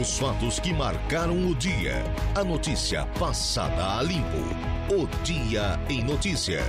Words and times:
Os 0.00 0.16
fatos 0.16 0.60
que 0.60 0.72
marcaram 0.72 1.48
o 1.48 1.54
dia. 1.56 2.04
A 2.36 2.44
notícia 2.44 3.04
passada 3.18 3.98
a 3.98 4.02
limpo. 4.02 4.38
O 4.94 5.08
Dia 5.24 5.76
em 5.88 6.04
Notícia. 6.04 6.62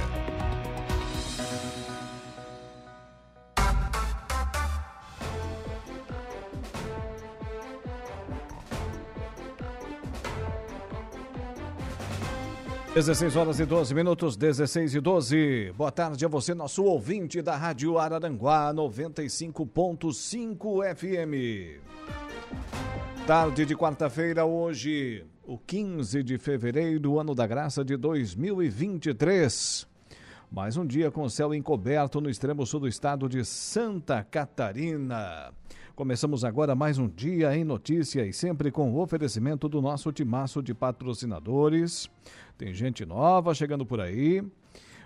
Dezesseis 12.96 13.36
horas 13.36 13.60
e 13.60 13.66
12 13.66 13.94
minutos, 13.94 14.36
16 14.36 14.96
e 14.96 15.00
12. 15.00 15.72
Boa 15.78 15.92
tarde 15.92 16.26
a 16.26 16.28
você, 16.28 16.56
nosso 16.56 16.84
ouvinte 16.84 17.44
da 17.44 17.56
Rádio 17.56 18.00
Araranguá 18.00 18.74
95.5 18.74 20.96
FM. 20.96 21.80
Tarde 23.30 23.64
de 23.64 23.76
quarta-feira, 23.76 24.44
hoje, 24.44 25.24
o 25.46 25.56
15 25.56 26.24
de 26.24 26.40
fevereiro, 26.40 27.20
ano 27.20 27.36
da 27.36 27.46
graça 27.46 27.86
de 27.86 27.96
2023. 27.96 29.88
Mais 30.52 30.76
um 30.76 30.84
dia 30.84 31.12
com 31.12 31.30
céu 31.30 31.54
encoberto 31.54 32.20
no 32.20 32.28
extremo 32.28 32.66
sul 32.66 32.80
do 32.80 32.88
estado 32.88 33.30
de 33.30 33.46
Santa 33.46 34.24
Catarina. 34.24 35.54
Começamos 35.96 36.44
agora 36.44 36.74
mais 36.74 36.98
um 36.98 37.08
dia 37.08 37.56
em 37.56 37.64
notícia 37.64 38.26
e 38.26 38.34
sempre 38.34 38.72
com 38.72 38.92
o 38.92 39.00
oferecimento 39.00 39.70
do 39.70 39.80
nosso 39.80 40.12
timaço 40.12 40.64
de 40.64 40.74
patrocinadores. 40.74 42.10
Tem 42.58 42.74
gente 42.74 43.06
nova 43.06 43.54
chegando 43.54 43.86
por 43.86 44.02
aí, 44.02 44.44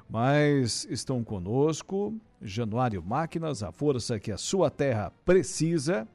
mas 0.09 0.87
estão 0.89 1.25
conosco. 1.25 2.15
Januário 2.41 3.03
Máquinas, 3.03 3.61
a 3.61 3.73
força 3.73 4.17
que 4.17 4.31
a 4.31 4.37
sua 4.37 4.69
terra 4.69 5.11
precisa 5.25 6.07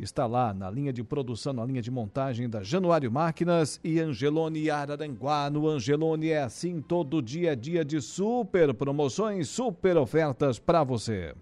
está 0.00 0.26
lá 0.26 0.54
na 0.54 0.70
linha 0.70 0.92
de 0.92 1.02
produção, 1.02 1.52
na 1.52 1.64
linha 1.64 1.82
de 1.82 1.90
montagem 1.90 2.48
da 2.48 2.62
Januário 2.62 3.10
Máquinas 3.10 3.80
e 3.82 3.98
Angelone 3.98 4.70
Araranguá. 4.70 5.50
No 5.50 5.68
Angelone 5.68 6.30
é 6.30 6.42
assim 6.42 6.80
todo 6.80 7.20
dia, 7.20 7.56
dia 7.56 7.84
de 7.84 8.00
super 8.00 8.72
promoções, 8.74 9.48
super 9.48 9.96
ofertas 9.96 10.58
para 10.58 10.84
você. 10.84 11.34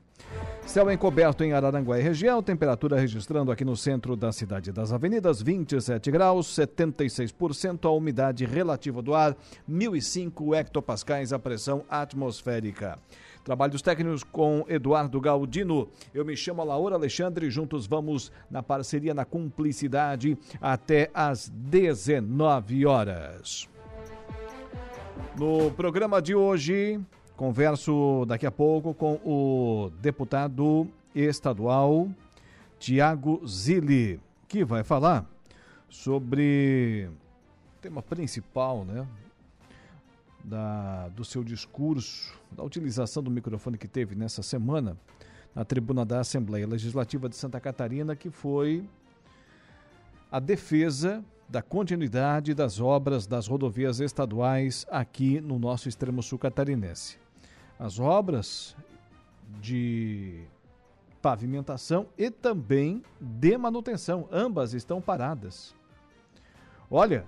Céu 0.66 0.90
encoberto 0.90 1.44
em 1.44 1.52
Araranguá 1.52 1.98
e 1.98 2.02
região, 2.02 2.42
temperatura 2.42 2.98
registrando 2.98 3.52
aqui 3.52 3.64
no 3.64 3.76
centro 3.76 4.16
da 4.16 4.32
cidade 4.32 4.72
das 4.72 4.92
avenidas 4.92 5.40
27 5.40 6.10
graus, 6.10 6.48
76% 6.48 7.84
a 7.84 7.90
umidade 7.90 8.44
relativa 8.44 9.00
do 9.00 9.14
ar, 9.14 9.36
1005 9.68 10.54
hectopascais 10.54 11.32
a 11.32 11.38
pressão 11.38 11.84
atmosférica. 11.88 12.98
Trabalhos 13.46 13.80
técnicos 13.80 14.24
com 14.24 14.64
Eduardo 14.68 15.20
Galdino. 15.20 15.88
Eu 16.12 16.24
me 16.24 16.36
chamo 16.36 16.64
Laura 16.64 16.96
Alexandre, 16.96 17.48
juntos 17.48 17.86
vamos 17.86 18.32
na 18.50 18.60
parceria, 18.60 19.14
na 19.14 19.24
cumplicidade, 19.24 20.36
até 20.60 21.12
às 21.14 21.48
19 21.48 22.84
horas. 22.86 23.68
No 25.38 25.70
programa 25.70 26.20
de 26.20 26.34
hoje, 26.34 27.00
converso 27.36 28.24
daqui 28.26 28.46
a 28.46 28.50
pouco 28.50 28.92
com 28.92 29.14
o 29.24 29.92
deputado 30.00 30.88
estadual 31.14 32.08
Tiago 32.80 33.46
Zilli, 33.46 34.18
que 34.48 34.64
vai 34.64 34.82
falar 34.82 35.24
sobre 35.88 37.08
o 37.76 37.80
tema 37.80 38.02
principal, 38.02 38.84
né? 38.84 39.06
Da, 40.48 41.08
do 41.08 41.24
seu 41.24 41.42
discurso, 41.42 42.32
da 42.52 42.62
utilização 42.62 43.20
do 43.20 43.28
microfone 43.28 43.76
que 43.76 43.88
teve 43.88 44.14
nessa 44.14 44.44
semana 44.44 44.96
na 45.52 45.64
tribuna 45.64 46.04
da 46.04 46.20
Assembleia 46.20 46.68
Legislativa 46.68 47.28
de 47.28 47.34
Santa 47.34 47.58
Catarina, 47.58 48.14
que 48.14 48.30
foi 48.30 48.88
a 50.30 50.38
defesa 50.38 51.24
da 51.48 51.62
continuidade 51.62 52.54
das 52.54 52.80
obras 52.80 53.26
das 53.26 53.48
rodovias 53.48 54.00
estaduais 54.00 54.86
aqui 54.90 55.40
no 55.40 55.58
nosso 55.58 55.88
extremo 55.88 56.22
sul 56.22 56.38
catarinense. 56.38 57.18
As 57.78 57.98
obras 57.98 58.76
de 59.60 60.44
pavimentação 61.22 62.06
e 62.18 62.30
também 62.30 63.02
de 63.20 63.56
manutenção, 63.56 64.28
ambas 64.30 64.74
estão 64.74 65.00
paradas. 65.00 65.74
Olha, 66.90 67.26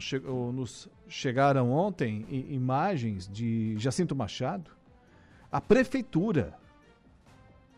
chegou, 0.00 0.52
nos 0.52 0.88
chegaram 1.08 1.70
ontem 1.70 2.26
imagens 2.48 3.28
de 3.28 3.76
Jacinto 3.78 4.16
Machado, 4.16 4.70
a 5.50 5.60
prefeitura, 5.60 6.54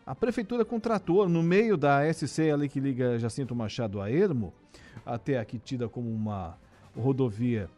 a 0.05 0.15
prefeitura 0.15 0.63
com 0.63 0.79
trator 0.79 1.27
no 1.29 1.43
meio 1.43 1.77
da 1.77 2.01
SC 2.11 2.51
ali 2.51 2.69
que 2.69 2.79
liga 2.79 3.19
Jacinto 3.19 3.55
Machado 3.55 4.01
a 4.01 4.09
Ermo, 4.09 4.53
até 5.05 5.39
aqui 5.39 5.59
tida 5.59 5.87
como 5.89 6.09
uma 6.09 6.57
rodovia 6.95 7.69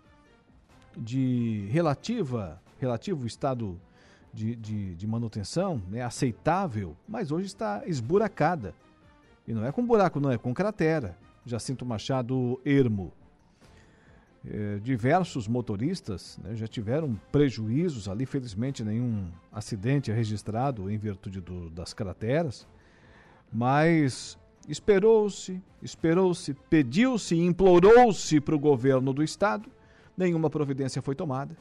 de 0.96 1.68
relativa, 1.72 2.62
relativo 2.80 3.26
estado 3.26 3.80
de, 4.34 4.56
de, 4.56 4.96
de 4.96 5.08
manutenção, 5.08 5.82
né, 5.90 6.02
aceitável, 6.02 6.96
mas 7.08 7.32
hoje 7.32 7.48
está 7.48 7.84
esburacada. 7.86 8.74
E 9.48 9.54
não 9.54 9.66
é 9.66 9.72
com 9.72 9.86
buraco, 9.86 10.20
não, 10.20 10.32
é 10.32 10.38
com 10.38 10.54
cratera. 10.54 11.18
Jacinto 11.46 11.86
Machado 11.86 12.60
Ermo. 12.66 13.14
É, 14.48 14.80
diversos 14.80 15.48
motoristas 15.48 16.38
né, 16.44 16.56
já 16.56 16.68
tiveram 16.68 17.20
prejuízos 17.32 18.08
ali, 18.08 18.28
felizmente 18.28 18.84
nenhum 18.84 19.28
acidente 19.52 20.12
é 20.12 20.14
registrado 20.14 20.90
em 20.90 20.98
virtude 20.98 21.42
do, 21.42 21.70
das 21.72 21.94
crateras, 21.94 22.68
mas 23.52 24.38
esperou-se, 24.68 25.60
esperou-se, 25.82 26.54
pediu-se, 26.70 27.36
implorou-se 27.36 28.40
para 28.40 28.56
o 28.56 28.60
governo 28.60 29.14
do 29.14 29.24
estado, 29.24 29.68
nenhuma 30.16 30.50
providência 30.50 31.02
foi 31.02 31.16
tomada 31.16 31.58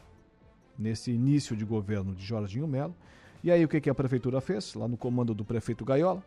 nesse 0.78 1.10
início 1.10 1.56
de 1.56 1.64
governo 1.64 2.14
de 2.14 2.24
Jorginho 2.24 2.66
Melo. 2.66 2.94
E 3.42 3.50
aí 3.50 3.64
o 3.64 3.68
que, 3.68 3.80
que 3.80 3.90
a 3.90 3.94
prefeitura 3.94 4.40
fez, 4.40 4.74
lá 4.74 4.88
no 4.88 4.96
comando 4.96 5.34
do 5.34 5.44
prefeito 5.44 5.84
Gaiola? 5.84 6.22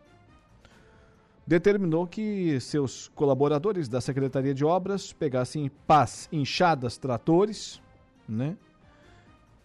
Determinou 1.48 2.06
que 2.06 2.60
seus 2.60 3.08
colaboradores 3.14 3.88
da 3.88 4.02
Secretaria 4.02 4.52
de 4.52 4.66
Obras 4.66 5.14
pegassem 5.14 5.70
pás, 5.86 6.28
inchadas, 6.30 6.98
tratores, 6.98 7.80
né? 8.28 8.54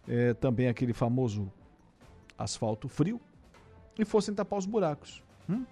É, 0.07 0.33
também 0.33 0.69
aquele 0.69 0.93
famoso 0.93 1.51
asfalto 2.37 2.87
frio, 2.87 3.19
e 3.99 4.05
fossem 4.05 4.33
tapar 4.33 4.59
os 4.59 4.65
buracos. 4.65 5.21
Hum? 5.49 5.65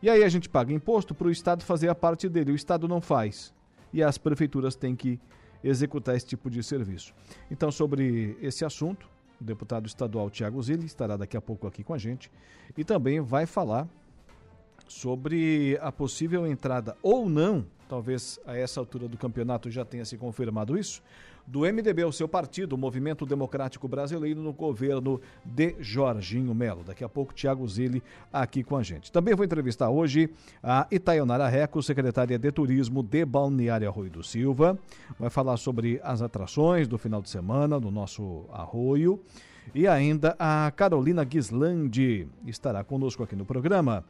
E 0.00 0.08
aí 0.08 0.22
a 0.22 0.28
gente 0.28 0.48
paga 0.48 0.72
imposto 0.72 1.12
para 1.12 1.26
o 1.26 1.30
Estado 1.30 1.64
fazer 1.64 1.88
a 1.88 1.94
parte 1.94 2.28
dele, 2.28 2.52
o 2.52 2.54
Estado 2.54 2.86
não 2.86 3.00
faz. 3.00 3.52
E 3.92 4.00
as 4.00 4.16
prefeituras 4.16 4.76
têm 4.76 4.94
que 4.94 5.18
executar 5.62 6.14
esse 6.14 6.26
tipo 6.26 6.48
de 6.48 6.62
serviço. 6.62 7.12
Então, 7.50 7.72
sobre 7.72 8.38
esse 8.40 8.64
assunto, 8.64 9.10
o 9.40 9.44
deputado 9.44 9.86
estadual 9.86 10.30
Tiago 10.30 10.62
Zilli 10.62 10.86
estará 10.86 11.16
daqui 11.16 11.36
a 11.36 11.40
pouco 11.40 11.66
aqui 11.66 11.82
com 11.82 11.94
a 11.94 11.98
gente 11.98 12.30
e 12.76 12.84
também 12.84 13.20
vai 13.20 13.44
falar 13.44 13.88
sobre 14.88 15.78
a 15.80 15.90
possível 15.90 16.46
entrada 16.46 16.96
ou 17.02 17.28
não, 17.28 17.64
talvez 17.88 18.38
a 18.46 18.56
essa 18.56 18.80
altura 18.80 19.08
do 19.08 19.16
campeonato 19.16 19.70
já 19.70 19.84
tenha 19.84 20.04
se 20.04 20.16
confirmado 20.16 20.78
isso, 20.78 21.02
do 21.46 21.60
MDB, 21.60 22.04
o 22.04 22.12
seu 22.12 22.28
partido, 22.28 22.74
o 22.74 22.78
Movimento 22.78 23.26
Democrático 23.26 23.88
Brasileiro, 23.88 24.40
no 24.40 24.52
governo 24.52 25.20
de 25.44 25.74
Jorginho 25.80 26.54
Melo. 26.54 26.84
Daqui 26.84 27.02
a 27.02 27.08
pouco, 27.08 27.34
Tiago 27.34 27.66
Zilli 27.66 28.02
aqui 28.32 28.62
com 28.62 28.76
a 28.76 28.82
gente. 28.82 29.10
Também 29.10 29.34
vou 29.34 29.44
entrevistar 29.44 29.90
hoje 29.90 30.30
a 30.62 30.86
Itaionara 30.90 31.48
Reco, 31.48 31.82
secretária 31.82 32.38
de 32.38 32.52
Turismo 32.52 33.02
de 33.02 33.24
Balneário 33.24 33.88
Arroio 33.88 34.10
do 34.10 34.22
Silva. 34.22 34.78
Vai 35.18 35.30
falar 35.30 35.56
sobre 35.56 36.00
as 36.04 36.22
atrações 36.22 36.86
do 36.86 36.96
final 36.96 37.20
de 37.20 37.28
semana 37.28 37.80
do 37.80 37.90
nosso 37.90 38.44
arroio. 38.52 39.20
E 39.74 39.86
ainda 39.86 40.36
a 40.38 40.72
Carolina 40.74 41.24
Guislandi 41.24 42.28
estará 42.46 42.82
conosco 42.84 43.22
aqui 43.22 43.36
no 43.36 43.44
programa. 43.44 44.04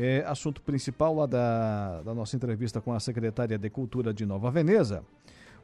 É, 0.00 0.22
assunto 0.28 0.62
principal 0.62 1.12
lá 1.12 1.26
da, 1.26 2.02
da 2.02 2.14
nossa 2.14 2.36
entrevista 2.36 2.80
com 2.80 2.92
a 2.92 3.00
secretária 3.00 3.58
de 3.58 3.68
Cultura 3.68 4.14
de 4.14 4.24
Nova 4.24 4.48
Veneza. 4.48 5.02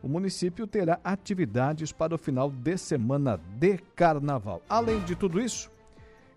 O 0.02 0.08
município 0.08 0.66
terá 0.66 0.98
atividades 1.04 1.92
para 1.92 2.16
o 2.16 2.18
final 2.18 2.50
de 2.50 2.76
semana 2.76 3.40
de 3.56 3.78
carnaval. 3.94 4.60
Além 4.68 4.98
de 5.04 5.14
tudo 5.14 5.40
isso, 5.40 5.70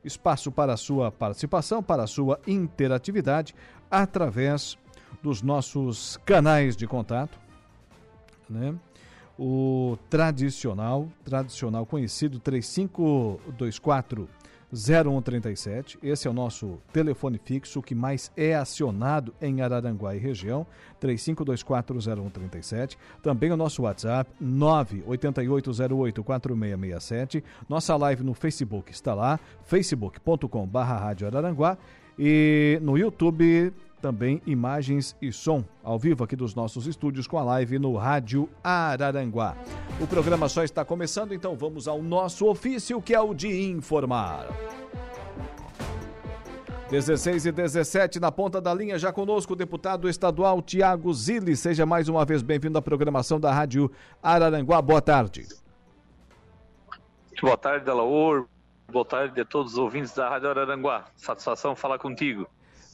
espaço 0.05 0.51
para 0.51 0.73
a 0.73 0.77
sua 0.77 1.11
participação, 1.11 1.81
para 1.81 2.03
a 2.03 2.07
sua 2.07 2.39
interatividade 2.45 3.55
através 3.89 4.77
dos 5.23 5.41
nossos 5.41 6.17
canais 6.17 6.77
de 6.77 6.85
contato, 6.85 7.39
né? 8.47 8.75
O 9.39 9.97
tradicional, 10.07 11.09
tradicional 11.25 11.83
conhecido 11.83 12.39
3524 12.39 14.29
0137. 14.73 15.99
Esse 16.03 16.27
é 16.27 16.31
o 16.31 16.33
nosso 16.33 16.79
telefone 16.91 17.39
fixo 17.43 17.81
que 17.81 17.95
mais 17.95 18.29
é 18.35 18.53
acionado 18.55 19.33
em 19.41 19.61
Araranguá 19.61 20.13
e 20.15 20.19
região, 20.19 20.67
35240137. 21.01 22.97
Também 23.21 23.51
o 23.51 23.57
nosso 23.57 23.83
WhatsApp 23.83 24.29
988084667. 24.43 27.43
Nossa 27.69 27.95
live 27.95 28.23
no 28.23 28.33
Facebook 28.33 28.91
está 28.91 29.13
lá, 29.13 29.39
facebook.com/barra 29.63 31.15
e 32.19 32.79
no 32.81 32.97
YouTube 32.97 33.71
também 34.01 34.41
imagens 34.45 35.15
e 35.21 35.31
som 35.31 35.63
ao 35.83 35.97
vivo 35.97 36.23
aqui 36.23 36.35
dos 36.35 36.53
nossos 36.53 36.87
estúdios 36.87 37.27
com 37.27 37.37
a 37.37 37.43
live 37.43 37.79
no 37.79 37.95
Rádio 37.95 38.49
Araranguá. 38.63 39.55
O 39.99 40.07
programa 40.07 40.47
só 40.47 40.63
está 40.63 40.85
começando, 40.85 41.33
então 41.33 41.55
vamos 41.55 41.87
ao 41.87 42.01
nosso 42.01 42.47
ofício 42.47 43.01
que 43.01 43.13
é 43.13 43.19
o 43.19 43.33
de 43.33 43.69
informar. 43.69 44.47
16 46.89 47.47
e 47.47 47.51
17 47.51 48.19
na 48.19 48.31
ponta 48.31 48.61
da 48.61 48.73
linha, 48.73 48.97
já 48.97 49.11
conosco 49.11 49.53
o 49.53 49.55
deputado 49.55 50.07
estadual 50.07 50.61
Tiago 50.61 51.13
Zilli. 51.13 51.55
Seja 51.55 51.85
mais 51.85 52.07
uma 52.07 52.23
vez 52.23 52.41
bem-vindo 52.41 52.77
à 52.77 52.81
programação 52.81 53.39
da 53.39 53.51
Rádio 53.51 53.91
Araranguá. 54.23 54.81
Boa 54.81 55.01
tarde. 55.01 55.47
Boa 57.41 57.57
tarde, 57.57 57.83
Delaor. 57.83 58.47
Boa 58.89 59.03
tarde 59.03 59.41
a 59.41 59.45
todos 59.45 59.73
os 59.73 59.77
ouvintes 59.77 60.13
da 60.13 60.29
Rádio 60.29 60.49
Araranguá. 60.49 61.05
Satisfação 61.17 61.75
falar 61.75 61.99
contigo. 61.99 62.47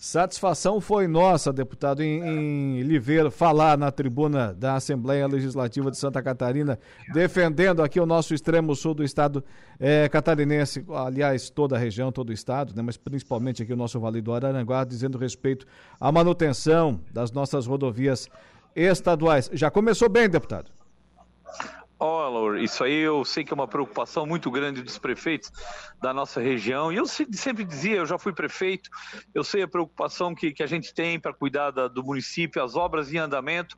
Satisfação 0.04 0.82
foi 0.82 1.08
nossa, 1.08 1.54
deputado, 1.54 2.04
em, 2.04 2.20
em 2.22 2.82
lhe 2.82 3.00
ver 3.00 3.32
falar 3.32 3.78
na 3.78 3.90
tribuna 3.90 4.54
da 4.54 4.76
Assembleia 4.76 5.26
Legislativa 5.26 5.90
de 5.90 5.98
Santa 5.98 6.22
Catarina, 6.22 6.78
defendendo 7.14 7.82
aqui 7.82 8.02
o 8.02 8.06
nosso 8.06 8.34
extremo 8.34 8.76
sul 8.76 8.94
do 8.94 9.02
estado 9.02 9.42
é, 9.80 10.10
catarinense, 10.10 10.84
aliás, 10.90 11.50
toda 11.50 11.78
a 11.78 11.80
região, 11.80 12.12
todo 12.12 12.32
o 12.32 12.34
estado, 12.34 12.76
né, 12.76 12.82
mas 12.82 12.98
principalmente 12.98 13.64
aqui 13.64 13.72
o 13.72 13.78
nosso 13.78 13.98
Vale 13.98 14.22
do 14.22 14.34
Araranguá, 14.34 14.84
dizendo 14.84 15.18
respeito 15.18 15.66
à 15.98 16.12
manutenção 16.12 17.00
das 17.10 17.32
nossas 17.32 17.66
rodovias 17.66 18.28
estaduais. 18.76 19.50
Já 19.54 19.72
começou 19.72 20.10
bem, 20.10 20.28
deputado? 20.28 20.70
Oh, 22.06 22.56
isso 22.56 22.84
aí 22.84 22.96
eu 22.96 23.24
sei 23.24 23.46
que 23.46 23.54
é 23.54 23.56
uma 23.56 23.66
preocupação 23.66 24.26
muito 24.26 24.52
grande 24.52 24.84
dos 24.84 24.98
prefeitos 24.98 25.50
da 26.02 26.14
nossa 26.14 26.42
região. 26.42 26.92
E 26.92 26.98
eu 26.98 27.06
sempre 27.06 27.64
dizia, 27.64 27.96
eu 27.96 28.06
já 28.06 28.18
fui 28.18 28.34
prefeito, 28.34 28.90
eu 29.34 29.42
sei 29.42 29.64
a 29.64 29.68
preocupação 29.70 30.36
que, 30.36 30.52
que 30.52 30.62
a 30.62 30.68
gente 30.68 30.94
tem 30.94 31.18
para 31.18 31.34
cuidar 31.34 31.72
da, 31.72 31.88
do 31.88 32.04
município, 32.04 32.62
as 32.62 32.76
obras 32.76 33.14
em 33.14 33.20
andamento. 33.20 33.74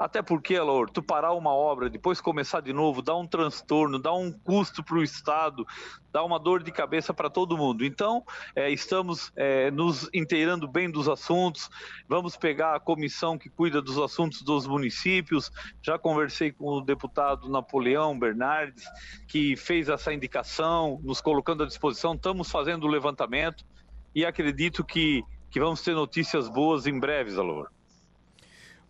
Até 0.00 0.22
porque, 0.22 0.58
Laur, 0.58 0.88
tu 0.88 1.02
parar 1.02 1.34
uma 1.34 1.52
obra, 1.52 1.90
depois 1.90 2.22
começar 2.22 2.62
de 2.62 2.72
novo, 2.72 3.02
dá 3.02 3.14
um 3.14 3.26
transtorno, 3.26 3.98
dá 3.98 4.10
um 4.14 4.32
custo 4.32 4.82
para 4.82 4.96
o 4.96 5.02
Estado, 5.02 5.66
dá 6.10 6.24
uma 6.24 6.38
dor 6.40 6.62
de 6.62 6.72
cabeça 6.72 7.12
para 7.12 7.28
todo 7.28 7.54
mundo. 7.58 7.84
Então, 7.84 8.24
é, 8.56 8.70
estamos 8.70 9.30
é, 9.36 9.70
nos 9.70 10.08
inteirando 10.14 10.66
bem 10.66 10.90
dos 10.90 11.06
assuntos, 11.06 11.68
vamos 12.08 12.34
pegar 12.34 12.74
a 12.74 12.80
comissão 12.80 13.36
que 13.36 13.50
cuida 13.50 13.82
dos 13.82 13.98
assuntos 13.98 14.40
dos 14.40 14.66
municípios. 14.66 15.52
Já 15.82 15.98
conversei 15.98 16.50
com 16.50 16.64
o 16.64 16.80
deputado 16.80 17.50
Napoleão 17.50 18.18
Bernardes, 18.18 18.84
que 19.28 19.54
fez 19.54 19.90
essa 19.90 20.14
indicação, 20.14 20.98
nos 21.02 21.20
colocando 21.20 21.62
à 21.62 21.66
disposição. 21.66 22.14
Estamos 22.14 22.50
fazendo 22.50 22.84
o 22.84 22.90
levantamento 22.90 23.66
e 24.14 24.24
acredito 24.24 24.82
que, 24.82 25.22
que 25.50 25.60
vamos 25.60 25.82
ter 25.82 25.92
notícias 25.94 26.48
boas 26.48 26.86
em 26.86 26.98
breves, 26.98 27.36
Alor. 27.36 27.70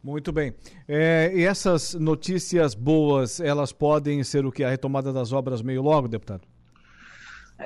Muito 0.03 0.33
bem. 0.33 0.55
É, 0.89 1.31
e 1.35 1.45
essas 1.45 1.95
notícias 1.95 2.75
boas, 2.75 3.39
elas 3.39 3.71
podem 3.73 4.25
ser 4.25 4.47
o 4.47 4.53
que? 4.53 4.65
A 4.65 4.71
retomada 4.71 5.13
das 5.13 5.33
obras 5.33 5.61
meio 5.61 5.83
logo, 5.83 6.09
deputado? 6.09 6.43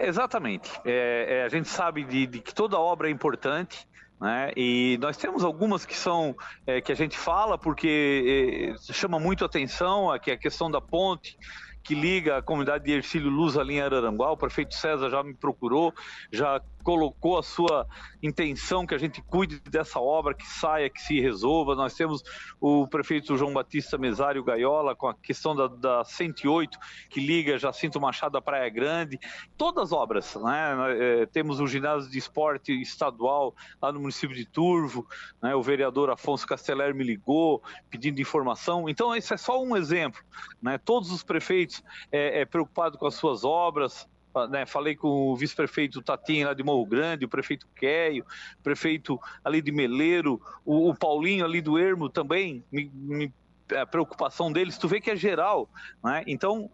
Exatamente. 0.00 0.70
É, 0.84 1.38
é, 1.38 1.44
a 1.44 1.48
gente 1.48 1.68
sabe 1.68 2.02
de, 2.04 2.26
de, 2.26 2.40
que 2.40 2.52
toda 2.52 2.78
obra 2.78 3.08
é 3.08 3.10
importante, 3.10 3.86
né? 4.20 4.50
E 4.56 4.98
nós 5.00 5.16
temos 5.16 5.44
algumas 5.44 5.86
que 5.86 5.96
são 5.96 6.34
é, 6.66 6.80
que 6.80 6.90
a 6.90 6.94
gente 6.96 7.16
fala 7.16 7.56
porque 7.56 8.74
é, 8.74 8.92
chama 8.92 9.20
muito 9.20 9.44
atenção, 9.44 10.12
é 10.12 10.16
a 10.16 10.36
questão 10.36 10.68
da 10.68 10.80
ponte, 10.80 11.38
que 11.84 11.94
liga 11.94 12.38
a 12.38 12.42
comunidade 12.42 12.84
de 12.84 12.92
Ercílio 12.92 13.30
Luz 13.30 13.56
ali 13.56 13.74
em 13.74 13.80
Araranguá. 13.80 14.32
O 14.32 14.36
prefeito 14.36 14.74
César 14.74 15.10
já 15.10 15.22
me 15.22 15.34
procurou, 15.34 15.94
já 16.32 16.60
colocou 16.84 17.38
a 17.38 17.42
sua 17.42 17.86
intenção 18.22 18.86
que 18.86 18.94
a 18.94 18.98
gente 18.98 19.22
cuide 19.22 19.58
dessa 19.58 19.98
obra, 19.98 20.34
que 20.34 20.46
saia, 20.46 20.90
que 20.90 21.00
se 21.00 21.18
resolva. 21.18 21.74
Nós 21.74 21.94
temos 21.94 22.22
o 22.60 22.86
prefeito 22.86 23.36
João 23.36 23.54
Batista 23.54 23.96
Mesário 23.96 24.44
Gaiola 24.44 24.94
com 24.94 25.08
a 25.08 25.14
questão 25.14 25.56
da, 25.56 25.66
da 25.66 26.04
108, 26.04 26.78
que 27.08 27.20
liga 27.20 27.58
Jacinto 27.58 27.98
Machado 27.98 28.36
à 28.36 28.42
Praia 28.42 28.68
Grande. 28.68 29.18
Todas 29.56 29.84
as 29.84 29.92
obras, 29.92 30.34
né? 30.36 31.22
É, 31.22 31.26
temos 31.26 31.58
o 31.58 31.66
ginásio 31.66 32.10
de 32.10 32.18
esporte 32.18 32.72
estadual 32.80 33.54
lá 33.80 33.90
no 33.90 34.00
município 34.00 34.36
de 34.36 34.44
Turvo, 34.44 35.06
né? 35.42 35.54
o 35.54 35.62
vereador 35.62 36.10
Afonso 36.10 36.46
Casteller 36.46 36.94
me 36.94 37.02
ligou 37.02 37.62
pedindo 37.88 38.20
informação. 38.20 38.88
Então, 38.88 39.16
esse 39.16 39.32
é 39.32 39.36
só 39.38 39.62
um 39.62 39.74
exemplo. 39.74 40.20
Né? 40.60 40.76
Todos 40.78 41.10
os 41.10 41.22
prefeitos 41.22 41.82
é, 42.12 42.42
é 42.42 42.44
preocupados 42.44 42.98
com 42.98 43.06
as 43.06 43.14
suas 43.14 43.42
obras, 43.42 44.06
né, 44.50 44.66
falei 44.66 44.96
com 44.96 45.08
o 45.08 45.36
vice-prefeito 45.36 46.02
Tatinho 46.02 46.46
lá 46.46 46.54
de 46.54 46.62
Morro 46.62 46.86
Grande, 46.86 47.24
o 47.24 47.28
prefeito 47.28 47.66
Queio, 47.74 48.24
o 48.58 48.62
prefeito 48.62 49.18
ali 49.44 49.62
de 49.62 49.72
Meleiro, 49.72 50.40
o, 50.64 50.90
o 50.90 50.94
Paulinho 50.94 51.44
ali 51.44 51.60
do 51.60 51.78
Ermo 51.78 52.08
também, 52.08 52.64
me, 52.70 52.90
me, 52.94 53.32
a 53.74 53.86
preocupação 53.86 54.52
deles, 54.52 54.78
tu 54.78 54.88
vê 54.88 55.00
que 55.00 55.10
é 55.10 55.16
geral, 55.16 55.68
né? 56.02 56.22
Então, 56.26 56.70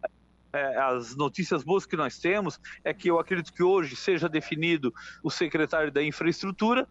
é, 0.52 0.76
as 0.80 1.14
notícias 1.14 1.62
boas 1.62 1.86
que 1.86 1.96
nós 1.96 2.18
temos 2.18 2.60
é 2.82 2.92
que 2.92 3.08
eu 3.08 3.20
acredito 3.20 3.52
que 3.52 3.62
hoje 3.62 3.94
seja 3.94 4.28
definido 4.28 4.92
o 5.22 5.30
secretário 5.30 5.92
da 5.92 6.02
infraestrutura 6.02 6.88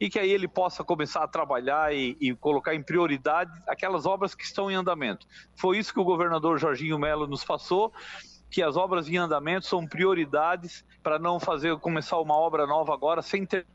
e 0.00 0.08
que 0.08 0.18
aí 0.18 0.30
ele 0.30 0.48
possa 0.48 0.82
começar 0.82 1.22
a 1.22 1.28
trabalhar 1.28 1.94
e, 1.94 2.16
e, 2.20 2.34
colocar 2.34 2.74
em 2.74 2.82
prioridade 2.82 3.52
aquelas 3.68 4.06
obras 4.06 4.34
que 4.34 4.44
estão 4.44 4.70
em 4.70 4.74
andamento. 4.74 5.26
Foi 5.56 5.78
isso 5.78 5.92
que 5.92 6.00
o 6.00 6.04
governador 6.04 6.58
Jorginho 6.58 6.98
Melo 6.98 7.26
nos 7.26 7.44
passou 7.44 7.92
que 8.52 8.62
as 8.62 8.76
obras 8.76 9.08
em 9.08 9.16
andamento 9.16 9.64
são 9.64 9.86
prioridades 9.86 10.84
para 11.02 11.18
não 11.18 11.40
fazer 11.40 11.74
começar 11.78 12.20
uma 12.20 12.36
obra 12.36 12.66
nova 12.66 12.92
agora 12.92 13.22
sem 13.22 13.46
ter 13.46 13.66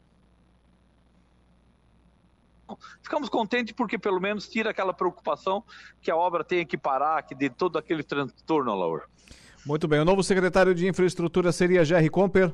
ficamos 3.01 3.27
contentes 3.27 3.73
porque 3.73 3.97
pelo 3.97 4.19
menos 4.19 4.47
tira 4.47 4.69
aquela 4.69 4.93
preocupação 4.93 5.63
que 5.99 6.11
a 6.11 6.15
obra 6.15 6.43
tenha 6.43 6.63
que 6.63 6.77
parar, 6.77 7.23
que 7.23 7.33
dê 7.33 7.49
todo 7.49 7.77
aquele 7.79 8.03
transtorno, 8.03 8.75
Laura. 8.75 9.05
Muito 9.65 9.87
bem. 9.87 9.99
O 9.99 10.05
novo 10.05 10.21
secretário 10.21 10.75
de 10.75 10.87
infraestrutura 10.87 11.51
seria 11.51 11.83
Jerry 11.83 12.09
Comper? 12.09 12.53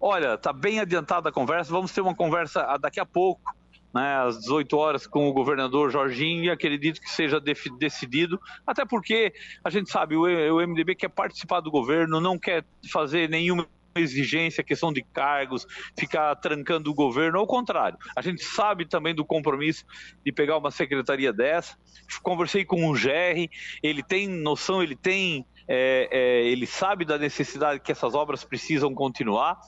Olha, 0.00 0.34
está 0.34 0.52
bem 0.52 0.80
adiantada 0.80 1.28
a 1.28 1.32
conversa. 1.32 1.70
Vamos 1.70 1.92
ter 1.92 2.00
uma 2.00 2.14
conversa 2.14 2.64
daqui 2.78 3.00
a 3.00 3.04
pouco 3.04 3.54
né, 3.94 4.16
às 4.24 4.38
18 4.38 4.76
horas 4.76 5.06
com 5.06 5.28
o 5.28 5.32
governador 5.32 5.90
Jorginho 5.90 6.44
e 6.44 6.50
acredito 6.50 7.00
que 7.00 7.10
seja 7.10 7.40
decidido, 7.40 8.40
até 8.66 8.84
porque 8.84 9.32
a 9.64 9.70
gente 9.70 9.90
sabe, 9.90 10.16
o, 10.16 10.66
MDB 10.66 10.94
quer 10.94 11.08
participar 11.08 11.60
do 11.60 11.70
governo, 11.70 12.20
não 12.20 12.38
quer 12.38 12.64
fazer 12.90 13.28
nenhuma 13.28 13.66
exigência, 13.94 14.62
questão 14.62 14.92
de 14.92 15.02
cargos, 15.02 15.66
ficar 15.98 16.36
trancando 16.36 16.90
o 16.90 16.94
governo, 16.94 17.38
ao 17.38 17.46
contrário. 17.46 17.98
A 18.16 18.22
gente 18.22 18.44
sabe 18.44 18.86
também 18.86 19.14
do 19.14 19.24
compromisso 19.24 19.84
de 20.24 20.30
pegar 20.30 20.56
uma 20.56 20.70
secretaria 20.70 21.32
dessa. 21.32 21.76
Conversei 22.22 22.64
com 22.64 22.88
o 22.88 22.92
GR, 22.92 23.48
ele 23.82 24.02
tem 24.02 24.28
noção, 24.28 24.82
ele 24.82 24.94
tem, 24.94 25.44
é, 25.66 26.08
é, 26.10 26.46
ele 26.46 26.66
sabe 26.66 27.04
da 27.04 27.18
necessidade 27.18 27.80
que 27.80 27.90
essas 27.90 28.14
obras 28.14 28.44
precisam 28.44 28.94
continuar 28.94 29.60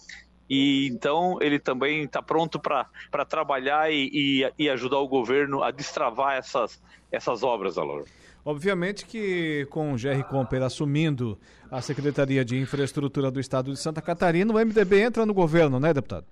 e 0.54 0.86
então 0.88 1.38
ele 1.40 1.58
também 1.58 2.02
está 2.02 2.20
pronto 2.20 2.60
para 2.60 3.24
trabalhar 3.26 3.90
e, 3.90 4.10
e, 4.12 4.52
e, 4.58 4.68
ajudar 4.68 4.98
o 4.98 5.08
governo 5.08 5.62
a 5.62 5.70
destravar 5.70 6.36
essas, 6.36 6.78
essas 7.10 7.42
obras, 7.42 7.78
Alor. 7.78 8.04
Obviamente 8.44 9.06
que 9.06 9.66
com 9.70 9.94
o 9.94 9.96
Jerry 9.96 10.22
Comper 10.24 10.60
assumindo 10.62 11.38
a 11.70 11.80
Secretaria 11.80 12.44
de 12.44 12.58
Infraestrutura 12.58 13.30
do 13.30 13.40
Estado 13.40 13.72
de 13.72 13.78
Santa 13.78 14.02
Catarina, 14.02 14.52
o 14.52 14.58
MDB 14.58 15.00
entra 15.00 15.24
no 15.24 15.32
governo, 15.32 15.80
né, 15.80 15.94
deputado? 15.94 16.26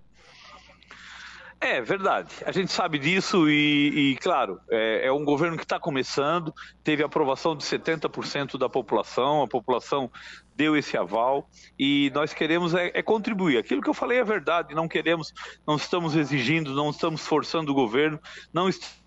É 1.63 1.79
verdade, 1.83 2.33
a 2.47 2.53
gente 2.53 2.73
sabe 2.73 2.99
disso 2.99 3.47
e, 3.51 4.13
e 4.13 4.17
claro, 4.17 4.59
é, 4.71 5.09
é, 5.09 5.13
um 5.13 5.27
governo 5.27 5.59
que 5.59 5.63
está 5.63 5.79
começando, 5.79 6.55
teve 6.83 7.03
aprovação 7.03 7.55
de 7.55 7.63
70% 7.63 8.57
da 8.57 8.67
população, 8.67 9.43
a 9.43 9.47
população 9.47 10.11
deu 10.57 10.75
esse 10.75 10.97
aval 10.97 11.47
e 11.79 12.11
nós 12.15 12.33
queremos 12.33 12.75
é, 12.75 12.91
é, 12.95 13.03
contribuir. 13.03 13.59
Aquilo 13.59 13.83
que 13.83 13.91
eu 13.91 13.95
falei 13.95 14.19
é 14.19 14.25
verdade, 14.25 14.75
não 14.75 14.89
queremos, 14.89 15.35
não 15.67 15.77
estamos 15.77 16.17
exigindo, 16.17 16.75
não 16.75 16.89
estamos 16.89 17.27
forçando 17.27 17.73
o 17.73 17.75
governo, 17.75 18.19
não 18.55 18.67
estamos 18.67 19.00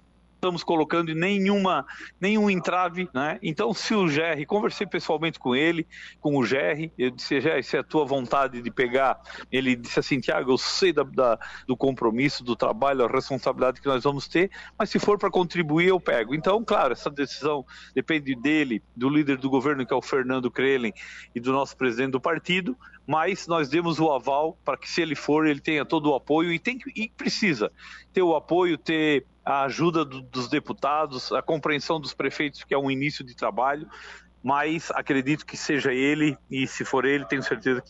estamos 0.44 0.62
colocando 0.62 1.16
nenhuma, 1.16 1.86
nenhum 2.20 2.50
entrave, 2.50 3.10
né? 3.14 3.40
Então, 3.42 3.74
se 3.74 3.96
o 3.96 4.06
GR, 4.06 4.46
conversei 4.46 4.86
pessoalmente 4.86 5.40
com 5.40 5.56
ele, 5.56 5.88
com 6.20 6.36
o 6.36 6.42
GR, 6.42 6.92
eu 6.98 7.12
disse, 7.12 7.40
GR, 7.40 7.64
se 7.64 7.78
é 7.78 7.80
a 7.80 7.84
tua 7.84 8.04
vontade 8.04 8.62
de 8.62 8.70
pegar, 8.70 9.22
ele 9.50 9.74
disse 9.74 10.00
assim, 10.00 10.20
Tiago, 10.20 10.52
eu 10.52 10.58
sei 10.58 10.92
da, 10.92 11.04
da, 11.04 11.40
do 11.66 11.78
compromisso, 11.78 12.44
do 12.44 12.58
trabalho, 12.58 13.06
a 13.06 13.08
responsabilidade 13.08 13.80
que 13.80 13.88
nós 13.88 14.04
vamos 14.04 14.28
ter, 14.28 14.52
mas 14.78 14.90
se 14.90 15.00
for 15.00 15.18
para 15.18 15.32
contribuir, 15.32 15.88
eu 15.88 16.00
pego. 16.00 16.36
Então, 16.36 16.62
claro, 16.66 16.92
essa 16.92 17.10
decisão 17.10 17.66
depende 17.96 18.36
dele, 18.36 18.84
do 18.94 19.08
líder 19.08 19.38
do 19.38 19.50
governo, 19.50 19.86
que 19.86 19.94
é 19.94 19.98
o 19.98 20.02
Fernando 20.02 20.52
Krellen, 20.52 20.94
e 21.34 21.40
do 21.40 21.54
nosso 21.54 21.78
presidente 21.78 22.12
do 22.12 22.20
partido, 22.20 22.78
mas 23.08 23.48
nós 23.48 23.70
demos 23.70 23.98
o 24.00 24.12
aval 24.12 24.58
para 24.66 24.78
que, 24.78 24.90
se 24.90 25.02
ele 25.02 25.16
for, 25.16 25.48
ele 25.48 25.62
tenha 25.62 25.86
todo 25.86 26.12
o 26.12 26.16
apoio 26.16 26.52
e, 26.52 26.60
tem, 26.60 26.80
e 26.96 27.10
precisa 27.10 27.72
ter 28.12 28.22
o 28.22 28.36
apoio, 28.36 28.78
ter 28.78 29.26
a 29.46 29.64
ajuda 29.64 30.06
do, 30.06 30.22
dos 30.22 30.48
deputados, 30.48 31.32
a 31.32 31.42
compreensão 31.42 32.00
dos 32.00 32.14
prefeitos, 32.14 32.64
que 32.64 32.74
é 32.74 32.78
um 32.78 32.90
início 32.90 33.24
de 33.24 33.36
trabalho, 33.36 33.88
mas 34.42 34.92
acredito 34.92 35.46
que 35.46 35.58
seja 35.58 35.94
ele, 35.94 36.38
e 36.50 36.68
se 36.68 36.84
for 36.84 37.06
ele, 37.06 37.26
tenho 37.26 37.44
certeza 37.44 37.82
que 37.82 37.90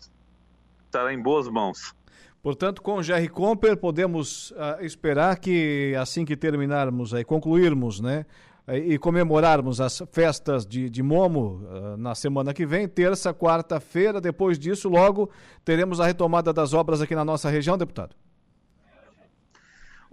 estará 0.86 1.14
em 1.14 1.22
boas 1.22 1.48
mãos. 1.48 1.96
Portanto, 2.42 2.82
com 2.82 2.96
o 2.96 3.04
Jerry 3.04 3.30
Comper, 3.30 3.78
podemos 3.78 4.52
uh, 4.52 4.82
esperar 4.82 5.40
que 5.40 5.96
assim 5.98 6.26
que 6.26 6.36
terminarmos 6.36 7.14
aí, 7.14 7.24
concluirmos, 7.24 8.00
né? 8.02 8.26
E 8.68 8.98
comemorarmos 8.98 9.82
as 9.82 10.04
festas 10.12 10.66
de, 10.66 10.90
de 10.90 11.04
Momo 11.04 11.66
uh, 11.66 11.98
na 11.98 12.16
semana 12.16 12.54
que 12.54 12.66
vem, 12.66 12.88
terça, 12.88 13.34
quarta-feira. 13.34 14.22
Depois 14.22 14.58
disso, 14.58 14.88
logo 14.88 15.30
teremos 15.66 16.00
a 16.00 16.06
retomada 16.06 16.54
das 16.54 16.74
obras 16.74 17.02
aqui 17.02 17.16
na 17.16 17.26
nossa 17.26 17.50
região, 17.50 17.78
deputado. 17.78 18.16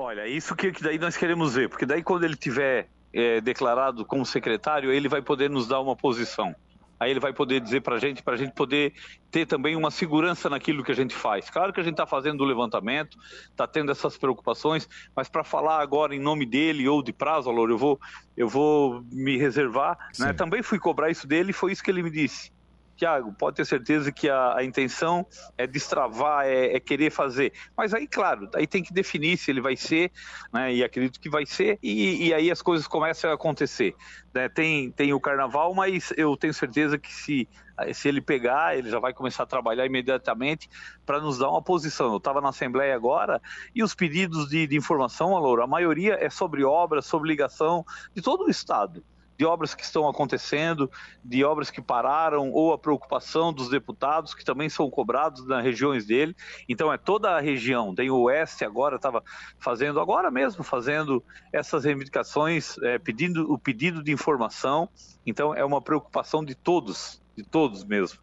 Olha, 0.03 0.27
isso 0.27 0.57
que, 0.57 0.73
que 0.73 0.83
daí 0.83 0.99
nós 0.99 1.15
queremos 1.15 1.55
ver, 1.55 1.69
porque 1.69 1.85
daí 1.85 2.03
quando 2.03 2.25
ele 2.25 2.35
tiver 2.35 2.89
é, 3.13 3.39
declarado 3.39 4.03
como 4.07 4.25
secretário, 4.25 4.91
ele 4.91 5.11
vai 5.11 5.21
poder 5.21 5.51
nos 5.51 5.69
dar 5.69 5.79
uma 5.79 5.95
posição 5.95 6.55
aí 7.01 7.11
ele 7.11 7.19
vai 7.19 7.33
poder 7.33 7.61
dizer 7.61 7.81
para 7.81 7.97
a 7.97 7.99
gente, 7.99 8.23
para 8.23 8.35
a 8.35 8.37
gente 8.37 8.53
poder 8.53 8.93
ter 9.31 9.47
também 9.47 9.75
uma 9.75 9.91
segurança 9.91 10.51
naquilo 10.51 10.85
que 10.85 10.93
a 10.93 10.95
gente 10.95 11.15
faz. 11.15 11.49
Claro 11.49 11.73
que 11.73 11.81
a 11.81 11.83
gente 11.83 11.95
está 11.95 12.07
fazendo 12.07 12.43
o 12.43 12.45
levantamento, 12.45 13.17
está 13.51 13.67
tendo 13.67 13.91
essas 13.91 14.19
preocupações, 14.19 14.87
mas 15.17 15.27
para 15.27 15.43
falar 15.43 15.81
agora 15.81 16.15
em 16.15 16.21
nome 16.21 16.45
dele 16.45 16.87
ou 16.87 17.03
de 17.03 17.11
prazo, 17.11 17.49
Alor, 17.49 17.71
eu 17.71 17.79
vou, 17.79 17.99
eu 18.37 18.47
vou 18.47 19.03
me 19.11 19.39
reservar. 19.39 19.97
Né? 20.19 20.35
Também 20.35 20.63
fui 20.63 20.79
cobrar 20.79 21.11
isso 21.11 21.27
dele 21.27 21.51
e 21.51 21.55
foi 21.55 21.73
isso 21.73 21.83
que 21.83 21.91
ele 21.91 22.03
me 22.03 22.11
disse. 22.11 22.53
Tiago, 23.01 23.33
pode 23.33 23.57
ter 23.57 23.65
certeza 23.65 24.13
que 24.13 24.29
a, 24.29 24.57
a 24.57 24.63
intenção 24.63 25.27
é 25.57 25.67
destravar, 25.67 26.45
é, 26.45 26.77
é, 26.77 26.81
querer 26.81 27.11
fazer. 27.11 27.51
Mas 27.75 27.95
aí, 27.95 28.07
claro, 28.07 28.51
aí 28.55 28.67
tem 28.67 28.83
que 28.83 28.93
definir 28.93 29.39
se 29.39 29.51
ele 29.51 29.63
vai 29.63 29.75
ser, 29.75 30.13
né, 30.53 30.75
e 30.75 30.85
acredito 30.85 31.19
que 31.19 31.31
vai 31.31 31.47
ser, 31.47 31.79
e, 31.83 32.29
e 32.29 32.35
aí 32.35 32.51
as 32.51 32.61
coisas 32.61 32.87
começam 32.87 33.31
a 33.31 33.35
acontecer. 33.35 33.95
Né? 34.35 34.51
Tem, 34.51 34.91
tem 34.91 35.15
o 35.15 35.21
carnaval, 35.21 35.75
mas 35.75 36.13
eu 36.15 36.37
tenho 36.37 36.53
certeza 36.53 36.99
que 36.99 37.11
se, 37.11 37.49
se 37.95 38.07
ele 38.07 38.21
pegar, 38.21 38.77
ele 38.77 38.91
já 38.91 38.99
vai 38.99 39.15
começar 39.15 39.45
a 39.45 39.47
trabalhar 39.47 39.87
imediatamente 39.87 40.69
para 41.07 41.19
nos 41.19 41.39
dar 41.39 41.49
uma 41.49 41.63
posição. 41.63 42.11
Eu 42.11 42.19
estava 42.19 42.43
na 42.43 42.51
Assembleia 42.51 42.95
agora 42.95 43.41
e 43.75 43.83
os 43.83 43.95
pedidos 43.95 44.51
de, 44.51 44.67
de 44.67 44.77
informação, 44.77 45.35
Alora, 45.35 45.65
a 45.65 45.67
maioria 45.67 46.19
é 46.21 46.29
sobre 46.29 46.63
obras, 46.65 47.07
sobre 47.07 47.31
ligação 47.31 47.83
de 48.15 48.21
todo 48.21 48.45
o 48.45 48.51
Estado 48.51 49.03
de 49.41 49.47
obras 49.47 49.75
que 49.75 49.83
estão 49.83 50.07
acontecendo, 50.07 50.91
de 51.25 51.43
obras 51.43 51.71
que 51.71 51.81
pararam, 51.81 52.53
ou 52.53 52.75
a 52.75 52.79
preocupação 52.79 53.55
dos 53.55 53.71
deputados, 53.71 54.35
que 54.35 54.45
também 54.45 54.69
são 54.69 54.91
cobrados 54.91 55.47
nas 55.47 55.65
regiões 55.65 56.05
dele. 56.05 56.37
Então, 56.69 56.93
é 56.93 56.99
toda 56.99 57.31
a 57.31 57.41
região. 57.41 57.95
Tem 57.95 58.11
o 58.11 58.21
Oeste 58.25 58.67
agora, 58.67 58.97
estava 58.97 59.25
fazendo, 59.59 59.99
agora 59.99 60.31
mesmo, 60.31 60.63
fazendo 60.63 61.25
essas 61.51 61.85
reivindicações, 61.85 62.77
é, 62.83 62.99
pedindo 62.99 63.51
o 63.51 63.59
pedido 63.59 64.03
de 64.03 64.13
informação. 64.13 64.91
Então, 65.25 65.55
é 65.55 65.65
uma 65.65 65.81
preocupação 65.81 66.45
de 66.45 66.55
todos, 66.55 67.23
de 67.35 67.43
todos 67.43 67.83
mesmo. 67.83 68.21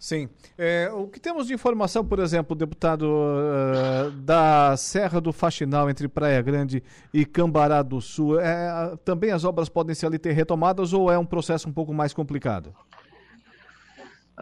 Sim. 0.00 0.30
É, 0.56 0.90
o 0.94 1.06
que 1.06 1.20
temos 1.20 1.46
de 1.46 1.52
informação, 1.52 2.02
por 2.02 2.20
exemplo, 2.20 2.56
deputado, 2.56 3.02
uh, 3.04 4.10
da 4.12 4.74
Serra 4.74 5.20
do 5.20 5.30
Faxinal, 5.30 5.90
entre 5.90 6.08
Praia 6.08 6.40
Grande 6.40 6.82
e 7.12 7.26
Cambará 7.26 7.82
do 7.82 8.00
Sul, 8.00 8.40
é, 8.40 8.96
também 9.04 9.30
as 9.30 9.44
obras 9.44 9.68
podem 9.68 9.94
ser 9.94 10.06
ali 10.06 10.18
ter 10.18 10.32
retomadas 10.32 10.94
ou 10.94 11.12
é 11.12 11.18
um 11.18 11.26
processo 11.26 11.68
um 11.68 11.72
pouco 11.72 11.92
mais 11.92 12.14
complicado? 12.14 12.74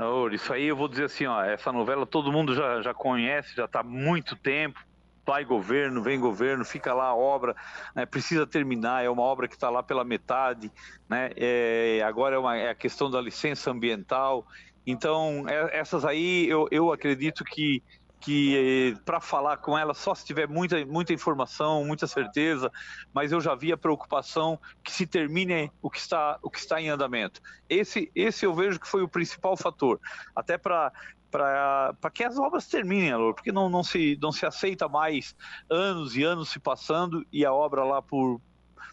Oh, 0.00 0.28
isso 0.28 0.52
aí 0.52 0.66
eu 0.66 0.76
vou 0.76 0.86
dizer 0.86 1.06
assim, 1.06 1.26
ó, 1.26 1.42
essa 1.42 1.72
novela 1.72 2.06
todo 2.06 2.30
mundo 2.30 2.54
já, 2.54 2.80
já 2.80 2.94
conhece, 2.94 3.56
já 3.56 3.64
está 3.64 3.80
há 3.80 3.82
muito 3.82 4.36
tempo, 4.36 4.78
vai 5.26 5.44
governo, 5.44 6.00
vem 6.00 6.20
governo, 6.20 6.64
fica 6.64 6.94
lá 6.94 7.06
a 7.06 7.14
obra, 7.14 7.54
né, 7.94 8.06
precisa 8.06 8.46
terminar, 8.46 9.04
é 9.04 9.10
uma 9.10 9.22
obra 9.22 9.48
que 9.48 9.54
está 9.54 9.68
lá 9.68 9.82
pela 9.82 10.02
metade, 10.02 10.72
né, 11.06 11.30
é, 11.36 12.00
agora 12.02 12.36
é, 12.36 12.38
uma, 12.38 12.56
é 12.56 12.70
a 12.70 12.74
questão 12.74 13.10
da 13.10 13.20
licença 13.20 13.70
ambiental, 13.70 14.46
então, 14.90 15.44
é, 15.48 15.78
essas 15.78 16.04
aí 16.04 16.48
eu, 16.48 16.66
eu 16.70 16.92
acredito 16.92 17.44
que 17.44 17.82
que 18.20 18.96
para 19.04 19.20
falar 19.20 19.58
com 19.58 19.78
ela 19.78 19.94
só 19.94 20.12
se 20.14 20.24
tiver 20.24 20.48
muita, 20.48 20.84
muita 20.84 21.12
informação, 21.12 21.84
muita 21.84 22.06
certeza, 22.06 22.70
mas 23.14 23.30
eu 23.30 23.40
já 23.40 23.54
vi 23.54 23.72
a 23.72 23.76
preocupação 23.76 24.58
que 24.82 24.92
se 24.92 25.06
termine 25.06 25.70
o 25.80 25.88
que 25.88 25.98
está, 25.98 26.36
o 26.42 26.50
que 26.50 26.58
está 26.58 26.80
em 26.80 26.88
andamento. 26.88 27.40
Esse, 27.68 28.10
esse 28.14 28.44
eu 28.44 28.52
vejo 28.52 28.80
que 28.80 28.88
foi 28.88 29.02
o 29.02 29.08
principal 29.08 29.56
fator, 29.56 30.00
até 30.34 30.58
para 30.58 30.92
para 31.30 32.10
que 32.12 32.24
as 32.24 32.38
obras 32.38 32.66
terminem, 32.66 33.12
Alô, 33.12 33.34
porque 33.34 33.52
não, 33.52 33.68
não, 33.68 33.84
se, 33.84 34.18
não 34.20 34.32
se 34.32 34.46
aceita 34.46 34.88
mais 34.88 35.36
anos 35.68 36.16
e 36.16 36.22
anos 36.22 36.48
se 36.48 36.58
passando 36.58 37.22
e 37.30 37.44
a 37.44 37.52
obra 37.52 37.84
lá 37.84 38.00
por, 38.00 38.40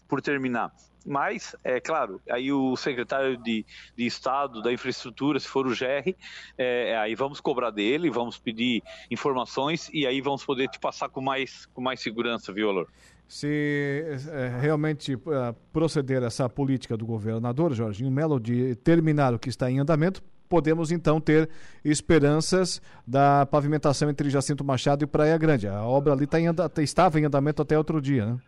por 0.06 0.20
terminar. 0.20 0.70
Mas, 1.06 1.54
é 1.62 1.80
claro, 1.80 2.20
aí 2.28 2.52
o 2.52 2.76
secretário 2.76 3.36
de, 3.36 3.64
de 3.96 4.06
Estado 4.06 4.60
da 4.60 4.72
Infraestrutura, 4.72 5.38
se 5.38 5.46
for 5.46 5.64
o 5.64 5.70
GR, 5.70 6.12
é, 6.58 6.96
aí 6.98 7.14
vamos 7.14 7.40
cobrar 7.40 7.70
dele, 7.70 8.10
vamos 8.10 8.38
pedir 8.38 8.82
informações 9.08 9.88
e 9.92 10.04
aí 10.04 10.20
vamos 10.20 10.44
poder 10.44 10.68
te 10.68 10.80
passar 10.80 11.08
com 11.08 11.20
mais, 11.20 11.66
com 11.66 11.80
mais 11.80 12.00
segurança, 12.00 12.52
viu, 12.52 12.68
Alor? 12.68 12.88
Se 13.28 14.04
é, 14.32 14.58
realmente 14.60 15.14
é, 15.14 15.54
proceder 15.72 16.24
essa 16.24 16.48
política 16.48 16.96
do 16.96 17.06
governador 17.06 17.72
Jorginho 17.72 18.10
Melo 18.10 18.40
de 18.40 18.74
terminar 18.76 19.32
o 19.32 19.38
que 19.38 19.48
está 19.48 19.70
em 19.70 19.78
andamento, 19.78 20.20
podemos 20.48 20.90
então 20.90 21.20
ter 21.20 21.48
esperanças 21.84 22.82
da 23.06 23.46
pavimentação 23.46 24.10
entre 24.10 24.28
Jacinto 24.28 24.64
Machado 24.64 25.04
e 25.04 25.06
Praia 25.06 25.38
Grande. 25.38 25.68
A 25.68 25.84
obra 25.84 26.12
ali 26.12 26.26
tá 26.26 26.40
em 26.40 26.46
estava 26.78 27.20
em 27.20 27.24
andamento 27.24 27.62
até 27.62 27.78
outro 27.78 28.00
dia, 28.00 28.26
né? 28.26 28.38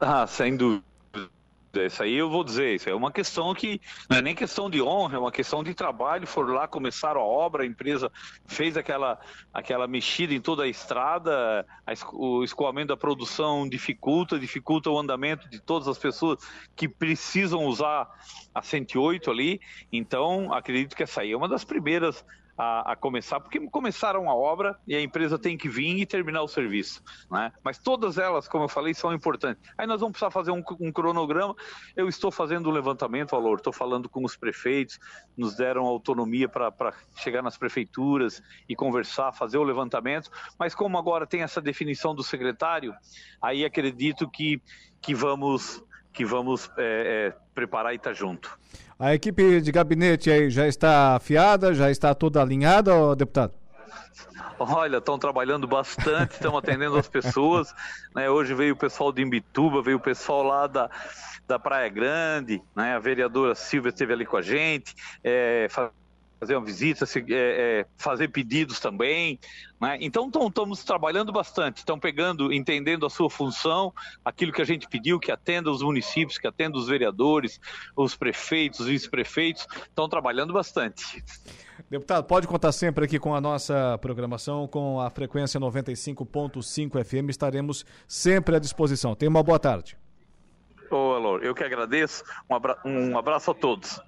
Ah, 0.00 0.26
sem 0.26 0.56
dúvida. 0.56 0.87
Isso 1.74 2.02
aí 2.02 2.14
eu 2.14 2.30
vou 2.30 2.42
dizer, 2.42 2.76
isso 2.76 2.88
é 2.88 2.94
uma 2.94 3.12
questão 3.12 3.54
que 3.54 3.80
não 4.08 4.16
é 4.16 4.22
nem 4.22 4.34
questão 4.34 4.70
de 4.70 4.80
honra, 4.80 5.16
é 5.16 5.18
uma 5.18 5.30
questão 5.30 5.62
de 5.62 5.74
trabalho. 5.74 6.26
Foram 6.26 6.54
lá, 6.54 6.66
começaram 6.66 7.20
a 7.20 7.24
obra, 7.24 7.62
a 7.62 7.66
empresa 7.66 8.10
fez 8.46 8.76
aquela, 8.76 9.18
aquela 9.52 9.86
mexida 9.86 10.32
em 10.32 10.40
toda 10.40 10.62
a 10.62 10.68
estrada, 10.68 11.66
a, 11.86 11.92
o 12.14 12.42
escoamento 12.42 12.88
da 12.88 12.96
produção 12.96 13.68
dificulta, 13.68 14.38
dificulta 14.38 14.90
o 14.90 14.98
andamento 14.98 15.48
de 15.48 15.60
todas 15.60 15.88
as 15.88 15.98
pessoas 15.98 16.38
que 16.74 16.88
precisam 16.88 17.64
usar 17.66 18.08
a 18.54 18.62
108 18.62 19.30
ali. 19.30 19.60
Então, 19.92 20.52
acredito 20.52 20.96
que 20.96 21.02
essa 21.02 21.20
aí 21.20 21.32
é 21.32 21.36
uma 21.36 21.48
das 21.48 21.64
primeiras 21.64 22.24
a, 22.58 22.92
a, 22.92 22.96
começar, 22.96 23.38
porque 23.38 23.60
começaram 23.68 24.28
a 24.28 24.34
obra 24.34 24.76
e 24.84 24.96
a 24.96 25.00
empresa 25.00 25.38
tem 25.38 25.56
que 25.56 25.68
vir 25.68 26.00
e 26.00 26.04
terminar 26.04 26.42
o 26.42 26.48
serviço. 26.48 27.00
Né? 27.30 27.52
Mas 27.62 27.78
todas 27.78 28.18
elas, 28.18 28.48
como 28.48 28.64
eu 28.64 28.68
falei, 28.68 28.92
são 28.92 29.14
importantes. 29.14 29.62
Aí 29.78 29.86
nós 29.86 30.00
vamos 30.00 30.14
precisar 30.14 30.32
fazer 30.32 30.50
um, 30.50 30.62
um 30.80 30.90
cronograma. 30.90 31.54
Eu 31.94 32.08
estou 32.08 32.32
fazendo 32.32 32.68
um 32.68 32.72
levantamento, 32.72 33.30
valor, 33.30 33.58
estou 33.58 33.72
falando 33.72 34.08
com 34.08 34.24
os 34.24 34.36
prefeitos, 34.36 34.98
nos 35.36 35.54
deram 35.54 35.86
autonomia 35.86 36.48
para 36.48 36.92
chegar 37.14 37.42
nas 37.42 37.56
prefeituras 37.56 38.42
e 38.68 38.74
conversar, 38.74 39.32
fazer 39.32 39.58
o 39.58 39.62
levantamento. 39.62 40.28
Mas 40.58 40.74
como 40.74 40.98
agora 40.98 41.28
tem 41.28 41.42
essa 41.42 41.60
definição 41.60 42.12
do 42.12 42.24
secretário, 42.24 42.92
aí 43.40 43.64
acredito 43.64 44.28
que, 44.28 44.60
que 45.00 45.14
vamos 45.14 45.80
que 46.18 46.24
vamos 46.24 46.68
é, 46.76 47.28
é, 47.28 47.34
preparar 47.54 47.92
e 47.92 47.96
estar 47.96 48.10
tá 48.10 48.14
junto. 48.14 48.58
A 48.98 49.14
equipe 49.14 49.60
de 49.60 49.70
gabinete 49.70 50.28
aí 50.28 50.50
já 50.50 50.66
está 50.66 51.14
afiada, 51.14 51.72
já 51.72 51.92
está 51.92 52.12
toda 52.12 52.42
alinhada, 52.42 53.14
deputado? 53.14 53.54
Olha, 54.58 54.96
estão 54.96 55.16
trabalhando 55.16 55.68
bastante, 55.68 56.32
estão 56.32 56.58
atendendo 56.58 56.96
as 56.96 57.06
pessoas. 57.06 57.72
Né? 58.16 58.28
Hoje 58.28 58.52
veio 58.52 58.74
o 58.74 58.76
pessoal 58.76 59.12
de 59.12 59.22
Imbituba, 59.22 59.80
veio 59.80 59.98
o 59.98 60.00
pessoal 60.00 60.42
lá 60.42 60.66
da, 60.66 60.90
da 61.46 61.56
Praia 61.56 61.88
Grande, 61.88 62.60
né? 62.74 62.96
a 62.96 62.98
vereadora 62.98 63.54
Silvia 63.54 63.90
esteve 63.90 64.12
ali 64.12 64.26
com 64.26 64.36
a 64.36 64.42
gente, 64.42 64.96
é, 65.22 65.68
fazer 66.38 66.56
uma 66.56 66.64
visita, 66.64 67.04
se, 67.04 67.18
é, 67.18 67.24
é, 67.30 67.86
fazer 67.96 68.28
pedidos 68.28 68.78
também. 68.80 69.38
Né? 69.80 69.98
Então 70.00 70.28
estamos 70.28 70.84
trabalhando 70.84 71.32
bastante, 71.32 71.78
estão 71.78 71.98
pegando, 71.98 72.52
entendendo 72.52 73.04
a 73.04 73.10
sua 73.10 73.28
função, 73.28 73.92
aquilo 74.24 74.52
que 74.52 74.62
a 74.62 74.64
gente 74.64 74.88
pediu, 74.88 75.18
que 75.18 75.32
atenda 75.32 75.70
os 75.70 75.82
municípios, 75.82 76.38
que 76.38 76.46
atenda 76.46 76.76
os 76.76 76.88
vereadores, 76.88 77.60
os 77.96 78.14
prefeitos, 78.14 78.80
os 78.80 78.86
vice-prefeitos, 78.86 79.66
estão 79.88 80.08
trabalhando 80.08 80.52
bastante. 80.52 81.22
Deputado, 81.90 82.24
pode 82.24 82.46
contar 82.46 82.72
sempre 82.72 83.04
aqui 83.04 83.18
com 83.18 83.34
a 83.34 83.40
nossa 83.40 83.98
programação, 83.98 84.68
com 84.68 85.00
a 85.00 85.08
frequência 85.10 85.58
95.5 85.58 87.04
FM, 87.04 87.30
estaremos 87.30 87.84
sempre 88.06 88.56
à 88.56 88.58
disposição. 88.58 89.14
Tenha 89.14 89.30
uma 89.30 89.42
boa 89.42 89.58
tarde. 89.58 89.96
Ô, 90.90 91.14
Alô, 91.14 91.38
eu 91.38 91.54
que 91.54 91.62
agradeço, 91.62 92.24
um, 92.48 92.54
abra 92.54 92.78
um 92.84 93.18
abraço 93.18 93.50
a 93.50 93.54
todos. 93.54 94.00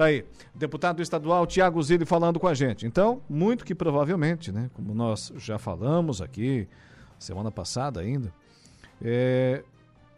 Tá 0.00 0.06
aí, 0.06 0.24
deputado 0.54 1.02
estadual 1.02 1.46
Tiago 1.46 1.82
Zilli 1.82 2.06
falando 2.06 2.40
com 2.40 2.48
a 2.48 2.54
gente. 2.54 2.86
Então, 2.86 3.20
muito 3.28 3.66
que 3.66 3.74
provavelmente, 3.74 4.50
né, 4.50 4.70
como 4.72 4.94
nós 4.94 5.30
já 5.36 5.58
falamos 5.58 6.22
aqui 6.22 6.66
semana 7.18 7.50
passada 7.50 8.00
ainda, 8.00 8.32
é, 9.02 9.62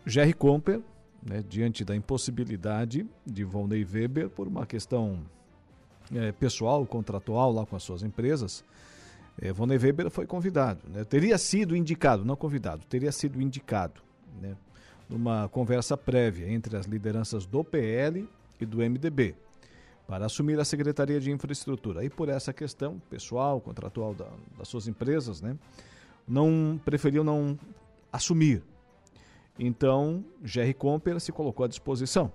Jerry 0.07 0.35
Comper, 0.35 0.81
né, 1.21 1.43
diante 1.49 1.85
da 1.85 1.97
impossibilidade 1.97 3.05
de 3.27 3.43
Volney 3.43 3.85
Weber 3.85 4.29
por 4.29 4.47
uma 4.47 4.65
questão 4.65 5.19
é, 6.15 6.31
pessoal, 6.31 6.87
contratual 6.87 7.51
lá 7.51 7.67
com 7.67 7.75
as 7.75 7.83
suas 7.83 8.05
empresas, 8.05 8.65
é, 9.37 9.53
Volney 9.53 9.79
Weber 9.79 10.11
foi 10.11 10.29
convidado, 10.29 10.89
né, 10.89 11.03
teria 11.03 11.37
sido 11.37 11.75
indicado, 11.75 12.25
não 12.25 12.37
convidado, 12.37 12.87
teria 12.87 13.11
sido 13.11 13.43
indicado, 13.43 14.01
né, 14.41 14.55
numa 15.11 15.49
conversa 15.49 15.97
prévia 15.97 16.49
entre 16.49 16.77
as 16.77 16.87
lideranças 16.87 17.45
do 17.45 17.65
PL 17.65 18.29
e 18.61 18.65
do 18.65 18.79
MDB 18.79 19.35
para 20.07 20.27
assumir 20.27 20.59
a 20.59 20.65
Secretaria 20.65 21.21
de 21.21 21.31
Infraestrutura. 21.31 22.05
E 22.05 22.11
por 22.11 22.29
essa 22.29 22.53
questão 22.53 23.01
pessoal, 23.11 23.61
contratual 23.61 24.15
da, 24.15 24.29
das 24.59 24.69
suas 24.69 24.87
empresas, 24.89 25.41
né, 25.41 25.57
não 26.27 26.81
preferiu 26.85 27.25
não 27.25 27.59
assumir. 28.13 28.63
Então, 29.59 30.25
Jerry 30.43 30.75
Comper 30.75 31.21
se 31.21 31.33
colocou 31.33 31.65
à 31.65 31.69
disposição. 31.69 32.33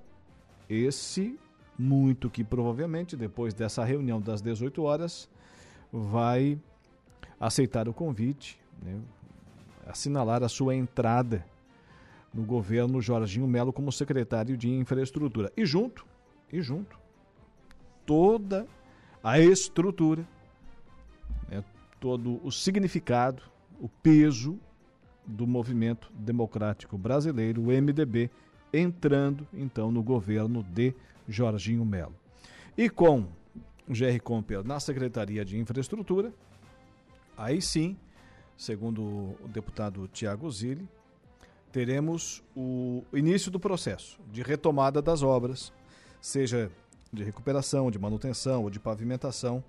Esse, 0.70 1.38
muito 1.78 2.30
que 2.30 2.44
provavelmente, 2.44 3.16
depois 3.16 3.54
dessa 3.54 3.84
reunião 3.84 4.20
das 4.20 4.42
18 4.42 4.84
horas, 4.84 5.30
vai 5.92 6.60
aceitar 7.40 7.88
o 7.88 7.94
convite, 7.94 8.60
né, 8.82 9.00
assinalar 9.86 10.44
a 10.44 10.50
sua 10.50 10.76
entrada 10.76 11.46
no 12.34 12.44
governo 12.44 13.02
Jorginho 13.02 13.48
Melo 13.48 13.72
como 13.72 13.92
secretário 13.92 14.58
de 14.58 14.70
Infraestrutura. 14.70 15.52
E 15.56 15.66
junto, 15.66 16.06
e 16.52 16.62
junto, 16.62 17.00
toda 18.08 18.66
a 19.22 19.38
estrutura, 19.40 20.26
né, 21.50 21.64
todo 22.00 22.40
o 22.44 22.52
significado, 22.52 23.44
o 23.80 23.88
peso 23.88 24.58
do 25.26 25.46
movimento 25.46 26.10
democrático 26.14 26.98
brasileiro, 26.98 27.62
o 27.62 27.66
MDB, 27.66 28.32
entrando 28.74 29.46
então 29.54 29.92
no 29.92 30.02
governo 30.02 30.64
de 30.64 30.96
Jorginho 31.28 31.84
Melo. 31.84 32.16
E 32.78 32.90
com 32.90 33.28
GR 33.88 34.20
Comper 34.24 34.64
na 34.64 34.80
Secretaria 34.80 35.44
de 35.44 35.58
Infraestrutura, 35.60 36.34
aí 37.38 37.62
sim, 37.62 37.98
segundo 38.56 39.02
o 39.02 39.48
deputado 39.50 40.08
Tiago 40.08 40.50
Zilli, 40.50 40.88
teremos 41.74 42.42
o 42.56 43.04
início 43.14 43.52
do 43.52 43.60
processo 43.60 44.18
de 44.32 44.42
retomada 44.42 45.02
das 45.02 45.22
obras, 45.22 45.74
seja 46.22 46.72
de 47.12 47.24
recuperação, 47.24 47.90
de 47.92 48.00
manutenção 48.00 48.64
ou 48.64 48.70
de 48.70 48.80
pavimentação, 48.80 49.64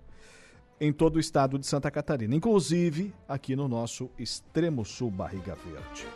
em 0.80 0.92
todo 0.92 1.16
o 1.16 1.21
estado 1.21 1.59
de 1.59 1.66
Santa 1.66 1.90
Catarina, 1.90 2.35
inclusive 2.35 3.12
aqui 3.28 3.57
no 3.57 3.66
nosso 3.66 4.11
extremo 4.18 4.85
sul 4.85 5.11
Barriga 5.11 5.57
Verde. 5.57 6.07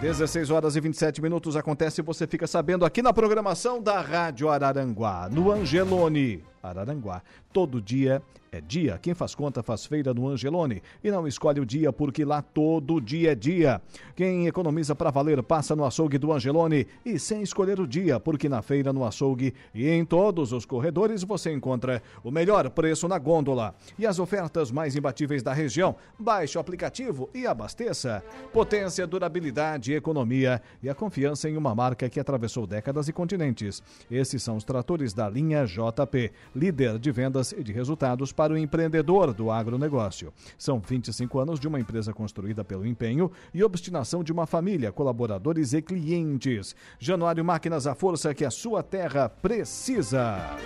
16 0.00 0.50
horas 0.50 0.76
e 0.76 0.80
27 0.80 1.20
minutos 1.20 1.56
acontece 1.56 2.00
e 2.00 2.04
você 2.04 2.24
fica 2.24 2.46
sabendo 2.46 2.84
aqui 2.84 3.02
na 3.02 3.12
programação 3.12 3.82
da 3.82 4.00
Rádio 4.00 4.48
Araranguá, 4.48 5.28
no 5.28 5.50
Angelone. 5.50 6.44
Araranguá. 6.62 7.20
Todo 7.52 7.80
dia 7.80 8.22
é 8.52 8.60
dia. 8.60 8.98
Quem 9.00 9.14
faz 9.14 9.34
conta 9.34 9.62
faz 9.62 9.86
feira 9.86 10.12
no 10.12 10.28
Angelone 10.28 10.82
e 11.02 11.10
não 11.10 11.26
escolhe 11.26 11.60
o 11.60 11.66
dia 11.66 11.92
porque 11.92 12.24
lá 12.24 12.42
todo 12.42 13.00
dia 13.00 13.32
é 13.32 13.34
dia. 13.34 13.80
Quem 14.14 14.46
economiza 14.46 14.94
para 14.94 15.10
valer 15.10 15.42
passa 15.42 15.76
no 15.76 15.84
açougue 15.84 16.18
do 16.18 16.32
Angelone 16.32 16.86
e 17.04 17.18
sem 17.18 17.42
escolher 17.42 17.80
o 17.80 17.86
dia, 17.86 18.18
porque 18.18 18.48
na 18.48 18.62
feira, 18.62 18.92
no 18.92 19.04
açougue 19.04 19.54
e 19.74 19.88
em 19.88 20.04
todos 20.04 20.52
os 20.52 20.64
corredores 20.64 21.22
você 21.22 21.52
encontra 21.52 22.02
o 22.22 22.30
melhor 22.30 22.68
preço 22.70 23.06
na 23.08 23.18
gôndola 23.18 23.74
e 23.98 24.06
as 24.06 24.18
ofertas 24.18 24.70
mais 24.70 24.96
imbatíveis 24.96 25.42
da 25.42 25.52
região. 25.52 25.94
Baixe 26.18 26.58
o 26.58 26.60
aplicativo 26.60 27.28
e 27.34 27.46
abasteça. 27.46 28.22
Potência, 28.52 29.06
durabilidade, 29.06 29.92
economia 29.92 30.62
e 30.82 30.88
a 30.88 30.94
confiança 30.94 31.48
em 31.48 31.56
uma 31.56 31.74
marca 31.74 32.08
que 32.08 32.20
atravessou 32.20 32.66
décadas 32.66 33.08
e 33.08 33.12
continentes. 33.12 33.82
Esses 34.10 34.42
são 34.42 34.56
os 34.56 34.64
tratores 34.64 35.12
da 35.12 35.28
linha 35.28 35.64
JP 35.66 36.30
líder 36.54 36.98
de 36.98 37.10
vendas 37.10 37.37
e 37.52 37.62
de 37.62 37.72
resultados 37.72 38.32
para 38.32 38.52
o 38.52 38.58
empreendedor 38.58 39.32
do 39.32 39.50
agronegócio. 39.50 40.32
São 40.56 40.80
25 40.80 41.38
anos 41.38 41.60
de 41.60 41.68
uma 41.68 41.80
empresa 41.80 42.12
construída 42.12 42.64
pelo 42.64 42.86
empenho 42.86 43.30
e 43.54 43.62
obstinação 43.62 44.24
de 44.24 44.32
uma 44.32 44.46
família, 44.46 44.92
colaboradores 44.92 45.72
e 45.72 45.80
clientes. 45.80 46.74
Januário 46.98 47.44
Máquinas, 47.44 47.86
a 47.86 47.94
força 47.94 48.34
que 48.34 48.44
a 48.44 48.50
sua 48.50 48.82
terra 48.82 49.28
precisa. 49.28 50.56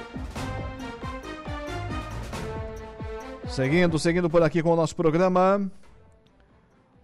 Seguindo, 3.48 3.98
seguindo 3.98 4.30
por 4.30 4.42
aqui 4.42 4.62
com 4.62 4.70
o 4.70 4.76
nosso 4.76 4.96
programa. 4.96 5.70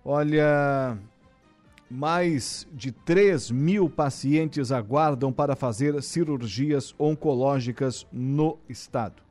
Olha, 0.03 0.97
mais 1.91 2.67
de 2.73 2.93
3 2.93 3.51
mil 3.51 3.89
pacientes 3.91 4.73
aguardam 4.73 5.33
para 5.33 5.55
fazer 5.55 6.03
cirurgias 6.03 6.95
oncológicas 6.99 8.07
no 8.11 8.59
estado. 8.69 9.28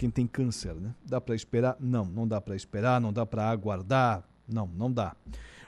Quem 0.00 0.08
tem 0.08 0.26
câncer, 0.26 0.74
né? 0.76 0.94
Dá 1.04 1.20
para 1.20 1.34
esperar? 1.34 1.76
Não, 1.78 2.06
não 2.06 2.26
dá 2.26 2.40
para 2.40 2.56
esperar, 2.56 2.98
não 2.98 3.12
dá 3.12 3.26
para 3.26 3.50
aguardar. 3.50 4.24
Não, 4.48 4.66
não 4.66 4.90
dá. 4.90 5.14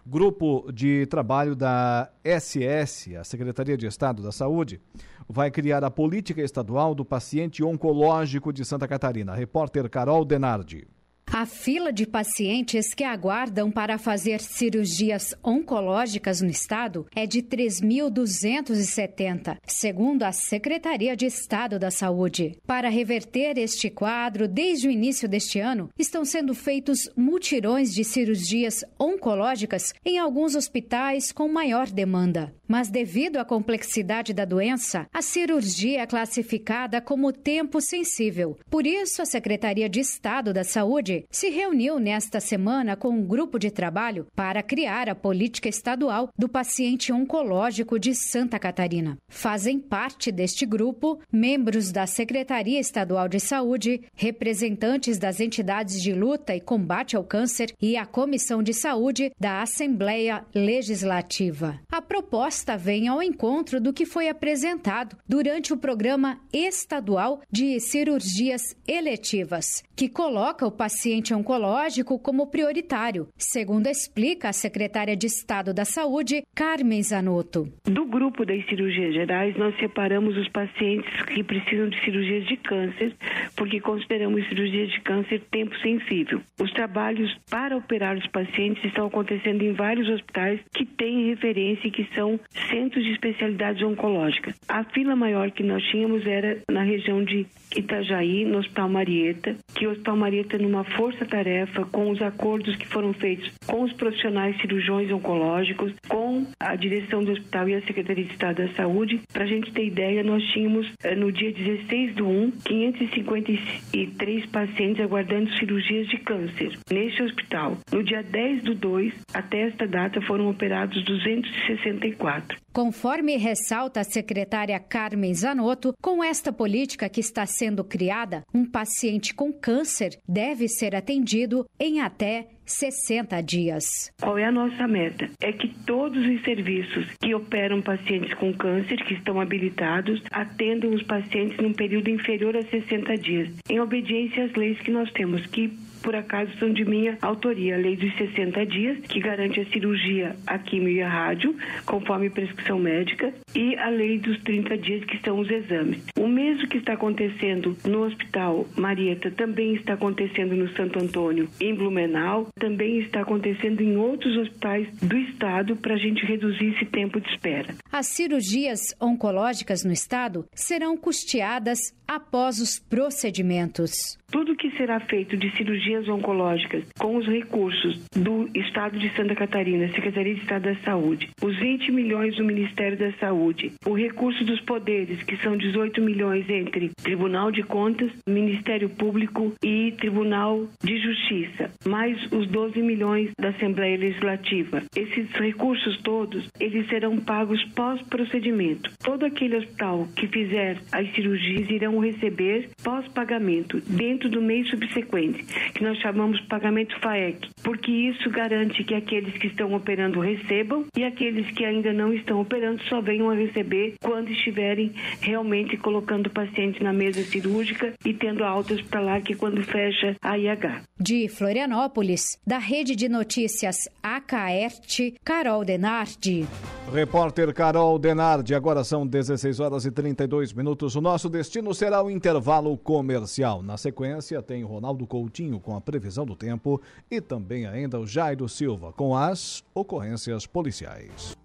Grupo 0.06 0.72
de 0.72 1.04
trabalho 1.04 1.54
da 1.54 2.10
SS, 2.24 3.14
a 3.14 3.24
Secretaria 3.24 3.76
de 3.76 3.84
Estado 3.84 4.22
da 4.22 4.32
Saúde, 4.32 4.80
vai 5.28 5.50
criar 5.50 5.84
a 5.84 5.90
política 5.90 6.40
estadual 6.40 6.94
do 6.94 7.04
paciente 7.04 7.62
oncológico 7.62 8.54
de 8.54 8.64
Santa 8.64 8.88
Catarina. 8.88 9.34
Repórter 9.34 9.86
Carol 9.90 10.24
Denardi. 10.24 10.88
A 11.34 11.46
fila 11.46 11.90
de 11.90 12.06
pacientes 12.06 12.92
que 12.92 13.02
aguardam 13.02 13.70
para 13.70 13.96
fazer 13.96 14.38
cirurgias 14.38 15.34
oncológicas 15.42 16.42
no 16.42 16.50
estado 16.50 17.06
é 17.16 17.26
de 17.26 17.42
3.270, 17.42 19.56
segundo 19.66 20.24
a 20.24 20.32
Secretaria 20.32 21.16
de 21.16 21.24
Estado 21.24 21.78
da 21.78 21.90
Saúde. 21.90 22.58
Para 22.66 22.90
reverter 22.90 23.56
este 23.56 23.88
quadro, 23.88 24.46
desde 24.46 24.88
o 24.88 24.90
início 24.90 25.26
deste 25.26 25.58
ano, 25.58 25.88
estão 25.98 26.22
sendo 26.22 26.54
feitos 26.54 27.08
mutirões 27.16 27.94
de 27.94 28.04
cirurgias 28.04 28.84
oncológicas 29.00 29.94
em 30.04 30.18
alguns 30.18 30.54
hospitais 30.54 31.32
com 31.32 31.48
maior 31.48 31.88
demanda. 31.88 32.54
Mas 32.68 32.90
devido 32.90 33.38
à 33.38 33.44
complexidade 33.44 34.34
da 34.34 34.44
doença, 34.44 35.06
a 35.12 35.20
cirurgia 35.22 36.02
é 36.02 36.06
classificada 36.06 37.00
como 37.00 37.32
tempo 37.32 37.80
sensível. 37.80 38.56
Por 38.70 38.86
isso, 38.86 39.20
a 39.20 39.26
Secretaria 39.26 39.88
de 39.88 39.98
Estado 40.00 40.54
da 40.54 40.64
Saúde 40.64 41.21
se 41.30 41.48
reuniu 41.48 41.98
nesta 41.98 42.40
semana 42.40 42.96
com 42.96 43.10
um 43.10 43.24
grupo 43.24 43.58
de 43.58 43.70
trabalho 43.70 44.26
para 44.34 44.62
criar 44.62 45.08
a 45.08 45.14
política 45.14 45.68
estadual 45.68 46.30
do 46.36 46.48
paciente 46.48 47.12
oncológico 47.12 47.98
de 47.98 48.14
Santa 48.14 48.58
Catarina. 48.58 49.18
Fazem 49.28 49.78
parte 49.78 50.30
deste 50.32 50.66
grupo 50.66 51.20
membros 51.30 51.92
da 51.92 52.06
Secretaria 52.06 52.80
Estadual 52.80 53.28
de 53.28 53.40
Saúde, 53.40 54.02
representantes 54.14 55.18
das 55.18 55.40
entidades 55.40 56.02
de 56.02 56.12
luta 56.12 56.54
e 56.54 56.60
combate 56.60 57.16
ao 57.16 57.24
câncer 57.24 57.72
e 57.80 57.96
a 57.96 58.06
Comissão 58.06 58.62
de 58.62 58.74
Saúde 58.74 59.32
da 59.38 59.62
Assembleia 59.62 60.44
Legislativa. 60.54 61.80
A 61.90 62.00
proposta 62.00 62.76
vem 62.76 63.08
ao 63.08 63.22
encontro 63.22 63.80
do 63.80 63.92
que 63.92 64.06
foi 64.06 64.28
apresentado 64.28 65.16
durante 65.28 65.72
o 65.72 65.76
programa 65.76 66.40
estadual 66.52 67.40
de 67.50 67.80
cirurgias 67.80 68.74
eletivas, 68.86 69.82
que 69.96 70.08
coloca 70.08 70.66
o 70.66 70.70
paciente 70.70 71.34
oncológico 71.34 72.18
como 72.18 72.50
prioritário, 72.50 73.28
segundo 73.36 73.86
explica 73.86 74.48
a 74.48 74.52
secretária 74.52 75.16
de 75.16 75.26
Estado 75.26 75.72
da 75.74 75.84
Saúde, 75.84 76.42
Carmen 76.54 77.02
Zanotto. 77.02 77.72
Do 77.84 78.04
grupo 78.06 78.44
das 78.44 78.64
cirurgias 78.66 79.14
gerais, 79.14 79.56
nós 79.56 79.76
separamos 79.78 80.36
os 80.36 80.48
pacientes 80.48 81.10
que 81.26 81.42
precisam 81.42 81.88
de 81.88 82.00
cirurgias 82.04 82.46
de 82.46 82.56
câncer, 82.56 83.14
porque 83.56 83.80
consideramos 83.80 84.46
cirurgias 84.48 84.90
de 84.90 85.00
câncer 85.00 85.40
tempo 85.50 85.76
sensível. 85.78 86.40
Os 86.60 86.72
trabalhos 86.72 87.30
para 87.50 87.76
operar 87.76 88.16
os 88.16 88.26
pacientes 88.28 88.84
estão 88.84 89.06
acontecendo 89.06 89.62
em 89.62 89.72
vários 89.72 90.08
hospitais 90.08 90.60
que 90.74 90.84
têm 90.84 91.28
referência 91.28 91.88
e 91.88 91.90
que 91.90 92.08
são 92.14 92.38
centros 92.70 93.04
de 93.04 93.12
especialidades 93.12 93.82
oncológicas. 93.82 94.54
A 94.68 94.84
fila 94.84 95.14
maior 95.14 95.50
que 95.50 95.62
nós 95.62 95.82
tínhamos 95.84 96.26
era 96.26 96.58
na 96.70 96.82
região 96.82 97.22
de 97.24 97.46
Itajaí, 97.76 98.44
no 98.44 98.58
Hospital 98.58 98.88
Marieta, 98.88 99.56
que 99.74 99.86
Hospital 99.92 100.16
Marieta, 100.16 100.58
numa 100.58 100.84
força-tarefa 100.84 101.84
com 101.86 102.10
os 102.10 102.20
acordos 102.20 102.76
que 102.76 102.86
foram 102.86 103.12
feitos 103.12 103.50
com 103.66 103.82
os 103.82 103.92
profissionais 103.92 104.60
cirurgiões 104.60 105.10
oncológicos, 105.10 105.92
com 106.08 106.46
a 106.58 106.74
direção 106.74 107.22
do 107.22 107.32
hospital 107.32 107.68
e 107.68 107.74
a 107.74 107.82
Secretaria 107.82 108.24
de 108.24 108.32
Estado 108.32 108.66
da 108.66 108.74
Saúde. 108.74 109.20
Para 109.32 109.44
a 109.44 109.46
gente 109.46 109.72
ter 109.72 109.86
ideia, 109.86 110.22
nós 110.22 110.42
tínhamos 110.52 110.90
eh, 111.02 111.14
no 111.14 111.30
dia 111.30 111.52
16 111.52 112.14
do 112.14 112.26
1, 112.26 112.50
553 112.64 114.46
pacientes 114.46 115.02
aguardando 115.02 115.52
cirurgias 115.54 116.08
de 116.08 116.18
câncer 116.18 116.78
neste 116.90 117.22
hospital. 117.22 117.78
No 117.92 118.02
dia 118.02 118.22
10 118.22 118.64
do 118.64 118.74
2, 118.74 119.12
até 119.34 119.68
esta 119.68 119.86
data, 119.86 120.20
foram 120.22 120.48
operados 120.50 121.02
264. 121.04 122.58
Conforme 122.72 123.36
ressalta 123.36 124.00
a 124.00 124.04
secretária 124.04 124.80
Carmen 124.80 125.34
Zanotto, 125.34 125.92
com 126.00 126.24
esta 126.24 126.50
política 126.50 127.06
que 127.06 127.20
está 127.20 127.44
sendo 127.44 127.84
criada, 127.84 128.44
um 128.54 128.64
paciente 128.64 129.34
com 129.34 129.52
câncer 129.52 130.18
deve 130.26 130.66
ser 130.68 130.96
atendido 130.96 131.66
em 131.78 132.00
até 132.00 132.48
60 132.64 133.42
dias. 133.42 134.10
Qual 134.18 134.38
é 134.38 134.44
a 134.44 134.52
nossa 134.52 134.88
meta? 134.88 135.28
É 135.42 135.52
que 135.52 135.68
todos 135.84 136.24
os 136.24 136.42
serviços 136.44 137.06
que 137.20 137.34
operam 137.34 137.82
pacientes 137.82 138.32
com 138.34 138.54
câncer, 138.54 138.96
que 139.04 139.14
estão 139.14 139.38
habilitados, 139.38 140.22
atendam 140.30 140.94
os 140.94 141.02
pacientes 141.02 141.58
num 141.58 141.74
período 141.74 142.08
inferior 142.08 142.56
a 142.56 142.62
60 142.62 143.18
dias, 143.18 143.50
em 143.68 143.80
obediência 143.80 144.46
às 144.46 144.52
leis 144.54 144.80
que 144.80 144.90
nós 144.90 145.10
temos, 145.12 145.44
que 145.46 145.76
por 146.02 146.14
acaso 146.14 146.50
são 146.58 146.72
de 146.72 146.84
minha 146.84 147.16
autoria, 147.22 147.74
a 147.74 147.78
lei 147.78 147.96
dos 147.96 148.14
60 148.16 148.66
dias, 148.66 148.98
que 149.08 149.20
garante 149.20 149.60
a 149.60 149.66
cirurgia, 149.66 150.36
a 150.46 150.58
quimio 150.58 150.92
e 150.92 151.02
a 151.02 151.08
rádio, 151.08 151.56
conforme 151.86 152.30
prescrição 152.30 152.78
médica 152.78 153.32
e 153.54 153.76
a 153.76 153.88
lei 153.88 154.18
dos 154.18 154.40
30 154.42 154.76
dias, 154.78 155.04
que 155.04 155.18
são 155.24 155.38
os 155.38 155.50
exames. 155.50 156.02
O 156.18 156.26
mesmo 156.26 156.68
que 156.68 156.78
está 156.78 156.94
acontecendo 156.94 157.76
no 157.84 158.04
Hospital 158.04 158.66
Marieta 158.76 159.30
também 159.30 159.74
está 159.74 159.94
acontecendo 159.94 160.54
no 160.54 160.68
Santo 160.74 160.98
Antônio, 160.98 161.48
em 161.60 161.74
Blumenau, 161.74 162.48
também 162.58 162.98
está 163.00 163.20
acontecendo 163.20 163.80
em 163.80 163.96
outros 163.96 164.36
hospitais 164.36 164.88
do 165.00 165.16
estado 165.16 165.76
para 165.76 165.94
a 165.94 165.98
gente 165.98 166.24
reduzir 166.24 166.74
esse 166.74 166.86
tempo 166.86 167.20
de 167.20 167.28
espera. 167.28 167.74
As 167.90 168.08
cirurgias 168.08 168.94
oncológicas 169.00 169.84
no 169.84 169.92
estado 169.92 170.44
serão 170.54 170.96
custeadas 170.96 171.92
após 172.14 172.60
os 172.60 172.78
procedimentos. 172.78 174.18
Tudo 174.30 174.56
que 174.56 174.70
será 174.78 174.98
feito 174.98 175.36
de 175.36 175.54
cirurgias 175.56 176.08
oncológicas 176.08 176.84
com 176.98 177.16
os 177.16 177.26
recursos 177.26 178.00
do 178.16 178.48
Estado 178.54 178.98
de 178.98 179.14
Santa 179.14 179.34
Catarina, 179.34 179.88
Secretaria 179.88 180.34
de 180.34 180.40
Estado 180.40 180.62
da 180.62 180.76
Saúde, 180.76 181.28
os 181.42 181.54
20 181.58 181.92
milhões 181.92 182.36
do 182.36 182.44
Ministério 182.44 182.96
da 182.96 183.12
Saúde, 183.18 183.72
o 183.84 183.92
recurso 183.92 184.42
dos 184.42 184.58
poderes, 184.62 185.22
que 185.22 185.36
são 185.36 185.54
18 185.54 186.00
milhões 186.00 186.48
entre 186.48 186.92
Tribunal 187.02 187.50
de 187.50 187.62
Contas, 187.62 188.10
Ministério 188.26 188.88
Público 188.88 189.52
e 189.62 189.92
Tribunal 189.98 190.66
de 190.82 190.98
Justiça, 190.98 191.70
mais 191.86 192.18
os 192.32 192.46
12 192.46 192.80
milhões 192.80 193.30
da 193.38 193.50
Assembleia 193.50 193.98
Legislativa. 193.98 194.82
Esses 194.96 195.30
recursos 195.32 195.98
todos, 195.98 196.48
eles 196.58 196.88
serão 196.88 197.18
pagos 197.18 197.62
pós-procedimento. 197.74 198.90
Todo 199.04 199.26
aquele 199.26 199.56
hospital 199.56 200.08
que 200.16 200.26
fizer 200.26 200.78
as 200.90 201.12
cirurgias 201.14 201.68
irão 201.68 201.98
receber 202.02 202.70
pós-pagamento 202.82 203.80
dentro 203.80 204.28
do 204.28 204.42
mês 204.42 204.68
subsequente, 204.68 205.44
que 205.72 205.82
nós 205.82 205.98
chamamos 205.98 206.40
pagamento 206.42 206.98
FAEC, 207.00 207.48
porque 207.62 207.90
isso 207.90 208.28
garante 208.30 208.84
que 208.84 208.94
aqueles 208.94 209.36
que 209.38 209.46
estão 209.46 209.72
operando 209.74 210.20
recebam 210.20 210.84
e 210.96 211.04
aqueles 211.04 211.50
que 211.52 211.64
ainda 211.64 211.92
não 211.92 212.12
estão 212.12 212.40
operando 212.40 212.82
só 212.84 213.00
venham 213.00 213.30
a 213.30 213.34
receber 213.34 213.94
quando 214.02 214.30
estiverem 214.30 214.92
realmente 215.20 215.76
colocando 215.76 216.26
o 216.26 216.30
paciente 216.30 216.82
na 216.82 216.92
mesa 216.92 217.22
cirúrgica 217.22 217.92
e 218.04 218.12
tendo 218.12 218.44
alta 218.44 218.74
hospitalar, 218.74 219.22
que 219.22 219.32
é 219.32 219.36
quando 219.36 219.62
fecha 219.62 220.16
a 220.20 220.38
IH. 220.38 220.82
De 220.98 221.28
Florianópolis, 221.28 222.38
da 222.46 222.58
Rede 222.58 222.94
de 222.94 223.08
Notícias 223.08 223.88
AKERT, 224.02 225.14
Carol 225.24 225.64
Denardi. 225.64 226.46
Repórter 226.92 227.52
Carol 227.54 227.98
Denardi, 227.98 228.54
agora 228.54 228.84
são 228.84 229.06
16 229.06 229.60
horas 229.60 229.84
e 229.84 229.90
32 229.90 230.52
minutos. 230.52 230.94
O 230.94 231.00
nosso 231.00 231.28
destino 231.28 231.74
será 231.74 231.91
o 232.00 232.08
intervalo 232.08 232.78
comercial. 232.78 233.60
Na 233.60 233.76
sequência, 233.76 234.40
tem 234.40 234.62
Ronaldo 234.62 235.04
Coutinho 235.04 235.58
com 235.58 235.74
a 235.74 235.80
previsão 235.80 236.24
do 236.24 236.36
tempo 236.36 236.80
e 237.10 237.20
também 237.20 237.66
ainda 237.66 237.98
o 237.98 238.06
Jairo 238.06 238.48
Silva 238.48 238.92
com 238.92 239.16
as 239.16 239.64
ocorrências 239.74 240.46
policiais. 240.46 241.36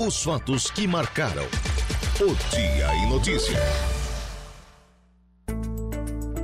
Os 0.00 0.22
fatos 0.22 0.70
que 0.70 0.86
marcaram 0.86 1.44
o 2.20 2.34
Dia 2.50 2.94
em 2.94 3.10
Notícia. 3.10 3.58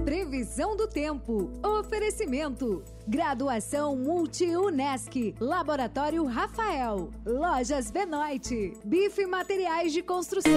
Previsão 0.05 0.77
do 0.77 0.87
tempo. 0.87 1.51
Oferecimento. 1.65 2.83
Graduação 3.09 3.97
Multi-UNESC. 3.97 5.35
Laboratório 5.41 6.25
Rafael. 6.27 7.11
Lojas 7.25 7.91
Benoit. 7.91 8.75
Bife 8.85 9.25
Materiais 9.25 9.93
de 9.93 10.03
Construção. 10.03 10.53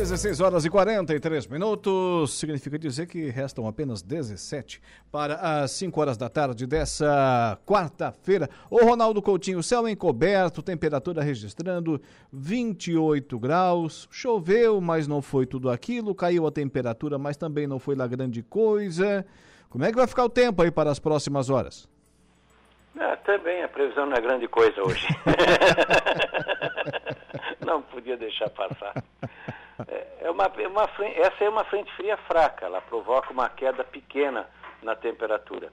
16 0.00 0.40
horas 0.40 0.64
e 0.64 0.70
43 0.70 1.46
minutos, 1.48 2.38
significa 2.38 2.78
dizer 2.78 3.06
que 3.06 3.28
restam 3.28 3.68
apenas 3.68 4.00
17 4.00 4.80
para 5.12 5.34
as 5.34 5.72
5 5.72 6.00
horas 6.00 6.16
da 6.16 6.26
tarde 6.26 6.66
dessa 6.66 7.58
quarta-feira. 7.66 8.48
O 8.70 8.82
Ronaldo 8.82 9.20
Coutinho, 9.20 9.62
céu 9.62 9.86
encoberto, 9.86 10.62
temperatura 10.62 11.22
registrando 11.22 12.00
28 12.32 13.38
graus. 13.38 14.08
Choveu, 14.10 14.80
mas 14.80 15.06
não 15.06 15.20
foi 15.20 15.44
tudo 15.44 15.68
aquilo. 15.68 16.14
Caiu 16.14 16.46
a 16.46 16.50
temperatura, 16.50 17.18
mas 17.18 17.36
também 17.36 17.66
não 17.66 17.78
foi 17.78 17.94
lá 17.94 18.06
grande 18.06 18.42
coisa. 18.42 19.26
Como 19.68 19.84
é 19.84 19.90
que 19.90 19.96
vai 19.96 20.06
ficar 20.06 20.24
o 20.24 20.30
tempo 20.30 20.62
aí 20.62 20.70
para 20.70 20.90
as 20.90 20.98
próximas 20.98 21.50
horas? 21.50 21.86
É, 22.98 23.16
também 23.16 23.62
a 23.62 23.68
previsão 23.68 24.06
não 24.06 24.16
é 24.16 24.20
grande 24.22 24.48
coisa 24.48 24.82
hoje. 24.82 25.06
não 27.66 27.82
podia 27.82 28.16
deixar 28.16 28.48
passar. 28.48 28.94
É, 29.88 30.26
é 30.26 30.30
uma, 30.30 30.44
é 30.44 30.68
uma, 30.68 30.88
essa 31.16 31.44
é 31.44 31.48
uma 31.48 31.64
frente 31.64 31.92
fria 31.94 32.16
fraca, 32.16 32.66
ela 32.66 32.80
provoca 32.80 33.32
uma 33.32 33.48
queda 33.48 33.84
pequena 33.84 34.48
na 34.82 34.94
temperatura. 34.94 35.72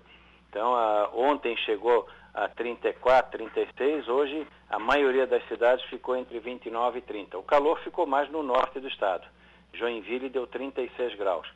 Então, 0.49 0.75
a, 0.75 1.09
ontem 1.13 1.55
chegou 1.57 2.07
a 2.33 2.47
34, 2.47 3.31
36, 3.31 4.07
hoje 4.07 4.47
a 4.69 4.77
maioria 4.77 5.25
das 5.25 5.45
cidades 5.47 5.85
ficou 5.85 6.15
entre 6.15 6.39
29 6.39 6.99
e 6.99 7.01
30. 7.01 7.37
O 7.37 7.43
calor 7.43 7.79
ficou 7.79 8.05
mais 8.05 8.29
no 8.29 8.43
norte 8.43 8.79
do 8.79 8.87
estado. 8.87 9.27
Joinville 9.73 10.29
deu 10.29 10.45
36 10.47 11.15
graus. 11.15 11.47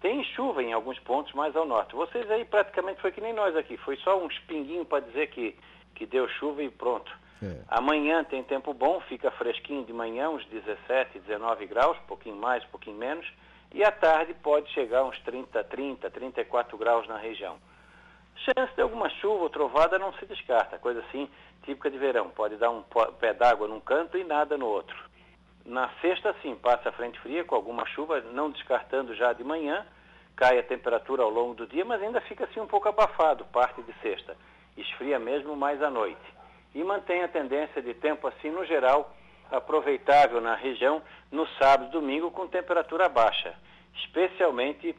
Tem 0.00 0.22
chuva 0.24 0.62
em 0.62 0.72
alguns 0.72 0.98
pontos 1.00 1.32
mais 1.32 1.56
ao 1.56 1.66
norte. 1.66 1.94
Vocês 1.94 2.30
aí 2.30 2.44
praticamente 2.44 3.00
foi 3.00 3.10
que 3.10 3.20
nem 3.20 3.32
nós 3.32 3.56
aqui, 3.56 3.76
foi 3.78 3.96
só 3.98 4.18
um 4.18 4.28
espinguinho 4.28 4.84
para 4.84 5.04
dizer 5.04 5.28
que, 5.28 5.56
que 5.94 6.06
deu 6.06 6.28
chuva 6.28 6.62
e 6.62 6.70
pronto. 6.70 7.10
É. 7.42 7.60
Amanhã 7.68 8.24
tem 8.24 8.42
tempo 8.42 8.74
bom, 8.74 9.00
fica 9.00 9.30
fresquinho 9.30 9.84
de 9.84 9.92
manhã, 9.92 10.28
uns 10.28 10.44
17, 10.46 11.20
19 11.20 11.66
graus, 11.66 11.96
pouquinho 12.06 12.36
mais, 12.36 12.64
pouquinho 12.64 12.96
menos. 12.96 13.26
E 13.72 13.84
à 13.84 13.92
tarde 13.92 14.34
pode 14.34 14.70
chegar 14.70 15.04
uns 15.04 15.18
30, 15.20 15.62
30, 15.64 16.10
34 16.10 16.76
graus 16.76 17.06
na 17.06 17.18
região. 17.18 17.56
Chance 18.36 18.74
de 18.74 18.82
alguma 18.82 19.10
chuva 19.10 19.42
ou 19.42 19.50
trovada 19.50 19.98
não 19.98 20.12
se 20.14 20.26
descarta, 20.26 20.78
coisa 20.78 21.00
assim 21.00 21.28
típica 21.64 21.90
de 21.90 21.98
verão. 21.98 22.30
Pode 22.30 22.56
dar 22.56 22.70
um 22.70 22.82
pé 23.20 23.34
d'água 23.34 23.68
num 23.68 23.80
canto 23.80 24.16
e 24.16 24.24
nada 24.24 24.56
no 24.56 24.66
outro. 24.66 24.96
Na 25.66 25.90
sexta, 26.00 26.34
sim, 26.40 26.56
passa 26.56 26.88
a 26.88 26.92
frente 26.92 27.20
fria 27.20 27.44
com 27.44 27.54
alguma 27.54 27.84
chuva, 27.86 28.20
não 28.32 28.50
descartando 28.50 29.14
já 29.14 29.32
de 29.32 29.44
manhã. 29.44 29.84
Cai 30.34 30.58
a 30.58 30.62
temperatura 30.62 31.22
ao 31.22 31.30
longo 31.30 31.54
do 31.54 31.66
dia, 31.66 31.84
mas 31.84 32.00
ainda 32.00 32.20
fica 32.22 32.44
assim 32.44 32.60
um 32.60 32.66
pouco 32.66 32.88
abafado, 32.88 33.44
parte 33.46 33.82
de 33.82 33.92
sexta. 34.00 34.34
Esfria 34.76 35.18
mesmo 35.18 35.54
mais 35.56 35.82
à 35.82 35.90
noite 35.90 36.37
e 36.74 36.82
mantém 36.84 37.22
a 37.22 37.28
tendência 37.28 37.82
de 37.82 37.94
tempo 37.94 38.26
assim 38.26 38.50
no 38.50 38.64
geral 38.64 39.14
aproveitável 39.50 40.40
na 40.40 40.54
região 40.54 41.02
no 41.30 41.46
sábado 41.58 41.88
e 41.88 41.92
domingo 41.92 42.30
com 42.30 42.46
temperatura 42.46 43.08
baixa, 43.08 43.54
especialmente 43.94 44.94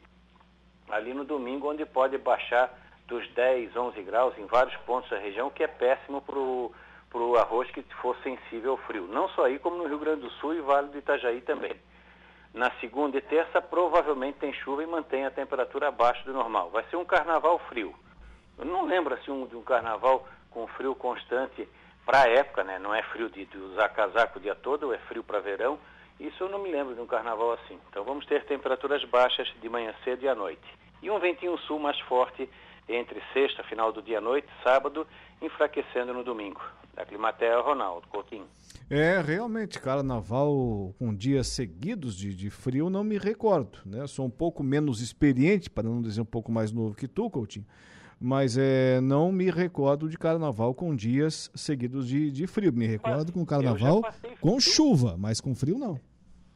ali 0.90 1.14
no 1.14 1.24
domingo 1.24 1.70
onde 1.70 1.86
pode 1.86 2.18
baixar 2.18 2.74
dos 3.08 3.28
10, 3.30 3.76
11 3.76 4.02
graus 4.04 4.38
em 4.38 4.46
vários 4.46 4.76
pontos 4.82 5.10
da 5.10 5.18
região, 5.18 5.50
que 5.50 5.64
é 5.64 5.68
péssimo 5.68 6.22
para 6.22 6.38
o 6.38 7.36
arroz 7.38 7.70
que 7.72 7.82
for 8.02 8.16
sensível 8.24 8.72
ao 8.72 8.78
frio. 8.78 9.08
Não 9.08 9.28
só 9.30 9.46
aí, 9.46 9.58
como 9.60 9.78
no 9.78 9.88
Rio 9.88 10.00
Grande 10.00 10.22
do 10.22 10.30
Sul 10.32 10.54
e 10.54 10.62
Vale 10.62 10.90
do 10.90 10.98
Itajaí 10.98 11.42
também. 11.42 11.76
Na 12.54 12.72
segunda 12.80 13.18
e 13.18 13.22
terça, 13.22 13.62
provavelmente 13.62 14.40
tem 14.40 14.54
chuva 14.54 14.84
e 14.84 14.88
mantém 14.88 15.26
a 15.26 15.32
temperatura 15.32 15.88
abaixo 15.88 16.24
do 16.26 16.34
normal. 16.34 16.70
Vai 16.70 16.84
ser 16.90 16.96
um 16.96 17.06
carnaval 17.06 17.60
frio. 17.68 17.94
Eu 18.58 18.66
não 18.66 18.86
lembro 18.86 19.14
assim 19.14 19.32
um, 19.32 19.46
de 19.46 19.56
um 19.56 19.62
carnaval 19.64 20.28
com 20.50 20.68
frio 20.68 20.96
constante 20.96 21.68
para 22.06 22.24
a 22.24 22.30
época, 22.30 22.64
né? 22.64 22.80
Não 22.80 22.94
é 22.94 23.04
frio 23.04 23.30
de, 23.30 23.46
de 23.46 23.58
usar 23.58 23.90
casaco 23.90 24.40
o 24.40 24.42
dia 24.42 24.56
todo, 24.56 24.94
é 24.94 24.98
frio 25.00 25.24
para 25.24 25.40
verão. 25.40 25.78
Isso 26.20 26.44
eu 26.44 26.50
não 26.50 26.60
me 26.60 26.72
lembro 26.72 26.96
de 26.96 27.02
um 27.02 27.08
carnaval 27.08 27.54
assim. 27.54 27.80
Então 27.90 28.04
vamos 28.04 28.26
ter 28.26 28.46
temperaturas 28.46 29.04
baixas 29.06 29.48
de 29.62 29.70
manhã 29.70 29.94
cedo 30.04 30.24
e 30.24 30.28
à 30.28 30.36
noite. 30.36 30.68
E 31.02 31.10
um 31.10 31.20
ventinho 31.20 31.58
sul 31.60 31.80
mais 31.80 32.00
forte 32.02 32.50
entre 32.90 33.22
sexta, 33.32 33.64
final 33.64 33.94
do 33.94 34.02
dia 34.02 34.18
à 34.18 34.22
noite, 34.22 34.48
sábado, 34.64 35.06
enfraquecendo 35.42 36.14
no 36.14 36.24
domingo. 36.24 36.62
Da 36.96 37.06
Climatea, 37.06 37.62
Ronaldo 37.62 38.08
Coutinho. 38.08 38.48
É, 38.90 39.22
realmente, 39.22 39.80
carnaval 39.80 40.94
com 40.98 41.16
dias 41.16 41.48
seguidos 41.48 42.18
de, 42.18 42.36
de 42.36 42.50
frio, 42.50 42.90
não 42.90 43.04
me 43.04 43.18
recordo, 43.18 43.80
né? 43.86 44.06
Sou 44.08 44.26
um 44.26 44.30
pouco 44.30 44.64
menos 44.64 45.00
experiente, 45.00 45.70
para 45.70 45.88
não 45.88 46.02
dizer 46.02 46.20
um 46.20 46.26
pouco 46.26 46.52
mais 46.52 46.72
novo 46.72 46.96
que 46.96 47.08
tu, 47.08 47.30
Coutinho 47.30 47.66
mas 48.20 48.58
é, 48.58 49.00
não 49.00 49.32
me 49.32 49.50
recordo 49.50 50.10
de 50.10 50.18
carnaval 50.18 50.74
com 50.74 50.96
dias 50.96 51.50
seguidos 51.56 52.08
de, 52.08 52.30
de 52.30 52.46
frio. 52.48 52.74
Me 52.74 52.86
recordo 52.86 53.32
com 53.32 53.46
carnaval 53.46 54.02
com 54.42 54.60
chuva, 54.60 55.16
mas 55.18 55.40
com 55.40 55.56
frio 55.56 55.78
não. 55.78 56.00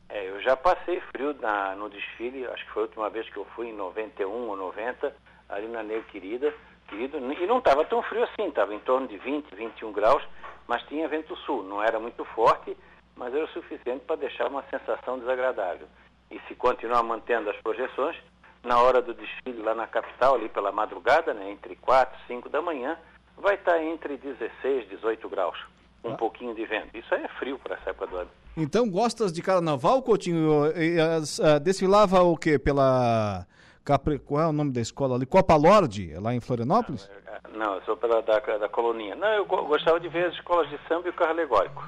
É, 0.09 0.29
eu 0.29 0.41
já 0.41 0.57
passei 0.57 0.99
frio 1.11 1.33
na, 1.41 1.75
no 1.75 1.89
desfile, 1.89 2.45
acho 2.47 2.65
que 2.65 2.71
foi 2.71 2.83
a 2.83 2.85
última 2.85 3.09
vez 3.09 3.29
que 3.29 3.37
eu 3.37 3.45
fui 3.55 3.67
em 3.67 3.73
91 3.75 4.29
ou 4.29 4.57
90, 4.57 5.15
ali 5.49 5.67
na 5.67 5.81
Neu 5.81 6.03
Querida, 6.03 6.53
querido, 6.87 7.17
e 7.17 7.47
não 7.47 7.59
estava 7.59 7.85
tão 7.85 8.03
frio 8.03 8.23
assim, 8.23 8.49
estava 8.49 8.75
em 8.75 8.79
torno 8.79 9.07
de 9.07 9.17
20, 9.17 9.55
21 9.55 9.91
graus, 9.93 10.23
mas 10.67 10.83
tinha 10.83 11.07
vento 11.07 11.35
sul, 11.37 11.63
não 11.63 11.81
era 11.81 11.99
muito 11.99 12.25
forte, 12.25 12.75
mas 13.15 13.33
era 13.33 13.45
o 13.45 13.49
suficiente 13.49 14.03
para 14.05 14.17
deixar 14.17 14.47
uma 14.47 14.63
sensação 14.63 15.17
desagradável. 15.17 15.87
E 16.29 16.39
se 16.47 16.55
continuar 16.55 17.03
mantendo 17.03 17.49
as 17.49 17.57
projeções, 17.57 18.17
na 18.63 18.79
hora 18.79 19.01
do 19.01 19.13
desfile 19.13 19.61
lá 19.61 19.75
na 19.75 19.87
capital, 19.87 20.35
ali 20.35 20.49
pela 20.49 20.71
madrugada, 20.71 21.33
né, 21.33 21.51
entre 21.51 21.75
4 21.75 22.17
e 22.23 22.27
5 22.27 22.49
da 22.49 22.61
manhã, 22.61 22.97
vai 23.37 23.55
estar 23.55 23.73
tá 23.73 23.83
entre 23.83 24.17
16 24.17 24.85
e 24.85 24.95
18 24.95 25.29
graus. 25.29 25.57
Um 26.03 26.13
ah. 26.13 26.17
pouquinho 26.17 26.53
de 26.53 26.65
vento. 26.65 26.97
Isso 26.97 27.13
aí 27.13 27.23
é 27.23 27.27
frio 27.39 27.59
para 27.59 27.75
essa 27.75 27.91
época 27.91 28.07
do 28.07 28.17
ano. 28.17 28.29
Então, 28.55 28.89
gostas 28.89 29.31
de 29.31 29.41
carnaval, 29.41 30.01
Coutinho? 30.01 30.67
Uh, 30.67 31.59
desfilava 31.61 32.21
o 32.21 32.37
quê? 32.37 32.59
Pela 32.59 33.47
Capri... 33.83 34.19
Qual 34.19 34.41
é 34.41 34.47
o 34.47 34.51
nome 34.51 34.71
da 34.71 34.81
escola 34.81 35.15
ali? 35.15 35.25
Copa 35.25 35.55
Lorde, 35.55 36.13
é 36.13 36.19
lá 36.19 36.33
em 36.33 36.39
Florianópolis? 36.39 37.09
Não, 37.09 37.33
é, 37.33 37.57
não 37.57 37.75
eu 37.75 37.81
sou 37.83 37.97
pela 37.97 38.21
da, 38.21 38.39
da 38.39 38.69
colonia. 38.69 39.15
Não, 39.15 39.29
eu 39.29 39.45
gostava 39.45 39.99
de 39.99 40.07
ver 40.09 40.27
as 40.27 40.33
escolas 40.35 40.69
de 40.69 40.77
samba 40.87 41.07
e 41.07 41.11
o 41.11 41.13
carro 41.13 41.31
alegórico. 41.31 41.83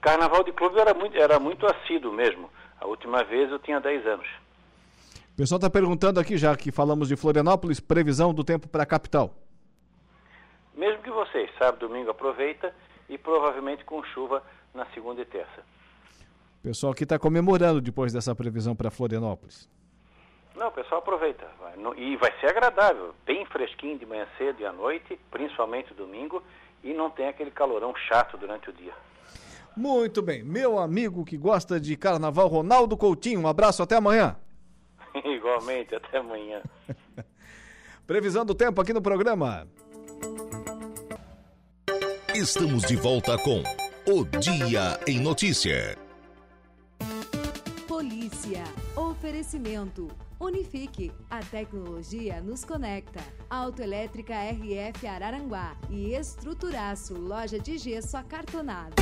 Carnaval 0.00 0.42
de 0.42 0.52
clube 0.52 0.80
era 0.80 0.94
muito, 0.94 1.16
era 1.16 1.38
muito 1.38 1.66
assíduo 1.66 2.12
mesmo. 2.12 2.50
A 2.80 2.86
última 2.86 3.22
vez 3.22 3.50
eu 3.50 3.58
tinha 3.58 3.80
10 3.80 4.06
anos. 4.06 4.26
O 5.42 5.44
pessoal 5.44 5.56
está 5.56 5.68
perguntando 5.68 6.20
aqui, 6.20 6.38
já 6.38 6.56
que 6.56 6.70
falamos 6.70 7.08
de 7.08 7.16
Florianópolis, 7.16 7.80
previsão 7.80 8.32
do 8.32 8.44
tempo 8.44 8.68
para 8.68 8.84
a 8.84 8.86
capital. 8.86 9.34
Mesmo 10.72 11.02
que 11.02 11.10
vocês, 11.10 11.50
sábado 11.58 11.88
domingo 11.88 12.12
aproveita 12.12 12.72
e 13.08 13.18
provavelmente 13.18 13.84
com 13.84 14.04
chuva 14.04 14.40
na 14.72 14.86
segunda 14.94 15.20
e 15.20 15.24
terça. 15.24 15.62
O 16.60 16.62
pessoal 16.62 16.92
aqui 16.92 17.02
está 17.02 17.18
comemorando 17.18 17.80
depois 17.80 18.12
dessa 18.12 18.36
previsão 18.36 18.76
para 18.76 18.88
Florianópolis. 18.88 19.68
Não, 20.54 20.68
o 20.68 20.70
pessoal 20.70 21.00
aproveita. 21.00 21.44
e 21.96 22.16
vai 22.18 22.32
ser 22.38 22.46
agradável, 22.46 23.12
bem 23.26 23.44
fresquinho 23.46 23.98
de 23.98 24.06
manhã 24.06 24.28
cedo 24.38 24.60
e 24.60 24.64
à 24.64 24.72
noite, 24.72 25.18
principalmente 25.28 25.92
domingo, 25.92 26.40
e 26.84 26.94
não 26.94 27.10
tem 27.10 27.26
aquele 27.26 27.50
calorão 27.50 27.92
chato 27.96 28.38
durante 28.38 28.70
o 28.70 28.72
dia. 28.72 28.94
Muito 29.76 30.22
bem. 30.22 30.44
Meu 30.44 30.78
amigo 30.78 31.24
que 31.24 31.36
gosta 31.36 31.80
de 31.80 31.96
carnaval, 31.96 32.46
Ronaldo 32.46 32.96
Coutinho, 32.96 33.40
um 33.40 33.48
abraço, 33.48 33.82
até 33.82 33.96
amanhã. 33.96 34.36
Igualmente, 35.24 35.94
até 35.94 36.18
amanhã. 36.18 36.62
Previsão 38.06 38.44
do 38.44 38.54
tempo 38.54 38.80
aqui 38.80 38.92
no 38.92 39.02
programa. 39.02 39.66
Estamos 42.34 42.82
de 42.84 42.96
volta 42.96 43.36
com 43.38 43.62
O 44.06 44.24
Dia 44.24 44.98
em 45.06 45.20
Notícia. 45.20 45.96
Polícia. 47.86 48.64
Oferecimento. 48.96 50.08
Unifique. 50.40 51.12
A 51.30 51.40
tecnologia 51.40 52.40
nos 52.40 52.64
conecta. 52.64 53.20
Autoelétrica 53.48 54.34
RF 54.34 55.06
Araranguá 55.06 55.76
e 55.88 56.14
Estruturaço, 56.14 57.14
loja 57.14 57.60
de 57.60 57.78
gesso 57.78 58.16
acartonado. 58.16 58.94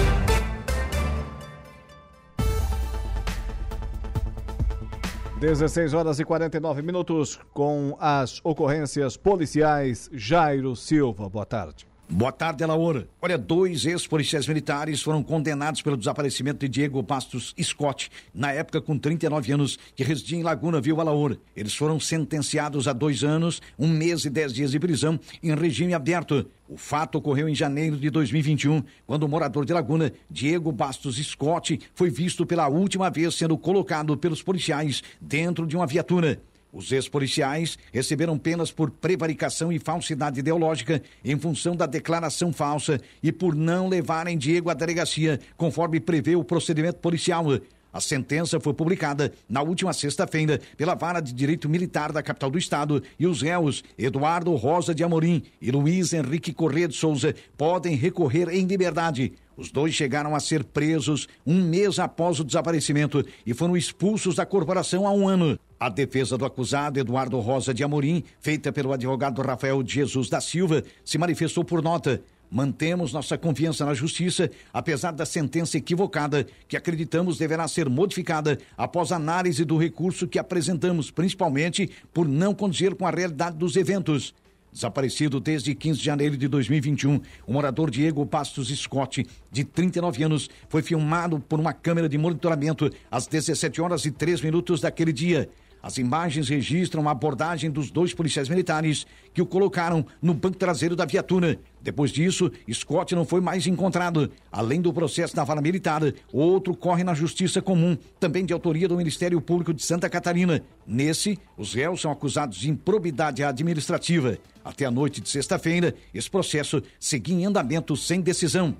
16 5.40 5.94
horas 5.94 6.20
e 6.20 6.24
49 6.24 6.82
minutos 6.82 7.40
com 7.54 7.96
as 7.98 8.42
ocorrências 8.44 9.16
policiais. 9.16 10.10
Jairo 10.12 10.76
Silva, 10.76 11.30
boa 11.30 11.46
tarde. 11.46 11.89
Boa 12.12 12.32
tarde, 12.32 12.66
Laura. 12.66 13.06
Olha, 13.22 13.38
dois 13.38 13.86
ex-policiais 13.86 14.48
militares 14.48 15.00
foram 15.00 15.22
condenados 15.22 15.80
pelo 15.80 15.96
desaparecimento 15.96 16.58
de 16.58 16.68
Diego 16.68 17.00
Bastos 17.00 17.54
Scott, 17.62 18.10
na 18.34 18.50
época 18.50 18.80
com 18.80 18.98
39 18.98 19.52
anos, 19.52 19.78
que 19.94 20.02
residia 20.02 20.36
em 20.36 20.42
Laguna, 20.42 20.80
Viu 20.80 21.00
Alaor. 21.00 21.36
Eles 21.56 21.72
foram 21.72 22.00
sentenciados 22.00 22.88
a 22.88 22.92
dois 22.92 23.22
anos, 23.22 23.62
um 23.78 23.86
mês 23.86 24.24
e 24.24 24.30
dez 24.30 24.52
dias 24.52 24.72
de 24.72 24.80
prisão 24.80 25.20
em 25.40 25.54
regime 25.54 25.94
aberto. 25.94 26.44
O 26.68 26.76
fato 26.76 27.16
ocorreu 27.16 27.48
em 27.48 27.54
janeiro 27.54 27.96
de 27.96 28.10
2021, 28.10 28.82
quando 29.06 29.22
o 29.22 29.28
morador 29.28 29.64
de 29.64 29.72
Laguna, 29.72 30.12
Diego 30.28 30.72
Bastos 30.72 31.16
Scott, 31.16 31.78
foi 31.94 32.10
visto 32.10 32.44
pela 32.44 32.66
última 32.66 33.08
vez 33.08 33.36
sendo 33.36 33.56
colocado 33.56 34.16
pelos 34.16 34.42
policiais 34.42 35.00
dentro 35.20 35.64
de 35.64 35.76
uma 35.76 35.86
viatura. 35.86 36.42
Os 36.72 36.92
ex-policiais 36.92 37.76
receberam 37.92 38.38
penas 38.38 38.70
por 38.70 38.90
prevaricação 38.90 39.72
e 39.72 39.78
falsidade 39.78 40.38
ideológica 40.38 41.02
em 41.24 41.36
função 41.36 41.74
da 41.74 41.84
declaração 41.84 42.52
falsa 42.52 43.00
e 43.22 43.32
por 43.32 43.56
não 43.56 43.88
levarem 43.88 44.38
Diego 44.38 44.70
à 44.70 44.74
delegacia, 44.74 45.40
conforme 45.56 45.98
prevê 45.98 46.36
o 46.36 46.44
procedimento 46.44 46.98
policial. 46.98 47.44
A 47.92 48.00
sentença 48.00 48.60
foi 48.60 48.72
publicada 48.72 49.32
na 49.48 49.62
última 49.62 49.92
sexta-feira 49.92 50.60
pela 50.76 50.94
Vara 50.94 51.20
de 51.20 51.32
Direito 51.32 51.68
Militar 51.68 52.12
da 52.12 52.22
capital 52.22 52.50
do 52.50 52.58
estado 52.58 53.02
e 53.18 53.26
os 53.26 53.42
réus 53.42 53.82
Eduardo 53.98 54.54
Rosa 54.54 54.94
de 54.94 55.02
Amorim 55.02 55.42
e 55.60 55.70
Luiz 55.70 56.12
Henrique 56.12 56.52
Corrêa 56.52 56.86
de 56.86 56.94
Souza 56.94 57.34
podem 57.56 57.96
recorrer 57.96 58.48
em 58.48 58.64
liberdade. 58.64 59.32
Os 59.56 59.70
dois 59.70 59.92
chegaram 59.92 60.34
a 60.34 60.40
ser 60.40 60.64
presos 60.64 61.28
um 61.44 61.62
mês 61.62 61.98
após 61.98 62.38
o 62.40 62.44
desaparecimento 62.44 63.24
e 63.44 63.52
foram 63.52 63.76
expulsos 63.76 64.36
da 64.36 64.46
corporação 64.46 65.06
há 65.06 65.12
um 65.12 65.28
ano. 65.28 65.58
A 65.78 65.88
defesa 65.88 66.38
do 66.38 66.44
acusado 66.44 66.98
Eduardo 66.98 67.38
Rosa 67.40 67.74
de 67.74 67.82
Amorim, 67.82 68.22
feita 68.40 68.72
pelo 68.72 68.92
advogado 68.92 69.42
Rafael 69.42 69.82
Jesus 69.84 70.28
da 70.28 70.40
Silva, 70.40 70.82
se 71.04 71.18
manifestou 71.18 71.64
por 71.64 71.82
nota. 71.82 72.22
Mantemos 72.50 73.12
nossa 73.12 73.38
confiança 73.38 73.86
na 73.86 73.94
justiça, 73.94 74.50
apesar 74.72 75.12
da 75.12 75.24
sentença 75.24 75.78
equivocada, 75.78 76.44
que 76.66 76.76
acreditamos 76.76 77.38
deverá 77.38 77.68
ser 77.68 77.88
modificada 77.88 78.58
após 78.76 79.12
análise 79.12 79.64
do 79.64 79.76
recurso 79.76 80.26
que 80.26 80.38
apresentamos, 80.38 81.12
principalmente 81.12 81.88
por 82.12 82.26
não 82.26 82.52
condizer 82.52 82.96
com 82.96 83.06
a 83.06 83.10
realidade 83.10 83.56
dos 83.56 83.76
eventos. 83.76 84.34
Desaparecido 84.72 85.40
desde 85.40 85.74
15 85.74 85.98
de 85.98 86.04
janeiro 86.04 86.36
de 86.36 86.46
2021, 86.48 87.20
o 87.46 87.52
morador 87.52 87.90
Diego 87.90 88.24
Pastos 88.26 88.68
Scott, 88.76 89.26
de 89.50 89.64
39 89.64 90.22
anos, 90.22 90.50
foi 90.68 90.82
filmado 90.82 91.40
por 91.40 91.58
uma 91.58 91.72
câmera 91.72 92.08
de 92.08 92.18
monitoramento 92.18 92.90
às 93.10 93.26
17 93.26 93.80
horas 93.80 94.04
e 94.04 94.10
3 94.10 94.40
minutos 94.40 94.80
daquele 94.80 95.12
dia. 95.12 95.48
As 95.82 95.98
imagens 95.98 96.48
registram 96.48 97.08
a 97.08 97.12
abordagem 97.12 97.70
dos 97.70 97.90
dois 97.90 98.12
policiais 98.12 98.48
militares 98.48 99.06
que 99.32 99.40
o 99.40 99.46
colocaram 99.46 100.04
no 100.20 100.34
banco 100.34 100.58
traseiro 100.58 100.94
da 100.94 101.04
viatura. 101.04 101.58
Depois 101.80 102.10
disso, 102.10 102.50
Scott 102.70 103.14
não 103.14 103.24
foi 103.24 103.40
mais 103.40 103.66
encontrado. 103.66 104.30
Além 104.52 104.80
do 104.80 104.92
processo 104.92 105.34
da 105.34 105.44
vara 105.44 105.62
militar, 105.62 106.02
outro 106.32 106.76
corre 106.76 107.02
na 107.02 107.14
Justiça 107.14 107.62
Comum, 107.62 107.96
também 108.18 108.44
de 108.44 108.52
autoria 108.52 108.86
do 108.86 108.96
Ministério 108.96 109.40
Público 109.40 109.72
de 109.72 109.82
Santa 109.82 110.10
Catarina. 110.10 110.62
Nesse, 110.86 111.38
os 111.56 111.72
réus 111.72 112.02
são 112.02 112.10
acusados 112.10 112.58
de 112.58 112.68
improbidade 112.68 113.42
administrativa. 113.42 114.36
Até 114.62 114.84
a 114.84 114.90
noite 114.90 115.20
de 115.20 115.28
sexta-feira, 115.28 115.94
esse 116.12 116.30
processo 116.30 116.82
seguia 116.98 117.36
em 117.36 117.46
andamento 117.46 117.96
sem 117.96 118.20
decisão. 118.20 118.76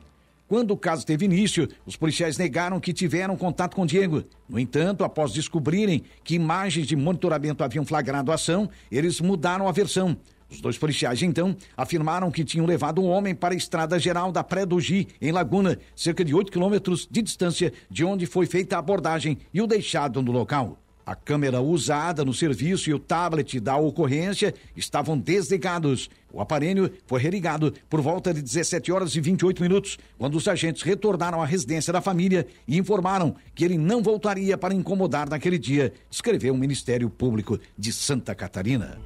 Quando 0.50 0.72
o 0.72 0.76
caso 0.76 1.06
teve 1.06 1.26
início, 1.26 1.68
os 1.86 1.94
policiais 1.94 2.36
negaram 2.36 2.80
que 2.80 2.92
tiveram 2.92 3.36
contato 3.36 3.76
com 3.76 3.86
Diego. 3.86 4.24
No 4.48 4.58
entanto, 4.58 5.04
após 5.04 5.32
descobrirem 5.32 6.02
que 6.24 6.34
imagens 6.34 6.88
de 6.88 6.96
monitoramento 6.96 7.62
haviam 7.62 7.86
flagrado 7.86 8.32
a 8.32 8.34
ação, 8.34 8.68
eles 8.90 9.20
mudaram 9.20 9.68
a 9.68 9.70
versão. 9.70 10.16
Os 10.50 10.60
dois 10.60 10.76
policiais, 10.76 11.22
então, 11.22 11.56
afirmaram 11.76 12.32
que 12.32 12.42
tinham 12.42 12.66
levado 12.66 13.00
um 13.00 13.06
homem 13.06 13.32
para 13.32 13.54
a 13.54 13.56
estrada 13.56 13.96
geral 13.96 14.32
da 14.32 14.42
Pré 14.42 14.66
do 14.66 14.80
Gi, 14.80 15.06
em 15.22 15.30
Laguna, 15.30 15.78
cerca 15.94 16.24
de 16.24 16.34
8 16.34 16.50
quilômetros 16.50 17.06
de 17.08 17.22
distância 17.22 17.72
de 17.88 18.04
onde 18.04 18.26
foi 18.26 18.44
feita 18.44 18.74
a 18.74 18.80
abordagem 18.80 19.38
e 19.54 19.62
o 19.62 19.68
deixado 19.68 20.20
no 20.20 20.32
local. 20.32 20.76
A 21.10 21.16
câmera 21.16 21.60
usada 21.60 22.24
no 22.24 22.32
serviço 22.32 22.88
e 22.88 22.94
o 22.94 22.98
tablet 23.00 23.58
da 23.58 23.76
ocorrência 23.76 24.54
estavam 24.76 25.18
desligados. 25.18 26.08
O 26.32 26.40
aparelho 26.40 26.88
foi 27.04 27.20
religado 27.20 27.74
por 27.88 28.00
volta 28.00 28.32
de 28.32 28.40
17 28.40 28.92
horas 28.92 29.16
e 29.16 29.20
28 29.20 29.60
minutos, 29.60 29.98
quando 30.16 30.36
os 30.36 30.46
agentes 30.46 30.82
retornaram 30.82 31.42
à 31.42 31.44
residência 31.44 31.92
da 31.92 32.00
família 32.00 32.46
e 32.64 32.78
informaram 32.78 33.34
que 33.56 33.64
ele 33.64 33.76
não 33.76 34.04
voltaria 34.04 34.56
para 34.56 34.72
incomodar 34.72 35.28
naquele 35.28 35.58
dia, 35.58 35.92
escreveu 36.08 36.54
o 36.54 36.56
Ministério 36.56 37.10
Público 37.10 37.58
de 37.76 37.92
Santa 37.92 38.32
Catarina. 38.32 38.96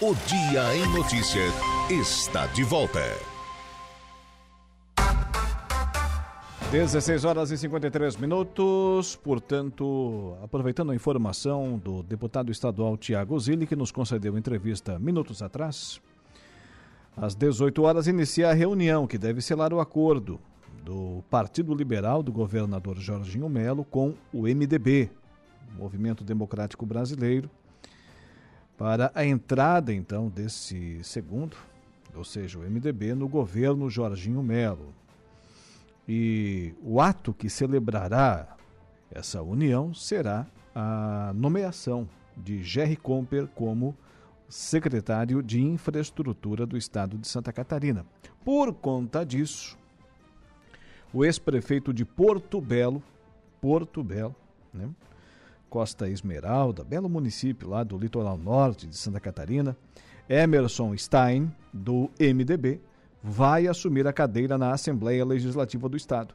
O 0.00 0.16
Dia 0.26 0.74
em 0.74 0.92
Notícias 0.92 1.54
está 1.88 2.48
de 2.48 2.64
volta. 2.64 3.27
16 6.70 7.24
horas 7.24 7.50
e 7.50 7.56
53 7.56 8.18
minutos. 8.18 9.16
Portanto, 9.16 10.36
aproveitando 10.42 10.92
a 10.92 10.94
informação 10.94 11.78
do 11.78 12.02
deputado 12.02 12.52
estadual 12.52 12.94
Tiago 12.98 13.40
Zilli, 13.40 13.66
que 13.66 13.74
nos 13.74 13.90
concedeu 13.90 14.36
entrevista 14.36 14.98
minutos 14.98 15.40
atrás, 15.40 15.98
às 17.16 17.34
18 17.34 17.82
horas 17.82 18.06
inicia 18.06 18.50
a 18.50 18.52
reunião 18.52 19.06
que 19.06 19.16
deve 19.16 19.40
selar 19.40 19.72
o 19.72 19.80
acordo 19.80 20.38
do 20.84 21.24
Partido 21.30 21.74
Liberal 21.74 22.22
do 22.22 22.30
governador 22.30 22.98
Jorginho 22.98 23.48
Melo 23.48 23.82
com 23.82 24.12
o 24.30 24.42
MDB, 24.42 25.10
Movimento 25.74 26.22
Democrático 26.22 26.84
Brasileiro, 26.84 27.50
para 28.76 29.10
a 29.14 29.24
entrada 29.24 29.90
então 29.90 30.28
desse 30.28 31.02
segundo, 31.02 31.56
ou 32.14 32.24
seja, 32.24 32.58
o 32.58 32.62
MDB 32.62 33.14
no 33.14 33.26
governo 33.26 33.88
Jorginho 33.88 34.42
Melo. 34.42 34.92
E 36.08 36.74
o 36.82 37.00
ato 37.00 37.34
que 37.34 37.50
celebrará 37.50 38.56
essa 39.10 39.42
união 39.42 39.92
será 39.92 40.46
a 40.74 41.32
nomeação 41.34 42.08
de 42.36 42.62
Jerry 42.62 42.96
Comper 42.96 43.46
como 43.48 43.96
secretário 44.48 45.42
de 45.42 45.60
Infraestrutura 45.60 46.64
do 46.64 46.76
Estado 46.76 47.18
de 47.18 47.28
Santa 47.28 47.52
Catarina. 47.52 48.06
Por 48.44 48.72
conta 48.72 49.24
disso, 49.24 49.76
o 51.12 51.24
ex-prefeito 51.24 51.92
de 51.92 52.04
Porto 52.04 52.60
Belo, 52.60 53.02
Porto 53.60 54.02
Belo, 54.02 54.34
né? 54.72 54.88
Costa 55.68 56.08
Esmeralda, 56.08 56.82
belo 56.82 57.10
município 57.10 57.68
lá 57.68 57.84
do 57.84 57.98
litoral 57.98 58.38
norte 58.38 58.86
de 58.86 58.96
Santa 58.96 59.20
Catarina, 59.20 59.76
Emerson 60.26 60.96
Stein, 60.96 61.54
do 61.72 62.10
MDB, 62.18 62.80
vai 63.22 63.66
assumir 63.66 64.06
a 64.06 64.12
cadeira 64.12 64.56
na 64.56 64.72
Assembleia 64.72 65.24
Legislativa 65.24 65.88
do 65.88 65.96
Estado. 65.96 66.34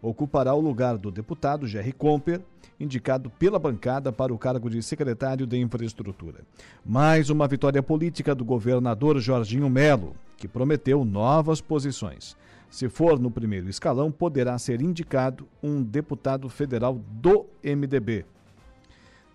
Ocupará 0.00 0.54
o 0.54 0.60
lugar 0.60 0.96
do 0.96 1.10
deputado 1.10 1.66
Jerry 1.66 1.92
Comper, 1.92 2.40
indicado 2.78 3.28
pela 3.30 3.58
bancada 3.58 4.10
para 4.12 4.32
o 4.32 4.38
cargo 4.38 4.70
de 4.70 4.82
secretário 4.82 5.46
de 5.46 5.58
Infraestrutura. 5.58 6.40
Mais 6.84 7.28
uma 7.28 7.46
vitória 7.46 7.82
política 7.82 8.34
do 8.34 8.44
governador 8.44 9.18
Jorginho 9.18 9.68
Melo, 9.68 10.14
que 10.36 10.48
prometeu 10.48 11.04
novas 11.04 11.60
posições. 11.60 12.36
Se 12.70 12.88
for 12.88 13.18
no 13.18 13.30
primeiro 13.30 13.68
escalão, 13.68 14.10
poderá 14.10 14.56
ser 14.56 14.80
indicado 14.80 15.46
um 15.62 15.82
deputado 15.82 16.48
federal 16.48 16.98
do 17.10 17.44
MDB. 17.62 18.24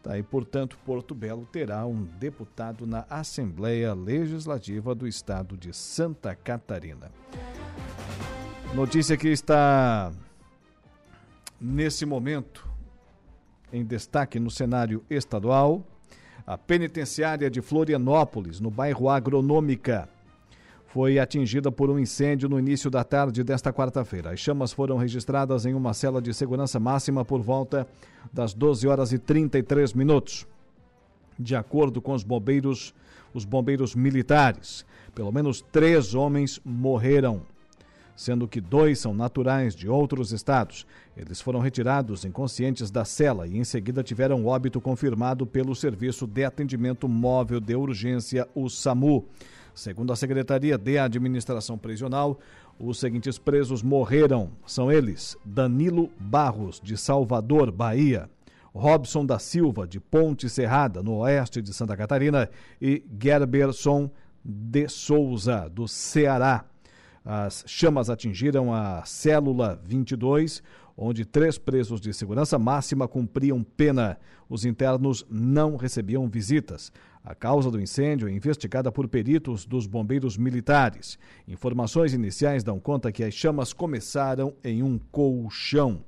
Tá, 0.06 0.20
e, 0.20 0.22
portanto, 0.22 0.78
Porto 0.86 1.16
Belo 1.16 1.48
terá 1.52 1.84
um 1.84 2.04
deputado 2.04 2.86
na 2.86 3.08
Assembleia 3.10 3.92
Legislativa 3.96 4.94
do 4.94 5.08
Estado 5.08 5.58
de 5.58 5.74
Santa 5.74 6.36
Catarina. 6.36 7.12
Notícia 8.76 9.18
que 9.18 9.30
está 9.30 10.14
nesse 11.60 12.06
momento 12.06 12.70
em 13.74 13.84
destaque 13.84 14.40
no 14.40 14.52
cenário 14.52 15.04
estadual. 15.10 15.84
A 16.46 16.56
penitenciária 16.56 17.50
de 17.50 17.60
Florianópolis, 17.60 18.60
no 18.60 18.70
bairro 18.70 19.10
Agronômica, 19.10 20.08
foi 20.96 21.20
atingida 21.20 21.70
por 21.70 21.90
um 21.90 22.00
incêndio 22.00 22.48
no 22.48 22.58
início 22.58 22.90
da 22.90 23.04
tarde 23.04 23.44
desta 23.44 23.74
quarta-feira. 23.74 24.32
As 24.32 24.40
chamas 24.40 24.72
foram 24.72 24.96
registradas 24.96 25.66
em 25.66 25.74
uma 25.74 25.94
cela 25.94 26.22
de 26.22 26.34
segurança 26.34 26.80
máxima 26.80 27.26
por 27.26 27.42
volta 27.42 27.86
das 28.32 28.54
12 28.54 28.88
horas 28.88 29.12
e 29.12 29.20
33 29.20 29.92
minutos. 29.92 30.48
De 31.38 31.54
acordo 31.54 32.02
com 32.02 32.14
os 32.14 32.24
bombeiros, 32.24 32.96
os 33.34 33.44
bombeiros 33.44 33.94
militares, 33.94 34.86
pelo 35.14 35.34
menos 35.34 35.60
três 35.60 36.16
homens 36.16 36.62
morreram, 36.64 37.42
sendo 38.16 38.48
que 38.48 38.62
dois 38.62 38.98
são 38.98 39.14
naturais 39.14 39.76
de 39.76 39.90
outros 39.90 40.32
estados. 40.32 40.88
Eles 41.18 41.42
foram 41.42 41.60
retirados 41.60 42.24
inconscientes 42.24 42.90
da 42.90 43.04
cela 43.04 43.46
e 43.46 43.58
em 43.58 43.66
seguida 43.66 44.02
tiveram 44.02 44.46
óbito 44.46 44.80
confirmado 44.80 45.46
pelo 45.46 45.76
Serviço 45.76 46.26
de 46.26 46.46
Atendimento 46.46 47.06
Móvel 47.06 47.60
de 47.60 47.76
Urgência, 47.76 48.48
o 48.56 48.70
SAMU. 48.70 49.26
Segundo 49.76 50.14
a 50.14 50.16
Secretaria 50.16 50.78
de 50.78 50.98
Administração 50.98 51.78
Prisional, 51.78 52.40
os 52.80 52.98
seguintes 52.98 53.38
presos 53.38 53.84
morreram. 53.84 54.52
São 54.66 54.90
eles: 54.90 55.36
Danilo 55.44 56.10
Barros, 56.18 56.80
de 56.82 56.96
Salvador, 56.96 57.74
Bahia, 57.74 58.30
Robson 58.74 59.26
da 59.26 59.38
Silva, 59.38 59.86
de 59.86 60.00
Ponte 60.00 60.50
Serrada, 60.50 61.04
no 61.04 61.18
oeste 61.18 61.62
de 61.62 61.74
Santa 61.74 61.98
Catarina, 61.98 62.50
e 62.82 63.04
Gerberson 63.22 64.10
de 64.44 64.88
Souza, 64.88 65.70
do 65.70 65.90
Ceará. 65.90 66.64
As 67.26 67.66
chamas 67.68 68.10
atingiram 68.10 68.74
a 68.74 69.04
célula 69.04 69.78
22, 69.84 70.64
onde 70.98 71.26
três 71.26 71.58
presos 71.58 72.00
de 72.00 72.14
segurança 72.14 72.58
máxima 72.58 73.08
cumpriam 73.08 73.64
pena. 73.64 74.18
Os 74.50 74.66
internos 74.66 75.26
não 75.30 75.76
recebiam 75.76 76.28
visitas. 76.28 76.92
A 77.24 77.34
causa 77.34 77.72
do 77.72 77.82
incêndio 77.82 78.28
é 78.28 78.32
investigada 78.32 78.92
por 78.92 79.08
peritos 79.08 79.66
dos 79.66 79.88
bombeiros 79.88 80.38
militares. 80.38 81.18
Informações 81.48 82.14
iniciais 82.14 82.64
dão 82.64 82.80
conta 82.80 83.12
que 83.12 83.24
as 83.24 83.34
chamas 83.34 83.74
começaram 83.74 84.54
em 84.64 84.84
um 84.84 85.00
colchão. 85.12 86.04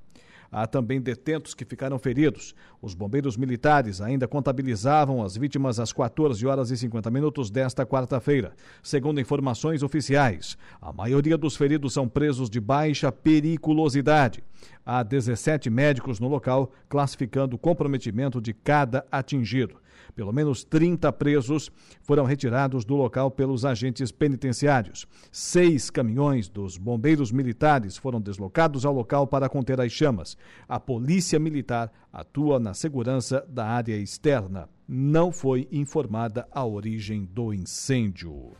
Há 0.51 0.65
também 0.65 1.01
detentos 1.01 1.53
que 1.53 1.65
ficaram 1.65 1.99
feridos. 1.99 2.55
Os 2.81 2.93
bombeiros 2.93 3.35
militares 3.35 4.01
ainda 4.01 4.27
contabilizavam 4.27 5.23
as 5.23 5.35
vítimas 5.35 5.79
às 5.79 5.91
14 5.91 6.45
horas 6.45 6.71
e 6.71 6.77
50 6.77 7.09
minutos 7.09 7.49
desta 7.49 7.85
quarta-feira. 7.85 8.53
Segundo 8.81 9.19
informações 9.19 9.83
oficiais, 9.83 10.57
a 10.81 10.93
maioria 10.93 11.37
dos 11.37 11.55
feridos 11.55 11.93
são 11.93 12.07
presos 12.07 12.49
de 12.49 12.59
baixa 12.59 13.11
periculosidade. 13.11 14.43
Há 14.85 15.03
17 15.03 15.69
médicos 15.69 16.19
no 16.19 16.27
local, 16.27 16.71
classificando 16.87 17.55
o 17.55 17.59
comprometimento 17.59 18.39
de 18.39 18.53
cada 18.53 19.05
atingido. 19.11 19.75
Pelo 20.17 20.33
menos 20.33 20.63
30 20.63 21.13
presos 21.13 21.69
foram 22.01 22.25
retirados 22.25 22.83
do 22.83 22.95
local 22.95 23.29
pelos 23.29 23.63
agentes 23.63 24.11
penitenciários. 24.11 25.05
Seis 25.31 25.91
caminhões 25.91 26.49
dos 26.49 26.75
bombeiros 26.75 27.31
militares 27.31 27.97
foram 27.97 28.19
deslocados 28.19 28.83
ao 28.83 28.91
local 28.91 29.27
para 29.27 29.47
conter 29.47 29.79
as 29.79 29.91
chamas. 29.91 30.35
A 30.67 30.79
Polícia 30.79 31.37
Militar 31.37 31.91
atua 32.11 32.57
na 32.57 32.73
segurança 32.73 33.45
da 33.47 33.67
área 33.67 33.95
externa. 33.95 34.67
Não 34.87 35.31
foi 35.31 35.67
informada 35.71 36.47
a 36.51 36.65
origem 36.65 37.23
do 37.23 37.53
incêndio. 37.53 38.53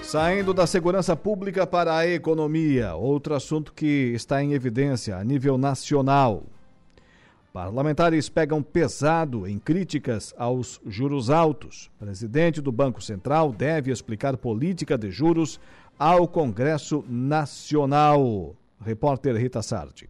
Saindo 0.00 0.54
da 0.54 0.64
segurança 0.64 1.16
pública 1.16 1.66
para 1.66 1.96
a 1.96 2.06
economia, 2.06 2.94
outro 2.94 3.34
assunto 3.34 3.72
que 3.74 4.12
está 4.14 4.40
em 4.40 4.52
evidência 4.52 5.16
a 5.16 5.24
nível 5.24 5.58
nacional. 5.58 6.44
Parlamentares 7.56 8.28
pegam 8.28 8.62
pesado 8.62 9.46
em 9.46 9.58
críticas 9.58 10.34
aos 10.36 10.78
juros 10.84 11.30
altos. 11.30 11.90
Presidente 11.98 12.60
do 12.60 12.70
Banco 12.70 13.00
Central 13.00 13.50
deve 13.50 13.90
explicar 13.90 14.36
política 14.36 14.98
de 14.98 15.10
juros 15.10 15.58
ao 15.98 16.28
Congresso 16.28 17.02
Nacional. 17.08 18.54
Repórter 18.78 19.34
Rita 19.36 19.62
Sardi. 19.62 20.06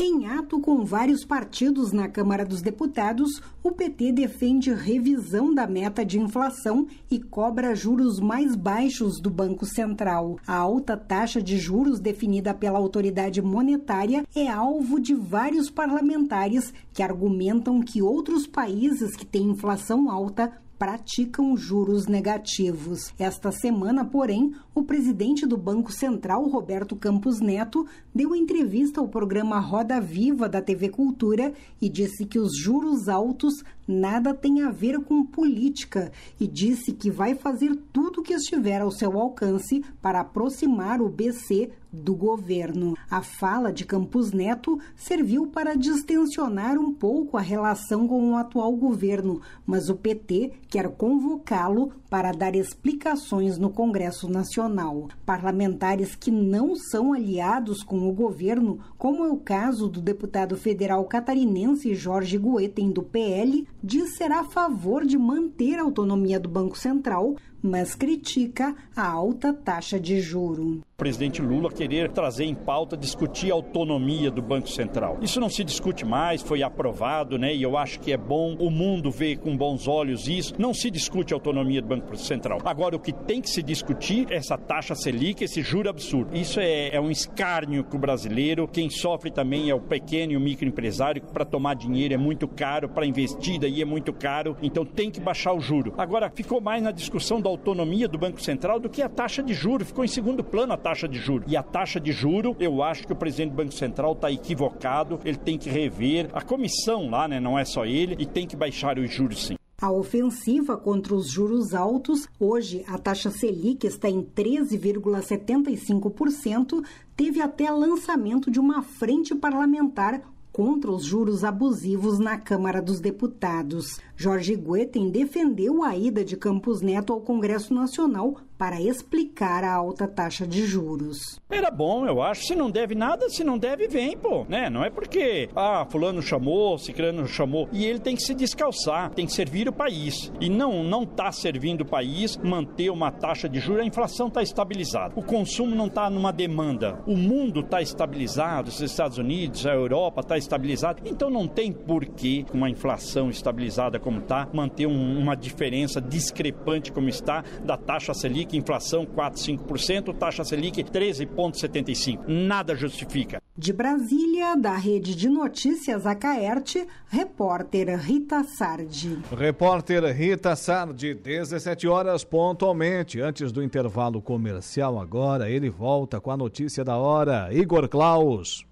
Em 0.00 0.26
ato 0.26 0.58
com 0.58 0.86
vários 0.86 1.22
partidos 1.22 1.92
na 1.92 2.08
Câmara 2.08 2.46
dos 2.46 2.62
Deputados, 2.62 3.42
o 3.62 3.70
PT 3.70 4.10
defende 4.12 4.72
revisão 4.72 5.54
da 5.54 5.66
meta 5.66 6.02
de 6.02 6.18
inflação 6.18 6.86
e 7.10 7.20
cobra 7.20 7.74
juros 7.74 8.18
mais 8.18 8.56
baixos 8.56 9.20
do 9.20 9.28
Banco 9.28 9.66
Central. 9.66 10.38
A 10.46 10.56
alta 10.56 10.96
taxa 10.96 11.42
de 11.42 11.58
juros 11.58 12.00
definida 12.00 12.54
pela 12.54 12.78
autoridade 12.78 13.42
monetária 13.42 14.24
é 14.34 14.48
alvo 14.48 14.98
de 14.98 15.12
vários 15.14 15.68
parlamentares 15.68 16.72
que 16.94 17.02
argumentam 17.02 17.82
que 17.82 18.00
outros 18.00 18.46
países 18.46 19.14
que 19.14 19.26
têm 19.26 19.50
inflação 19.50 20.10
alta 20.10 20.50
praticam 20.82 21.56
juros 21.56 22.08
negativos. 22.08 23.14
Esta 23.16 23.52
semana, 23.52 24.04
porém, 24.04 24.52
o 24.74 24.82
presidente 24.82 25.46
do 25.46 25.56
Banco 25.56 25.92
Central, 25.92 26.44
Roberto 26.48 26.96
Campos 26.96 27.38
Neto, 27.38 27.86
deu 28.12 28.34
entrevista 28.34 29.00
ao 29.00 29.06
programa 29.06 29.60
Roda 29.60 30.00
Viva 30.00 30.48
da 30.48 30.60
TV 30.60 30.88
Cultura 30.88 31.54
e 31.80 31.88
disse 31.88 32.26
que 32.26 32.36
os 32.36 32.58
juros 32.58 33.08
altos 33.08 33.62
nada 33.86 34.34
têm 34.34 34.62
a 34.62 34.70
ver 34.70 35.00
com 35.00 35.24
política 35.24 36.12
e 36.40 36.46
disse 36.46 36.92
que 36.92 37.10
vai 37.10 37.34
fazer 37.34 37.76
tudo 37.92 38.20
o 38.20 38.22
que 38.22 38.34
estiver 38.34 38.80
ao 38.80 38.90
seu 38.90 39.18
alcance 39.18 39.84
para 40.00 40.20
aproximar 40.20 41.00
o 41.00 41.08
BC 41.08 41.70
do 41.92 42.14
governo. 42.14 42.96
A 43.10 43.22
fala 43.22 43.70
de 43.70 43.84
Campos 43.84 44.32
Neto 44.32 44.78
serviu 44.96 45.46
para 45.48 45.74
distensionar 45.74 46.78
um 46.78 46.92
pouco 46.92 47.36
a 47.36 47.40
relação 47.40 48.08
com 48.08 48.30
o 48.30 48.36
atual 48.36 48.74
governo, 48.74 49.42
mas 49.66 49.90
o 49.90 49.94
PT 49.94 50.52
quer 50.68 50.88
convocá-lo 50.88 51.92
para 52.08 52.32
dar 52.32 52.54
explicações 52.54 53.58
no 53.58 53.70
Congresso 53.70 54.28
Nacional. 54.28 55.08
Parlamentares 55.26 56.14
que 56.14 56.30
não 56.30 56.74
são 56.74 57.12
aliados 57.12 57.82
com 57.82 58.08
o 58.08 58.12
governo, 58.12 58.80
como 58.96 59.24
é 59.24 59.28
o 59.28 59.36
caso 59.36 59.88
do 59.88 60.00
deputado 60.00 60.56
federal 60.56 61.04
catarinense 61.04 61.94
Jorge 61.94 62.38
Goetem, 62.38 62.90
do 62.90 63.02
PL, 63.02 63.66
diz 63.82 64.16
ser 64.16 64.30
a 64.30 64.44
favor 64.44 65.04
de 65.04 65.18
manter 65.18 65.78
a 65.78 65.82
autonomia 65.82 66.38
do 66.38 66.48
Banco 66.48 66.78
Central, 66.78 67.36
mas 67.62 67.94
critica 67.94 68.74
a 68.96 69.06
alta 69.06 69.52
taxa 69.52 70.00
de 70.00 70.20
juro. 70.20 70.82
O 70.92 71.02
presidente 71.02 71.42
Lula 71.42 71.70
querer 71.70 72.10
trazer 72.10 72.44
em 72.44 72.54
pauta 72.54 72.96
discutir 72.96 73.50
a 73.50 73.54
autonomia 73.54 74.30
do 74.30 74.40
Banco 74.40 74.68
Central. 74.68 75.18
Isso 75.20 75.40
não 75.40 75.48
se 75.48 75.64
discute 75.64 76.04
mais, 76.04 76.42
foi 76.42 76.62
aprovado, 76.62 77.38
né? 77.38 77.54
E 77.54 77.62
eu 77.62 77.76
acho 77.76 77.98
que 77.98 78.12
é 78.12 78.16
bom 78.16 78.54
o 78.54 78.70
mundo 78.70 79.10
ver 79.10 79.38
com 79.38 79.56
bons 79.56 79.88
olhos 79.88 80.28
isso. 80.28 80.54
Não 80.58 80.72
se 80.72 80.90
discute 80.90 81.32
a 81.32 81.36
autonomia 81.36 81.82
do 81.82 81.88
Banco 81.88 82.16
Central. 82.16 82.60
Agora, 82.64 82.94
o 82.94 83.00
que 83.00 83.12
tem 83.12 83.40
que 83.40 83.50
se 83.50 83.62
discutir 83.62 84.26
é 84.30 84.36
essa 84.36 84.56
taxa 84.56 84.94
Selic, 84.94 85.42
esse 85.42 85.62
juro 85.62 85.88
absurdo. 85.88 86.36
Isso 86.36 86.60
é, 86.60 86.94
é 86.94 87.00
um 87.00 87.10
escárnio 87.10 87.84
com 87.84 87.96
o 87.96 88.00
brasileiro. 88.00 88.68
Quem 88.68 88.88
sofre 88.88 89.30
também 89.30 89.70
é 89.70 89.74
o 89.74 89.80
pequeno 89.80 90.32
e 90.32 90.36
o 90.36 90.40
microempresário. 90.40 91.22
Para 91.22 91.44
tomar 91.44 91.74
dinheiro 91.74 92.14
é 92.14 92.18
muito 92.18 92.46
caro, 92.46 92.88
para 92.88 93.06
investir 93.06 93.58
daí 93.58 93.82
é 93.82 93.84
muito 93.84 94.12
caro. 94.12 94.56
Então 94.62 94.84
tem 94.84 95.10
que 95.10 95.20
baixar 95.20 95.52
o 95.52 95.60
juro. 95.60 95.94
Agora, 95.98 96.30
ficou 96.30 96.60
mais 96.60 96.82
na 96.82 96.92
discussão 96.92 97.40
da 97.40 97.48
autonomia 97.52 98.08
do 98.08 98.18
Banco 98.18 98.40
Central 98.40 98.80
do 98.80 98.88
que 98.88 99.02
a 99.02 99.08
taxa 99.08 99.42
de 99.42 99.54
juro. 99.54 99.84
Ficou 99.84 100.04
em 100.04 100.08
segundo 100.08 100.42
plano 100.42 100.72
a 100.72 100.76
taxa 100.76 101.08
de 101.08 101.18
juro. 101.18 101.44
E 101.46 101.56
a 101.56 101.62
taxa 101.62 102.00
de 102.00 102.10
juro, 102.12 102.56
eu 102.58 102.82
acho 102.82 103.06
que 103.06 103.12
o 103.12 103.16
presidente 103.16 103.50
do 103.50 103.56
Banco 103.56 103.72
Central 103.72 104.12
está 104.12 104.30
equivocado. 104.30 105.20
Ele 105.24 105.38
tem 105.38 105.56
que 105.56 105.70
rever. 105.70 106.28
A 106.32 106.42
comissão 106.42 107.08
lá, 107.08 107.28
né? 107.28 107.38
Não 107.38 107.56
é 107.58 107.64
só 107.64 107.84
ele. 107.84 108.16
E 108.18 108.26
tem 108.26 108.46
que 108.46 108.56
baixar 108.56 108.98
os 108.98 109.12
juros 109.12 109.46
sim. 109.46 109.54
A 109.80 109.90
ofensiva 109.90 110.76
contra 110.76 111.12
os 111.12 111.28
juros 111.28 111.74
altos, 111.74 112.28
hoje 112.38 112.84
a 112.86 112.96
taxa 112.98 113.32
Selic 113.32 113.84
está 113.84 114.08
em 114.08 114.22
13,75%, 114.22 116.84
teve 117.16 117.40
até 117.40 117.68
lançamento 117.68 118.48
de 118.48 118.60
uma 118.60 118.82
frente 118.82 119.34
parlamentar 119.34 120.22
contra 120.52 120.90
os 120.90 121.04
juros 121.04 121.42
abusivos 121.42 122.18
na 122.18 122.36
Câmara 122.36 122.82
dos 122.82 123.00
Deputados. 123.00 123.98
Jorge 124.14 124.54
Guetem 124.54 125.10
defendeu 125.10 125.82
a 125.82 125.96
ida 125.96 126.24
de 126.24 126.36
Campos 126.36 126.82
Neto 126.82 127.12
ao 127.12 127.20
Congresso 127.20 127.72
Nacional 127.72 128.36
para 128.62 128.80
explicar 128.80 129.64
a 129.64 129.74
alta 129.74 130.06
taxa 130.06 130.46
de 130.46 130.64
juros. 130.64 131.18
Era 131.50 131.68
bom, 131.68 132.06
eu 132.06 132.22
acho. 132.22 132.44
Se 132.44 132.54
não 132.54 132.70
deve 132.70 132.94
nada, 132.94 133.28
se 133.28 133.42
não 133.42 133.58
deve, 133.58 133.88
vem, 133.88 134.16
pô. 134.16 134.46
Né? 134.48 134.70
Não 134.70 134.84
é 134.84 134.88
porque, 134.88 135.48
ah, 135.56 135.84
fulano 135.90 136.22
chamou, 136.22 136.78
ciclano 136.78 137.26
chamou. 137.26 137.68
E 137.72 137.84
ele 137.84 137.98
tem 137.98 138.14
que 138.14 138.22
se 138.22 138.32
descalçar, 138.32 139.10
tem 139.10 139.26
que 139.26 139.32
servir 139.32 139.68
o 139.68 139.72
país. 139.72 140.32
E 140.40 140.48
não 140.48 140.84
não 140.84 141.04
tá 141.04 141.32
servindo 141.32 141.80
o 141.80 141.84
país 141.84 142.36
manter 142.36 142.88
uma 142.90 143.10
taxa 143.10 143.48
de 143.48 143.58
juros. 143.58 143.82
A 143.82 143.84
inflação 143.84 144.28
está 144.28 144.44
estabilizada. 144.44 145.12
O 145.16 145.24
consumo 145.24 145.74
não 145.74 145.86
está 145.86 146.08
numa 146.08 146.32
demanda. 146.32 147.02
O 147.04 147.16
mundo 147.16 147.62
está 147.62 147.82
estabilizado, 147.82 148.68
os 148.68 148.80
Estados 148.80 149.18
Unidos, 149.18 149.66
a 149.66 149.74
Europa 149.74 150.20
está 150.20 150.38
estabilizada. 150.38 151.02
Então 151.04 151.28
não 151.28 151.48
tem 151.48 151.72
porquê, 151.72 152.44
com 152.48 152.58
uma 152.58 152.70
inflação 152.70 153.28
estabilizada 153.28 153.98
como 153.98 154.20
está, 154.20 154.48
manter 154.52 154.86
um, 154.86 155.18
uma 155.18 155.34
diferença 155.34 156.00
discrepante 156.00 156.92
como 156.92 157.08
está 157.08 157.42
da 157.64 157.76
taxa 157.76 158.14
Selic, 158.14 158.51
inflação 158.56 159.04
4, 159.06 159.40
5%, 159.40 160.16
taxa 160.16 160.44
Selic 160.44 160.82
13 160.82 161.26
1,75. 161.26 162.24
Nada 162.26 162.74
justifica. 162.74 163.40
De 163.56 163.72
Brasília, 163.72 164.56
da 164.56 164.76
Rede 164.76 165.14
de 165.14 165.28
Notícias 165.28 166.06
Acaerte, 166.06 166.86
repórter 167.08 167.98
Rita 167.98 168.42
Sardi. 168.44 169.18
Repórter 169.30 170.04
Rita 170.16 170.56
Sardi, 170.56 171.14
17 171.14 171.86
horas 171.86 172.24
pontualmente. 172.24 173.20
Antes 173.20 173.52
do 173.52 173.62
intervalo 173.62 174.22
comercial, 174.22 174.98
agora 174.98 175.50
ele 175.50 175.68
volta 175.68 176.20
com 176.20 176.30
a 176.30 176.36
notícia 176.36 176.82
da 176.82 176.96
hora. 176.96 177.52
Igor 177.52 177.88
Klaus. 177.88 178.66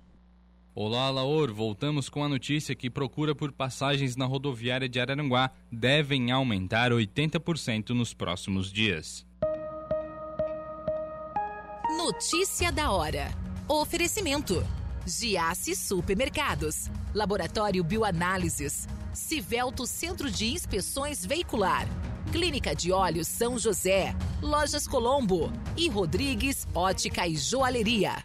Olá, 0.74 1.10
Laor. 1.10 1.52
Voltamos 1.52 2.08
com 2.08 2.24
a 2.24 2.28
notícia 2.28 2.74
que 2.74 2.88
procura 2.88 3.34
por 3.34 3.52
passagens 3.52 4.16
na 4.16 4.24
rodoviária 4.24 4.88
de 4.88 4.98
Araranguá 4.98 5.50
devem 5.70 6.30
aumentar 6.30 6.90
80% 6.90 7.90
nos 7.90 8.14
próximos 8.14 8.72
dias. 8.72 9.26
Notícia 12.02 12.72
da 12.72 12.90
hora. 12.90 13.30
Oferecimento: 13.68 14.66
Giasse 15.04 15.76
Supermercados, 15.76 16.90
Laboratório 17.14 17.84
Bioanálises, 17.84 18.88
Civelto 19.12 19.86
Centro 19.86 20.30
de 20.30 20.50
Inspeções 20.50 21.26
Veicular, 21.26 21.86
Clínica 22.32 22.74
de 22.74 22.90
Olhos 22.90 23.28
São 23.28 23.58
José, 23.58 24.16
Lojas 24.40 24.88
Colombo. 24.88 25.52
E 25.76 25.90
Rodrigues 25.90 26.66
Ótica 26.74 27.28
e 27.28 27.36
Joalheria. 27.36 28.24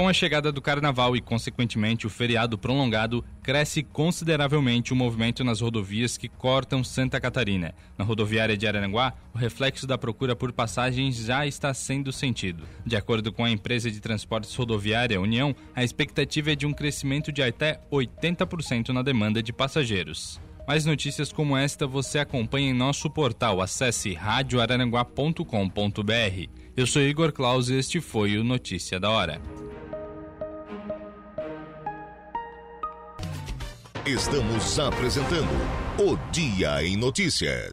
Com 0.00 0.08
a 0.08 0.14
chegada 0.14 0.50
do 0.50 0.62
carnaval 0.62 1.14
e, 1.14 1.20
consequentemente, 1.20 2.06
o 2.06 2.10
feriado 2.10 2.56
prolongado, 2.56 3.22
cresce 3.42 3.82
consideravelmente 3.82 4.94
o 4.94 4.96
movimento 4.96 5.44
nas 5.44 5.60
rodovias 5.60 6.16
que 6.16 6.26
cortam 6.26 6.82
Santa 6.82 7.20
Catarina. 7.20 7.74
Na 7.98 8.04
rodoviária 8.06 8.56
de 8.56 8.66
Araranguá, 8.66 9.12
o 9.34 9.36
reflexo 9.36 9.86
da 9.86 9.98
procura 9.98 10.34
por 10.34 10.54
passagens 10.54 11.16
já 11.16 11.46
está 11.46 11.74
sendo 11.74 12.14
sentido. 12.14 12.64
De 12.86 12.96
acordo 12.96 13.30
com 13.30 13.44
a 13.44 13.50
empresa 13.50 13.90
de 13.90 14.00
transportes 14.00 14.54
rodoviária 14.54 15.20
União, 15.20 15.54
a 15.76 15.84
expectativa 15.84 16.52
é 16.52 16.56
de 16.56 16.64
um 16.64 16.72
crescimento 16.72 17.30
de 17.30 17.42
até 17.42 17.78
80% 17.92 18.94
na 18.94 19.02
demanda 19.02 19.42
de 19.42 19.52
passageiros. 19.52 20.40
Mais 20.66 20.86
notícias 20.86 21.30
como 21.30 21.54
esta 21.54 21.86
você 21.86 22.20
acompanha 22.20 22.70
em 22.70 22.74
nosso 22.74 23.10
portal. 23.10 23.60
Acesse 23.60 24.14
radioararanguá.com.br. 24.14 25.44
Eu 26.74 26.86
sou 26.86 27.02
Igor 27.02 27.32
Claus 27.32 27.68
e 27.68 27.74
este 27.74 28.00
foi 28.00 28.38
o 28.38 28.44
Notícia 28.44 28.98
da 28.98 29.10
Hora. 29.10 29.38
Estamos 34.06 34.78
apresentando 34.78 35.52
o 35.98 36.16
Dia 36.32 36.82
em 36.82 36.96
Notícia. 36.96 37.70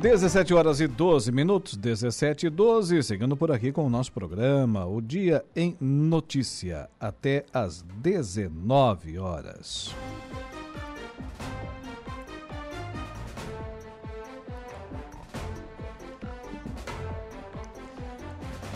Dezessete 0.00 0.52
horas 0.52 0.80
e 0.80 0.88
12 0.88 1.30
minutos, 1.30 1.76
17 1.76 2.48
e 2.48 2.50
12, 2.50 3.00
seguindo 3.04 3.36
por 3.36 3.52
aqui 3.52 3.70
com 3.70 3.86
o 3.86 3.90
nosso 3.90 4.10
programa, 4.10 4.84
o 4.84 5.00
Dia 5.00 5.44
em 5.54 5.76
Notícia, 5.80 6.90
até 6.98 7.46
às 7.52 7.82
19 8.02 9.18
horas. 9.18 9.94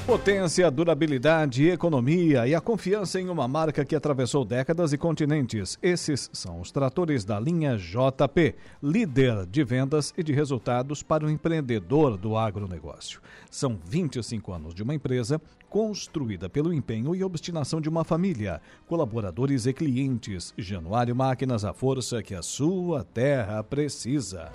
Potência, 0.08 0.70
durabilidade, 0.70 1.68
economia 1.68 2.48
e 2.48 2.54
a 2.54 2.62
confiança 2.62 3.20
em 3.20 3.28
uma 3.28 3.46
marca 3.46 3.84
que 3.84 3.94
atravessou 3.94 4.42
décadas 4.42 4.94
e 4.94 4.96
continentes. 4.96 5.78
Esses 5.82 6.30
são 6.32 6.62
os 6.62 6.70
tratores 6.70 7.26
da 7.26 7.38
linha 7.38 7.76
JP, 7.76 8.54
líder 8.82 9.44
de 9.44 9.62
vendas 9.62 10.14
e 10.16 10.22
de 10.22 10.32
resultados 10.32 11.02
para 11.02 11.26
o 11.26 11.30
empreendedor 11.30 12.16
do 12.16 12.38
agronegócio. 12.38 13.20
São 13.50 13.78
25 13.84 14.50
anos 14.50 14.74
de 14.74 14.82
uma 14.82 14.94
empresa 14.94 15.38
construída 15.68 16.48
pelo 16.48 16.72
empenho 16.72 17.14
e 17.14 17.22
obstinação 17.22 17.80
de 17.80 17.88
uma 17.88 18.02
família, 18.02 18.60
colaboradores 18.86 19.66
e 19.66 19.72
clientes. 19.72 20.54
Januário 20.56 21.14
Máquinas, 21.14 21.64
a 21.64 21.72
força 21.72 22.22
que 22.22 22.34
a 22.34 22.42
sua 22.42 23.04
terra 23.04 23.62
precisa. 23.62 24.50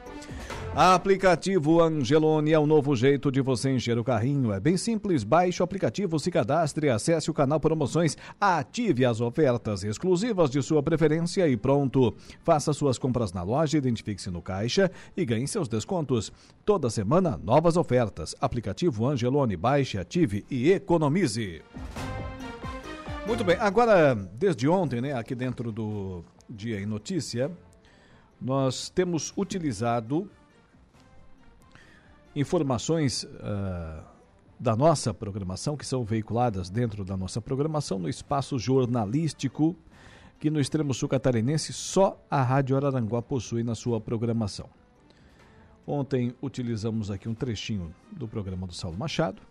Aplicativo 0.76 1.82
Angelone 1.82 2.52
é 2.52 2.58
o 2.58 2.66
novo 2.66 2.96
jeito 2.96 3.32
de 3.32 3.42
você 3.42 3.70
encher 3.70 3.98
o 4.00 4.04
carrinho. 4.04 4.52
É 4.52 4.60
bem 4.60 4.76
simples. 4.76 5.24
Baixe 5.44 5.62
o 5.62 5.66
aplicativo, 5.66 6.18
se 6.20 6.32
cadastre, 6.32 6.90
acesse 6.90 7.30
o 7.30 7.34
canal 7.34 7.60
Promoções, 7.60 8.16
ative 8.40 9.04
as 9.04 9.20
ofertas 9.20 9.84
exclusivas 9.84 10.50
de 10.50 10.64
sua 10.64 10.82
preferência 10.82 11.46
e 11.50 11.58
pronto. 11.58 12.16
Faça 12.46 12.72
suas 12.72 12.98
compras 12.98 13.34
na 13.34 13.44
loja, 13.44 13.78
identifique-se 13.78 14.32
no 14.32 14.42
caixa 14.42 14.90
e 15.18 15.26
ganhe 15.26 15.46
seus 15.46 15.68
descontos. 15.68 16.32
Toda 16.64 16.90
semana, 16.90 17.38
novas 17.44 17.76
ofertas. 17.76 18.34
Aplicativo 18.40 19.06
Angelone, 19.06 19.58
baixe, 19.58 19.98
ative 19.98 20.46
e 20.50 20.72
economize. 20.72 21.62
Muito 23.28 23.44
bem, 23.44 23.58
agora, 23.60 24.16
desde 24.16 24.66
ontem, 24.70 25.02
né, 25.02 25.12
aqui 25.12 25.36
dentro 25.36 25.74
do 25.74 26.24
Dia 26.50 26.80
em 26.80 26.86
Notícia, 26.86 27.52
nós 28.40 28.90
temos 28.90 29.34
utilizado 29.36 30.32
informações 32.34 33.24
uh, 33.24 34.13
da 34.64 34.78
nossa 34.78 35.14
programação, 35.14 35.76
que 35.76 35.86
são 35.86 36.06
veiculadas 36.06 36.70
dentro 36.70 37.04
da 37.04 37.18
nossa 37.18 37.42
programação, 37.42 38.00
no 38.00 38.08
espaço 38.08 38.58
jornalístico, 38.58 39.76
que 40.40 40.50
no 40.50 40.58
extremo 40.58 40.94
sul 40.94 41.10
catarinense 41.10 41.74
só 41.74 42.18
a 42.32 42.42
Rádio 42.42 42.78
Araranguá 42.78 43.22
possui 43.22 43.62
na 43.62 43.76
sua 43.76 44.00
programação. 44.00 44.70
Ontem 45.86 46.34
utilizamos 46.42 47.12
aqui 47.12 47.28
um 47.28 47.34
trechinho 47.34 47.94
do 48.10 48.26
programa 48.26 48.66
do 48.66 48.74
Saulo 48.74 48.98
Machado, 48.98 49.42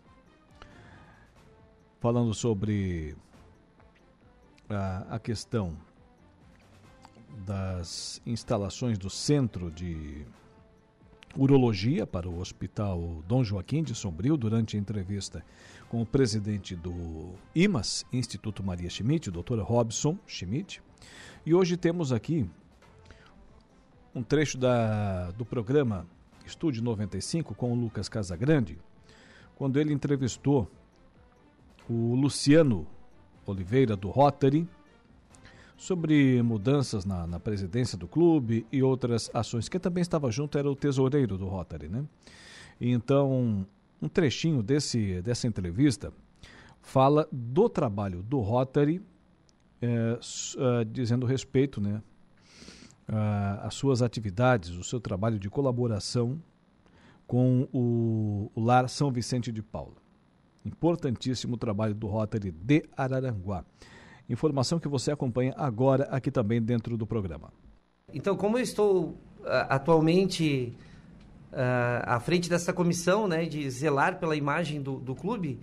falando 2.00 2.32
sobre 2.32 3.14
a, 4.70 5.16
a 5.16 5.18
questão 5.18 5.76
das 7.44 8.18
instalações 8.24 8.96
do 8.96 9.10
Centro 9.10 9.70
de 9.70 10.24
Urologia 11.36 12.06
para 12.06 12.28
o 12.28 12.38
Hospital 12.38 13.22
Dom 13.26 13.42
Joaquim 13.42 13.82
de 13.82 13.94
Sombrio 13.94 14.36
durante 14.36 14.76
a 14.76 14.80
entrevista 14.80 15.42
com 15.88 16.02
o 16.02 16.06
presidente 16.06 16.76
do 16.76 17.32
IMAS, 17.54 18.04
Instituto 18.12 18.62
Maria 18.62 18.90
Schmidt, 18.90 19.30
Dr. 19.30 19.60
Robson 19.60 20.18
Schmidt. 20.26 20.82
E 21.46 21.54
hoje 21.54 21.76
temos 21.76 22.12
aqui 22.12 22.48
um 24.14 24.22
trecho 24.22 24.58
da, 24.58 25.30
do 25.30 25.44
programa 25.44 26.06
Estúdio 26.44 26.82
95 26.82 27.54
com 27.54 27.72
o 27.72 27.74
Lucas 27.74 28.08
Casagrande, 28.08 28.78
quando 29.56 29.78
ele 29.78 29.92
entrevistou 29.92 30.70
o 31.88 32.14
Luciano 32.14 32.86
Oliveira 33.46 33.96
do 33.96 34.10
Rotary, 34.10 34.68
sobre 35.82 36.40
mudanças 36.42 37.04
na, 37.04 37.26
na, 37.26 37.40
presidência 37.40 37.98
do 37.98 38.06
clube 38.06 38.64
e 38.70 38.84
outras 38.84 39.28
ações. 39.34 39.68
Quem 39.68 39.80
também 39.80 40.00
estava 40.00 40.30
junto 40.30 40.56
era 40.56 40.70
o 40.70 40.76
tesoureiro 40.76 41.36
do 41.36 41.48
Rotary, 41.48 41.88
né? 41.88 42.04
Então, 42.80 43.66
um 44.00 44.08
trechinho 44.08 44.62
desse, 44.62 45.20
dessa 45.22 45.48
entrevista 45.48 46.12
fala 46.80 47.28
do 47.32 47.68
trabalho 47.68 48.22
do 48.22 48.38
Rotary, 48.38 49.02
é, 49.80 50.18
uh, 50.20 50.84
dizendo 50.84 51.26
respeito, 51.26 51.80
né? 51.80 52.00
As 53.60 53.74
suas 53.74 54.00
atividades, 54.00 54.70
o 54.70 54.84
seu 54.84 55.00
trabalho 55.00 55.38
de 55.38 55.50
colaboração 55.50 56.40
com 57.26 57.68
o, 57.72 58.50
o 58.54 58.60
Lar 58.60 58.88
São 58.88 59.10
Vicente 59.10 59.50
de 59.50 59.60
Paulo. 59.60 59.96
Importantíssimo 60.64 61.56
trabalho 61.56 61.94
do 61.94 62.06
Rotary 62.06 62.52
de 62.52 62.84
Araranguá. 62.96 63.64
Informação 64.32 64.78
que 64.78 64.88
você 64.88 65.12
acompanha 65.12 65.52
agora 65.58 66.04
aqui 66.04 66.30
também 66.30 66.60
dentro 66.62 66.96
do 66.96 67.06
programa. 67.06 67.52
Então, 68.14 68.34
como 68.34 68.56
eu 68.56 68.62
estou 68.62 69.08
uh, 69.10 69.16
atualmente 69.68 70.74
uh, 71.52 72.00
à 72.04 72.18
frente 72.18 72.48
dessa 72.48 72.72
comissão, 72.72 73.28
né, 73.28 73.44
de 73.44 73.70
zelar 73.70 74.18
pela 74.18 74.34
imagem 74.34 74.80
do, 74.80 74.98
do 74.98 75.14
clube, 75.14 75.60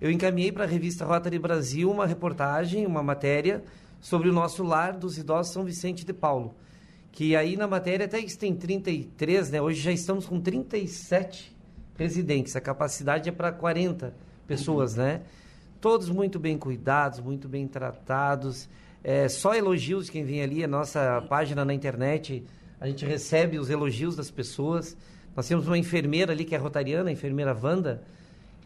eu 0.00 0.10
encaminhei 0.10 0.50
para 0.50 0.64
a 0.64 0.66
revista 0.66 1.04
Rotary 1.04 1.38
Brasil 1.38 1.88
uma 1.88 2.06
reportagem, 2.06 2.84
uma 2.84 3.04
matéria 3.04 3.62
sobre 4.00 4.28
o 4.28 4.32
nosso 4.32 4.64
lar 4.64 4.96
dos 4.96 5.16
idosos 5.16 5.52
São 5.52 5.64
Vicente 5.64 6.04
de 6.04 6.12
Paulo. 6.12 6.56
Que 7.12 7.36
aí 7.36 7.56
na 7.56 7.68
matéria 7.68 8.06
até 8.06 8.20
que 8.20 8.36
tem 8.36 8.52
33, 8.52 9.52
né? 9.52 9.62
Hoje 9.62 9.80
já 9.80 9.92
estamos 9.92 10.26
com 10.26 10.40
37 10.40 11.56
residentes. 11.96 12.56
A 12.56 12.60
capacidade 12.60 13.28
é 13.28 13.32
para 13.32 13.52
40 13.52 14.12
pessoas, 14.44 14.96
né? 14.96 15.22
Todos 15.80 16.08
muito 16.08 16.38
bem 16.38 16.58
cuidados, 16.58 17.20
muito 17.20 17.48
bem 17.48 17.68
tratados. 17.68 18.68
É, 19.02 19.28
só 19.28 19.54
elogios 19.54 20.10
quem 20.10 20.24
vem 20.24 20.42
ali, 20.42 20.64
a 20.64 20.68
nossa 20.68 21.22
página 21.28 21.64
na 21.64 21.72
internet, 21.72 22.44
a 22.80 22.88
gente 22.88 23.06
recebe 23.06 23.58
os 23.58 23.70
elogios 23.70 24.16
das 24.16 24.30
pessoas. 24.30 24.96
Nós 25.36 25.46
temos 25.46 25.66
uma 25.66 25.78
enfermeira 25.78 26.32
ali 26.32 26.44
que 26.44 26.54
é 26.54 26.58
rotariana, 26.58 27.10
a 27.10 27.12
enfermeira 27.12 27.56
Wanda, 27.60 28.02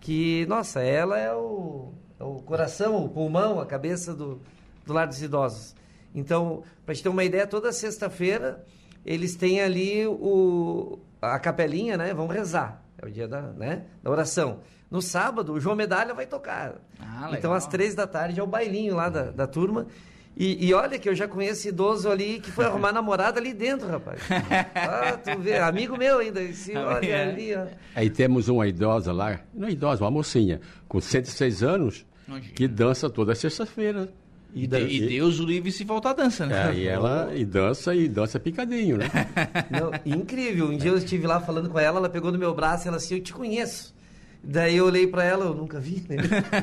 que, 0.00 0.46
nossa, 0.46 0.80
ela 0.80 1.18
é 1.18 1.34
o, 1.34 1.92
é 2.18 2.24
o 2.24 2.36
coração, 2.36 3.04
o 3.04 3.08
pulmão, 3.08 3.60
a 3.60 3.66
cabeça 3.66 4.14
do, 4.14 4.40
do 4.86 4.92
lar 4.92 5.06
dos 5.06 5.20
idosos. 5.20 5.74
Então, 6.14 6.62
para 6.84 6.94
gente 6.94 7.02
ter 7.02 7.08
uma 7.10 7.24
ideia, 7.24 7.46
toda 7.46 7.72
sexta-feira 7.72 8.64
eles 9.04 9.36
têm 9.36 9.60
ali 9.60 10.06
o, 10.06 10.98
a 11.20 11.38
capelinha, 11.38 11.96
né? 11.96 12.14
Vão 12.14 12.26
rezar. 12.26 12.82
É 12.98 13.06
o 13.06 13.10
dia 13.10 13.26
da, 13.26 13.42
né? 13.42 13.84
da 14.02 14.10
oração. 14.10 14.60
No 14.92 15.00
sábado, 15.00 15.54
o 15.54 15.58
João 15.58 15.74
Medalha 15.74 16.12
vai 16.12 16.26
tocar. 16.26 16.74
Ah, 17.00 17.30
então, 17.32 17.54
às 17.54 17.66
três 17.66 17.94
da 17.94 18.06
tarde 18.06 18.38
é 18.38 18.42
o 18.42 18.46
bailinho 18.46 18.94
lá 18.94 19.08
da, 19.08 19.30
da 19.30 19.46
turma. 19.46 19.86
E, 20.36 20.66
e, 20.66 20.74
olha 20.74 20.98
que 20.98 21.08
eu 21.08 21.14
já 21.14 21.26
conheço 21.26 21.66
idoso 21.66 22.10
ali 22.10 22.40
que 22.40 22.52
foi 22.52 22.66
arrumar 22.66 22.92
namorada 22.92 23.40
ali 23.40 23.54
dentro, 23.54 23.88
rapaz. 23.88 24.20
Ah, 24.74 25.16
tu 25.16 25.40
vê, 25.40 25.56
amigo 25.56 25.96
meu 25.96 26.18
ainda. 26.18 26.42
Esse, 26.42 26.76
olha 26.76 27.06
é. 27.06 27.30
ali, 27.30 27.54
ó. 27.54 27.64
Aí 27.94 28.10
temos 28.10 28.48
uma 28.48 28.66
idosa 28.68 29.14
lá, 29.14 29.40
não 29.54 29.66
é 29.66 29.70
idosa, 29.70 30.04
uma 30.04 30.10
mocinha, 30.10 30.60
com 30.86 31.00
106 31.00 31.62
anos, 31.62 32.06
que 32.54 32.68
dança 32.68 33.08
toda 33.08 33.34
sexta-feira. 33.34 34.10
E, 34.54 34.66
de, 34.66 34.78
e, 34.78 35.08
Deus 35.08 35.40
o 35.40 35.46
livre 35.46 35.72
se 35.72 35.86
faltar 35.86 36.14
dança, 36.14 36.44
né? 36.44 36.70
É, 36.70 36.74
e 36.74 36.86
ela 36.86 37.30
e 37.34 37.46
dança 37.46 37.94
e 37.94 38.06
dança 38.10 38.38
picadinho, 38.38 38.98
né? 38.98 39.10
Não, 39.70 39.90
incrível. 40.04 40.66
Um 40.66 40.76
dia 40.76 40.90
eu 40.90 40.98
estive 40.98 41.26
lá 41.26 41.40
falando 41.40 41.70
com 41.70 41.78
ela, 41.78 41.98
ela 41.98 42.10
pegou 42.10 42.30
no 42.30 42.38
meu 42.38 42.54
braço 42.54 42.86
e 42.86 42.88
ela 42.88 42.98
assim, 42.98 43.14
eu 43.14 43.22
te 43.22 43.32
conheço. 43.32 43.94
Daí 44.44 44.76
eu 44.76 44.86
olhei 44.86 45.06
para 45.06 45.22
ela, 45.22 45.44
eu 45.44 45.54
nunca 45.54 45.78
vi, 45.78 46.04
né? 46.08 46.16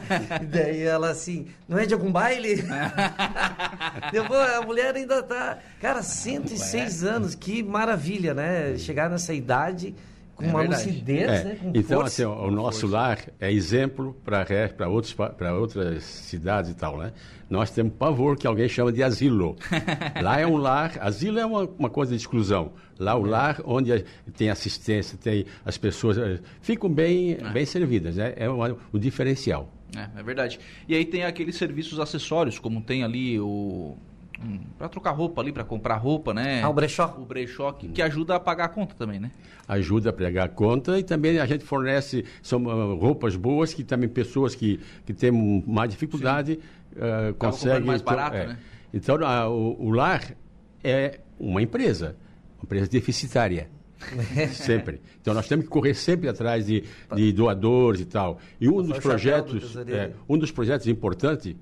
daí 0.51 0.82
ela 0.84 1.09
assim, 1.09 1.47
não 1.67 1.77
é 1.77 1.86
de 1.86 1.93
algum 1.93 2.11
baile? 2.11 2.55
Depois, 4.11 4.49
a 4.51 4.61
mulher 4.61 4.95
ainda 4.95 5.23
tá. 5.23 5.59
Cara, 5.80 6.03
106 6.03 7.03
é. 7.03 7.09
anos, 7.09 7.36
que 7.36 7.63
maravilha, 7.63 8.34
né? 8.34 8.77
Chegar 8.77 9.09
nessa 9.09 9.34
idade 9.34 9.95
com 10.36 10.45
é 10.45 10.49
uma 10.49 10.59
verdade. 10.59 10.89
lucidez, 10.89 11.30
é. 11.30 11.43
né? 11.43 11.55
Com 11.55 11.69
então, 11.69 11.99
força. 12.01 12.23
assim, 12.23 12.25
o 12.25 12.51
nosso 12.51 12.82
força. 12.82 12.95
lar 12.95 13.19
é 13.39 13.51
exemplo 13.51 14.15
para 14.25 15.53
outras 15.53 16.03
cidades 16.03 16.71
e 16.71 16.73
tal, 16.73 16.97
né? 16.97 17.13
Nós 17.50 17.72
temos 17.72 17.93
pavor 17.93 18.38
que 18.38 18.45
alguém 18.45 18.70
chama 18.70 18.91
de 18.91 19.02
asilo. 19.02 19.56
Lá 20.22 20.39
é 20.39 20.45
um 20.45 20.58
lar, 20.58 20.97
asilo 21.02 21.39
é 21.39 21.45
uma, 21.45 21.64
uma 21.80 21.89
coisa 21.89 22.12
de 22.12 22.22
exclusão. 22.22 22.74
Lá 23.00 23.16
o 23.16 23.26
é. 23.26 23.30
lar 23.30 23.62
onde 23.66 24.06
tem 24.38 24.50
assistência, 24.50 25.18
tem 25.18 25.45
as 25.66 25.78
pessoas 25.78 26.18
eh, 26.18 26.39
ficam 26.62 26.89
bem, 26.89 27.34
é. 27.34 27.50
bem 27.50 27.66
servidas, 27.66 28.18
né? 28.18 28.34
É 28.36 28.50
o, 28.50 28.78
o 28.93 29.00
diferencial. 29.00 29.74
É, 29.95 30.20
é 30.20 30.24
verdade. 30.24 30.60
E 30.88 30.93
aí 30.93 31.06
tem 31.06 31.24
aqueles 31.24 31.56
serviços 31.56 32.00
acessórios, 32.00 32.60
como 32.60 32.82
tem 32.82 33.04
ali 33.04 33.39
o 33.39 33.97
Hum, 34.41 34.60
para 34.78 34.88
trocar 34.88 35.12
roupa 35.12 35.41
ali, 35.41 35.52
para 35.52 35.66
comprar 35.66 35.97
roupa, 35.97 36.34
né? 36.34 36.62
Ah, 36.62 36.70
o 36.70 36.74
brechó. 36.74 37.14
O 37.18 37.26
brechó 37.26 37.74
que, 37.74 37.89
que, 37.89 38.02
ajuda 38.02 38.36
a 38.36 38.39
pagar 38.39 38.66
a 38.66 38.70
conta 38.70 38.95
também, 38.95 39.20
né? 39.20 39.32
Ajuda 39.68 40.12
a 40.12 40.14
pagar 40.14 40.45
a 40.45 40.47
conta 40.47 40.97
e 40.97 41.04
também 41.04 41.39
a 41.39 41.45
gente 41.45 41.66
fornece 41.66 42.24
são, 42.41 42.64
uh, 42.64 42.95
roupas 42.95 43.36
boas 43.36 43.74
que 43.74 43.84
também 43.84 44.08
pessoas 44.08 44.56
que, 44.56 44.80
que 45.06 45.14
têm 45.14 45.32
mais 45.68 45.89
dificuldade 45.89 46.58
uh, 46.94 47.34
conseguem... 47.36 47.86
mais 47.86 48.02
barato, 48.02 48.38
é. 48.38 48.48
né? 48.48 48.60
Então, 48.94 49.18
uh, 49.18 49.50
o, 49.50 49.88
o 49.88 49.92
lar 49.92 50.36
é 50.84 51.20
uma 51.40 51.62
empresa, 51.62 52.16
uma 52.58 52.64
empresa 52.64 52.88
deficitária. 52.88 53.70
sempre. 54.54 55.02
Então 55.22 55.34
nós 55.34 55.48
temos 55.48 55.66
que 55.66 55.72
correr 55.72 55.94
sempre 55.94 56.30
atrás 56.30 56.66
de, 56.66 56.84
de 57.14 57.34
doadores 57.34 58.02
e 58.02 58.06
tal. 58.06 58.40
E 58.60 58.70
um 58.70 58.82
dos 58.82 58.98
projetos, 59.00 59.76
é, 59.76 60.12
um 60.28 60.38
dos 60.38 60.52
projetos 60.52 60.88
importantes 60.88 61.56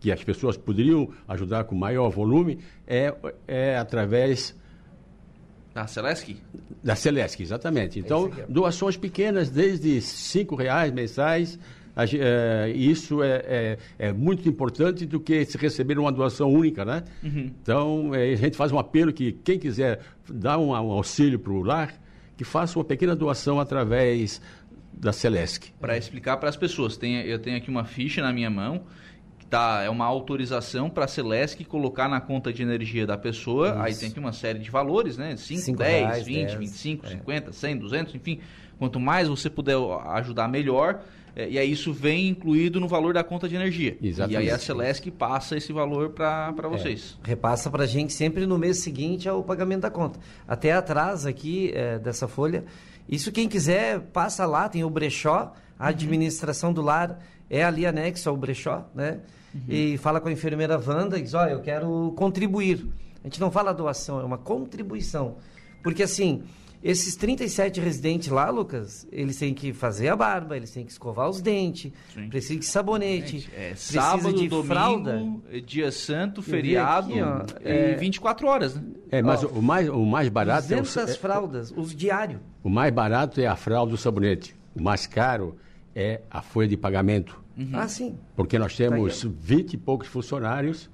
que 0.00 0.12
as 0.12 0.22
pessoas 0.22 0.56
poderiam 0.56 1.08
ajudar 1.26 1.64
com 1.64 1.74
maior 1.74 2.10
volume 2.10 2.58
é, 2.86 3.14
é 3.46 3.78
através 3.78 4.54
da 5.72 5.86
Celesc? 5.86 6.36
Da 6.82 6.94
Celesc, 6.94 7.40
exatamente. 7.42 7.98
Então, 7.98 8.30
doações 8.48 8.96
pequenas, 8.96 9.50
desde 9.50 10.00
cinco 10.00 10.54
reais 10.54 10.92
mensais, 10.92 11.58
é, 11.96 12.72
isso 12.74 13.22
é, 13.22 13.28
é, 13.46 13.78
é, 13.98 14.12
muito 14.12 14.48
importante 14.48 15.06
do 15.06 15.20
que 15.20 15.44
se 15.44 15.56
receber 15.56 15.98
uma 15.98 16.10
doação 16.10 16.52
única, 16.52 16.84
né? 16.84 17.04
Uhum. 17.22 17.50
Então, 17.62 18.14
é, 18.14 18.32
a 18.32 18.36
gente 18.36 18.56
faz 18.56 18.72
um 18.72 18.78
apelo 18.78 19.12
que 19.12 19.32
quem 19.32 19.58
quiser 19.58 20.00
dar 20.28 20.58
um, 20.58 20.70
um 20.70 20.92
auxílio 20.92 21.38
para 21.38 21.52
o 21.52 21.62
lar, 21.62 21.94
que 22.36 22.44
faça 22.44 22.78
uma 22.78 22.84
pequena 22.84 23.14
doação 23.14 23.60
através 23.60 24.40
da 24.92 25.12
Celesc. 25.12 25.72
Para 25.80 25.96
explicar 25.96 26.36
para 26.36 26.48
as 26.48 26.56
pessoas, 26.56 26.96
tem, 26.96 27.20
eu 27.22 27.38
tenho 27.38 27.56
aqui 27.56 27.70
uma 27.70 27.84
ficha 27.84 28.22
na 28.22 28.32
minha 28.32 28.50
mão 28.50 28.82
tá, 29.50 29.82
é 29.82 29.90
uma 29.90 30.04
autorização 30.04 30.90
para 30.90 31.04
a 31.04 31.08
Celesc 31.08 31.64
colocar 31.64 32.08
na 32.08 32.20
conta 32.20 32.52
de 32.52 32.62
energia 32.62 33.06
da 33.06 33.16
pessoa. 33.16 33.68
Isso. 33.68 33.78
Aí 33.78 33.94
tem 33.94 34.08
aqui 34.08 34.18
uma 34.18 34.32
série 34.32 34.58
de 34.58 34.70
valores, 34.70 35.16
né? 35.16 35.36
5, 35.36 35.78
10, 35.78 36.06
reais, 36.06 36.26
20, 36.26 36.46
10, 36.46 36.54
25, 36.54 37.06
é. 37.06 37.08
50, 37.10 37.52
100, 37.52 37.76
200, 37.78 38.14
enfim. 38.14 38.40
Quanto 38.78 38.98
mais 38.98 39.28
você 39.28 39.48
puder 39.48 39.76
ajudar, 40.14 40.48
melhor. 40.48 41.02
É, 41.36 41.48
e 41.48 41.58
aí 41.58 41.70
isso 41.70 41.92
vem 41.92 42.28
incluído 42.28 42.78
no 42.78 42.86
valor 42.86 43.12
da 43.12 43.24
conta 43.24 43.48
de 43.48 43.56
energia. 43.56 43.96
Exatamente. 44.00 44.34
E 44.34 44.36
aí 44.36 44.50
a 44.50 44.58
Celesc 44.58 45.10
passa 45.10 45.56
esse 45.56 45.72
valor 45.72 46.10
para 46.10 46.54
é, 46.56 46.68
vocês. 46.68 47.18
É, 47.24 47.28
repassa 47.28 47.70
para 47.70 47.84
a 47.84 47.86
gente 47.86 48.12
sempre 48.12 48.46
no 48.46 48.56
mês 48.56 48.78
seguinte 48.78 49.28
ao 49.28 49.42
pagamento 49.42 49.82
da 49.82 49.90
conta. 49.90 50.18
Até 50.46 50.72
atrás 50.72 51.26
aqui 51.26 51.72
é, 51.74 51.98
dessa 51.98 52.28
folha. 52.28 52.64
Isso 53.08 53.32
quem 53.32 53.48
quiser, 53.48 54.00
passa 54.00 54.46
lá, 54.46 54.68
tem 54.68 54.84
o 54.84 54.90
brechó, 54.90 55.52
a 55.78 55.84
uhum. 55.84 55.88
administração 55.88 56.72
do 56.72 56.80
lar 56.80 57.18
é 57.48 57.64
ali 57.64 57.86
anexo 57.86 58.28
ao 58.28 58.36
brechó, 58.36 58.88
né? 58.94 59.20
Uhum. 59.54 59.62
E 59.68 59.96
fala 59.98 60.20
com 60.20 60.28
a 60.28 60.32
enfermeira 60.32 60.78
Wanda 60.78 61.18
e 61.18 61.22
diz, 61.22 61.34
olha, 61.34 61.52
eu 61.52 61.60
quero 61.60 62.12
contribuir. 62.16 62.86
A 63.22 63.28
gente 63.28 63.40
não 63.40 63.50
fala 63.50 63.72
doação, 63.72 64.20
é 64.20 64.24
uma 64.24 64.38
contribuição. 64.38 65.36
Porque 65.82 66.02
assim, 66.02 66.42
esses 66.84 67.16
37 67.16 67.80
residentes 67.80 68.28
lá, 68.28 68.50
Lucas, 68.50 69.08
eles 69.10 69.38
têm 69.38 69.54
que 69.54 69.72
fazer 69.72 70.08
a 70.08 70.16
barba, 70.16 70.54
eles 70.54 70.70
têm 70.70 70.84
que 70.84 70.92
escovar 70.92 71.30
os 71.30 71.40
dentes, 71.40 71.90
Sim. 72.12 72.28
precisam 72.28 72.58
de 72.58 72.66
sabonete, 72.66 73.48
é, 73.56 73.70
precisa 73.70 74.02
sábado, 74.02 74.34
de 74.34 74.48
domingo, 74.48 74.66
fralda. 74.66 75.22
dia 75.64 75.90
santo, 75.90 76.42
feriado 76.42 77.10
aqui, 77.10 77.22
ó, 77.22 77.46
é, 77.64 77.92
e 77.92 77.96
24 77.96 78.46
horas, 78.46 78.74
né? 78.74 78.82
É, 79.10 79.22
mas 79.22 79.42
ó, 79.42 79.46
o, 79.46 79.62
mais, 79.62 79.88
o 79.88 80.04
mais 80.04 80.28
barato 80.28 80.68
200 80.68 80.96
é 80.96 81.00
o, 81.00 81.04
é, 81.04 81.14
fraldas, 81.14 81.72
os 81.74 81.96
diários. 81.96 82.42
O 82.62 82.68
mais 82.68 82.92
barato 82.92 83.40
é 83.40 83.46
a 83.46 83.56
fralda 83.56 83.92
do 83.92 83.96
sabonete. 83.96 84.54
O 84.74 84.82
mais 84.82 85.06
caro 85.06 85.56
é 85.94 86.20
a 86.30 86.42
folha 86.42 86.68
de 86.68 86.76
pagamento. 86.76 87.42
Uhum. 87.56 87.70
Ah, 87.72 87.88
sim. 87.88 88.16
Porque 88.34 88.58
nós 88.58 88.76
temos 88.76 89.22
tá 89.22 89.28
20 89.40 89.74
e 89.74 89.76
poucos 89.76 90.08
funcionários 90.08 90.90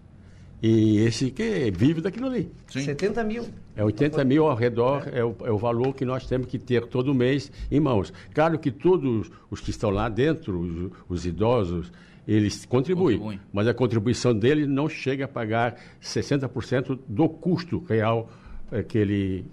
e 0.62 0.98
esse 0.98 1.30
que 1.30 1.70
vive 1.70 2.00
daquilo 2.00 2.26
ali. 2.26 2.52
Sim. 2.68 2.80
70 2.80 3.24
mil. 3.24 3.46
É 3.74 3.82
80 3.82 4.22
mil 4.24 4.46
ao 4.46 4.54
redor, 4.54 5.08
é. 5.10 5.20
É, 5.20 5.24
o, 5.24 5.34
é 5.44 5.50
o, 5.50 5.56
valor 5.56 5.94
que 5.94 6.04
nós 6.04 6.26
temos 6.26 6.46
que 6.48 6.58
ter 6.58 6.86
todo 6.86 7.14
mês 7.14 7.50
em 7.70 7.80
mãos. 7.80 8.12
Claro 8.34 8.58
que 8.58 8.70
todos 8.70 9.30
os 9.50 9.60
que 9.60 9.70
estão 9.70 9.88
lá 9.88 10.08
dentro, 10.08 10.60
os, 10.60 10.92
os 11.08 11.26
idosos, 11.26 11.90
eles 12.28 12.66
contribuem, 12.66 13.16
contribuem, 13.16 13.40
mas 13.52 13.66
a 13.66 13.74
contribuição 13.74 14.34
deles 14.34 14.68
não 14.68 14.88
chega 14.88 15.24
a 15.24 15.28
pagar 15.28 15.76
60% 16.02 16.98
do 17.08 17.28
custo 17.28 17.82
real 17.88 18.30
é, 18.70 18.82
que 18.82 18.98
ele, 18.98 19.46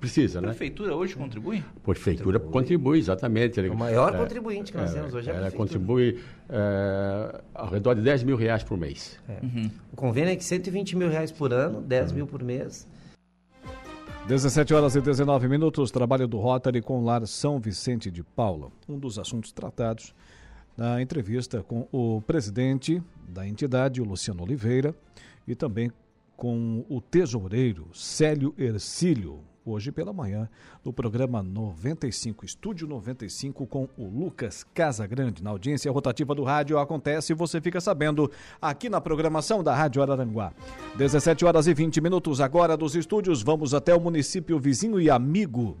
precisa, 0.00 0.40
né? 0.40 0.48
A 0.48 0.50
prefeitura 0.50 0.94
hoje 0.94 1.14
contribui? 1.14 1.58
A 1.58 1.80
prefeitura 1.80 2.38
contribui, 2.38 2.52
contribui 2.52 2.98
exatamente. 2.98 3.60
É 3.60 3.70
o 3.70 3.76
maior 3.76 4.14
é, 4.14 4.18
contribuinte 4.18 4.72
que 4.72 4.78
nós 4.78 4.90
é, 4.90 4.94
temos 4.94 5.14
hoje 5.14 5.30
é 5.30 5.32
a 5.32 5.36
Ela 5.36 5.50
contribui 5.50 6.20
é, 6.48 7.40
ao 7.54 7.68
redor 7.68 7.94
de 7.94 8.02
10 8.02 8.22
mil 8.24 8.36
reais 8.36 8.62
por 8.62 8.76
mês. 8.78 9.18
É. 9.28 9.44
Uhum. 9.44 9.70
O 9.92 9.96
convênio 9.96 10.30
é 10.30 10.36
de 10.36 10.44
120 10.44 10.96
mil 10.96 11.08
reais 11.08 11.32
por 11.32 11.52
ano, 11.52 11.80
10 11.80 12.10
uhum. 12.10 12.16
mil 12.16 12.26
por 12.26 12.42
mês. 12.42 12.86
17 14.28 14.74
horas 14.74 14.96
e 14.96 15.00
19 15.00 15.46
minutos, 15.46 15.90
trabalho 15.92 16.26
do 16.26 16.38
Rotary 16.38 16.82
com 16.82 16.98
o 16.98 17.04
Lar 17.04 17.24
São 17.28 17.60
Vicente 17.60 18.10
de 18.10 18.24
Paula. 18.24 18.72
Um 18.88 18.98
dos 18.98 19.20
assuntos 19.20 19.52
tratados 19.52 20.12
na 20.76 21.00
entrevista 21.00 21.62
com 21.62 21.86
o 21.92 22.20
presidente 22.20 23.00
da 23.28 23.46
entidade, 23.46 24.02
o 24.02 24.04
Luciano 24.04 24.42
Oliveira, 24.42 24.94
e 25.46 25.54
também 25.54 25.92
com 26.36 26.84
o 26.88 27.00
tesoureiro 27.00 27.88
Célio 27.94 28.52
Ercílio, 28.58 29.40
hoje 29.66 29.90
pela 29.90 30.12
manhã, 30.12 30.48
no 30.84 30.92
programa 30.92 31.42
95, 31.42 32.44
Estúdio 32.44 32.86
95, 32.86 33.66
com 33.66 33.88
o 33.98 34.06
Lucas 34.06 34.64
Casagrande. 34.72 35.42
Na 35.42 35.50
audiência 35.50 35.90
rotativa 35.90 36.34
do 36.34 36.44
rádio 36.44 36.78
acontece 36.78 37.32
e 37.32 37.36
você 37.36 37.60
fica 37.60 37.80
sabendo 37.80 38.30
aqui 38.62 38.88
na 38.88 39.00
programação 39.00 39.62
da 39.62 39.74
Rádio 39.74 40.02
Araranguá. 40.02 40.52
17 40.96 41.44
horas 41.44 41.66
e 41.66 41.74
20 41.74 42.00
minutos 42.00 42.40
agora 42.40 42.76
dos 42.76 42.94
estúdios, 42.94 43.42
vamos 43.42 43.74
até 43.74 43.94
o 43.94 44.00
município 44.00 44.58
vizinho 44.58 45.00
e 45.00 45.10
amigo 45.10 45.76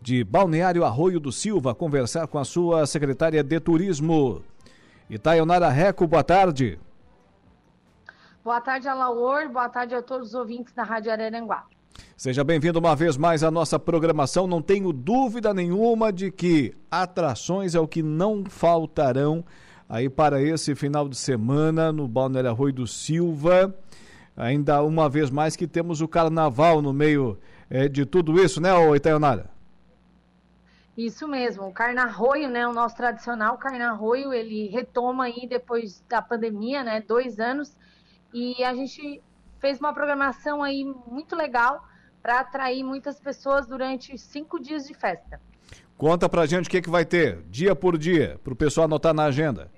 de 0.00 0.22
Balneário 0.22 0.84
Arroio 0.84 1.18
do 1.18 1.32
Silva 1.32 1.74
conversar 1.74 2.26
com 2.26 2.38
a 2.38 2.44
sua 2.44 2.86
secretária 2.86 3.42
de 3.42 3.58
Turismo. 3.58 4.42
Itaionara 5.08 5.68
Reco, 5.68 6.06
boa 6.06 6.22
tarde. 6.22 6.78
Boa 8.44 8.60
tarde, 8.60 8.86
Alaor. 8.86 9.48
Boa 9.48 9.70
tarde 9.70 9.94
a 9.94 10.02
todos 10.02 10.28
os 10.28 10.34
ouvintes 10.34 10.74
da 10.74 10.82
Rádio 10.82 11.10
Araranguá. 11.10 11.64
Seja 12.16 12.44
bem-vindo 12.44 12.78
uma 12.78 12.96
vez 12.96 13.16
mais 13.16 13.42
à 13.42 13.50
nossa 13.50 13.78
programação. 13.78 14.46
Não 14.46 14.62
tenho 14.62 14.92
dúvida 14.92 15.52
nenhuma 15.52 16.12
de 16.12 16.30
que 16.30 16.74
atrações 16.90 17.74
é 17.74 17.80
o 17.80 17.88
que 17.88 18.02
não 18.02 18.44
faltarão 18.44 19.44
aí 19.88 20.08
para 20.08 20.40
esse 20.40 20.74
final 20.74 21.08
de 21.08 21.16
semana 21.16 21.92
no 21.92 22.08
Balneário 22.08 22.50
Arroio 22.50 22.72
do 22.72 22.86
Silva. 22.86 23.74
Ainda 24.36 24.82
uma 24.82 25.08
vez 25.08 25.30
mais 25.30 25.54
que 25.54 25.66
temos 25.66 26.00
o 26.00 26.08
carnaval 26.08 26.82
no 26.82 26.92
meio 26.92 27.38
é, 27.70 27.88
de 27.88 28.04
tudo 28.04 28.42
isso, 28.42 28.60
né, 28.60 28.70
Itaionara? 28.96 29.54
Isso 30.96 31.26
mesmo, 31.26 31.66
o 31.66 31.72
Carnarroio, 31.72 32.48
né, 32.48 32.66
o 32.68 32.72
nosso 32.72 32.96
tradicional 32.96 33.58
Carnarroio, 33.58 34.32
ele 34.32 34.68
retoma 34.68 35.24
aí 35.24 35.44
depois 35.48 36.00
da 36.08 36.22
pandemia, 36.22 36.84
né, 36.84 37.00
dois 37.00 37.40
anos, 37.40 37.76
e 38.32 38.62
a 38.62 38.72
gente 38.74 39.20
fez 39.58 39.78
uma 39.78 39.92
programação 39.92 40.62
aí 40.62 40.84
muito 41.06 41.34
legal 41.34 41.86
para 42.22 42.40
atrair 42.40 42.82
muitas 42.82 43.20
pessoas 43.20 43.66
durante 43.66 44.16
cinco 44.16 44.58
dias 44.58 44.86
de 44.86 44.94
festa. 44.94 45.40
Conta 45.96 46.28
pra 46.28 46.46
gente 46.46 46.66
o 46.66 46.70
que, 46.70 46.82
que 46.82 46.90
vai 46.90 47.04
ter, 47.04 47.42
dia 47.44 47.76
por 47.76 47.96
dia, 47.96 48.40
para 48.42 48.52
o 48.52 48.56
pessoal 48.56 48.86
anotar 48.86 49.14
na 49.14 49.24
agenda. 49.24 49.70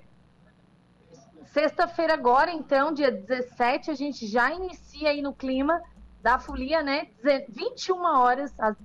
Sexta-feira 1.45 2.13
agora, 2.13 2.51
então, 2.51 2.93
dia 2.93 3.11
17, 3.11 3.91
a 3.91 3.93
gente 3.93 4.27
já 4.27 4.51
inicia 4.51 5.09
aí 5.09 5.21
no 5.21 5.33
clima 5.33 5.81
da 6.21 6.39
folia, 6.39 6.81
né? 6.81 7.07
21 7.49 8.03
horas, 8.03 8.53
às 8.59 8.75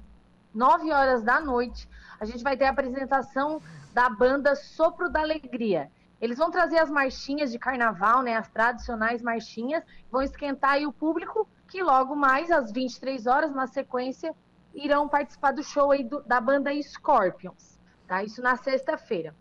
9 0.55 0.93
horas 0.93 1.23
da 1.23 1.41
noite, 1.41 1.89
a 2.21 2.25
gente 2.25 2.43
vai 2.43 2.57
ter 2.57 2.67
a 2.67 2.71
apresentação 2.71 3.61
da 3.93 4.09
banda 4.09 4.55
Sopro 4.55 5.11
da 5.11 5.21
Alegria. 5.21 5.91
Eles 6.23 6.39
vão 6.39 6.53
trazer 6.53 6.79
as 6.79 6.89
marchinhas 6.89 7.51
de 7.51 7.59
carnaval, 7.59 8.23
né, 8.23 8.37
as 8.37 8.49
tradicionais 8.49 9.21
marchinhas, 9.21 9.83
vão 10.09 10.23
esquentar 10.23 10.75
aí 10.75 10.87
o 10.87 10.93
público, 10.93 11.49
que 11.67 11.83
logo 11.83 12.15
mais, 12.15 12.49
às 12.49 12.71
23 12.71 13.27
horas, 13.27 13.53
na 13.53 13.67
sequência, 13.67 14.33
irão 14.73 15.09
participar 15.09 15.51
do 15.51 15.65
show 15.65 15.91
aí 15.91 16.05
do, 16.05 16.23
da 16.23 16.41
banda 16.41 16.71
Scorpions, 16.81 17.81
tá? 18.07 18.23
Isso 18.23 18.41
na 18.41 18.55
sexta-feira. 18.55 19.35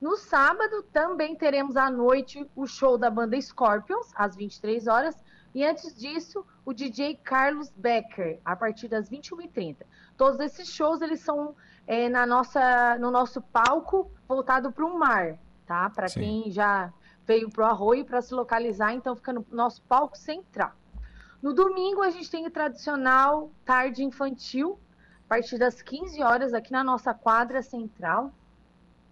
No 0.00 0.16
sábado, 0.16 0.82
também 0.92 1.36
teremos 1.36 1.76
à 1.76 1.88
noite 1.88 2.44
o 2.56 2.66
show 2.66 2.98
da 2.98 3.08
banda 3.08 3.40
Scorpions, 3.40 4.10
às 4.16 4.34
23 4.34 4.88
horas, 4.88 5.16
e 5.54 5.64
antes 5.64 5.94
disso, 5.94 6.44
o 6.64 6.72
DJ 6.72 7.14
Carlos 7.22 7.70
Becker, 7.76 8.40
a 8.44 8.56
partir 8.56 8.88
das 8.88 9.08
21h30. 9.08 9.76
Todos 10.16 10.40
esses 10.40 10.66
shows, 10.66 11.00
eles 11.00 11.20
são 11.20 11.54
é, 11.86 12.08
na 12.08 12.26
nossa, 12.26 12.98
no 12.98 13.12
nosso 13.12 13.40
palco 13.40 14.10
voltado 14.26 14.72
para 14.72 14.84
o 14.84 14.98
mar, 14.98 15.38
tá? 15.66 15.90
Para 15.90 16.06
quem 16.06 16.50
já 16.50 16.92
veio 17.26 17.50
para 17.50 17.64
o 17.64 17.68
Arroio 17.68 18.04
para 18.04 18.20
se 18.20 18.34
localizar, 18.34 18.92
então 18.92 19.16
fica 19.16 19.32
no 19.32 19.44
nosso 19.50 19.82
palco 19.82 20.16
central. 20.16 20.72
No 21.42 21.52
domingo 21.52 22.02
a 22.02 22.10
gente 22.10 22.30
tem 22.30 22.46
o 22.46 22.50
tradicional 22.50 23.50
tarde 23.64 24.02
infantil, 24.02 24.78
a 25.26 25.28
partir 25.28 25.58
das 25.58 25.82
15 25.82 26.22
horas 26.22 26.54
aqui 26.54 26.72
na 26.72 26.84
nossa 26.84 27.12
quadra 27.12 27.62
central. 27.62 28.32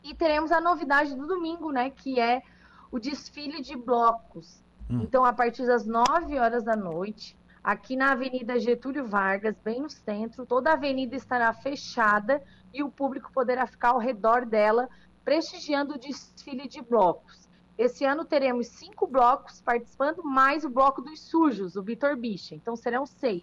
E 0.03 0.15
teremos 0.15 0.51
a 0.51 0.61
novidade 0.61 1.15
do 1.15 1.27
domingo, 1.27 1.71
né, 1.71 1.91
que 1.91 2.19
é 2.19 2.43
o 2.91 2.99
desfile 2.99 3.63
de 3.63 3.77
blocos. 3.77 4.63
Hum. 4.91 5.01
Então, 5.03 5.25
a 5.25 5.33
partir 5.33 5.67
das 5.67 5.87
9 5.87 6.39
horas 6.39 6.65
da 6.65 6.75
noite, 6.75 7.37
aqui 7.63 7.97
na 7.97 8.13
Avenida 8.13 8.59
Getúlio 8.59 9.07
Vargas, 9.07 9.55
bem 9.65 9.81
no 9.81 9.89
centro, 9.89 10.45
toda 10.45 10.71
a 10.71 10.75
avenida 10.75 11.15
estará 11.15 11.53
fechada 11.53 12.43
e 12.75 12.83
o 12.83 12.91
público 12.91 13.31
poderá 13.33 13.67
ficar 13.67 13.91
ao 13.91 13.99
redor 13.99 14.45
dela, 14.45 14.89
prestigiando 15.25 15.95
o 15.95 15.99
desfile 15.99 16.68
de 16.68 16.81
blocos. 16.83 17.49
Esse 17.79 18.05
ano 18.05 18.25
teremos 18.25 18.68
cinco 18.68 19.07
blocos 19.07 19.61
participando, 19.61 20.23
mais 20.23 20.64
o 20.64 20.70
bloco 20.70 21.01
dos 21.01 21.20
sujos, 21.20 21.75
o 21.77 21.83
Vitor 21.83 22.16
Bicha. 22.16 22.55
Então 22.55 22.77
serão 22.77 23.07
seis. 23.07 23.43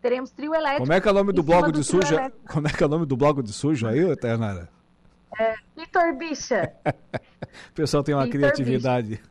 Teremos 0.00 0.30
trio 0.30 0.54
elétrico. 0.54 0.82
Como 0.82 0.92
é 0.92 1.00
que 1.00 1.08
é 1.08 1.10
o 1.10 1.14
nome 1.14 1.32
do 1.32 1.42
bloco 1.42 1.72
de 1.72 1.84
sujo? 1.84 2.16
Como 2.48 2.66
é 2.68 2.72
que 2.72 2.82
é 2.82 2.86
o 2.86 2.88
nome 2.88 3.06
do 3.06 3.16
bloco 3.16 3.42
de 3.42 3.52
sujo 3.52 3.86
aí, 3.86 4.00
Eternara? 4.00 4.68
É, 5.38 5.54
Vitor 5.76 6.14
Bicha. 6.16 6.72
o 6.84 7.74
pessoal 7.74 8.02
tem 8.02 8.14
uma 8.14 8.24
Vitor 8.24 8.40
criatividade. 8.40 9.20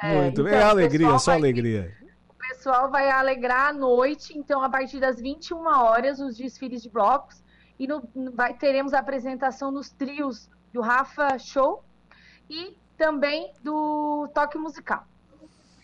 É, 0.00 0.22
Muito 0.22 0.44
bem. 0.44 0.52
Então, 0.52 0.68
é 0.68 0.70
alegria, 0.70 1.18
só 1.18 1.32
alegria. 1.32 1.92
O 2.28 2.34
pessoal 2.34 2.88
vai 2.88 3.10
alegrar 3.10 3.70
a 3.70 3.72
noite, 3.72 4.38
então 4.38 4.62
a 4.62 4.70
partir 4.70 5.00
das 5.00 5.20
21 5.20 5.66
horas, 5.66 6.20
os 6.20 6.36
desfiles 6.36 6.80
de 6.80 6.88
blocos 6.88 7.42
e 7.76 7.86
no, 7.86 8.08
vai, 8.34 8.54
teremos 8.54 8.92
a 8.92 8.98
apresentação 8.98 9.72
nos 9.72 9.90
trios 9.90 10.48
do 10.72 10.80
Rafa 10.80 11.38
Show 11.38 11.84
e 12.48 12.76
também 12.96 13.52
do 13.62 14.28
Toque 14.34 14.58
Musical. 14.58 15.04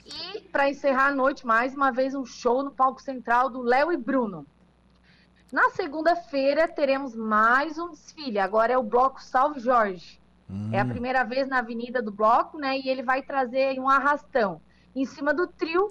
E 0.05 0.41
para 0.53 0.68
encerrar 0.68 1.09
a 1.09 1.14
noite, 1.14 1.47
mais 1.47 1.74
uma 1.74 1.91
vez 1.91 2.14
um 2.14 2.24
show 2.24 2.62
no 2.62 2.70
palco 2.70 3.03
central 3.03 3.51
do 3.51 3.62
Léo 3.62 3.93
e 3.93 3.97
Bruno. 3.97 4.47
Na 5.53 5.70
segunda-feira 5.70 6.68
teremos 6.68 7.14
mais 7.14 7.78
um 7.78 7.91
desfile. 7.91 8.39
Agora 8.39 8.72
é 8.72 8.78
o 8.78 8.82
bloco 8.82 9.22
Salve 9.22 9.61
Jorge. 9.61 10.20
Hum. 10.49 10.70
É 10.72 10.80
a 10.80 10.84
primeira 10.84 11.24
vez 11.24 11.49
na 11.49 11.59
avenida 11.59 12.01
do 12.01 12.12
bloco, 12.12 12.59
né? 12.59 12.78
E 12.78 12.89
ele 12.89 13.03
vai 13.03 13.22
trazer 13.22 13.78
um 13.80 13.89
arrastão. 13.89 14.61
Em 14.95 15.05
cima 15.05 15.34
do 15.34 15.47
trio 15.47 15.91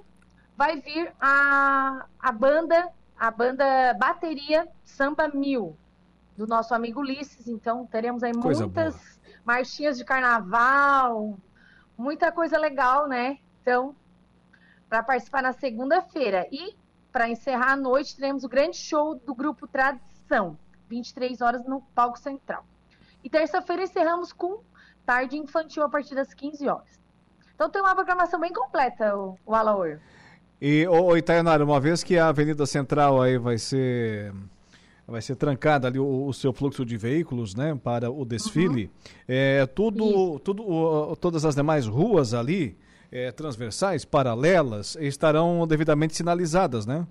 vai 0.55 0.79
vir 0.79 1.13
a, 1.19 2.05
a 2.19 2.31
banda, 2.31 2.89
a 3.17 3.29
banda 3.31 3.93
bateria 3.99 4.67
Samba 4.83 5.27
Mil 5.27 5.77
do 6.35 6.47
nosso 6.47 6.73
amigo 6.73 6.99
Ulisses. 6.99 7.47
Então, 7.47 7.85
teremos 7.85 8.23
aí 8.23 8.33
coisa 8.33 8.65
muitas 8.65 8.95
boa. 8.95 9.39
marchinhas 9.45 9.97
de 9.97 10.03
carnaval, 10.03 11.37
muita 11.97 12.31
coisa 12.31 12.57
legal, 12.57 13.07
né? 13.07 13.39
Então, 13.61 13.95
para 14.89 15.03
participar 15.03 15.41
na 15.41 15.53
segunda-feira. 15.53 16.47
E, 16.51 16.75
para 17.11 17.29
encerrar 17.29 17.73
a 17.73 17.77
noite, 17.77 18.15
teremos 18.15 18.43
o 18.43 18.49
grande 18.49 18.77
show 18.77 19.15
do 19.15 19.33
grupo 19.33 19.67
Tradição, 19.67 20.57
23 20.89 21.41
horas 21.41 21.65
no 21.65 21.81
palco 21.93 22.19
central. 22.19 22.65
E 23.23 23.29
terça-feira 23.29 23.83
encerramos 23.83 24.31
com 24.31 24.61
tarde 25.05 25.37
infantil 25.37 25.83
a 25.83 25.89
partir 25.89 26.15
das 26.15 26.33
15 26.33 26.67
horas. 26.67 26.99
Então 27.53 27.69
tem 27.69 27.81
uma 27.81 27.95
programação 27.95 28.39
bem 28.39 28.51
completa, 28.51 29.15
o, 29.17 29.37
o 29.45 29.55
Alaor. 29.55 29.99
E, 30.61 30.87
ô, 30.87 31.15
Itayanara, 31.15 31.63
uma 31.63 31.79
vez 31.79 32.03
que 32.03 32.17
a 32.17 32.27
Avenida 32.27 32.65
Central 32.65 33.21
aí 33.21 33.37
vai 33.37 33.57
ser 33.57 34.33
vai 35.07 35.21
ser 35.21 35.35
trancada 35.35 35.87
ali 35.87 35.99
o, 35.99 36.25
o, 36.25 36.33
seu 36.33 36.51
fluxo 36.51 36.85
de 36.85 36.97
veículos, 36.97 37.55
né, 37.55 37.77
para 37.83 38.11
o 38.11 38.25
desfile. 38.25 38.85
Uhum. 38.85 39.11
É, 39.27 39.65
tudo, 39.67 40.39
tudo, 40.39 41.15
todas 41.17 41.45
as 41.45 41.55
demais 41.55 41.85
ruas 41.85 42.33
ali, 42.33 42.77
é, 43.11 43.31
transversais, 43.31 44.03
paralelas, 44.03 44.95
estarão 44.99 45.65
devidamente 45.67 46.15
sinalizadas, 46.15 46.85
né? 46.85 47.05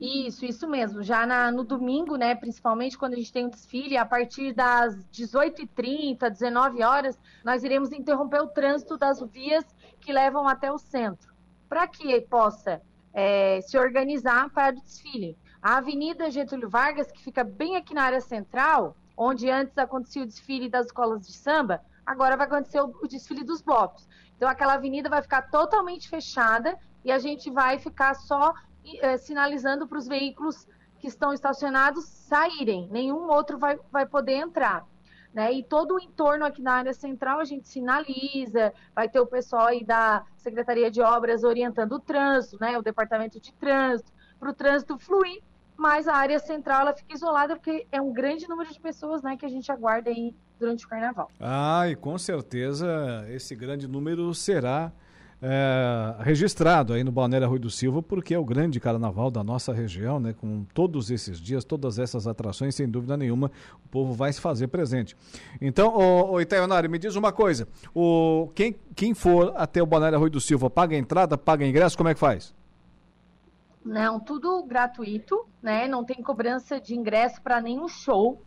Isso, 0.00 0.46
isso 0.46 0.66
mesmo. 0.66 1.02
Já 1.02 1.26
na, 1.26 1.52
no 1.52 1.62
domingo, 1.62 2.16
né, 2.16 2.34
principalmente 2.34 2.96
quando 2.96 3.12
a 3.12 3.16
gente 3.16 3.32
tem 3.32 3.44
o 3.44 3.48
um 3.48 3.50
desfile, 3.50 3.98
a 3.98 4.06
partir 4.06 4.54
das 4.54 4.96
18h30, 5.12 6.30
19 6.30 6.82
horas, 6.82 7.18
nós 7.44 7.62
iremos 7.62 7.92
interromper 7.92 8.40
o 8.40 8.46
trânsito 8.46 8.96
das 8.96 9.20
vias 9.20 9.64
que 10.00 10.10
levam 10.10 10.48
até 10.48 10.72
o 10.72 10.78
centro, 10.78 11.30
para 11.68 11.86
que 11.86 12.18
possa 12.22 12.80
é, 13.12 13.60
se 13.60 13.76
organizar 13.76 14.48
para 14.50 14.74
o 14.74 14.80
desfile. 14.80 15.36
A 15.62 15.76
Avenida 15.76 16.30
Getúlio 16.30 16.70
Vargas, 16.70 17.12
que 17.12 17.22
fica 17.22 17.44
bem 17.44 17.76
aqui 17.76 17.92
na 17.92 18.04
área 18.04 18.20
central, 18.22 18.96
onde 19.14 19.50
antes 19.50 19.76
acontecia 19.76 20.22
o 20.22 20.26
desfile 20.26 20.70
das 20.70 20.86
escolas 20.86 21.26
de 21.26 21.34
samba, 21.34 21.82
agora 22.06 22.34
vai 22.34 22.46
acontecer 22.46 22.80
o, 22.80 23.06
desfile 23.06 23.44
dos 23.44 23.60
blocos. 23.60 24.08
Então 24.34 24.48
aquela 24.48 24.74
avenida 24.74 25.10
vai 25.10 25.20
ficar 25.20 25.42
totalmente 25.50 26.08
fechada 26.08 26.78
e 27.04 27.12
a 27.12 27.18
gente 27.18 27.50
vai 27.50 27.78
ficar 27.78 28.14
só 28.14 28.54
é, 29.02 29.18
sinalizando 29.18 29.86
para 29.86 29.98
os 29.98 30.08
veículos 30.08 30.66
que 30.98 31.08
estão 31.08 31.30
estacionados 31.30 32.06
saírem. 32.06 32.88
Nenhum 32.90 33.28
outro 33.28 33.58
vai, 33.58 33.78
vai 33.92 34.06
poder 34.06 34.36
entrar. 34.36 34.86
Né? 35.34 35.52
E 35.52 35.62
todo 35.62 35.96
o 35.96 36.00
entorno 36.00 36.46
aqui 36.46 36.62
na 36.62 36.72
área 36.72 36.94
central 36.94 37.38
a 37.38 37.44
gente 37.44 37.68
sinaliza, 37.68 38.72
vai 38.94 39.10
ter 39.10 39.20
o 39.20 39.26
pessoal 39.26 39.66
aí 39.66 39.84
da 39.84 40.24
Secretaria 40.38 40.90
de 40.90 41.02
Obras 41.02 41.44
orientando 41.44 41.92
o 41.92 42.00
trânsito, 42.00 42.56
né? 42.58 42.78
o 42.78 42.82
departamento 42.82 43.38
de 43.38 43.52
trânsito, 43.52 44.10
para 44.38 44.50
o 44.50 44.54
trânsito 44.54 44.98
fluir 44.98 45.42
mas 45.80 46.06
a 46.06 46.14
área 46.14 46.38
central 46.38 46.82
ela 46.82 46.92
fica 46.92 47.14
isolada 47.14 47.56
porque 47.56 47.86
é 47.90 47.98
um 47.98 48.12
grande 48.12 48.46
número 48.46 48.70
de 48.70 48.78
pessoas 48.78 49.22
né, 49.22 49.34
que 49.34 49.46
a 49.46 49.48
gente 49.48 49.72
aguarda 49.72 50.10
aí 50.10 50.34
durante 50.58 50.84
o 50.84 50.88
carnaval. 50.88 51.30
Ah, 51.40 51.88
e 51.88 51.96
com 51.96 52.18
certeza 52.18 53.24
esse 53.30 53.56
grande 53.56 53.88
número 53.88 54.34
será 54.34 54.92
é, 55.40 56.16
registrado 56.18 56.92
aí 56.92 57.02
no 57.02 57.10
Balneário 57.10 57.48
Rui 57.48 57.58
do 57.58 57.70
Silva, 57.70 58.02
porque 58.02 58.34
é 58.34 58.38
o 58.38 58.44
grande 58.44 58.78
carnaval 58.78 59.30
da 59.30 59.42
nossa 59.42 59.72
região, 59.72 60.20
né? 60.20 60.34
Com 60.34 60.66
todos 60.74 61.10
esses 61.10 61.40
dias, 61.40 61.64
todas 61.64 61.98
essas 61.98 62.26
atrações, 62.26 62.74
sem 62.74 62.86
dúvida 62.86 63.16
nenhuma, 63.16 63.50
o 63.82 63.88
povo 63.88 64.12
vai 64.12 64.30
se 64.34 64.40
fazer 64.40 64.68
presente. 64.68 65.16
Então, 65.62 65.96
o 65.96 66.38
Itaionari, 66.42 66.88
me 66.88 66.98
diz 66.98 67.16
uma 67.16 67.32
coisa: 67.32 67.66
o, 67.94 68.50
quem, 68.54 68.76
quem 68.94 69.14
for 69.14 69.54
até 69.56 69.82
o 69.82 69.86
Balneário 69.86 70.18
Rui 70.18 70.28
do 70.28 70.42
Silva, 70.42 70.68
paga 70.68 70.94
entrada, 70.94 71.38
paga 71.38 71.66
ingresso, 71.66 71.96
como 71.96 72.10
é 72.10 72.12
que 72.12 72.20
faz? 72.20 72.54
Não, 73.84 74.20
tudo 74.20 74.62
gratuito, 74.64 75.46
né? 75.62 75.88
Não 75.88 76.04
tem 76.04 76.22
cobrança 76.22 76.80
de 76.80 76.94
ingresso 76.94 77.40
para 77.40 77.60
nenhum 77.60 77.88
show. 77.88 78.42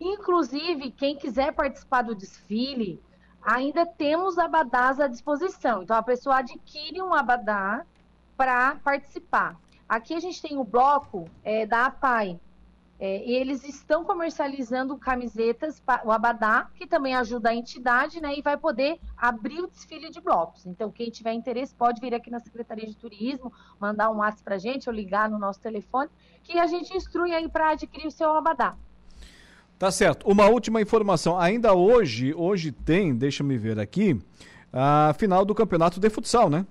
Inclusive, 0.00 0.90
quem 0.90 1.16
quiser 1.16 1.52
participar 1.52 2.02
do 2.02 2.14
desfile, 2.14 3.00
ainda 3.42 3.84
temos 3.84 4.38
abadás 4.38 4.98
à 4.98 5.06
disposição. 5.06 5.82
Então, 5.82 5.96
a 5.96 6.02
pessoa 6.02 6.38
adquire 6.38 7.00
um 7.02 7.12
abadá 7.12 7.84
para 8.36 8.76
participar. 8.76 9.60
Aqui 9.88 10.14
a 10.14 10.20
gente 10.20 10.40
tem 10.40 10.56
o 10.56 10.64
bloco 10.64 11.28
é, 11.42 11.66
da 11.66 11.86
APAI. 11.86 12.40
É, 12.98 13.28
eles 13.28 13.64
estão 13.64 14.04
comercializando 14.04 14.96
camisetas, 14.96 15.82
o 16.04 16.12
Abadá, 16.12 16.70
que 16.74 16.86
também 16.86 17.14
ajuda 17.14 17.50
a 17.50 17.54
entidade, 17.54 18.20
né? 18.20 18.34
E 18.36 18.42
vai 18.42 18.56
poder 18.56 19.00
abrir 19.16 19.60
o 19.60 19.66
desfile 19.66 20.10
de 20.10 20.20
blocos. 20.20 20.64
Então, 20.64 20.90
quem 20.90 21.10
tiver 21.10 21.32
interesse 21.32 21.74
pode 21.74 22.00
vir 22.00 22.14
aqui 22.14 22.30
na 22.30 22.38
Secretaria 22.38 22.86
de 22.86 22.96
Turismo, 22.96 23.52
mandar 23.80 24.10
um 24.10 24.18
WhatsApp 24.18 24.44
para 24.44 24.54
a 24.54 24.58
gente 24.58 24.88
ou 24.88 24.94
ligar 24.94 25.28
no 25.28 25.38
nosso 25.38 25.60
telefone, 25.60 26.08
que 26.42 26.58
a 26.58 26.66
gente 26.66 26.96
instrui 26.96 27.34
aí 27.34 27.48
para 27.48 27.70
adquirir 27.70 28.06
o 28.06 28.10
seu 28.10 28.30
Abadá. 28.30 28.76
Tá 29.78 29.90
certo. 29.90 30.30
Uma 30.30 30.46
última 30.46 30.80
informação. 30.80 31.38
Ainda 31.38 31.74
hoje, 31.74 32.32
hoje 32.34 32.70
tem, 32.70 33.14
deixa 33.14 33.42
me 33.42 33.58
ver 33.58 33.78
aqui, 33.80 34.20
a 34.72 35.14
final 35.18 35.44
do 35.44 35.54
campeonato 35.54 35.98
de 35.98 36.08
futsal, 36.08 36.48
né? 36.48 36.64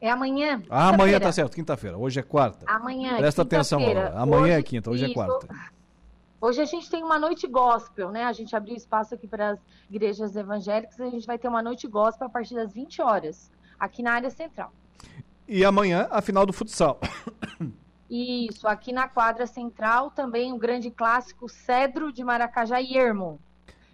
É 0.00 0.10
amanhã. 0.10 0.62
Ah, 0.68 0.88
amanhã 0.88 1.18
tá 1.18 1.32
certo, 1.32 1.54
quinta-feira. 1.54 1.96
Hoje 1.96 2.20
é 2.20 2.22
quarta. 2.22 2.66
Amanhã. 2.68 3.16
Presta 3.16 3.42
atenção, 3.42 3.80
Laura. 3.80 4.12
Amanhã 4.16 4.42
hoje, 4.42 4.52
é 4.52 4.62
quinta, 4.62 4.90
hoje 4.90 5.04
é 5.04 5.08
isso. 5.08 5.20
é 5.20 5.26
quarta. 5.26 5.48
Hoje 6.40 6.60
a 6.60 6.64
gente 6.66 6.90
tem 6.90 7.02
uma 7.02 7.18
noite 7.18 7.46
gospel, 7.46 8.10
né? 8.10 8.24
A 8.24 8.32
gente 8.32 8.54
abriu 8.54 8.76
espaço 8.76 9.14
aqui 9.14 9.26
para 9.26 9.52
as 9.52 9.58
igrejas 9.90 10.36
evangélicas. 10.36 11.00
A 11.00 11.08
gente 11.08 11.26
vai 11.26 11.38
ter 11.38 11.48
uma 11.48 11.62
noite 11.62 11.88
gospel 11.88 12.26
a 12.26 12.30
partir 12.30 12.54
das 12.54 12.72
20 12.72 13.00
horas, 13.00 13.50
aqui 13.80 14.02
na 14.02 14.12
área 14.12 14.30
central. 14.30 14.70
E 15.48 15.64
amanhã 15.64 16.08
a 16.10 16.20
final 16.20 16.44
do 16.44 16.52
futsal. 16.52 17.00
Isso, 18.08 18.68
aqui 18.68 18.92
na 18.92 19.08
quadra 19.08 19.46
central 19.46 20.10
também 20.10 20.52
o 20.52 20.58
grande 20.58 20.90
clássico 20.90 21.48
Cedro 21.48 22.12
de 22.12 22.22
Maracajá 22.22 22.80
e 22.80 22.96
Ermo. 22.96 23.40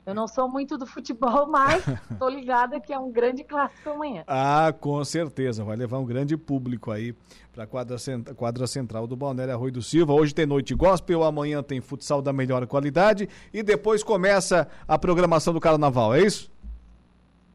Eu 0.04 0.14
não 0.14 0.26
sou 0.26 0.48
muito 0.48 0.76
do 0.76 0.86
futebol, 0.86 1.46
mas 1.50 1.84
tô 2.18 2.28
ligada 2.28 2.80
que 2.80 2.92
é 2.92 2.98
um 2.98 3.10
grande 3.10 3.44
clássico 3.44 3.90
amanhã. 3.90 4.24
Ah, 4.26 4.74
com 4.78 5.04
certeza. 5.04 5.62
Vai 5.62 5.76
levar 5.76 5.98
um 5.98 6.04
grande 6.04 6.36
público 6.36 6.90
aí 6.90 7.14
para 7.52 7.64
a 7.64 7.66
quadra, 7.66 7.96
quadra 8.36 8.66
central 8.66 9.06
do 9.06 9.16
Balneário 9.16 9.54
Arroio 9.54 9.72
do 9.72 9.82
Silva. 9.82 10.12
Hoje 10.12 10.34
tem 10.34 10.46
noite 10.46 10.74
gospel, 10.74 11.22
amanhã 11.22 11.62
tem 11.62 11.80
futsal 11.80 12.20
da 12.20 12.32
melhor 12.32 12.66
qualidade 12.66 13.28
e 13.52 13.62
depois 13.62 14.02
começa 14.02 14.68
a 14.88 14.98
programação 14.98 15.54
do 15.54 15.60
carnaval, 15.60 16.14
é 16.14 16.22
isso? 16.22 16.50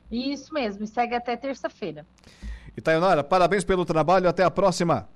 Isso 0.10 0.54
mesmo, 0.54 0.86
e 0.86 0.88
segue 0.88 1.16
até 1.16 1.36
terça-feira. 1.36 2.06
E 2.76 2.82
Taionara, 2.82 3.24
parabéns 3.24 3.66
pelo 3.66 3.84
trabalho, 3.84 4.30
até 4.30 4.44
a 4.44 4.52
próxima. 4.52 5.10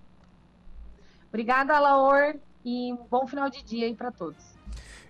Obrigada, 1.29 1.79
Laor, 1.79 2.35
e 2.63 2.93
um 2.93 3.05
bom 3.09 3.27
final 3.27 3.49
de 3.49 3.63
dia 3.63 3.85
aí 3.85 3.95
para 3.95 4.11
todos. 4.11 4.43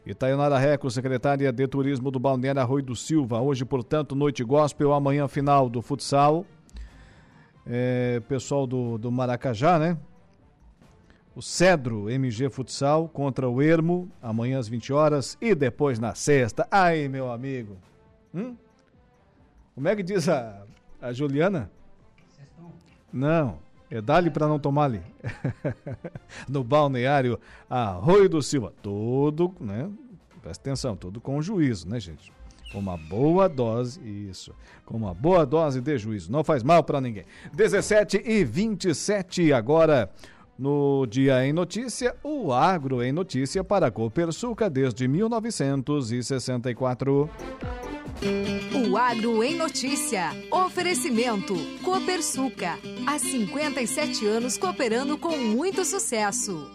Itaionara 0.06 0.58
Reco, 0.58 0.89
secretária 0.89 1.52
de 1.52 1.68
Turismo 1.68 2.10
do 2.10 2.20
Balneário 2.20 2.62
Arroio 2.62 2.84
do 2.84 2.95
Silva. 2.95 3.39
Hoje, 3.39 3.64
portanto, 3.64 4.16
noite 4.16 4.43
gospel, 4.43 4.93
amanhã 4.93 5.28
final 5.28 5.70
do 5.70 5.82
futsal. 5.82 6.45
É, 7.66 8.20
pessoal 8.28 8.66
do, 8.66 8.97
do 8.97 9.12
Maracajá, 9.12 9.78
né? 9.78 9.97
O 11.36 11.41
Cedro 11.41 12.10
MG 12.10 12.49
Futsal 12.49 13.08
contra 13.08 13.47
o 13.47 13.62
Ermo, 13.62 14.12
amanhã 14.22 14.60
às 14.60 14.68
20 14.68 14.91
horas. 14.91 15.38
E 15.39 15.56
depois 15.56 15.99
na 15.99 16.16
sexta. 16.16 16.68
Aí, 16.70 17.08
meu 17.08 17.32
amigo. 17.32 17.78
Hum? 18.34 18.56
Como 19.76 19.88
é 19.88 19.95
que 19.95 20.04
diz 20.04 20.28
a, 20.28 20.64
a 21.02 21.14
Juliana? 21.14 21.72
Não. 23.14 23.60
É 23.92 24.02
dali 24.02 24.32
para 24.32 24.48
não 24.48 24.58
tomar 24.58 24.86
ali. 24.86 25.02
no 26.48 26.64
balneário 26.64 27.38
Arroio 27.70 28.30
do 28.30 28.42
Silva. 28.42 28.74
Todo, 28.82 29.54
né? 29.60 29.89
Presta 30.42 30.70
atenção, 30.70 30.96
todo 30.96 31.20
com 31.20 31.42
juízo, 31.42 31.89
né, 31.89 32.00
gente? 32.00 32.32
Com 32.72 32.80
uma 32.80 32.96
boa 32.96 33.50
dose, 33.50 34.00
isso. 34.02 34.56
Com 34.86 34.96
uma 34.96 35.14
boa 35.14 35.46
dose 35.46 35.82
de 35.82 35.98
juízo. 35.98 36.32
Não 36.32 36.42
faz 36.42 36.64
mal 36.64 36.86
para 36.86 37.02
ninguém. 37.02 37.26
17 37.54 38.24
e 38.26 38.46
27 38.46 39.52
agora. 39.52 40.10
No 40.58 41.06
Dia 41.08 41.46
em 41.46 41.52
Notícia, 41.52 42.16
o 42.24 42.54
Agro 42.54 43.04
em 43.04 43.12
Notícia 43.12 43.62
para 43.64 43.88
a 43.88 43.92
Copersuca 43.92 44.70
desde 44.70 45.06
1964. 45.08 47.30
O 48.88 48.97
Agro 48.97 49.43
em 49.43 49.55
Notícia. 49.55 50.32
Oferecimento. 50.51 51.55
Copersuca. 51.84 52.78
Há 53.05 53.20
57 53.20 54.26
anos 54.26 54.57
cooperando 54.57 55.18
com 55.18 55.38
muito 55.38 55.84
sucesso. 55.86 56.70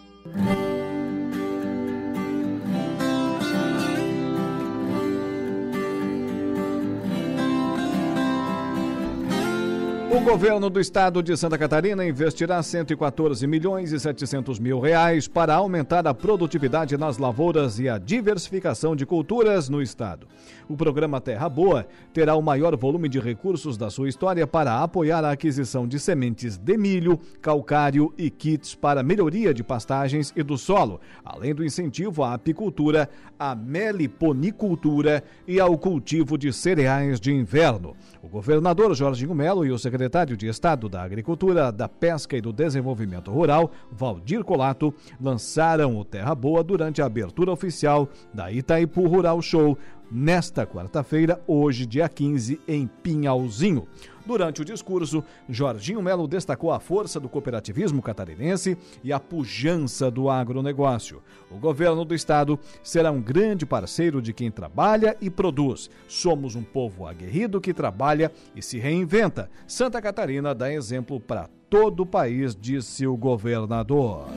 Governo 10.27 10.69
do 10.69 10.77
estado 10.77 11.23
de 11.23 11.37
Santa 11.37 11.57
Catarina 11.57 12.05
investirá 12.05 12.61
114 12.61 13.47
milhões 13.47 13.93
e 13.93 13.99
700 13.99 14.59
mil 14.59 14.77
reais 14.77 15.25
para 15.25 15.55
aumentar 15.55 16.05
a 16.05 16.13
produtividade 16.13 16.97
nas 16.97 17.17
lavouras 17.17 17.79
e 17.79 17.87
a 17.87 17.97
diversificação 17.97 18.93
de 18.93 19.05
culturas 19.05 19.69
no 19.69 19.81
estado. 19.81 20.27
O 20.67 20.75
programa 20.75 21.21
Terra 21.21 21.47
Boa 21.47 21.87
terá 22.11 22.35
o 22.35 22.41
maior 22.41 22.75
volume 22.75 23.07
de 23.07 23.21
recursos 23.21 23.77
da 23.77 23.89
sua 23.89 24.09
história 24.09 24.45
para 24.45 24.83
apoiar 24.83 25.23
a 25.23 25.31
aquisição 25.31 25.87
de 25.87 25.97
sementes 25.97 26.57
de 26.57 26.77
milho, 26.77 27.17
calcário 27.41 28.13
e 28.17 28.29
kits 28.29 28.75
para 28.75 29.01
melhoria 29.01 29.53
de 29.53 29.63
pastagens 29.63 30.33
e 30.35 30.43
do 30.43 30.57
solo, 30.57 30.99
além 31.23 31.55
do 31.55 31.63
incentivo 31.63 32.21
à 32.21 32.33
apicultura, 32.33 33.09
à 33.39 33.55
meliponicultura 33.55 35.23
e 35.47 35.57
ao 35.57 35.77
cultivo 35.77 36.37
de 36.37 36.51
cereais 36.51 37.17
de 37.17 37.31
inverno. 37.31 37.95
O 38.27 38.29
governador 38.29 38.93
Jorginho 38.93 39.33
Melo 39.33 39.65
e 39.65 39.71
o 39.71 39.79
secretário 39.79 40.35
de 40.35 40.47
Estado 40.47 40.89
da 40.89 41.01
Agricultura, 41.01 41.71
da 41.71 41.87
Pesca 41.87 42.35
e 42.35 42.41
do 42.41 42.51
Desenvolvimento 42.51 43.31
Rural, 43.31 43.71
Valdir 43.89 44.43
Colato, 44.43 44.93
lançaram 45.19 45.97
o 45.97 46.03
Terra 46.03 46.35
Boa 46.35 46.61
durante 46.61 47.01
a 47.01 47.05
abertura 47.05 47.53
oficial 47.53 48.09
da 48.33 48.51
Itaipu 48.51 49.07
Rural 49.07 49.41
Show 49.41 49.77
nesta 50.11 50.65
quarta-feira, 50.65 51.41
hoje, 51.47 51.85
dia 51.85 52.09
15, 52.09 52.59
em 52.67 52.85
Pinhalzinho. 53.01 53.87
Durante 54.27 54.61
o 54.61 54.65
discurso, 54.65 55.23
Jorginho 55.47 56.01
Melo 56.01 56.27
destacou 56.27 56.73
a 56.73 56.81
força 56.81 57.17
do 57.17 57.29
cooperativismo 57.29 58.01
catarinense 58.01 58.77
e 59.01 59.13
a 59.13 59.21
pujança 59.21 60.11
do 60.11 60.29
agronegócio. 60.29 61.23
O 61.49 61.55
governo 61.57 62.03
do 62.03 62.13
estado 62.13 62.59
será 62.83 63.09
um 63.09 63.21
grande 63.21 63.65
parceiro 63.65 64.21
de 64.21 64.33
quem 64.33 64.51
trabalha 64.51 65.15
e 65.21 65.29
produz. 65.29 65.89
Somos 66.09 66.55
um 66.55 66.63
povo 66.63 67.07
aguerrido 67.07 67.61
que 67.61 67.73
trabalha 67.73 68.29
e 68.53 68.61
se 68.61 68.77
reinventa. 68.77 69.49
Santa 69.65 70.01
Catarina 70.01 70.53
dá 70.53 70.73
exemplo 70.73 71.21
para 71.21 71.47
todo 71.69 72.01
o 72.01 72.05
país, 72.05 72.53
disse 72.53 73.07
o 73.07 73.15
governador. 73.15 74.27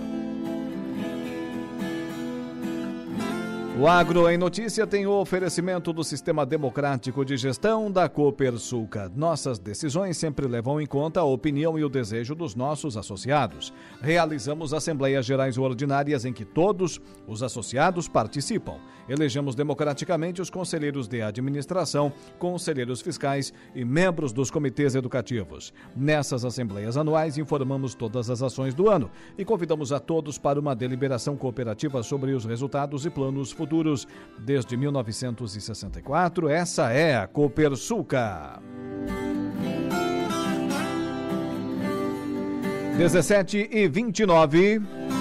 O 3.81 3.89
Agro 3.89 4.29
em 4.29 4.37
Notícia 4.37 4.87
tem 4.87 5.07
o 5.07 5.13
oferecimento 5.19 5.91
do 5.91 6.05
Sistema 6.05 6.45
Democrático 6.45 7.25
de 7.25 7.35
Gestão 7.39 7.91
da 7.91 8.11
Copersuca. 8.11 9.11
Nossas 9.17 9.59
decisões 9.59 10.19
sempre 10.19 10.47
levam 10.47 10.79
em 10.79 10.85
conta 10.85 11.21
a 11.21 11.25
opinião 11.25 11.79
e 11.79 11.83
o 11.83 11.89
desejo 11.89 12.35
dos 12.35 12.55
nossos 12.55 12.99
associados. 12.99 13.73
Realizamos 14.03 14.75
assembleias 14.75 15.25
gerais 15.25 15.57
ordinárias 15.57 16.27
em 16.27 16.33
que 16.35 16.45
todos 16.45 17.01
os 17.27 17.43
associados 17.43 18.07
participam. 18.07 18.77
Elegemos 19.11 19.57
democraticamente 19.57 20.41
os 20.41 20.49
conselheiros 20.49 21.09
de 21.09 21.21
administração, 21.21 22.13
conselheiros 22.39 23.01
fiscais 23.01 23.53
e 23.75 23.85
membros 23.85 24.33
dos 24.33 24.53
comitês 24.53 24.95
educativos. 24.95 25.75
Nessas 25.97 26.45
assembleias 26.45 26.97
anuais, 26.97 27.37
informamos 27.37 27.93
todas 27.93 28.31
as 28.31 28.41
ações 28.41 28.73
do 28.73 28.89
ano 28.89 29.11
e 29.37 29.45
convidamos 29.45 29.91
a 29.91 29.99
todos 29.99 30.39
para 30.39 30.61
uma 30.61 30.77
deliberação 30.77 31.37
cooperativa 31.37 32.05
sobre 32.05 32.35
os 32.35 32.45
resultados 32.45 33.05
e 33.05 33.11
planos 33.11 33.51
futuros. 33.51 34.07
Desde 34.39 34.77
1964, 34.77 36.49
essa 36.49 36.93
é 36.93 37.17
a 37.17 37.27
Copersuca. 37.27 38.63
17 42.97 43.71
e 43.73 43.89
29. 43.89 45.20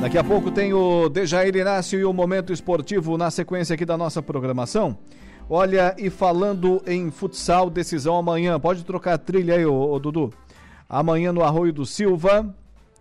Daqui 0.00 0.16
a 0.16 0.24
pouco 0.24 0.50
tem 0.50 0.72
o 0.72 1.10
Dejair 1.10 1.54
Inácio 1.54 2.00
e 2.00 2.06
o 2.06 2.12
Momento 2.12 2.54
Esportivo 2.54 3.18
na 3.18 3.30
sequência 3.30 3.74
aqui 3.74 3.84
da 3.84 3.98
nossa 3.98 4.22
programação. 4.22 4.96
Olha, 5.46 5.94
e 5.98 6.08
falando 6.08 6.82
em 6.86 7.10
futsal, 7.10 7.68
decisão 7.68 8.16
amanhã. 8.16 8.58
Pode 8.58 8.82
trocar 8.82 9.12
a 9.12 9.18
trilha 9.18 9.56
aí, 9.56 9.66
ô, 9.66 9.92
ô 9.92 9.98
Dudu. 9.98 10.32
Amanhã 10.88 11.34
no 11.34 11.42
Arroio 11.42 11.70
do 11.70 11.84
Silva. 11.84 12.54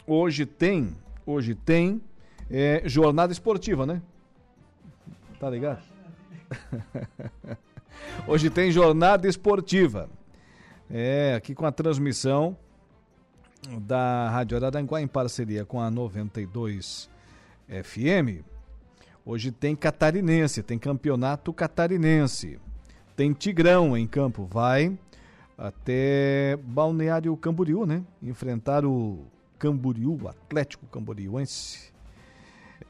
Hoje 0.05 0.45
tem, 0.45 0.93
hoje 1.25 1.55
tem 1.55 2.01
é, 2.51 2.81
jornada 2.85 3.31
esportiva, 3.31 3.85
né? 3.85 4.01
Tá 5.39 5.49
ligado? 5.49 5.81
Hoje 8.27 8.49
tem 8.49 8.71
jornada 8.71 9.25
esportiva. 9.25 10.09
É, 10.91 11.33
aqui 11.37 11.55
com 11.55 11.65
a 11.65 11.71
transmissão 11.71 12.57
da 13.81 14.29
Rádio 14.29 14.57
Araranguá 14.57 15.01
em 15.01 15.07
parceria 15.07 15.65
com 15.65 15.81
a 15.81 15.91
92 15.91 17.09
FM. 17.67 18.43
Hoje 19.25 19.51
tem 19.51 19.75
catarinense, 19.75 20.63
tem 20.63 20.79
campeonato 20.79 21.53
catarinense. 21.53 22.59
Tem 23.15 23.33
Tigrão 23.33 23.97
em 23.97 24.07
campo, 24.07 24.45
vai 24.49 24.97
até 25.57 26.57
Balneário 26.63 27.35
Camboriú, 27.35 27.85
né? 27.85 28.01
Enfrentar 28.23 28.85
o 28.85 29.25
Camboriú, 29.57 30.17
o 30.23 30.27
Atlético 30.29 30.85
Camboriúense. 30.87 31.89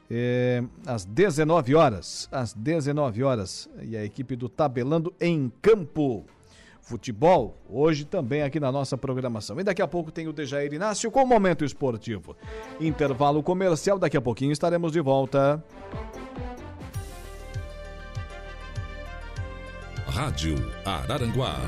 É, 0.08 0.62
às 0.86 1.04
19 1.04 1.74
horas, 1.74 2.28
às 2.32 2.52
19 2.52 3.22
horas, 3.22 3.68
e 3.82 3.96
a 3.96 4.04
equipe 4.04 4.34
do 4.36 4.48
Tabelando 4.48 5.12
em 5.20 5.52
campo. 5.60 6.24
Futebol, 6.90 7.56
hoje 7.68 8.04
também 8.04 8.42
aqui 8.42 8.58
na 8.58 8.72
nossa 8.72 8.98
programação. 8.98 9.60
E 9.60 9.62
daqui 9.62 9.80
a 9.80 9.86
pouco 9.86 10.10
tem 10.10 10.26
o 10.26 10.32
Dejair 10.32 10.72
Inácio 10.72 11.08
com 11.08 11.22
o 11.22 11.26
Momento 11.26 11.64
Esportivo. 11.64 12.36
Intervalo 12.80 13.44
comercial, 13.44 13.96
daqui 13.96 14.16
a 14.16 14.20
pouquinho 14.20 14.50
estaremos 14.50 14.90
de 14.90 15.00
volta. 15.00 15.64
Rádio 20.08 20.56
Araranguá 20.84 21.60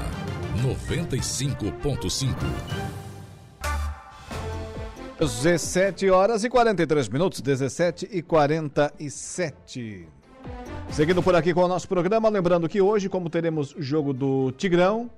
95.5. 0.60 2.34
17 5.20 6.10
horas 6.10 6.42
e 6.42 6.50
43 6.50 7.08
minutos, 7.08 7.40
17 7.40 8.08
e 8.10 8.22
47. 8.22 10.08
Seguindo 10.90 11.22
por 11.22 11.34
aqui 11.34 11.54
com 11.54 11.62
o 11.62 11.68
nosso 11.68 11.88
programa, 11.88 12.28
lembrando 12.28 12.68
que 12.68 12.80
hoje, 12.80 13.08
como 13.08 13.30
teremos 13.30 13.74
jogo 13.78 14.12
do 14.12 14.52
Tigrão, 14.52 15.10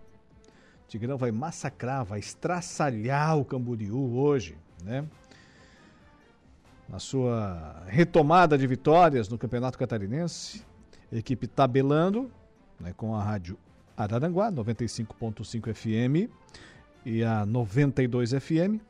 Tigrão 0.89 1.17
vai 1.17 1.33
massacrar, 1.33 2.05
vai 2.05 2.21
estraçalhar 2.21 3.37
o 3.37 3.45
Camboriú 3.45 4.17
hoje, 4.17 4.57
né? 4.85 5.05
Na 6.89 6.99
sua 6.99 7.83
retomada 7.87 8.57
de 8.57 8.67
vitórias 8.67 9.29
no 9.29 9.37
Campeonato 9.37 9.77
Catarinense, 9.79 10.63
a 11.11 11.17
equipe 11.17 11.47
tabelando 11.47 12.31
né, 12.79 12.93
com 12.97 13.17
a 13.17 13.23
rádio 13.23 13.59
Araranguá, 13.97 14.53
95.5 14.53 15.75
FM 15.75 16.31
e 17.05 17.25
a 17.25 17.47
92 17.47 18.31
FM, 18.33 18.81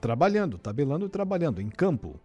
trabalhando, 0.00 0.58
tabelando 0.58 1.06
e 1.06 1.08
trabalhando 1.08 1.60
em 1.60 1.68
campo. 1.68 2.20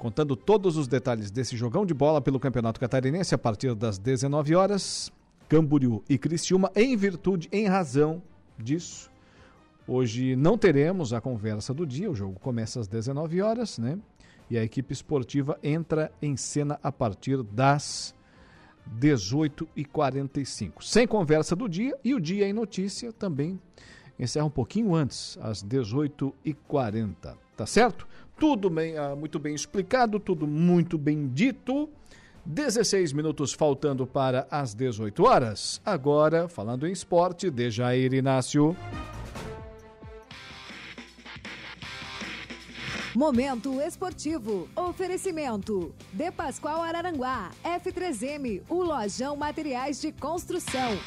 Contando 0.00 0.34
todos 0.34 0.78
os 0.78 0.88
detalhes 0.88 1.30
desse 1.30 1.54
jogão 1.54 1.84
de 1.84 1.92
bola 1.92 2.22
pelo 2.22 2.40
Campeonato 2.40 2.80
Catarinense 2.80 3.34
a 3.34 3.38
partir 3.38 3.74
das 3.74 3.98
19 3.98 4.54
horas, 4.54 5.12
Camboriú 5.46 6.02
e 6.08 6.16
Criciúma, 6.16 6.72
em 6.74 6.96
virtude, 6.96 7.50
em 7.52 7.66
razão 7.66 8.22
disso. 8.58 9.10
Hoje 9.86 10.34
não 10.36 10.56
teremos 10.56 11.12
a 11.12 11.20
conversa 11.20 11.74
do 11.74 11.84
dia, 11.84 12.10
o 12.10 12.14
jogo 12.14 12.40
começa 12.40 12.80
às 12.80 12.88
19 12.88 13.42
horas, 13.42 13.76
né? 13.76 13.98
E 14.48 14.56
a 14.56 14.64
equipe 14.64 14.90
esportiva 14.90 15.58
entra 15.62 16.10
em 16.22 16.34
cena 16.34 16.80
a 16.82 16.90
partir 16.90 17.42
das 17.42 18.14
18 18.86 19.68
e 19.76 19.84
45 19.84 20.82
Sem 20.82 21.06
conversa 21.06 21.54
do 21.54 21.68
dia 21.68 21.94
e 22.02 22.14
o 22.14 22.20
Dia 22.20 22.48
em 22.48 22.54
Notícia 22.54 23.12
também 23.12 23.60
encerra 24.18 24.46
um 24.46 24.50
pouquinho 24.50 24.94
antes, 24.94 25.38
às 25.42 25.62
18 25.62 26.34
e 26.42 26.54
40 26.54 27.36
Tá 27.60 27.66
certo? 27.66 28.08
Tudo 28.40 28.70
bem, 28.70 28.96
ah, 28.96 29.14
muito 29.14 29.38
bem 29.38 29.54
explicado, 29.54 30.18
tudo 30.18 30.46
muito 30.46 30.96
bem 30.96 31.28
dito. 31.28 31.90
16 32.46 33.12
minutos 33.12 33.52
faltando 33.52 34.06
para 34.06 34.48
as 34.50 34.72
18 34.74 35.24
horas. 35.24 35.78
Agora, 35.84 36.48
falando 36.48 36.86
em 36.86 36.90
esporte, 36.90 37.50
Dejair 37.50 38.14
Inácio. 38.14 38.74
Momento 43.14 43.78
esportivo. 43.78 44.66
Oferecimento. 44.74 45.94
De 46.10 46.30
Pascoal 46.30 46.82
Araranguá. 46.82 47.50
F3M. 47.62 48.62
O 48.70 48.82
Lojão 48.82 49.36
Materiais 49.36 50.00
de 50.00 50.12
Construção. 50.12 50.98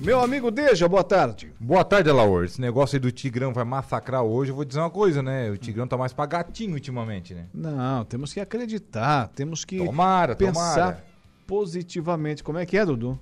Meu 0.00 0.18
amigo 0.18 0.50
Deja, 0.50 0.88
boa 0.88 1.04
tarde. 1.04 1.52
Boa 1.60 1.84
tarde, 1.84 2.08
Alaor. 2.08 2.44
Esse 2.44 2.58
negócio 2.58 2.96
aí 2.96 3.00
do 3.00 3.12
Tigrão 3.12 3.52
vai 3.52 3.64
massacrar 3.64 4.22
hoje, 4.22 4.50
eu 4.50 4.54
vou 4.56 4.64
dizer 4.64 4.80
uma 4.80 4.88
coisa, 4.88 5.22
né? 5.22 5.50
O 5.50 5.58
Tigrão 5.58 5.86
tá 5.86 5.94
mais 5.94 6.10
pra 6.10 6.24
gatinho 6.24 6.72
ultimamente, 6.72 7.34
né? 7.34 7.44
Não, 7.52 8.02
temos 8.06 8.32
que 8.32 8.40
acreditar, 8.40 9.28
temos 9.28 9.62
que 9.62 9.76
tomara, 9.76 10.34
pensar 10.34 10.74
tomara. 10.74 11.04
positivamente. 11.46 12.42
Como 12.42 12.56
é 12.56 12.64
que 12.64 12.78
é, 12.78 12.86
Dudu? 12.86 13.20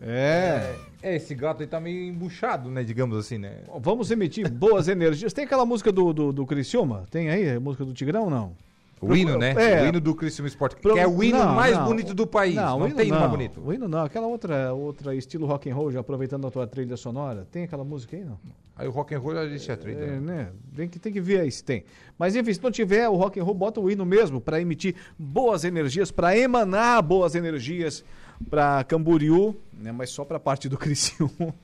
É. 0.00 0.74
é. 1.02 1.16
esse 1.16 1.34
gato 1.34 1.60
aí 1.60 1.66
tá 1.66 1.78
meio 1.78 2.02
embuchado, 2.08 2.70
né? 2.70 2.82
Digamos 2.82 3.18
assim, 3.18 3.36
né? 3.36 3.58
Vamos 3.78 4.10
emitir 4.10 4.50
boas 4.50 4.88
energias. 4.88 5.34
Tem 5.34 5.44
aquela 5.44 5.66
música 5.66 5.92
do, 5.92 6.14
do, 6.14 6.32
do 6.32 6.46
Criciúma? 6.46 7.04
Tem 7.10 7.28
aí 7.28 7.56
a 7.56 7.60
música 7.60 7.84
do 7.84 7.92
Tigrão 7.92 8.24
ou 8.24 8.30
não? 8.30 8.56
O 9.00 9.16
hino, 9.16 9.38
né? 9.38 9.54
É. 9.56 9.82
O 9.82 9.86
hino 9.88 10.00
do 10.00 10.14
Criciúma 10.14 10.46
Esporte, 10.48 10.76
Pro- 10.76 10.92
que 10.92 11.00
é 11.00 11.08
o 11.08 11.22
hino 11.22 11.38
não, 11.38 11.54
mais 11.54 11.74
não. 11.76 11.86
bonito 11.86 12.12
do 12.12 12.26
país. 12.26 12.54
Não, 12.54 12.80
o 12.80 12.86
hino 12.86 12.94
tem 12.96 13.08
não. 13.08 13.18
mais 13.18 13.30
bonito. 13.30 13.60
O 13.64 13.72
hino 13.72 13.88
não, 13.88 14.04
aquela 14.04 14.26
outra, 14.26 14.74
outra 14.74 15.14
estilo 15.14 15.46
rock 15.46 15.70
and 15.70 15.74
roll, 15.74 15.90
já 15.90 16.00
aproveitando 16.00 16.46
a 16.46 16.50
tua 16.50 16.66
trilha 16.66 16.96
sonora. 16.98 17.46
Tem 17.50 17.64
aquela 17.64 17.82
música 17.82 18.14
aí, 18.16 18.24
não? 18.24 18.38
Aí 18.76 18.86
o 18.86 18.90
rock 18.90 19.14
and 19.14 19.18
roll 19.18 19.34
já 19.34 19.44
existe 19.44 19.72
a 19.72 19.76
trilha. 19.76 19.98
É, 20.04 20.20
né? 20.20 20.48
Tem 20.76 20.88
que, 20.88 20.98
tem 20.98 21.12
que 21.12 21.20
ver 21.20 21.40
aí 21.40 21.50
se 21.50 21.64
tem. 21.64 21.84
Mas 22.18 22.36
enfim, 22.36 22.52
se 22.52 22.62
não 22.62 22.70
tiver 22.70 23.08
o 23.08 23.16
rock 23.16 23.40
and 23.40 23.44
roll, 23.44 23.54
bota 23.54 23.80
o 23.80 23.90
hino 23.90 24.04
mesmo 24.04 24.40
para 24.40 24.60
emitir 24.60 24.94
boas 25.18 25.64
energias, 25.64 26.10
para 26.10 26.36
emanar 26.36 27.02
boas 27.02 27.34
energias 27.34 28.04
para 28.48 28.84
Camboriú, 28.84 29.54
né? 29.72 29.92
Mas 29.92 30.10
só 30.10 30.24
para 30.24 30.36
a 30.36 30.40
parte 30.40 30.68
do 30.68 30.76
Criciúma. 30.78 31.54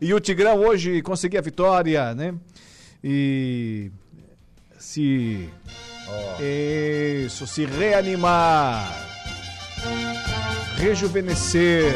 e 0.00 0.12
o 0.14 0.18
Tigrão 0.20 0.58
hoje 0.58 1.00
conseguiu 1.02 1.38
a 1.38 1.42
vitória, 1.42 2.14
né? 2.14 2.34
E 3.02 3.90
se 4.78 5.48
isso, 6.40 7.46
se 7.46 7.64
reanimar, 7.64 8.92
rejuvenescer 10.76 11.92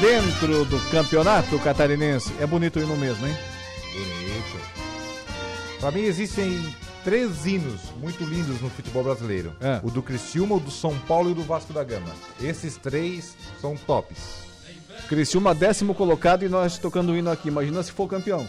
dentro 0.00 0.64
do 0.64 0.78
campeonato 0.90 1.58
catarinense. 1.58 2.32
É 2.40 2.46
bonito 2.46 2.78
o 2.78 2.82
hino 2.82 2.96
mesmo, 2.96 3.26
hein? 3.26 3.36
Bonito. 3.92 4.74
Pra 5.80 5.90
mim 5.90 6.02
existem 6.02 6.74
três 7.04 7.46
hinos 7.46 7.80
muito 8.00 8.24
lindos 8.24 8.60
no 8.60 8.70
futebol 8.70 9.04
brasileiro. 9.04 9.54
É. 9.60 9.80
O 9.82 9.90
do 9.90 10.02
Criciúma, 10.02 10.56
o 10.56 10.60
do 10.60 10.70
São 10.70 10.98
Paulo 11.00 11.28
e 11.28 11.32
o 11.32 11.34
do 11.36 11.42
Vasco 11.42 11.72
da 11.72 11.84
Gama. 11.84 12.10
Esses 12.42 12.76
três 12.76 13.36
são 13.60 13.76
tops. 13.76 14.44
Criciúma 15.08 15.54
décimo 15.54 15.94
colocado 15.94 16.44
e 16.44 16.48
nós 16.48 16.78
tocando 16.78 17.12
o 17.12 17.16
hino 17.16 17.30
aqui. 17.30 17.48
Imagina 17.48 17.82
se 17.82 17.92
for 17.92 18.08
campeão. 18.08 18.46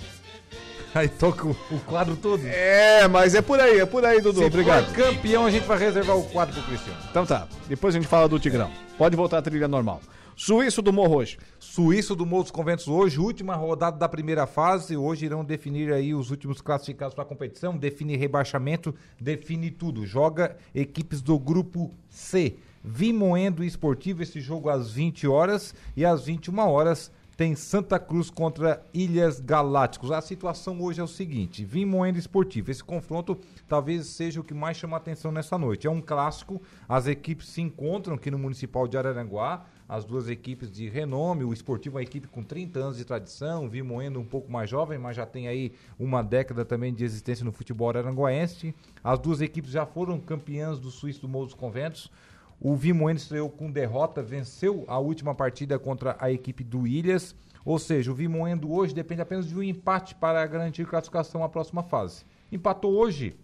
Aí 0.97 1.09
toca 1.09 1.45
o, 1.45 1.51
o 1.51 1.79
quadro 1.85 2.15
todo. 2.15 2.41
É, 2.47 3.05
mas 3.09 3.35
é 3.35 3.41
por 3.41 3.59
aí, 3.59 3.79
é 3.79 3.85
por 3.85 4.05
aí, 4.05 4.21
Dudu. 4.21 4.39
Se 4.39 4.45
Obrigado. 4.45 4.85
for 4.85 4.95
campeão, 4.95 5.45
a 5.45 5.51
gente 5.51 5.67
vai 5.67 5.77
reservar 5.77 6.17
o 6.17 6.23
quadro 6.23 6.53
pro 6.53 6.63
Criciúma. 6.63 6.97
Então 7.11 7.25
tá, 7.25 7.49
depois 7.67 7.93
a 7.93 7.99
gente 7.99 8.07
fala 8.07 8.29
do 8.29 8.39
Tigrão. 8.39 8.71
Pode 8.97 9.13
voltar 9.13 9.39
à 9.39 9.41
trilha 9.41 9.67
normal. 9.67 9.99
Suíço 10.37 10.81
do 10.81 10.93
Morro 10.93 11.17
hoje. 11.17 11.37
Suíço 11.59 12.15
do 12.15 12.25
Morro 12.25 12.43
dos 12.43 12.51
Conventos 12.51 12.87
hoje, 12.87 13.19
última 13.19 13.55
rodada 13.55 13.97
da 13.97 14.07
primeira 14.07 14.47
fase. 14.47 14.95
Hoje 14.95 15.25
irão 15.25 15.43
definir 15.43 15.91
aí 15.91 16.13
os 16.13 16.31
últimos 16.31 16.61
classificados 16.61 17.13
para 17.13 17.23
a 17.23 17.27
competição, 17.27 17.77
define 17.77 18.15
rebaixamento, 18.15 18.95
define 19.19 19.71
tudo. 19.71 20.05
Joga 20.05 20.55
equipes 20.73 21.21
do 21.21 21.37
grupo 21.37 21.93
C. 22.09 22.55
Vimoendo 22.81 23.63
Esportivo, 23.63 24.21
esse 24.21 24.39
jogo 24.39 24.69
às 24.69 24.91
20 24.91 25.27
horas 25.27 25.73
e 25.97 26.05
às 26.05 26.25
21 26.25 26.59
horas 26.59 27.11
tem 27.36 27.53
Santa 27.53 27.99
Cruz 27.99 28.29
contra 28.29 28.86
Ilhas 28.93 29.39
Galácticos. 29.39 30.11
A 30.11 30.21
situação 30.21 30.81
hoje 30.81 31.01
é 31.01 31.03
o 31.03 31.07
seguinte: 31.07 31.65
Vimoendo 31.65 32.17
Esportivo. 32.17 32.71
Esse 32.71 32.83
confronto 32.83 33.38
talvez 33.67 34.07
seja 34.07 34.39
o 34.39 34.43
que 34.43 34.53
mais 34.53 34.77
chama 34.77 34.95
a 34.95 34.99
atenção 34.99 35.31
nessa 35.31 35.57
noite. 35.57 35.88
É 35.88 35.89
um 35.89 36.01
clássico, 36.01 36.61
as 36.88 37.07
equipes 37.07 37.49
se 37.49 37.61
encontram 37.61 38.15
aqui 38.15 38.31
no 38.31 38.39
Municipal 38.39 38.88
de 38.88 38.97
Araranguá. 38.97 39.65
As 39.88 40.03
duas 40.03 40.27
equipes 40.27 40.71
de 40.71 40.89
renome, 40.89 41.43
o 41.43 41.53
Esportivo 41.53 41.97
é 41.97 41.99
uma 41.99 42.03
equipe 42.03 42.27
com 42.27 42.41
30 42.41 42.79
anos 42.79 42.97
de 42.97 43.05
tradição, 43.05 43.65
o 43.65 43.69
Vimoendo 43.69 44.19
um 44.19 44.25
pouco 44.25 44.51
mais 44.51 44.67
jovem, 44.67 44.97
mas 44.97 45.15
já 45.15 45.27
tem 45.27 45.47
aí 45.47 45.73
uma 45.99 46.23
década 46.23 46.65
também 46.65 46.91
de 46.91 47.03
existência 47.03 47.45
no 47.45 47.51
futebol 47.51 47.89
araranguaense. 47.89 48.73
As 49.03 49.19
duas 49.19 49.41
equipes 49.41 49.69
já 49.69 49.86
foram 49.86 50.19
campeãs 50.19 50.79
do 50.79 50.89
Suíço 50.89 51.21
do 51.21 51.29
Morro 51.29 51.45
dos 51.45 51.53
Conventos. 51.53 52.11
O 52.59 52.75
Vimoendo 52.75 53.19
estreou 53.19 53.49
com 53.49 53.69
derrota, 53.69 54.21
venceu 54.21 54.85
a 54.87 54.97
última 54.97 55.35
partida 55.35 55.77
contra 55.77 56.15
a 56.19 56.31
equipe 56.31 56.63
do 56.63 56.87
Ilhas. 56.87 57.35
Ou 57.63 57.77
seja, 57.79 58.11
o 58.11 58.15
Vimoendo 58.15 58.71
hoje 58.71 58.93
depende 58.93 59.21
apenas 59.21 59.47
de 59.47 59.55
um 59.55 59.63
empate 59.63 60.15
para 60.15 60.45
garantir 60.45 60.87
classificação 60.87 61.43
à 61.43 61.49
próxima 61.49 61.83
fase. 61.83 62.23
Empatou 62.51 62.93
hoje, 62.93 63.35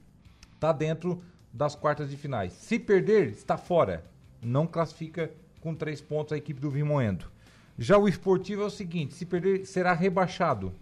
está 0.53 0.71
dentro 0.71 1.21
das 1.51 1.75
quartas 1.75 2.09
de 2.09 2.17
finais. 2.17 2.53
Se 2.53 2.79
perder, 2.79 3.29
está 3.29 3.57
fora. 3.57 4.05
Não 4.41 4.65
classifica 4.65 5.31
com 5.59 5.75
três 5.75 6.01
pontos 6.01 6.33
a 6.33 6.37
equipe 6.37 6.59
do 6.59 6.69
Vimoendo. 6.69 7.25
Já 7.77 7.97
o 7.97 8.07
esportivo 8.07 8.63
é 8.63 8.65
o 8.65 8.69
seguinte: 8.69 9.13
se 9.13 9.25
perder, 9.25 9.65
será 9.65 9.93
rebaixado. 9.93 10.73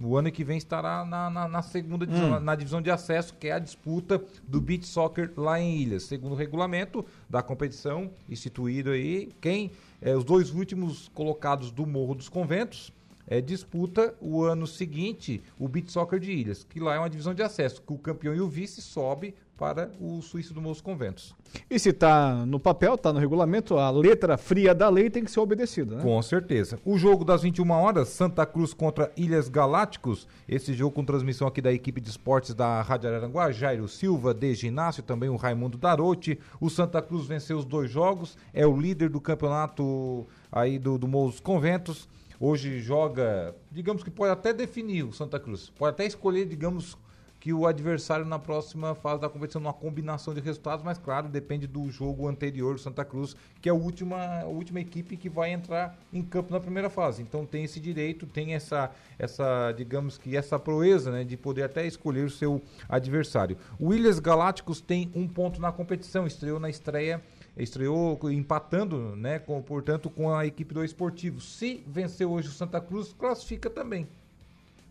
O 0.00 0.16
ano 0.16 0.30
que 0.30 0.44
vem 0.44 0.56
estará 0.56 1.04
na, 1.04 1.28
na, 1.28 1.48
na 1.48 1.60
segunda 1.62 2.06
divisão, 2.06 2.36
Hum. 2.36 2.40
na 2.40 2.54
divisão 2.54 2.80
de 2.80 2.90
acesso, 2.90 3.34
que 3.34 3.48
é 3.48 3.52
a 3.52 3.58
disputa 3.58 4.22
do 4.46 4.60
beach 4.60 4.86
soccer 4.86 5.32
lá 5.36 5.60
em 5.60 5.76
Ilhas. 5.78 6.04
Segundo 6.04 6.32
o 6.32 6.36
regulamento 6.36 7.04
da 7.28 7.42
competição 7.42 8.10
instituído 8.28 8.90
aí, 8.90 9.32
quem 9.40 9.72
é, 10.00 10.16
os 10.16 10.22
dois 10.22 10.52
últimos 10.54 11.08
colocados 11.08 11.72
do 11.72 11.84
Morro 11.84 12.14
dos 12.14 12.28
Conventos 12.28 12.92
é, 13.28 13.40
disputa 13.40 14.14
o 14.20 14.42
ano 14.42 14.66
seguinte 14.66 15.42
o 15.58 15.68
beach 15.68 15.92
soccer 15.92 16.18
de 16.18 16.32
Ilhas, 16.32 16.64
que 16.64 16.80
lá 16.80 16.94
é 16.94 16.98
uma 16.98 17.10
divisão 17.10 17.34
de 17.34 17.42
acesso, 17.42 17.82
que 17.82 17.92
o 17.92 17.98
campeão 17.98 18.34
e 18.34 18.40
o 18.40 18.48
vice 18.48 18.80
sobe 18.80 19.34
para 19.58 19.90
o 20.00 20.22
Suíço 20.22 20.54
do 20.54 20.60
dos 20.60 20.80
Conventos. 20.80 21.34
E 21.68 21.78
se 21.78 21.92
tá 21.92 22.46
no 22.46 22.60
papel, 22.60 22.96
tá 22.96 23.12
no 23.12 23.18
regulamento, 23.18 23.76
a 23.76 23.90
letra 23.90 24.36
fria 24.36 24.72
da 24.72 24.88
lei 24.88 25.10
tem 25.10 25.24
que 25.24 25.30
ser 25.30 25.40
obedecida, 25.40 25.96
né? 25.96 26.02
Com 26.02 26.22
certeza. 26.22 26.78
O 26.84 26.96
jogo 26.96 27.24
das 27.24 27.42
21 27.42 27.68
horas, 27.70 28.08
Santa 28.08 28.46
Cruz 28.46 28.72
contra 28.72 29.10
Ilhas 29.16 29.48
Galácticos. 29.48 30.28
Esse 30.48 30.72
jogo 30.74 30.94
com 30.94 31.04
transmissão 31.04 31.48
aqui 31.48 31.60
da 31.60 31.72
equipe 31.72 32.00
de 32.00 32.08
esportes 32.08 32.54
da 32.54 32.80
Rádio 32.82 33.08
Araranguá, 33.08 33.50
Jairo 33.50 33.88
Silva, 33.88 34.32
de 34.32 34.54
ginásio, 34.54 35.02
também 35.02 35.28
o 35.28 35.36
Raimundo 35.36 35.76
Darotti. 35.76 36.38
O 36.60 36.70
Santa 36.70 37.02
Cruz 37.02 37.26
venceu 37.26 37.58
os 37.58 37.64
dois 37.64 37.90
jogos, 37.90 38.36
é 38.54 38.64
o 38.64 38.78
líder 38.78 39.08
do 39.08 39.20
campeonato 39.20 40.26
aí 40.52 40.78
do, 40.78 40.96
do 40.96 41.08
Conventos. 41.42 42.08
Hoje 42.40 42.80
joga, 42.80 43.52
digamos 43.68 44.04
que 44.04 44.10
pode 44.12 44.30
até 44.30 44.52
definir 44.52 45.02
o 45.02 45.12
Santa 45.12 45.40
Cruz. 45.40 45.70
Pode 45.70 45.90
até 45.90 46.06
escolher, 46.06 46.46
digamos, 46.46 46.96
que 47.40 47.52
o 47.52 47.66
adversário 47.66 48.24
na 48.24 48.38
próxima 48.38 48.94
fase 48.94 49.20
da 49.20 49.28
competição, 49.28 49.60
numa 49.60 49.72
combinação 49.72 50.32
de 50.32 50.40
resultados, 50.40 50.84
mas 50.84 50.98
claro, 50.98 51.28
depende 51.28 51.66
do 51.66 51.90
jogo 51.90 52.28
anterior 52.28 52.74
do 52.74 52.80
Santa 52.80 53.04
Cruz, 53.04 53.34
que 53.60 53.68
é 53.68 53.72
a 53.72 53.74
última, 53.74 54.42
a 54.42 54.46
última 54.46 54.80
equipe 54.80 55.16
que 55.16 55.28
vai 55.28 55.52
entrar 55.52 55.98
em 56.12 56.22
campo 56.22 56.52
na 56.52 56.60
primeira 56.60 56.88
fase. 56.88 57.22
Então 57.22 57.44
tem 57.44 57.64
esse 57.64 57.80
direito, 57.80 58.24
tem 58.24 58.54
essa, 58.54 58.92
essa 59.18 59.72
digamos 59.72 60.16
que 60.16 60.36
essa 60.36 60.60
proeza, 60.60 61.10
né, 61.10 61.24
de 61.24 61.36
poder 61.36 61.64
até 61.64 61.86
escolher 61.88 62.24
o 62.24 62.30
seu 62.30 62.62
adversário. 62.88 63.56
O 63.80 63.88
Williams 63.88 64.20
Galácticos 64.20 64.80
tem 64.80 65.10
um 65.12 65.26
ponto 65.26 65.60
na 65.60 65.72
competição, 65.72 66.24
estreou 66.24 66.60
na 66.60 66.70
estreia 66.70 67.20
estreou 67.58 68.18
empatando, 68.30 69.16
né, 69.16 69.38
com, 69.38 69.60
portanto, 69.60 70.08
com 70.08 70.32
a 70.34 70.46
equipe 70.46 70.72
do 70.72 70.84
Esportivo. 70.84 71.40
Se 71.40 71.84
vencer 71.86 72.26
hoje 72.26 72.48
o 72.48 72.52
Santa 72.52 72.80
Cruz, 72.80 73.12
classifica 73.12 73.68
também. 73.68 74.08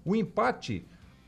O 0.05 0.15
empate 0.15 0.85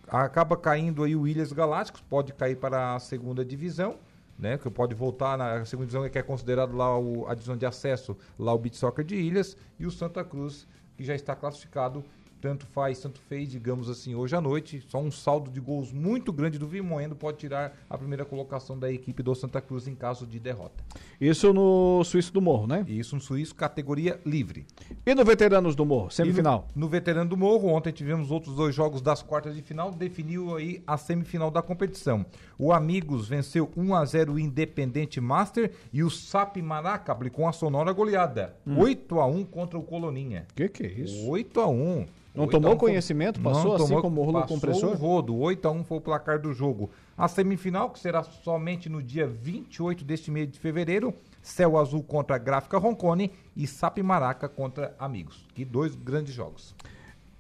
acaba 0.08 0.58
caindo 0.58 1.04
aí 1.04 1.16
o 1.16 1.28
Ilhas 1.28 1.52
Galácticos, 1.52 2.02
pode 2.02 2.34
cair 2.34 2.56
para 2.58 2.96
a 2.96 3.00
segunda 3.00 3.44
divisão, 3.46 3.98
né? 4.38 4.58
Que 4.58 4.70
pode 4.70 4.96
voltar 4.96 5.38
na 5.38 5.66
segunda 5.66 5.88
divisão, 5.88 6.10
que 6.10 6.18
é 6.18 6.24
considerado 6.24 6.76
lá 6.76 6.98
o- 6.98 7.28
a 7.28 7.34
divisão 7.34 7.58
de 7.58 7.66
acesso, 7.66 8.18
lá 8.38 8.54
o 8.54 8.58
Beach 8.58 8.78
Soccer 8.78 9.06
de 9.06 9.16
Ilhas, 9.16 9.56
e 9.78 9.86
o 9.86 9.92
Santa 9.92 10.24
Cruz, 10.24 10.68
que 10.98 11.04
já 11.04 11.14
está 11.14 11.36
classificado, 11.36 12.04
tanto 12.42 12.66
faz, 12.68 13.00
tanto 13.00 13.20
fez, 13.22 13.50
digamos 13.50 13.90
assim, 13.90 14.16
hoje 14.16 14.36
à 14.36 14.42
noite. 14.42 14.84
Só 14.88 15.00
um 15.00 15.12
saldo 15.12 15.52
de 15.52 15.60
gols 15.60 15.92
muito 15.92 16.32
grande 16.32 16.58
do 16.58 16.68
Vimoendo 16.68 17.16
pode 17.16 17.38
tirar 17.38 17.78
a 17.90 17.98
primeira 17.98 18.26
colocação 18.26 18.78
da 18.78 18.92
equipe 18.92 19.22
do 19.22 19.36
Santa 19.36 19.62
Cruz 19.62 19.88
em 19.88 19.96
caso 19.96 20.26
de 20.26 20.40
derrota. 20.40 20.84
Isso 21.20 21.54
no 21.54 22.04
Suíço 22.04 22.34
do 22.34 22.42
Morro, 22.42 22.68
né? 22.68 22.86
Isso 22.88 23.16
no 23.16 23.22
Suíço, 23.22 23.54
categoria 23.56 24.20
livre. 24.26 24.66
E 25.06 25.14
no 25.14 25.26
Veteranos 25.26 25.76
do 25.76 25.86
Morro, 25.86 26.10
semifinal? 26.10 26.68
E 26.70 26.80
No, 26.80 26.86
no 26.86 26.90
Veterano 26.90 27.30
do 27.30 27.38
Morro, 27.38 27.70
ontem 27.70 27.92
tivemos 27.92 28.32
outros 28.32 28.56
dois 28.56 28.74
jogos 28.74 29.02
das 29.02 29.22
quartas 29.22 29.56
de 29.56 29.62
final, 29.62 29.92
definiu 29.92 30.56
aí 30.56 30.82
a 30.88 30.98
semifinal 30.98 31.52
da 31.52 31.62
competição. 31.62 32.26
O 32.58 32.72
Amigos 32.72 33.28
venceu 33.28 33.70
1 33.76 33.96
a 33.96 34.06
0 34.06 34.34
o 34.34 34.40
Independente 34.40 35.20
Master 35.20 35.72
e 35.92 36.04
o 36.04 36.10
Sap 36.10 36.58
Maraca 36.58 37.12
aplicou 37.12 37.46
uma 37.46 37.54
sonora 37.54 37.92
goleada. 37.92 38.56
Hum. 38.66 38.80
8 38.80 39.20
a 39.20 39.26
1 39.26 39.46
contra 39.46 39.78
o 39.78 39.84
Coloninha. 39.84 40.46
Que 40.56 40.70
que 40.70 40.84
é 40.84 40.92
isso? 40.92 41.28
8 41.28 41.60
a 41.60 41.68
1. 41.68 42.06
Não 42.40 42.46
8 42.46 42.52
tomou 42.52 42.72
a 42.72 42.76
1 42.76 42.80
foi- 42.80 42.90
conhecimento? 42.90 43.40
Não 43.42 43.52
Passou 43.52 43.76
assim 43.76 43.86
tomou- 43.86 44.02
como 44.02 44.22
o 44.22 44.24
rolo 44.24 44.42
passou 44.42 44.56
compressor? 44.58 44.90
o 44.92 44.96
rodo. 44.96 45.38
8 45.38 45.68
a 45.68 45.72
1 45.72 45.84
foi 45.84 45.98
o 45.98 46.02
placar 46.02 46.40
do 46.40 46.54
jogo. 46.54 46.90
A 47.18 47.28
semifinal, 47.28 47.90
que 47.90 48.00
será 48.00 48.24
somente 48.24 48.88
no 48.90 49.04
dia 49.04 49.28
28 49.28 50.04
deste 50.04 50.32
mês 50.32 50.50
de 50.50 50.58
fevereiro, 50.60 51.14
Céu 51.42 51.78
Azul 51.78 52.02
contra 52.04 52.38
Gráfica 52.38 52.78
Roncone 52.78 53.32
e 53.56 53.68
Sap 53.68 53.98
Maraca 54.00 54.48
contra 54.50 54.96
Amigos. 54.98 55.46
Que 55.54 55.64
dois 55.66 55.96
grandes 55.96 56.34
jogos. 56.34 56.74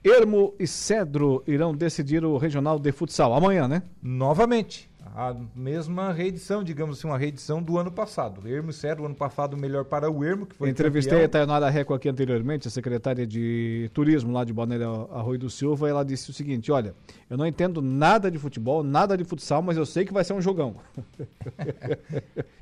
Ermo 0.03 0.53
e 0.57 0.65
Cedro 0.65 1.43
irão 1.45 1.75
decidir 1.75 2.23
o 2.23 2.37
Regional 2.37 2.79
de 2.79 2.91
Futsal 2.91 3.33
amanhã, 3.33 3.67
né? 3.67 3.83
Novamente, 4.01 4.88
a 5.15 5.35
mesma 5.55 6.11
reedição, 6.11 6.63
digamos 6.63 6.97
assim, 6.97 7.07
uma 7.07 7.17
reedição 7.17 7.61
do 7.61 7.77
ano 7.77 7.91
passado. 7.91 8.47
Ermo 8.47 8.69
e 8.69 8.73
Cedro, 8.73 9.05
ano 9.05 9.15
passado, 9.15 9.57
melhor 9.57 9.85
para 9.85 10.09
o 10.09 10.23
Ermo, 10.23 10.45
que 10.45 10.55
foi 10.55 10.69
Entrevistei 10.69 11.19
a 11.19 11.21
campeão. 11.23 11.47
Tainara 11.47 11.69
Reco 11.69 11.93
aqui 11.93 12.09
anteriormente, 12.09 12.67
a 12.67 12.71
secretária 12.71 13.25
de 13.25 13.89
turismo 13.93 14.31
lá 14.31 14.43
de 14.43 14.53
Balneário 14.53 15.09
Arroio 15.11 15.39
do 15.39 15.49
Silva, 15.49 15.87
e 15.87 15.91
ela 15.91 16.03
disse 16.03 16.29
o 16.29 16.33
seguinte, 16.33 16.71
olha, 16.71 16.93
eu 17.29 17.37
não 17.37 17.45
entendo 17.45 17.81
nada 17.81 18.29
de 18.29 18.37
futebol, 18.37 18.83
nada 18.83 19.17
de 19.17 19.23
futsal, 19.23 19.61
mas 19.61 19.77
eu 19.77 19.85
sei 19.85 20.05
que 20.05 20.13
vai 20.13 20.23
ser 20.23 20.33
um 20.33 20.41
jogão. 20.41 20.75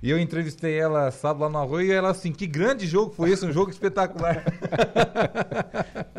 E 0.01 0.11
eu 0.11 0.19
entrevistei 0.19 0.77
ela 0.77 1.09
sábado 1.09 1.41
lá 1.41 1.49
no 1.49 1.57
Arroio 1.57 1.87
e 1.87 1.91
ela 1.91 2.11
assim, 2.11 2.31
que 2.31 2.45
grande 2.45 2.85
jogo 2.85 3.11
foi 3.11 3.31
esse, 3.31 3.45
um 3.45 3.51
jogo 3.51 3.71
espetacular. 3.71 4.43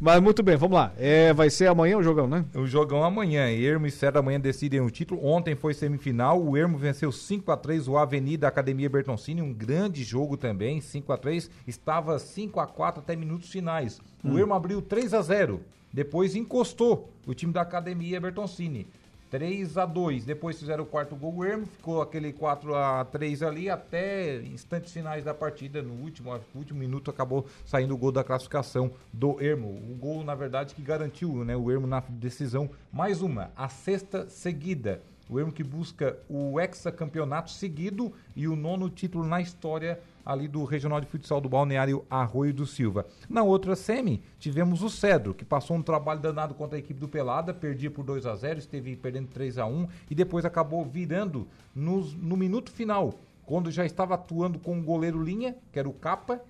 mas 0.00 0.20
muito 0.20 0.42
bem, 0.42 0.56
vamos 0.56 0.76
lá. 0.76 0.92
É, 0.98 1.32
vai 1.32 1.50
ser 1.50 1.66
amanhã 1.68 1.96
o 1.96 2.02
jogão, 2.02 2.26
né? 2.26 2.44
O 2.54 2.66
jogão 2.66 3.02
amanhã. 3.04 3.48
Ermo 3.50 3.86
e 3.86 3.90
Cedro 3.90 4.20
amanhã 4.20 4.40
decidem 4.40 4.80
o 4.80 4.90
título. 4.90 5.24
Ontem 5.24 5.54
foi 5.54 5.74
semifinal. 5.74 6.42
O 6.42 6.56
Ermo 6.56 6.76
venceu 6.78 7.10
5 7.12 7.50
a 7.50 7.56
3 7.56 7.88
o 7.88 7.96
Avenida 7.96 8.48
Academia 8.48 8.88
Bertoncini. 8.90 9.42
Um 9.42 9.52
grande 9.52 10.02
jogo 10.04 10.36
também. 10.36 10.80
5 10.80 11.12
a 11.12 11.16
3 11.16 11.50
Estava 11.66 12.18
5 12.18 12.60
a 12.60 12.66
4 12.66 13.00
até 13.00 13.16
minutos 13.16 13.50
finais. 13.50 14.00
O 14.24 14.28
Hum. 14.28 14.38
Ermo 14.38 14.54
abriu 14.54 14.80
3 14.82 15.14
a 15.14 15.22
0 15.22 15.60
Depois 15.92 16.34
encostou 16.36 17.12
o 17.26 17.34
time 17.34 17.52
da 17.52 17.62
Academia 17.62 18.20
Bertoncini. 18.20 18.86
3 19.30 19.76
a 19.78 19.86
2 19.86 20.24
Depois 20.24 20.58
fizeram 20.58 20.84
o 20.84 20.86
quarto 20.86 21.16
gol. 21.16 21.36
O 21.36 21.44
Ermo 21.44 21.66
ficou 21.66 22.00
aquele 22.00 22.32
4 22.32 22.74
a 22.74 23.04
3 23.04 23.42
ali 23.42 23.68
até 23.68 24.40
instantes 24.42 24.92
finais 24.92 25.24
da 25.24 25.34
partida. 25.34 25.82
No 25.82 25.94
último, 25.94 26.32
no 26.32 26.40
último 26.54 26.78
minuto 26.78 27.10
acabou 27.10 27.46
saindo 27.64 27.94
o 27.94 27.98
gol 27.98 28.12
da 28.12 28.24
classificação 28.24 28.92
do 29.12 29.40
Ermo. 29.40 29.68
O 29.68 29.94
gol, 29.94 30.24
na 30.24 30.34
verdade, 30.34 30.74
que 30.74 30.82
garantiu 30.82 31.44
né, 31.44 31.56
o 31.56 31.70
Ermo 31.70 31.86
na 31.86 32.00
decisão. 32.08 32.70
Mais 32.92 33.22
uma, 33.22 33.50
a 33.56 33.68
sexta 33.68 34.28
seguida. 34.28 35.02
O 35.28 35.40
Ermo 35.40 35.52
que 35.52 35.64
busca 35.64 36.16
o 36.28 36.60
hexacampeonato 36.60 37.50
seguido 37.50 38.12
e 38.36 38.46
o 38.46 38.54
nono 38.54 38.88
título 38.88 39.26
na 39.26 39.40
história 39.40 40.00
ali 40.26 40.48
do 40.48 40.64
Regional 40.64 41.00
de 41.00 41.06
Futsal 41.06 41.40
do 41.40 41.48
Balneário 41.48 42.04
Arroio 42.10 42.52
do 42.52 42.66
Silva. 42.66 43.06
Na 43.28 43.44
outra 43.44 43.76
semi, 43.76 44.20
tivemos 44.40 44.82
o 44.82 44.90
Cedro, 44.90 45.32
que 45.32 45.44
passou 45.44 45.76
um 45.76 45.82
trabalho 45.82 46.18
danado 46.20 46.52
contra 46.52 46.76
a 46.76 46.80
equipe 46.80 46.98
do 46.98 47.06
Pelada, 47.08 47.54
perdia 47.54 47.90
por 47.90 48.04
2 48.04 48.26
a 48.26 48.34
0 48.34 48.58
esteve 48.58 48.96
perdendo 48.96 49.28
3 49.28 49.56
a 49.56 49.66
1 49.66 49.86
e 50.10 50.14
depois 50.16 50.44
acabou 50.44 50.84
virando 50.84 51.46
nos- 51.72 52.12
no 52.14 52.36
minuto 52.36 52.72
final, 52.72 53.14
quando 53.44 53.70
já 53.70 53.86
estava 53.86 54.14
atuando 54.14 54.58
com 54.58 54.76
o 54.76 54.82
goleiro 54.82 55.22
linha, 55.22 55.54
que 55.72 55.78
era 55.78 55.88
o 55.88 55.92
Capa, 55.92 56.40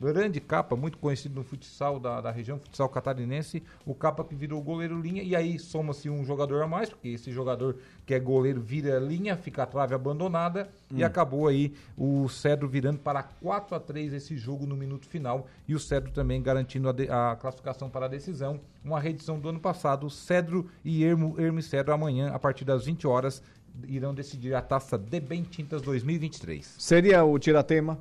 grande 0.00 0.40
Capa, 0.40 0.76
muito 0.76 0.98
conhecido 0.98 1.34
no 1.34 1.42
futsal 1.42 1.98
da, 1.98 2.20
da 2.20 2.30
região, 2.30 2.58
futsal 2.58 2.88
catarinense, 2.88 3.62
o 3.84 3.94
Capa 3.94 4.22
que 4.24 4.34
virou 4.34 4.60
goleiro 4.62 5.00
linha, 5.00 5.22
e 5.22 5.34
aí 5.34 5.58
soma-se 5.58 6.10
um 6.10 6.24
jogador 6.24 6.62
a 6.62 6.66
mais, 6.68 6.88
porque 6.90 7.08
esse 7.08 7.32
jogador 7.32 7.76
que 8.04 8.12
é 8.14 8.20
goleiro 8.20 8.60
vira 8.60 8.98
linha, 8.98 9.36
fica 9.36 9.62
a 9.62 9.66
trave 9.66 9.94
abandonada, 9.94 10.68
e 10.90 11.02
Hum. 11.02 11.06
acabou 11.06 11.48
aí 11.48 11.72
o 11.96 12.28
Cedro 12.28 12.68
virando 12.68 12.98
para 12.98 13.22
4 13.22 13.74
a 13.74 13.80
3 13.80 14.12
esse 14.12 14.36
jogo 14.36 14.66
no 14.66 14.76
minuto 14.76 15.06
final, 15.06 15.46
e 15.66 15.74
o 15.74 15.80
Cedro 15.80 16.10
também 16.12 16.42
garantindo 16.42 16.88
a, 16.88 16.92
de- 16.92 17.08
a 17.10 17.36
classificação 17.40 17.88
para 17.88 18.06
a 18.06 18.08
decisão, 18.08 18.60
uma 18.84 19.00
reedição 19.00 19.38
do 19.40 19.48
ano 19.48 19.58
passado, 19.60 20.08
Cedro 20.10 20.68
e 20.84 21.02
Ermo, 21.04 21.34
Ermo 21.38 21.58
e 21.58 21.62
Cedro 21.62 21.92
amanhã, 21.92 22.30
a 22.32 22.38
partir 22.38 22.64
das 22.64 22.84
20 22.84 23.06
horas, 23.06 23.42
irão 23.86 24.14
decidir 24.14 24.54
a 24.54 24.62
taça 24.62 24.96
de 24.96 25.20
Bem 25.20 25.42
Tintas 25.42 25.82
2023. 25.82 26.76
Seria 26.78 27.24
o 27.24 27.38
tiratema? 27.38 27.98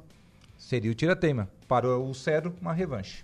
Seria 0.65 0.89
o 0.89 0.95
tiratema. 0.95 1.47
Para 1.67 1.87
o 1.95 2.11
Cedro, 2.15 2.51
uma 2.59 2.73
revanche. 2.73 3.23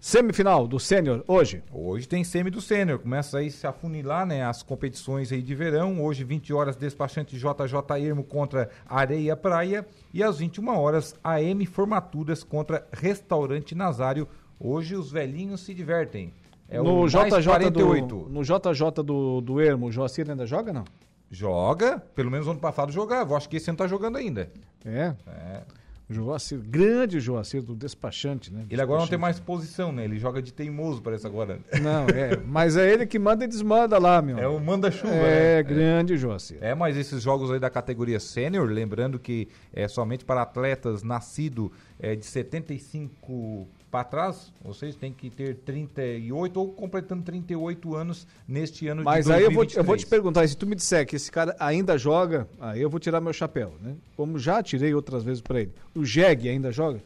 Semifinal 0.00 0.66
do 0.66 0.80
Sênior, 0.80 1.22
hoje? 1.28 1.62
Hoje 1.72 2.08
tem 2.08 2.24
semi 2.24 2.50
do 2.50 2.60
Sênior. 2.60 2.98
Começa 2.98 3.38
aí 3.38 3.46
a 3.46 3.50
se 3.52 3.68
afunilar, 3.68 4.26
né, 4.26 4.44
as 4.44 4.60
competições 4.60 5.30
aí 5.30 5.42
de 5.42 5.54
verão. 5.54 6.02
Hoje, 6.02 6.24
20 6.24 6.52
horas, 6.52 6.74
despachante 6.74 7.36
JJ 7.36 8.04
Ermo 8.04 8.24
contra 8.24 8.68
Areia 8.84 9.36
Praia. 9.36 9.86
E 10.12 10.24
às 10.24 10.38
21 10.38 10.76
horas, 10.76 11.14
AM 11.22 11.64
Formaturas 11.66 12.42
contra 12.42 12.84
Restaurante 12.92 13.72
Nazário. 13.76 14.26
Hoje 14.58 14.96
os 14.96 15.12
velhinhos 15.12 15.60
se 15.60 15.72
divertem. 15.72 16.34
É 16.68 16.78
no, 16.78 17.02
o 17.02 17.06
JJ 17.06 17.44
48. 17.44 18.06
do, 18.06 18.28
no 18.28 18.42
JJ 18.42 19.04
do, 19.04 19.40
do 19.40 19.60
Ermo, 19.60 19.86
o 19.86 19.92
Joacir 19.92 20.28
ainda 20.28 20.44
joga, 20.46 20.72
não? 20.72 20.84
Joga, 21.30 22.02
pelo 22.12 22.28
menos 22.28 22.48
ano 22.48 22.58
passado 22.58 22.90
jogava. 22.90 23.36
Acho 23.36 23.48
que 23.48 23.56
esse 23.56 23.70
ano 23.70 23.78
tá 23.78 23.86
jogando 23.86 24.16
ainda. 24.16 24.50
É? 24.84 25.14
É. 25.28 25.62
Joacir, 26.10 26.58
grande 26.58 27.20
Joacir 27.20 27.62
do 27.62 27.74
despachante, 27.74 28.52
né? 28.52 28.66
Ele 28.68 28.82
agora 28.82 29.00
não 29.00 29.06
tem 29.06 29.16
mais 29.16 29.38
posição, 29.38 29.92
né? 29.92 30.04
Ele 30.04 30.18
joga 30.18 30.42
de 30.42 30.52
teimoso, 30.52 31.00
parece 31.00 31.24
agora. 31.24 31.60
Não, 31.80 32.06
é. 32.08 32.36
Mas 32.44 32.76
é 32.76 32.92
ele 32.92 33.06
que 33.06 33.16
manda 33.16 33.44
e 33.44 33.48
desmanda 33.48 33.96
lá, 33.96 34.20
meu. 34.20 34.36
É 34.36 34.48
o 34.48 34.58
manda-chuva, 34.58 35.14
é, 35.14 35.56
né? 35.56 35.62
grande 35.62 36.16
Joacir. 36.16 36.58
É, 36.60 36.74
mas 36.74 36.96
esses 36.96 37.22
jogos 37.22 37.52
aí 37.52 37.60
da 37.60 37.70
categoria 37.70 38.18
sênior, 38.18 38.68
lembrando 38.68 39.20
que 39.20 39.48
é 39.72 39.86
somente 39.86 40.24
para 40.24 40.42
atletas 40.42 41.04
nascidos 41.04 41.70
é, 41.98 42.16
de 42.16 42.26
75 42.26 43.68
para 43.90 44.04
trás, 44.04 44.52
vocês 44.64 44.94
têm 44.94 45.12
que 45.12 45.28
ter 45.30 45.56
38 45.56 46.60
ou 46.60 46.68
completando 46.72 47.22
38 47.24 47.94
anos 47.96 48.26
neste 48.46 48.86
ano 48.86 49.02
Mas 49.04 49.24
de 49.24 49.32
2023. 49.32 49.38
aí 49.38 49.44
eu 49.44 49.54
vou, 49.54 49.66
te, 49.66 49.76
eu 49.78 49.84
vou 49.84 49.96
te 49.96 50.06
perguntar, 50.06 50.46
se 50.48 50.56
tu 50.56 50.66
me 50.66 50.74
disser 50.76 51.06
que 51.06 51.16
esse 51.16 51.30
cara 51.30 51.56
ainda 51.58 51.98
joga, 51.98 52.46
aí 52.60 52.80
eu 52.80 52.88
vou 52.88 53.00
tirar 53.00 53.20
meu 53.20 53.32
chapéu, 53.32 53.74
né? 53.80 53.94
Como 54.16 54.38
já 54.38 54.62
tirei 54.62 54.94
outras 54.94 55.24
vezes 55.24 55.40
para 55.40 55.60
ele. 55.62 55.72
O 55.94 56.04
Jeg 56.04 56.48
ainda 56.48 56.70
joga? 56.70 57.00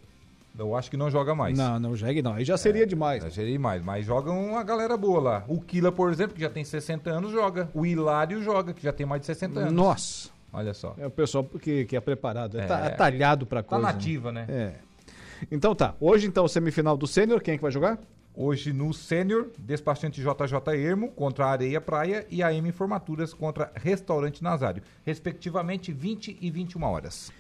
Eu 0.57 0.76
acho 0.76 0.89
que 0.91 0.97
não 0.97 1.11
joga 1.11 1.35
mais. 1.35 1.57
Não, 1.59 1.80
não, 1.80 1.91
o 1.93 1.97
Jeg 1.97 2.22
não. 2.22 2.35
Aí 2.35 2.45
já 2.45 2.57
seria 2.57 2.85
É, 2.85 2.87
demais. 2.87 3.22
Já 3.24 3.30
seria 3.30 3.53
demais, 3.53 3.82
mas 3.82 4.05
joga 4.07 4.30
uma 4.30 4.62
galera 4.62 4.97
boa 4.97 5.20
lá. 5.20 5.45
O 5.49 5.61
Kila, 5.61 5.91
por 5.91 6.12
exemplo, 6.12 6.35
que 6.37 6.41
já 6.41 6.51
tem 6.51 6.62
60 6.64 7.11
anos, 7.11 7.32
joga. 7.32 7.68
O 7.74 7.85
Hilário 7.85 8.41
joga, 8.43 8.72
que 8.72 8.82
já 8.82 8.93
tem 8.93 9.05
mais 9.05 9.20
de 9.22 9.26
60 9.26 9.59
anos. 9.61 9.72
Nossa. 9.72 10.28
Olha 10.53 10.72
só. 10.72 10.95
É 10.99 11.07
o 11.07 11.11
pessoal 11.11 11.43
que, 11.45 11.85
que 11.87 11.97
é 11.97 12.01
preparado, 12.01 12.57
é, 12.57 12.61
É. 12.62 12.87
é 12.87 12.91
talhado 12.91 13.45
para 13.47 13.62
Tá 13.64 13.70
coisa. 13.70 13.82
nativa, 13.85 14.30
né? 14.30 14.47
É. 14.49 14.72
Então 15.51 15.74
tá. 15.74 15.95
Hoje, 16.01 16.26
então, 16.26 16.47
semifinal 16.49 16.97
do 16.97 17.07
Sênior, 17.07 17.40
quem 17.40 17.55
é 17.55 17.57
que 17.57 17.62
vai 17.62 17.72
jogar? 17.72 17.99
Hoje 18.36 18.72
no 18.72 18.92
Sênior, 18.92 19.51
despachante 19.59 20.20
JJ 20.20 20.74
Ermo 20.76 21.12
contra 21.12 21.47
a 21.47 21.51
Areia 21.51 21.80
Praia 21.80 22.26
e 22.28 22.42
a 22.42 22.53
M 22.53 22.72
Formaturas 22.72 23.32
contra 23.32 23.70
Restaurante 23.76 24.42
Nazário, 24.42 24.82
respectivamente 25.05 25.92
20 25.92 26.38
e 26.40 26.51
21 26.51 26.82
horas. 26.82 27.32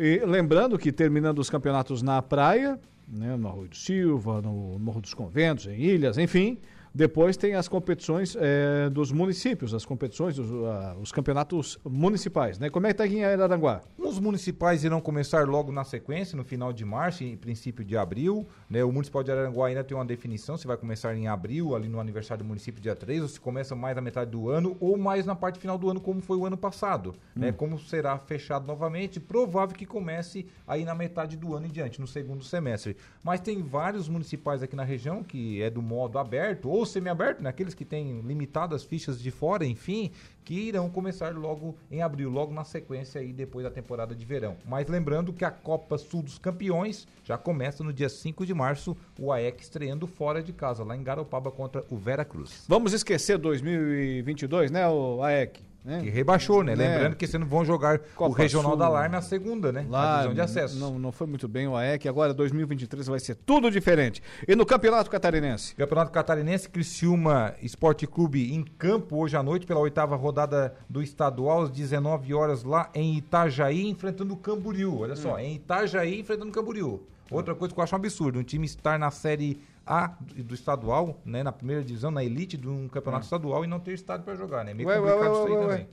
E 0.00 0.18
lembrando 0.24 0.78
que 0.78 0.90
terminando 0.90 1.40
os 1.40 1.50
campeonatos 1.50 2.00
na 2.00 2.22
praia, 2.22 2.80
né, 3.06 3.36
no 3.36 3.48
Arroio 3.48 3.68
do 3.68 3.76
Silva, 3.76 4.40
no 4.40 4.78
Morro 4.78 5.02
dos 5.02 5.12
Conventos, 5.12 5.66
em 5.66 5.78
Ilhas, 5.78 6.16
enfim, 6.16 6.58
depois 6.94 7.36
tem 7.36 7.54
as 7.54 7.66
competições 7.66 8.36
eh, 8.38 8.88
dos 8.88 9.10
municípios, 9.10 9.74
as 9.74 9.84
competições, 9.84 10.38
os, 10.38 10.48
ah, 10.64 10.96
os 11.02 11.10
campeonatos 11.10 11.76
municipais, 11.84 12.56
né? 12.56 12.70
Como 12.70 12.86
é 12.86 12.90
que 12.90 12.98
tá 12.98 13.02
aqui 13.02 13.16
em 13.16 13.24
Araranguá? 13.24 13.82
Os 13.98 14.20
municipais 14.20 14.84
irão 14.84 15.00
começar 15.00 15.48
logo 15.48 15.72
na 15.72 15.82
sequência, 15.82 16.36
no 16.36 16.44
final 16.44 16.72
de 16.72 16.84
março 16.84 17.24
e 17.24 17.36
princípio 17.36 17.84
de 17.84 17.96
abril. 17.96 18.46
Né? 18.70 18.84
O 18.84 18.92
Municipal 18.92 19.24
de 19.24 19.32
Araranguá 19.32 19.66
ainda 19.66 19.82
tem 19.82 19.96
uma 19.96 20.04
definição 20.04 20.56
se 20.56 20.68
vai 20.68 20.76
começar 20.76 21.16
em 21.16 21.26
abril, 21.26 21.74
ali 21.74 21.88
no 21.88 21.98
aniversário 21.98 22.44
do 22.44 22.46
município, 22.46 22.80
dia 22.80 22.94
3, 22.94 23.22
ou 23.22 23.28
se 23.28 23.40
começa 23.40 23.74
mais 23.74 23.96
na 23.96 24.02
metade 24.02 24.30
do 24.30 24.48
ano, 24.48 24.76
ou 24.78 24.96
mais 24.96 25.26
na 25.26 25.34
parte 25.34 25.58
final 25.58 25.76
do 25.76 25.90
ano, 25.90 26.00
como 26.00 26.20
foi 26.20 26.36
o 26.36 26.46
ano 26.46 26.56
passado. 26.56 27.16
Né? 27.34 27.50
Hum. 27.50 27.54
Como 27.54 27.78
será 27.78 28.16
fechado 28.18 28.68
novamente, 28.68 29.18
provável 29.18 29.74
que 29.74 29.84
comece 29.84 30.46
aí 30.64 30.84
na 30.84 30.94
metade 30.94 31.36
do 31.36 31.56
ano 31.56 31.66
em 31.66 31.70
diante, 31.70 32.00
no 32.00 32.06
segundo 32.06 32.44
semestre. 32.44 32.96
Mas 33.20 33.40
tem 33.40 33.62
vários 33.62 34.08
municipais 34.08 34.62
aqui 34.62 34.76
na 34.76 34.84
região 34.84 35.24
que 35.24 35.60
é 35.60 35.68
do 35.68 35.82
modo 35.82 36.20
aberto 36.20 36.68
ou 36.68 36.83
semiaberto, 36.84 37.42
né? 37.42 37.50
aqueles 37.50 37.74
que 37.74 37.84
têm 37.84 38.20
limitadas 38.20 38.84
fichas 38.84 39.20
de 39.20 39.30
fora, 39.30 39.64
enfim, 39.64 40.10
que 40.44 40.54
irão 40.54 40.90
começar 40.90 41.34
logo 41.34 41.76
em 41.90 42.02
abril, 42.02 42.30
logo 42.30 42.52
na 42.52 42.64
sequência 42.64 43.20
aí 43.20 43.32
depois 43.32 43.64
da 43.64 43.70
temporada 43.70 44.14
de 44.14 44.24
verão. 44.24 44.56
Mas 44.66 44.86
lembrando 44.88 45.32
que 45.32 45.44
a 45.44 45.50
Copa 45.50 45.98
Sul 45.98 46.22
dos 46.22 46.38
Campeões 46.38 47.06
já 47.24 47.38
começa 47.38 47.82
no 47.82 47.92
dia 47.92 48.08
5 48.08 48.44
de 48.44 48.54
março, 48.54 48.96
o 49.18 49.32
AEC 49.32 49.62
estreando 49.62 50.06
fora 50.06 50.42
de 50.42 50.52
casa, 50.52 50.84
lá 50.84 50.96
em 50.96 51.02
Garopaba 51.02 51.50
contra 51.50 51.84
o 51.90 51.96
Vera 51.96 52.24
Cruz. 52.24 52.64
Vamos 52.68 52.92
esquecer 52.92 53.38
2022, 53.38 54.70
né, 54.70 54.86
o 54.88 55.22
AEC? 55.22 55.73
Né? 55.84 56.00
Que 56.00 56.08
rebaixou, 56.08 56.62
né? 56.62 56.74
Né? 56.74 56.88
Lembrando 56.88 57.14
que 57.14 57.36
ano 57.36 57.44
vão 57.44 57.62
jogar 57.62 57.96
o 57.96 58.16
Copa 58.16 58.38
Regional 58.38 58.70
Sul. 58.70 58.78
da 58.78 58.86
Alarme 58.86 59.10
na 59.10 59.20
segunda, 59.20 59.70
né? 59.70 59.84
Lá 59.88 60.22
divisão 60.22 60.34
de 60.34 60.40
acesso. 60.40 60.78
não, 60.78 60.98
não 60.98 61.12
foi 61.12 61.26
muito 61.26 61.46
bem 61.46 61.68
o 61.68 61.76
AEC, 61.76 62.08
agora 62.08 62.32
2023 62.32 63.06
vai 63.06 63.20
ser 63.20 63.34
tudo 63.34 63.70
diferente. 63.70 64.22
E 64.48 64.56
no 64.56 64.64
Campeonato 64.64 65.10
Catarinense? 65.10 65.74
Campeonato 65.74 66.10
Catarinense, 66.10 66.70
Criciúma 66.70 67.54
Esporte 67.60 68.06
Clube 68.06 68.54
em 68.54 68.62
campo 68.62 69.18
hoje 69.18 69.36
à 69.36 69.42
noite 69.42 69.66
pela 69.66 69.80
oitava 69.80 70.16
rodada 70.16 70.74
do 70.88 71.02
estadual, 71.02 71.62
às 71.62 71.70
19 71.70 72.32
horas 72.32 72.64
lá 72.64 72.88
em 72.94 73.18
Itajaí, 73.18 73.86
enfrentando 73.86 74.32
o 74.32 74.36
Camboriú. 74.38 75.00
Olha 75.00 75.16
só, 75.16 75.38
em 75.38 75.56
Itajaí 75.56 76.18
enfrentando 76.18 76.48
o 76.48 76.52
Camboriú. 76.52 77.02
Outra 77.30 77.54
coisa 77.54 77.74
que 77.74 77.80
eu 77.80 77.84
acho 77.84 77.94
um 77.94 77.98
absurdo, 77.98 78.38
um 78.38 78.42
time 78.42 78.64
estar 78.64 78.98
na 78.98 79.10
Série 79.10 79.58
A 79.86 80.08
do 80.36 80.54
estadual, 80.54 81.20
né, 81.24 81.42
na 81.42 81.52
primeira 81.52 81.84
divisão, 81.84 82.10
na 82.10 82.24
elite 82.24 82.56
de 82.56 82.68
um 82.68 82.88
campeonato 82.88 83.24
estadual 83.24 83.64
e 83.64 83.66
não 83.66 83.78
ter 83.78 83.92
estádio 83.92 84.24
para 84.24 84.34
jogar, 84.34 84.64
né? 84.64 84.72
Meio 84.72 84.88
Ué, 84.88 84.96
complicado 84.96 85.20
ué, 85.20 85.30
isso 85.30 85.46
aí 85.46 85.66
também. 85.66 85.88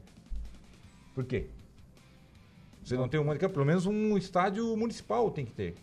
Por 1.13 1.25
quê? 1.25 1.47
Você 2.83 2.95
não 2.95 3.07
tem 3.07 3.19
um 3.19 3.29
handicap, 3.29 3.53
pelo 3.53 3.65
menos 3.65 3.85
um 3.85 4.17
estádio 4.17 4.75
municipal 4.77 5.29
tem 5.29 5.45
que 5.45 5.51
ter. 5.51 5.75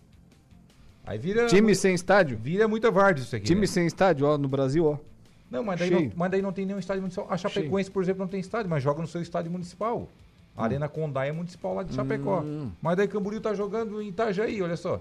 Aí 1.05 1.19
vira 1.19 1.47
Time 1.47 1.75
sem 1.75 1.95
estádio? 1.95 2.37
Vira 2.37 2.67
muita 2.67 2.91
várzea 2.91 3.25
isso 3.25 3.37
aqui. 3.37 3.47
Time 3.47 3.63
né? 3.63 3.67
sem 3.67 3.87
estádio, 3.87 4.27
ó, 4.27 4.37
no 4.37 4.49
Brasil, 4.49 4.85
ó. 4.85 4.99
Não, 5.51 5.65
mas 5.65 5.79
daí 5.79 5.89
Cheio. 5.89 6.01
não, 6.03 6.13
mas 6.17 6.31
daí 6.31 6.43
não 6.43 6.53
tem 6.53 6.67
nenhum 6.67 6.79
estádio 6.79 7.03
municipal. 7.03 7.27
A 7.31 7.37
Chapecoense, 7.37 7.91
por 7.91 8.03
exemplo, 8.03 8.21
não 8.21 8.29
tem 8.29 8.41
estádio, 8.41 8.69
mas 8.69 8.83
joga 8.83 9.01
no 9.01 9.09
seu 9.09 9.23
estádio 9.23 9.51
municipal. 9.51 10.09
A 10.57 10.65
Arena 10.65 10.89
Condá 10.89 11.25
é 11.25 11.33
municipal 11.33 11.73
lá 11.73 11.83
de 11.85 11.95
Chapecó. 11.95 12.41
Hum. 12.41 12.73
Mas 12.83 12.97
daí 12.97 13.07
Camboriú 13.07 13.41
tá 13.41 13.55
jogando 13.55 14.03
em 14.03 14.09
Itajaí, 14.09 14.61
olha 14.61 14.77
só. 14.77 15.01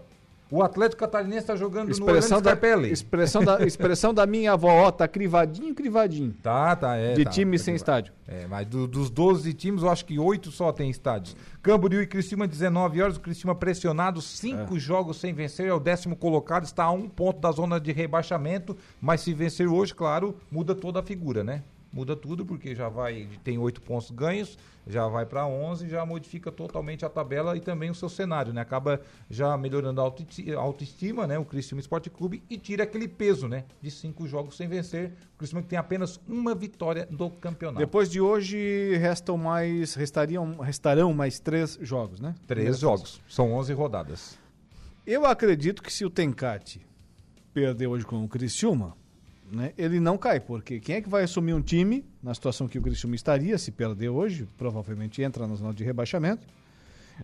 O 0.49 0.63
Atlético 0.63 1.01
Catarinense 1.01 1.45
tá 1.47 1.55
jogando 1.57 1.91
Expressão 1.91 2.37
no 2.37 2.43
da, 2.43 2.51
Scarpelli. 2.51 2.89
expressão, 2.91 3.43
da, 3.43 3.65
expressão 3.65 4.13
da 4.13 4.25
minha 4.25 4.53
avó, 4.53 4.69
ó, 4.87 4.91
tá 4.91 5.05
crivadinho, 5.07 5.75
crivadinho. 5.75 6.33
Tá, 6.41 6.73
tá, 6.75 6.95
é. 6.95 7.13
De 7.15 7.25
tá, 7.25 7.29
time 7.31 7.57
tá 7.57 7.63
sem 7.65 7.75
estádio. 7.75 8.13
É, 8.25 8.47
mas 8.47 8.65
do- 8.65 8.87
dos 8.87 9.09
12 9.09 9.53
times, 9.53 9.83
eu 9.83 9.89
acho 9.89 10.05
que 10.05 10.17
8 10.17 10.49
só 10.49 10.71
tem 10.71 10.89
estádios. 10.89 11.35
Camboriú 11.61 12.01
e 12.01 12.07
Criciúma, 12.07 12.47
19 12.47 13.01
horas. 13.01 13.17
O 13.17 13.19
Criciúma 13.19 13.55
pressionado, 13.55 14.21
5 14.21 14.77
É. 14.77 14.79
jogos 14.79 15.17
sem 15.17 15.33
vencer. 15.33 15.67
É 15.67 15.73
o 15.73 15.79
décimo 15.79 16.15
colocado, 16.15 16.63
está 16.63 16.85
a 16.85 16.91
um 16.91 17.09
ponto 17.09 17.39
da 17.41 17.51
zona 17.51 17.77
de 17.79 17.91
rebaixamento. 17.91 18.75
Mas 19.01 19.21
se 19.21 19.33
vencer 19.33 19.67
hoje, 19.67 19.93
claro, 19.93 20.35
muda 20.49 20.73
toda 20.73 20.99
a 21.01 21.03
figura, 21.03 21.43
né? 21.43 21.61
Muda 21.91 22.15
tudo, 22.15 22.45
porque 22.45 22.75
já 22.75 22.89
vai, 22.89 23.27
tem 23.43 23.57
8 23.57 23.81
pontos 23.81 24.11
ganhos, 24.11 24.57
já 24.85 25.07
vai 25.07 25.25
para 25.25 25.47
11, 25.47 25.87
já 25.89 26.05
modifica 26.05 26.51
totalmente 26.51 27.05
a 27.05 27.09
tabela 27.09 27.55
e 27.57 27.61
também 27.61 27.89
o 27.89 27.95
seu 27.95 28.09
cenário, 28.09 28.53
né? 28.53 28.61
Acaba 28.61 29.01
já 29.29 29.57
melhorando 29.57 30.01
a 30.01 30.03
autoesti- 30.03 30.53
a 30.53 30.59
autoestima, 30.59 31.25
né? 31.25 31.39
O 31.39 31.45
Criciúma 31.45 31.79
Esporte 31.79 32.09
Clube 32.09 32.43
e 32.49 32.57
tira 32.57 32.83
aquele 32.83 33.07
peso, 33.07 33.47
né? 33.47 33.63
De 33.81 33.89
5 33.89 34.27
jogos 34.27 34.55
sem 34.57 34.67
vencer. 34.67 35.13
O 35.35 35.37
Criciúma 35.39 35.61
que 35.63 35.69
tem 35.69 35.79
apenas 35.79 36.19
uma 36.27 36.53
vitória 36.53 37.07
do 37.09 37.29
campeonato. 37.29 37.79
Depois 37.79 38.09
de 38.09 38.19
hoje, 38.21 38.95
restam 38.97 39.37
mais, 39.37 39.95
restariam, 39.95 40.57
restarão 40.57 41.13
mais 41.13 41.39
três 41.39 41.77
jogos, 41.81 42.19
né? 42.19 42.35
Três 42.45 42.79
jogos. 42.79 43.21
São 43.29 43.53
11 43.53 43.71
rodadas. 43.73 44.37
Eu 45.05 45.25
acredito 45.25 45.81
que 45.81 45.91
se 45.91 46.03
o 46.05 46.09
Tencate 46.09 46.85
perder 47.53 47.87
hoje 47.87 48.05
com 48.05 48.23
o 48.23 48.27
Criciúma, 48.27 48.95
né, 49.51 49.73
ele 49.77 49.99
não 49.99 50.17
cai, 50.17 50.39
porque 50.39 50.79
quem 50.79 50.95
é 50.95 51.01
que 51.01 51.09
vai 51.09 51.23
assumir 51.23 51.53
um 51.53 51.61
time 51.61 52.03
na 52.21 52.33
situação 52.33 52.67
que 52.67 52.77
o 52.77 52.81
Criciúma 52.81 53.15
estaria, 53.15 53.57
se 53.57 53.71
perder 53.71 54.09
hoje, 54.09 54.47
provavelmente 54.57 55.21
entra 55.21 55.47
na 55.47 55.55
zona 55.55 55.73
de 55.73 55.83
rebaixamento, 55.83 56.45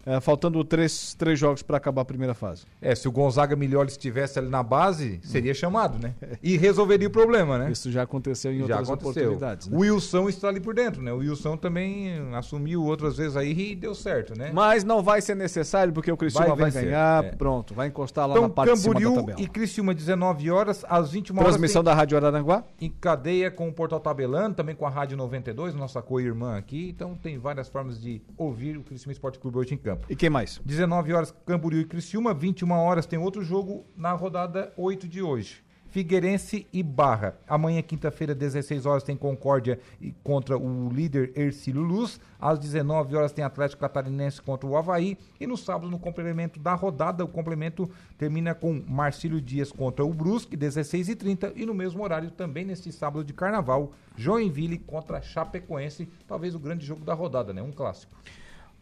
eh, 0.05 0.19
faltando 0.19 0.63
três, 0.63 1.13
três 1.13 1.37
jogos 1.39 1.61
para 1.63 1.77
acabar 1.77 2.01
a 2.01 2.05
primeira 2.05 2.33
fase. 2.33 2.65
É, 2.81 2.93
se 2.95 3.07
o 3.07 3.11
Gonzaga 3.11 3.55
Milholi 3.55 3.89
estivesse 3.89 4.39
ali 4.39 4.49
na 4.49 4.63
base, 4.63 5.19
seria 5.23 5.53
chamado, 5.53 5.97
né? 5.99 6.13
E 6.41 6.57
resolveria 6.57 7.07
o 7.07 7.11
problema, 7.11 7.57
né? 7.57 7.71
Isso 7.71 7.91
já 7.91 8.03
aconteceu 8.03 8.51
em 8.51 8.57
Já 8.59 8.63
outras 8.79 8.89
aconteceu. 8.89 9.23
oportunidades. 9.23 9.67
né? 9.67 9.77
O 9.77 9.81
Wilson 9.81 10.29
está 10.29 10.47
ali 10.47 10.59
por 10.59 10.73
dentro, 10.73 11.01
né? 11.01 11.11
O 11.13 11.17
Wilson 11.17 11.57
também 11.57 12.11
assumiu 12.35 12.83
outras 12.83 13.17
vezes 13.17 13.35
aí 13.37 13.71
e 13.71 13.75
deu 13.75 13.93
certo, 13.95 14.37
né? 14.37 14.51
Mas 14.53 14.83
não 14.83 15.01
vai 15.03 15.21
ser 15.21 15.35
necessário, 15.35 15.93
porque 15.93 16.11
o 16.11 16.17
Criciúma 16.17 16.47
vai, 16.47 16.55
Vai 16.63 16.71
vencer, 16.71 16.85
ganhar, 16.85 17.23
é. 17.25 17.31
pronto, 17.31 17.73
vai 17.73 17.87
encostar 17.87 18.27
lá 18.27 18.33
Então, 18.35 18.43
na 18.43 18.49
parte 18.49 18.73
de 18.73 18.79
cima 18.79 18.93
da 18.93 18.99
Camboriú 19.01 19.21
tabela. 19.25 19.41
e 19.41 19.47
Criciúma, 19.47 19.93
19 19.93 20.51
horas, 20.51 20.85
às 20.87 21.11
21 21.11 21.35
horas. 21.37 21.49
Transmissão 21.49 21.83
da 21.83 21.93
Rádio 21.93 22.17
Araranguá. 22.17 22.63
Em 22.79 22.89
cadeia 22.89 23.51
com 23.51 23.67
o 23.67 23.73
Portal 23.73 23.99
Tabelando, 23.99 24.55
também 24.55 24.75
com 24.75 24.85
a 24.85 24.89
Rádio 24.89 25.17
92, 25.17 25.73
nossa 25.75 26.01
co-irmã 26.01 26.57
aqui. 26.57 26.89
Então 26.89 27.15
tem 27.15 27.37
várias 27.37 27.67
formas 27.69 27.99
de 28.01 28.21
ouvir 28.37 28.77
o 28.77 28.83
Criciúma 28.83 29.11
Esporte 29.13 29.39
Clube 29.39 29.57
hoje 29.57 29.73
em 29.73 29.77
campo. 29.83 30.07
E 30.09 30.15
quem 30.15 30.29
mais? 30.29 30.59
19 30.65 31.13
horas 31.13 31.33
Camboriú 31.45 31.81
e 31.81 31.85
Criciúma, 31.85 32.33
21 32.33 32.71
horas 32.71 33.05
tem 33.05 33.19
outro 33.19 33.43
jogo 33.43 33.85
na 33.95 34.13
rodada 34.13 34.73
8 34.77 35.07
de 35.07 35.21
hoje. 35.21 35.63
Figueirense 35.93 36.65
e 36.73 36.81
Barra. 36.81 37.37
Amanhã, 37.47 37.79
quinta-feira, 37.83 38.33
16 38.33 38.83
horas, 38.87 39.03
tem 39.03 39.15
Concórdia 39.15 39.79
contra 40.23 40.57
o 40.57 40.89
líder 40.89 41.31
Ercílio 41.35 41.83
Luz. 41.83 42.19
Às 42.41 42.57
19 42.57 43.15
horas 43.15 43.31
tem 43.31 43.45
Atlético 43.45 43.81
Catarinense 43.81 44.41
contra 44.41 44.67
o 44.67 44.75
Havaí. 44.75 45.15
E 45.39 45.45
no 45.45 45.55
sábado, 45.55 45.91
no 45.91 45.99
complemento 45.99 46.59
da 46.59 46.73
rodada, 46.73 47.23
o 47.23 47.27
complemento 47.27 47.87
termina 48.17 48.55
com 48.55 48.83
Marcílio 48.87 49.39
Dias 49.39 49.71
contra 49.71 50.03
o 50.03 50.11
Brusque, 50.11 50.57
16h30. 50.57 51.53
E 51.55 51.63
no 51.63 51.75
mesmo 51.75 52.03
horário, 52.03 52.31
também 52.31 52.65
neste 52.65 52.91
sábado 52.91 53.23
de 53.23 53.31
carnaval, 53.31 53.91
Joinville 54.15 54.79
contra 54.79 55.21
Chapecoense. 55.21 56.09
Talvez 56.27 56.55
o 56.55 56.59
grande 56.59 56.83
jogo 56.83 57.05
da 57.05 57.13
rodada, 57.13 57.53
né? 57.53 57.61
Um 57.61 57.71
clássico. 57.71 58.17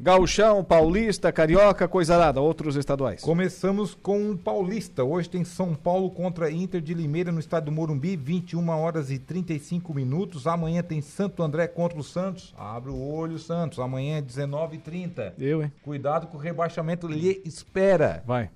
Gauchão, 0.02 0.64
Paulista, 0.64 1.32
Carioca, 1.32 1.88
coisa 1.88 2.18
nada, 2.18 2.42
outros 2.42 2.76
estaduais. 2.76 3.22
Começamos 3.22 3.94
com 3.94 4.32
o 4.32 4.38
Paulista. 4.38 5.04
Hoje 5.04 5.30
tem 5.30 5.44
São 5.44 5.76
Paulo 5.76 6.10
contra 6.10 6.50
Inter 6.50 6.82
de 6.82 6.96
Limeira 6.96 7.32
no 7.32 7.40
estado 7.40 7.66
do 7.66 7.72
Morumbi, 7.72 8.16
21 8.16 8.68
horas 8.70 9.12
e 9.12 9.20
35 9.20 9.94
minutos. 9.94 10.48
Amanhã 10.48 10.82
tem 10.82 11.02
Santo 11.02 11.44
André 11.44 11.68
contra 11.68 12.00
o 12.00 12.04
Santos. 12.04 12.52
Abre 12.58 12.90
o 12.90 13.00
olho, 13.00 13.38
Santos. 13.38 13.78
Amanhã 13.78 14.18
é 14.18 14.22
19h30. 14.24 15.34
Eu, 15.38 15.62
hein? 15.62 15.72
Cuidado 15.84 16.26
com 16.26 16.38
o 16.38 16.40
rebaixamento 16.40 17.08
lhe 17.08 17.40
espera. 17.46 18.24
Vai. 18.26 18.50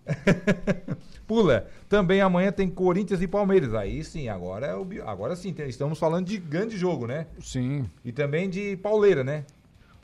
Pula. 1.28 1.68
Também 1.88 2.22
amanhã 2.22 2.52
tem 2.52 2.68
Corinthians 2.68 3.22
e 3.22 3.28
Palmeiras. 3.28 3.76
Aí 3.76 4.04
sim, 4.04 4.30
agora, 4.30 4.66
é 4.66 4.76
o, 4.76 4.88
agora 5.06 5.36
sim, 5.36 5.54
estamos 5.68 6.00
falando 6.00 6.26
de 6.26 6.40
grande 6.40 6.76
jogo, 6.76 7.06
né? 7.06 7.28
Sim. 7.40 7.86
E 8.04 8.12
também 8.12 8.50
de 8.50 8.76
pauleira, 8.78 9.24
né? 9.24 9.44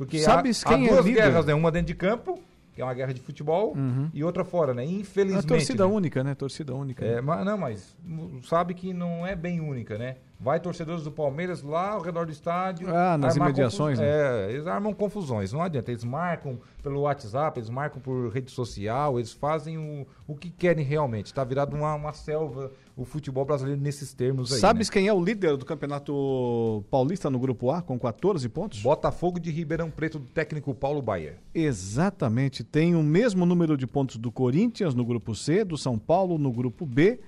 Porque 0.02 0.18
Sabes 0.20 0.66
há, 0.66 0.70
quem 0.70 0.86
há 0.86 0.88
é 0.90 0.94
duas 0.94 1.06
líder? 1.06 1.22
guerras, 1.22 1.46
né? 1.46 1.54
Uma 1.54 1.72
dentro 1.72 1.88
de 1.88 1.96
campo, 1.96 2.40
que 2.74 2.82
é 2.82 2.84
uma 2.84 2.94
guerra 2.94 3.14
de 3.14 3.22
futebol, 3.22 3.74
Uhum. 3.78 4.10
e 4.14 4.24
outra 4.24 4.44
fora, 4.44 4.74
né? 4.74 4.84
É 4.84 4.88
Infelizmente. 4.88 5.46
torcida 5.46 5.86
né? 5.88 5.94
única, 5.94 6.24
né? 6.24 6.34
Torcida 6.34 6.74
única. 6.74 7.06
É, 7.06 7.22
mas, 7.22 7.46
não, 7.46 7.58
mas 7.58 7.96
sabe 8.44 8.74
que 8.74 8.94
não 8.94 9.28
é 9.28 9.36
bem 9.36 9.60
única, 9.62 9.98
né? 10.00 10.16
Vai 10.42 10.60
torcedores 10.60 11.04
do 11.04 11.12
Palmeiras 11.12 11.62
lá 11.62 11.92
ao 11.92 12.02
redor 12.02 12.26
do 12.26 12.32
estádio. 12.32 12.88
Ah, 12.90 13.16
nas 13.16 13.36
imediações, 13.36 14.00
né? 14.00 14.08
É, 14.08 14.52
eles 14.52 14.66
armam 14.66 14.92
confusões, 14.92 15.54
não 15.54 15.62
adianta. 15.62 15.92
Eles 15.92 16.04
marcam 16.04 16.60
pelo 16.82 17.02
WhatsApp, 17.02 17.60
eles 17.60 17.70
marcam 17.70 18.02
por 18.02 18.30
rede 18.30 18.50
social, 18.50 19.20
eles 19.20 19.32
fazem 19.32 19.78
o, 19.78 20.08
o 20.28 20.36
que 20.36 20.50
querem 20.50 20.84
realmente. 20.84 21.32
Tá 21.32 21.44
virado 21.44 21.76
uma, 21.76 21.94
uma 21.94 22.12
selva 22.12 22.72
o 22.98 23.06
futebol 23.06 23.46
brasileiro 23.46 23.80
nesses 23.80 24.14
termos 24.14 24.52
aí. 24.52 24.60
Sabes 24.60 24.90
né? 24.90 24.94
quem 24.94 25.08
é 25.08 25.14
o 25.14 25.24
líder 25.24 25.58
do 25.58 25.66
Campeonato 25.66 26.84
Paulista 26.90 27.30
no 27.30 27.40
Grupo 27.40 27.72
A, 27.72 27.82
com 27.82 27.98
14 28.00 28.48
pontos? 28.50 28.82
Botafogo 28.82 29.40
de 29.40 29.50
Ribeirão 29.52 29.90
Preto, 29.90 30.20
do 30.20 30.26
técnico 30.26 30.74
Paulo 30.74 31.02
Baier. 31.02 31.38
Exatamente. 31.54 32.64
Tem 32.64 32.96
o 32.96 33.04
mesmo 33.04 33.46
número 33.46 33.78
de 33.78 33.88
pontos 33.88 34.18
do 34.18 34.32
Corinthians 34.32 34.94
no 34.94 35.06
Grupo 35.06 35.36
C, 35.36 35.64
do 35.64 35.78
São 35.78 35.98
Paulo 35.98 36.38
no 36.38 36.52
Grupo 36.52 36.86
B, 36.86 37.20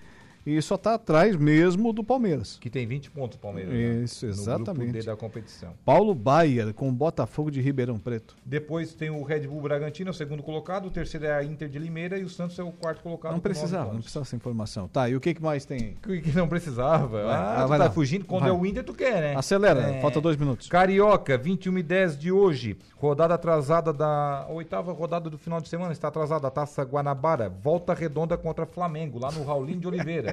e 0.45 0.61
só 0.61 0.75
está 0.75 0.95
atrás 0.95 1.35
mesmo 1.35 1.93
do 1.93 2.03
Palmeiras. 2.03 2.57
Que 2.59 2.69
tem 2.69 2.85
20 2.85 3.11
pontos, 3.11 3.37
Palmeiras. 3.37 3.73
né? 3.73 4.03
Isso, 4.03 4.25
No 4.25 4.31
grupo 4.33 4.41
exatamente. 4.49 5.05
Da 5.05 5.15
competição. 5.15 5.73
Paulo 5.85 6.13
Baier 6.13 6.73
com 6.73 6.89
o 6.89 6.91
Botafogo 6.91 7.49
de 7.49 7.61
Ribeirão 7.61 7.97
Preto. 7.97 8.35
Depois 8.45 8.93
tem 8.93 9.09
o 9.09 9.23
Red 9.23 9.47
Bull 9.47 9.61
Bragantino, 9.61 10.11
o 10.11 10.13
segundo 10.13 10.43
colocado. 10.43 10.87
O 10.87 10.91
terceiro 10.91 11.25
é 11.25 11.33
a 11.33 11.43
Inter 11.43 11.69
de 11.69 11.79
Limeira 11.79 12.17
e 12.17 12.23
o 12.23 12.29
Santos 12.29 12.57
é 12.59 12.63
o 12.63 12.71
quarto 12.71 13.01
colocado. 13.01 13.31
Não 13.33 13.39
precisava, 13.39 13.93
não 13.93 13.99
precisava 14.01 14.23
essa 14.25 14.35
informação. 14.35 14.87
Tá, 14.87 15.09
e 15.09 15.15
o 15.15 15.21
que, 15.21 15.33
que 15.33 15.41
mais 15.41 15.65
tem 15.65 15.95
aí? 16.07 16.21
Que, 16.21 16.31
não 16.35 16.47
precisava. 16.47 17.23
Vai, 17.23 17.35
ah, 17.35 17.59
tu 17.63 17.67
vai 17.69 17.79
tá 17.79 17.91
fugindo. 17.91 18.25
Quando 18.25 18.41
Vai. 18.41 18.49
é 18.49 18.53
o 18.53 18.65
Inter, 18.65 18.83
tu 18.83 18.93
quer, 18.93 19.21
né? 19.21 19.35
Acelera, 19.35 19.79
É. 19.81 20.01
falta 20.01 20.19
dois 20.19 20.35
minutos. 20.37 20.67
Carioca, 20.67 21.37
21 21.37 21.77
e 21.77 21.83
10 21.83 22.17
de 22.17 22.31
hoje. 22.31 22.77
Rodada 22.97 23.33
atrasada 23.33 23.91
da. 23.93 24.45
Oitava 24.49 24.91
rodada 24.93 25.29
do 25.29 25.37
final 25.37 25.59
de 25.61 25.67
semana 25.67 25.91
está 25.91 26.07
atrasada. 26.07 26.47
A 26.47 26.51
Taça 26.51 26.83
Guanabara. 26.83 27.49
Volta 27.49 27.93
redonda 27.93 28.37
contra 28.37 28.65
Flamengo, 28.65 29.19
lá 29.19 29.31
no 29.31 29.43
Raulinho 29.43 29.79
de 29.79 29.87
Oliveira. 29.87 30.32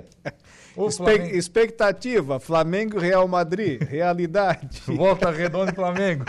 Flamengo. 0.74 1.36
Expectativa, 1.36 2.40
Flamengo 2.40 2.98
e 2.98 3.01
Real 3.01 3.27
Madrid. 3.27 3.82
Realidade. 3.89 4.81
Volta 4.86 5.31
redonda 5.31 5.72
e 5.72 5.74
Flamengo. 5.74 6.24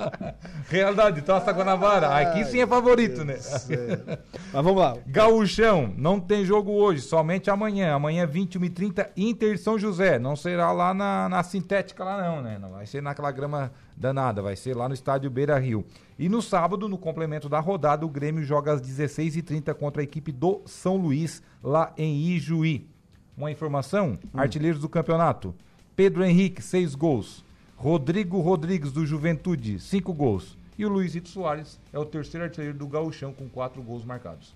Realidade, 0.68 1.22
Taça 1.22 1.52
Guanabara. 1.52 2.16
Aqui 2.16 2.44
sim 2.46 2.60
é 2.60 2.66
favorito, 2.66 3.24
né? 3.24 3.34
Mas 3.34 4.64
vamos 4.64 4.76
lá. 4.76 4.96
Gaúchão, 5.06 5.92
não 5.96 6.18
tem 6.18 6.44
jogo 6.44 6.72
hoje, 6.72 7.02
somente 7.02 7.50
amanhã. 7.50 7.94
Amanhã, 7.94 8.26
21h30, 8.26 9.08
Inter 9.16 9.58
São 9.58 9.78
José. 9.78 10.18
Não 10.18 10.34
será 10.34 10.72
lá 10.72 10.94
na, 10.94 11.28
na 11.28 11.42
sintética 11.42 12.02
lá 12.02 12.22
não, 12.22 12.42
né? 12.42 12.58
Não 12.58 12.70
vai 12.70 12.86
ser 12.86 13.02
naquela 13.02 13.30
grama 13.30 13.70
danada, 13.96 14.42
vai 14.42 14.56
ser 14.56 14.76
lá 14.76 14.88
no 14.88 14.94
estádio 14.94 15.30
Beira 15.30 15.58
Rio. 15.58 15.84
E 16.18 16.28
no 16.28 16.40
sábado, 16.40 16.88
no 16.88 16.98
complemento 16.98 17.48
da 17.48 17.60
rodada, 17.60 18.04
o 18.04 18.08
Grêmio 18.08 18.42
joga 18.42 18.72
às 18.72 18.80
16h30 18.80 19.74
contra 19.74 20.02
a 20.02 20.04
equipe 20.04 20.32
do 20.32 20.62
São 20.66 20.96
Luís, 20.96 21.42
lá 21.62 21.92
em 21.96 22.14
Ijuí. 22.28 22.95
Uma 23.36 23.50
informação, 23.50 24.18
artilheiros 24.34 24.80
do 24.80 24.88
campeonato. 24.88 25.54
Pedro 25.94 26.24
Henrique, 26.24 26.62
6 26.62 26.94
gols. 26.94 27.44
Rodrigo 27.76 28.40
Rodrigues, 28.40 28.92
do 28.92 29.04
Juventude, 29.04 29.78
5 29.78 30.12
gols. 30.12 30.56
E 30.78 30.84
o 30.84 30.88
Luizito 30.88 31.28
Soares 31.28 31.78
é 31.92 31.98
o 31.98 32.04
terceiro 32.04 32.44
artilheiro 32.44 32.76
do 32.76 32.86
Gauchão, 32.86 33.32
com 33.32 33.48
4 33.48 33.82
gols 33.82 34.04
marcados. 34.04 34.54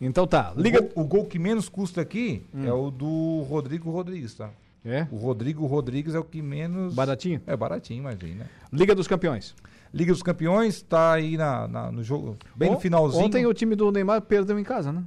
Então 0.00 0.26
tá, 0.26 0.52
O 0.56 0.60
liga. 0.60 0.80
gol, 0.80 0.90
o 0.94 1.04
gol 1.04 1.24
que 1.26 1.38
menos 1.38 1.68
custa 1.68 2.00
aqui 2.00 2.42
Hum. 2.54 2.66
é 2.66 2.72
o 2.72 2.90
do 2.90 3.42
Rodrigo 3.48 3.90
Rodrigues, 3.90 4.34
tá? 4.34 4.50
É? 4.84 5.06
O 5.10 5.16
Rodrigo 5.16 5.66
Rodrigues 5.66 6.14
é 6.14 6.18
o 6.18 6.24
que 6.24 6.40
menos. 6.40 6.94
Baratinho? 6.94 7.40
É 7.46 7.56
baratinho, 7.56 7.98
imagina. 7.98 8.48
Liga 8.72 8.94
dos 8.94 9.08
Campeões. 9.08 9.54
Liga 9.92 10.12
dos 10.12 10.22
Campeões 10.22 10.82
tá 10.82 11.12
aí 11.14 11.36
na, 11.36 11.66
na- 11.66 11.90
no 11.92 12.02
jogo, 12.04 12.36
bem 12.54 12.70
no 12.70 12.76
On- 12.76 12.80
finalzinho. 12.80 13.24
Ontem 13.24 13.44
o 13.44 13.52
time 13.52 13.74
do 13.74 13.90
Neymar 13.90 14.22
perdeu 14.22 14.56
em 14.58 14.62
casa, 14.64 14.92
né? 14.92 15.02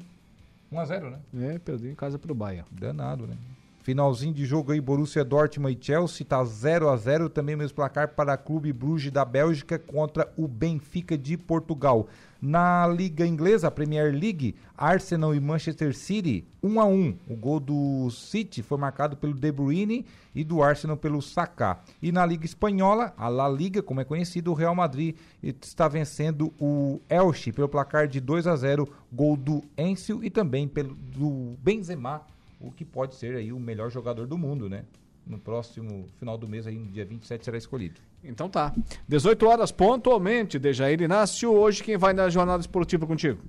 1x0, 0.72 1.10
né? 1.12 1.20
É, 1.54 1.60
perdeu 1.60 1.92
em 1.92 1.96
casa 1.96 2.18
pro 2.18 2.34
Bahia. 2.34 2.66
Danado, 2.72 3.28
né? 3.28 3.38
Finalzinho 3.82 4.34
de 4.34 4.46
jogo 4.46 4.72
aí, 4.72 4.80
Borussia 4.80 5.26
Dortmund 5.26 5.76
e 5.76 5.84
Chelsea, 5.84 6.24
tá 6.24 6.44
0 6.44 6.90
a 6.90 6.96
0 6.96 7.30
também 7.30 7.56
mesmo 7.56 7.76
placar 7.76 8.10
para 8.10 8.38
Clube 8.38 8.72
Bruges 8.72 9.12
da 9.12 9.26
Bélgica 9.26 9.80
contra 9.80 10.32
o 10.38 10.48
Benfica 10.48 11.18
de 11.18 11.36
Portugal. 11.36 12.08
Na 12.40 12.86
Liga 12.88 13.26
Inglesa, 13.26 13.72
Premier 13.72 14.14
League, 14.14 14.56
Arsenal 14.78 15.34
e 15.34 15.40
Manchester 15.40 15.96
City, 15.96 16.46
1 16.62 16.80
a 16.80 16.86
1. 16.86 17.18
O 17.28 17.36
gol 17.36 17.60
do 17.60 18.10
City 18.12 18.62
foi 18.62 18.78
marcado 18.78 19.18
pelo 19.18 19.34
De 19.34 19.52
Bruyne 19.52 20.06
e 20.34 20.44
do 20.44 20.62
Arsenal 20.62 20.98
pelo 20.98 21.20
Saka. 21.20 21.80
E 22.02 22.12
na 22.12 22.24
Liga 22.24 22.46
Espanhola, 22.46 23.14
a 23.18 23.30
La 23.30 23.50
Liga, 23.50 23.82
como 23.82 24.02
é 24.02 24.04
conhecido, 24.04 24.52
o 24.52 24.56
Real 24.56 24.76
Madrid 24.76 25.16
está 25.42 25.88
vencendo 25.88 26.54
o 26.60 27.00
Elche 27.10 27.52
pelo 27.52 27.68
placar 27.70 28.08
de 28.08 28.20
2 28.20 28.46
a 28.46 28.56
0, 28.56 28.88
gol 29.12 29.36
do 29.36 29.64
Encio 29.76 30.24
e 30.24 30.30
também 30.30 30.68
pelo 30.68 30.94
do 30.94 31.56
Benzema 31.64 32.22
o 32.62 32.72
que 32.72 32.86
pode 32.86 33.16
ser 33.16 33.36
aí 33.36 33.52
o 33.52 33.60
melhor 33.60 33.90
jogador 33.90 34.28
do 34.28 34.38
mundo, 34.38 34.70
né? 34.70 34.84
No 35.26 35.38
próximo 35.38 36.08
final 36.18 36.38
do 36.38 36.48
mês, 36.48 36.66
aí 36.68 36.78
no 36.78 36.88
dia 36.88 37.06
27, 37.06 37.44
será 37.44 37.58
escolhido. 37.58 38.00
Então 38.24 38.50
tá. 38.50 38.74
18 39.08 39.48
horas 39.48 39.72
pontualmente, 39.72 40.60
Dejair 40.60 41.02
Inácio. 41.02 41.52
Hoje 41.52 41.84
quem 41.84 41.98
vai 41.98 42.14
na 42.14 42.30
jornada 42.30 42.62
esportiva 42.62 43.06
contigo? 43.06 43.40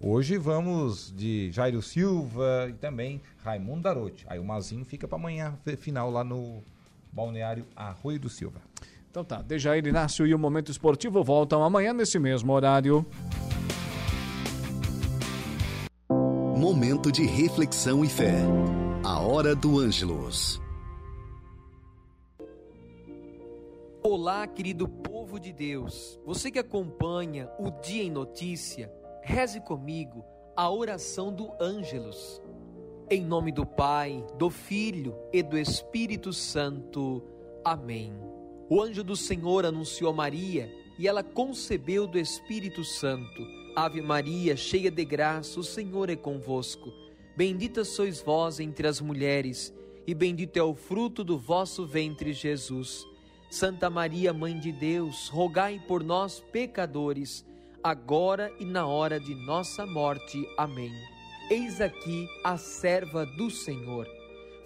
Hoje 0.00 0.38
vamos 0.38 1.12
de 1.16 1.50
Jairo 1.50 1.82
Silva 1.82 2.66
e 2.68 2.72
também 2.74 3.20
Raimundo 3.42 3.82
Darotti. 3.82 4.24
Aí 4.28 4.38
o 4.38 4.44
Mazinho 4.44 4.84
fica 4.84 5.08
para 5.08 5.18
amanhã, 5.18 5.58
final 5.78 6.10
lá 6.10 6.22
no 6.22 6.62
Balneário 7.12 7.64
Arroio 7.74 8.20
do 8.20 8.28
Silva. 8.28 8.60
Então 9.10 9.24
tá, 9.24 9.42
Dejair 9.42 9.84
Inácio 9.84 10.24
e 10.24 10.34
o 10.34 10.38
Momento 10.38 10.70
Esportivo 10.70 11.24
voltam 11.24 11.64
amanhã 11.64 11.92
nesse 11.92 12.18
mesmo 12.18 12.52
horário. 12.52 13.04
Momento 16.58 17.12
de 17.12 17.24
reflexão 17.24 18.04
e 18.04 18.08
fé. 18.08 18.34
A 19.04 19.20
hora 19.20 19.54
do 19.54 19.78
Ângelos. 19.78 20.60
Olá, 24.02 24.44
querido 24.44 24.88
povo 24.88 25.38
de 25.38 25.52
Deus. 25.52 26.18
Você 26.26 26.50
que 26.50 26.58
acompanha 26.58 27.48
o 27.60 27.70
Dia 27.70 28.02
em 28.02 28.10
Notícia, 28.10 28.92
reze 29.22 29.60
comigo 29.60 30.24
a 30.56 30.68
oração 30.68 31.32
do 31.32 31.48
Ângelos. 31.60 32.42
Em 33.08 33.24
nome 33.24 33.52
do 33.52 33.64
Pai, 33.64 34.26
do 34.36 34.50
Filho 34.50 35.16
e 35.32 35.44
do 35.44 35.56
Espírito 35.56 36.32
Santo. 36.32 37.22
Amém. 37.64 38.12
O 38.68 38.82
anjo 38.82 39.04
do 39.04 39.14
Senhor 39.14 39.64
anunciou 39.64 40.10
a 40.10 40.12
Maria 40.12 40.68
e 40.98 41.06
ela 41.06 41.22
concebeu 41.22 42.04
do 42.04 42.18
Espírito 42.18 42.82
Santo. 42.82 43.57
Ave 43.80 44.02
Maria, 44.02 44.56
cheia 44.56 44.90
de 44.90 45.04
graça, 45.04 45.60
o 45.60 45.62
Senhor 45.62 46.10
é 46.10 46.16
convosco. 46.16 46.92
Bendita 47.36 47.84
sois 47.84 48.20
vós 48.20 48.58
entre 48.58 48.88
as 48.88 49.00
mulheres, 49.00 49.72
e 50.04 50.12
bendito 50.12 50.56
é 50.56 50.62
o 50.64 50.74
fruto 50.74 51.22
do 51.22 51.38
vosso 51.38 51.86
ventre, 51.86 52.32
Jesus. 52.32 53.06
Santa 53.48 53.88
Maria, 53.88 54.32
Mãe 54.32 54.58
de 54.58 54.72
Deus, 54.72 55.28
rogai 55.28 55.80
por 55.86 56.02
nós, 56.02 56.40
pecadores, 56.50 57.46
agora 57.80 58.52
e 58.58 58.64
na 58.64 58.84
hora 58.84 59.20
de 59.20 59.32
nossa 59.32 59.86
morte. 59.86 60.44
Amém. 60.56 60.92
Eis 61.48 61.80
aqui 61.80 62.26
a 62.42 62.56
serva 62.56 63.24
do 63.24 63.48
Senhor. 63.48 64.08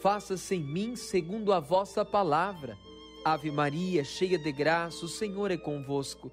Faça-se 0.01 0.55
em 0.55 0.65
mim 0.65 0.97
segundo 0.97 1.53
a 1.53 1.61
vossa 1.61 2.03
palavra. 2.03 2.79
Ave 3.23 3.51
Maria, 3.51 4.05
cheia 4.05 4.39
de 4.39 4.51
graça, 4.51 5.05
o 5.05 5.09
Senhor 5.09 5.51
é 5.51 5.59
convosco. 5.59 6.33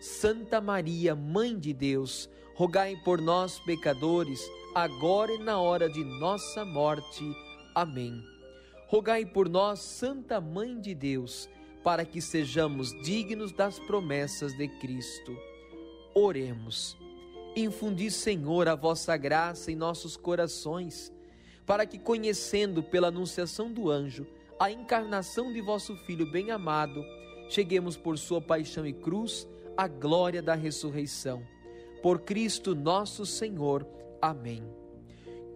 Santa 0.00 0.60
Maria, 0.60 1.14
Mãe 1.14 1.58
de 1.58 1.72
Deus, 1.72 2.28
rogai 2.54 2.96
por 3.04 3.20
nós, 3.20 3.58
pecadores, 3.60 4.40
agora 4.74 5.32
e 5.32 5.38
na 5.38 5.58
hora 5.58 5.88
de 5.88 6.04
nossa 6.04 6.64
morte. 6.64 7.24
Amém. 7.74 8.22
Rogai 8.88 9.24
por 9.24 9.48
nós, 9.48 9.80
Santa 9.80 10.40
Mãe 10.40 10.78
de 10.78 10.94
Deus, 10.94 11.48
para 11.82 12.04
que 12.04 12.20
sejamos 12.20 12.90
dignos 13.02 13.52
das 13.52 13.78
promessas 13.78 14.52
de 14.56 14.68
Cristo. 14.68 15.36
Oremos. 16.14 16.96
Infundi, 17.56 18.10
Senhor, 18.10 18.68
a 18.68 18.74
vossa 18.74 19.16
graça 19.16 19.72
em 19.72 19.76
nossos 19.76 20.14
corações, 20.14 21.10
para 21.64 21.86
que, 21.86 21.98
conhecendo 21.98 22.82
pela 22.82 23.08
anunciação 23.08 23.72
do 23.72 23.90
anjo 23.90 24.26
a 24.58 24.70
encarnação 24.70 25.52
de 25.52 25.60
vosso 25.60 25.96
Filho 26.04 26.30
bem-amado, 26.30 27.02
cheguemos 27.48 27.96
por 27.96 28.18
sua 28.18 28.40
paixão 28.40 28.86
e 28.86 28.92
cruz 28.92 29.46
à 29.76 29.86
glória 29.86 30.42
da 30.42 30.54
ressurreição. 30.54 31.42
Por 32.02 32.20
Cristo 32.20 32.74
nosso 32.74 33.26
Senhor. 33.26 33.86
Amém. 34.20 34.62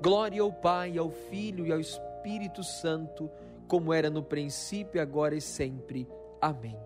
Glória 0.03 0.43
ao 0.43 0.53
Pai, 0.53 0.99
ao 0.99 1.11
Filho 1.11 1.67
e 1.67 1.73
ao 1.73 1.81
Espírito 1.81 2.63
Santo, 2.65 3.31
como 3.69 3.93
era 3.93 4.11
no 4.11 4.23
princípio, 4.23 5.01
agora 5.01 5.35
e 5.35 5.41
sempre. 5.41 6.09
Amém. 6.41 6.77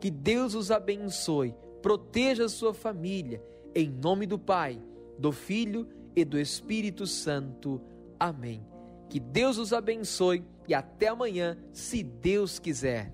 Que 0.00 0.10
Deus 0.10 0.54
os 0.54 0.70
abençoe, 0.70 1.54
proteja 1.82 2.46
a 2.46 2.48
sua 2.48 2.74
família, 2.74 3.42
em 3.74 3.88
nome 3.88 4.26
do 4.26 4.38
Pai, 4.38 4.80
do 5.18 5.32
Filho 5.32 5.86
e 6.14 6.24
do 6.24 6.38
Espírito 6.38 7.06
Santo. 7.06 7.80
Amém. 8.18 8.66
Que 9.08 9.20
Deus 9.20 9.58
os 9.58 9.72
abençoe 9.72 10.44
e 10.66 10.74
até 10.74 11.08
amanhã, 11.08 11.56
se 11.72 12.02
Deus 12.02 12.58
quiser. 12.58 13.12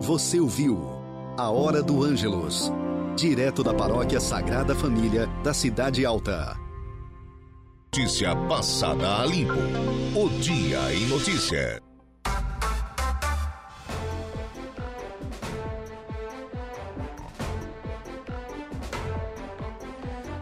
Você 0.00 0.40
ouviu 0.40 1.03
A 1.36 1.50
Hora 1.50 1.82
do 1.82 2.04
Ângelos, 2.04 2.70
direto 3.16 3.64
da 3.64 3.74
Paróquia 3.74 4.20
Sagrada 4.20 4.72
Família 4.72 5.26
da 5.42 5.52
Cidade 5.52 6.06
Alta. 6.06 6.56
Notícia 7.92 8.36
passada 8.46 9.20
a 9.20 9.26
limpo. 9.26 9.52
O 10.14 10.28
Dia 10.40 10.94
em 10.94 11.08
Notícia. 11.08 11.82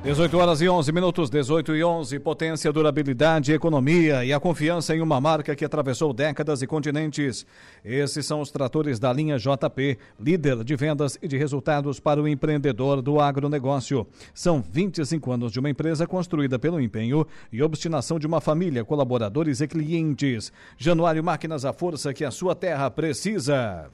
18 0.03 0.37
horas 0.37 0.61
e 0.61 0.69
11 0.69 0.91
minutos, 0.91 1.31
18 1.31 1.77
e 1.77 1.85
11. 1.85 2.19
Potência, 2.19 2.73
durabilidade, 2.73 3.53
economia 3.53 4.25
e 4.25 4.33
a 4.33 4.41
confiança 4.41 4.97
em 4.97 5.01
uma 5.01 5.21
marca 5.21 5.55
que 5.55 5.65
atravessou 5.65 6.13
décadas 6.13 6.61
e 6.61 6.67
continentes. 6.67 7.47
Esses 7.85 8.27
são 8.27 8.41
os 8.41 8.51
tratores 8.51 8.99
da 8.99 9.13
linha 9.13 9.39
JP, 9.39 9.97
líder 10.19 10.65
de 10.65 10.75
vendas 10.75 11.17
e 11.23 11.29
de 11.29 11.39
resultados 11.39 12.01
para 12.01 12.21
o 12.21 12.27
empreendedor 12.27 13.01
do 13.01 13.21
agronegócio. 13.21 14.05
São 14.35 14.61
25 14.61 15.31
anos 15.31 15.53
de 15.53 15.61
uma 15.61 15.71
empresa 15.71 16.05
construída 16.05 16.59
pelo 16.59 16.81
empenho 16.81 17.25
e 17.53 17.63
obstinação 17.63 18.19
de 18.19 18.27
uma 18.27 18.41
família, 18.41 18.85
colaboradores 18.85 19.61
e 19.61 19.69
clientes. 19.69 20.53
Januário 20.77 21.23
Máquinas, 21.23 21.65
a 21.65 21.73
força 21.73 22.13
que 22.13 22.25
a 22.25 22.31
sua 22.33 22.57
terra 22.57 22.91
precisa. 22.91 23.89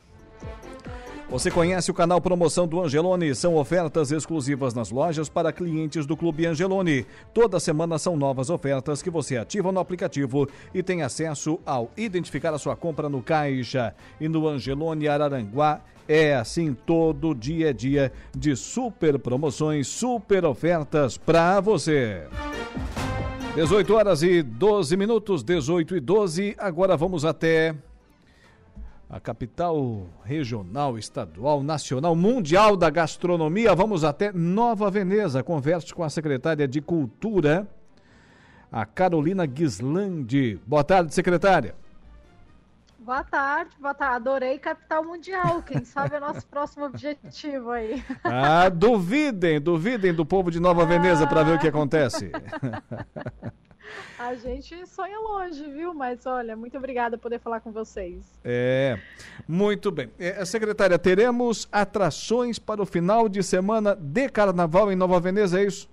Você 1.30 1.50
conhece 1.50 1.90
o 1.90 1.94
canal 1.94 2.22
Promoção 2.22 2.66
do 2.66 2.80
Angelone? 2.80 3.34
São 3.34 3.56
ofertas 3.56 4.10
exclusivas 4.10 4.72
nas 4.72 4.90
lojas 4.90 5.28
para 5.28 5.52
clientes 5.52 6.06
do 6.06 6.16
Clube 6.16 6.46
Angelone. 6.46 7.04
Toda 7.34 7.60
semana 7.60 7.98
são 7.98 8.16
novas 8.16 8.48
ofertas 8.48 9.02
que 9.02 9.10
você 9.10 9.36
ativa 9.36 9.70
no 9.70 9.78
aplicativo 9.78 10.48
e 10.72 10.82
tem 10.82 11.02
acesso 11.02 11.60
ao 11.66 11.90
identificar 11.98 12.54
a 12.54 12.58
sua 12.58 12.74
compra 12.74 13.10
no 13.10 13.22
caixa. 13.22 13.94
E 14.18 14.26
no 14.26 14.48
Angelone 14.48 15.06
Araranguá 15.06 15.82
é 16.08 16.34
assim 16.34 16.72
todo 16.72 17.34
dia 17.34 17.68
a 17.68 17.72
dia 17.74 18.10
de 18.34 18.56
super 18.56 19.18
promoções, 19.18 19.86
super 19.86 20.46
ofertas 20.46 21.18
para 21.18 21.60
você. 21.60 22.22
18 23.54 23.94
horas 23.94 24.22
e 24.22 24.42
12 24.42 24.96
minutos, 24.96 25.42
18 25.42 25.94
e 25.94 26.00
12. 26.00 26.54
Agora 26.56 26.96
vamos 26.96 27.26
até 27.26 27.74
a 29.08 29.18
capital 29.18 30.06
regional, 30.22 30.98
estadual, 30.98 31.62
nacional, 31.62 32.14
mundial 32.14 32.76
da 32.76 32.90
gastronomia. 32.90 33.74
Vamos 33.74 34.04
até 34.04 34.32
Nova 34.32 34.90
Veneza. 34.90 35.42
Converse 35.42 35.94
com 35.94 36.04
a 36.04 36.10
secretária 36.10 36.68
de 36.68 36.82
Cultura, 36.82 37.66
a 38.70 38.84
Carolina 38.84 39.46
Guislandi. 39.46 40.60
Boa 40.66 40.84
tarde, 40.84 41.14
secretária. 41.14 41.74
Boa 42.98 43.24
tarde, 43.24 43.70
boa 43.80 43.94
tarde. 43.94 44.16
Adorei 44.16 44.58
capital 44.58 45.02
mundial. 45.02 45.62
Quem 45.62 45.82
sabe 45.86 46.16
é 46.16 46.20
nosso 46.20 46.46
próximo 46.46 46.84
objetivo 46.84 47.70
aí. 47.70 48.04
Ah, 48.22 48.68
duvidem, 48.68 49.58
duvidem 49.58 50.12
do 50.12 50.26
povo 50.26 50.50
de 50.50 50.60
Nova 50.60 50.84
Veneza 50.84 51.26
para 51.26 51.42
ver 51.42 51.56
o 51.56 51.58
que 51.58 51.68
acontece. 51.68 52.30
A 54.18 54.34
gente 54.34 54.86
sonha 54.86 55.18
longe, 55.18 55.64
viu? 55.70 55.94
Mas 55.94 56.26
olha, 56.26 56.56
muito 56.56 56.76
obrigada 56.76 57.16
por 57.16 57.24
poder 57.24 57.38
falar 57.38 57.60
com 57.60 57.70
vocês. 57.70 58.24
É, 58.44 58.98
muito 59.46 59.90
bem. 59.90 60.10
É, 60.18 60.44
secretária, 60.44 60.98
teremos 60.98 61.68
atrações 61.70 62.58
para 62.58 62.82
o 62.82 62.86
final 62.86 63.28
de 63.28 63.42
semana 63.42 63.94
de 63.94 64.28
carnaval 64.28 64.90
em 64.90 64.96
Nova 64.96 65.20
Veneza, 65.20 65.60
é 65.60 65.64
isso? 65.64 65.88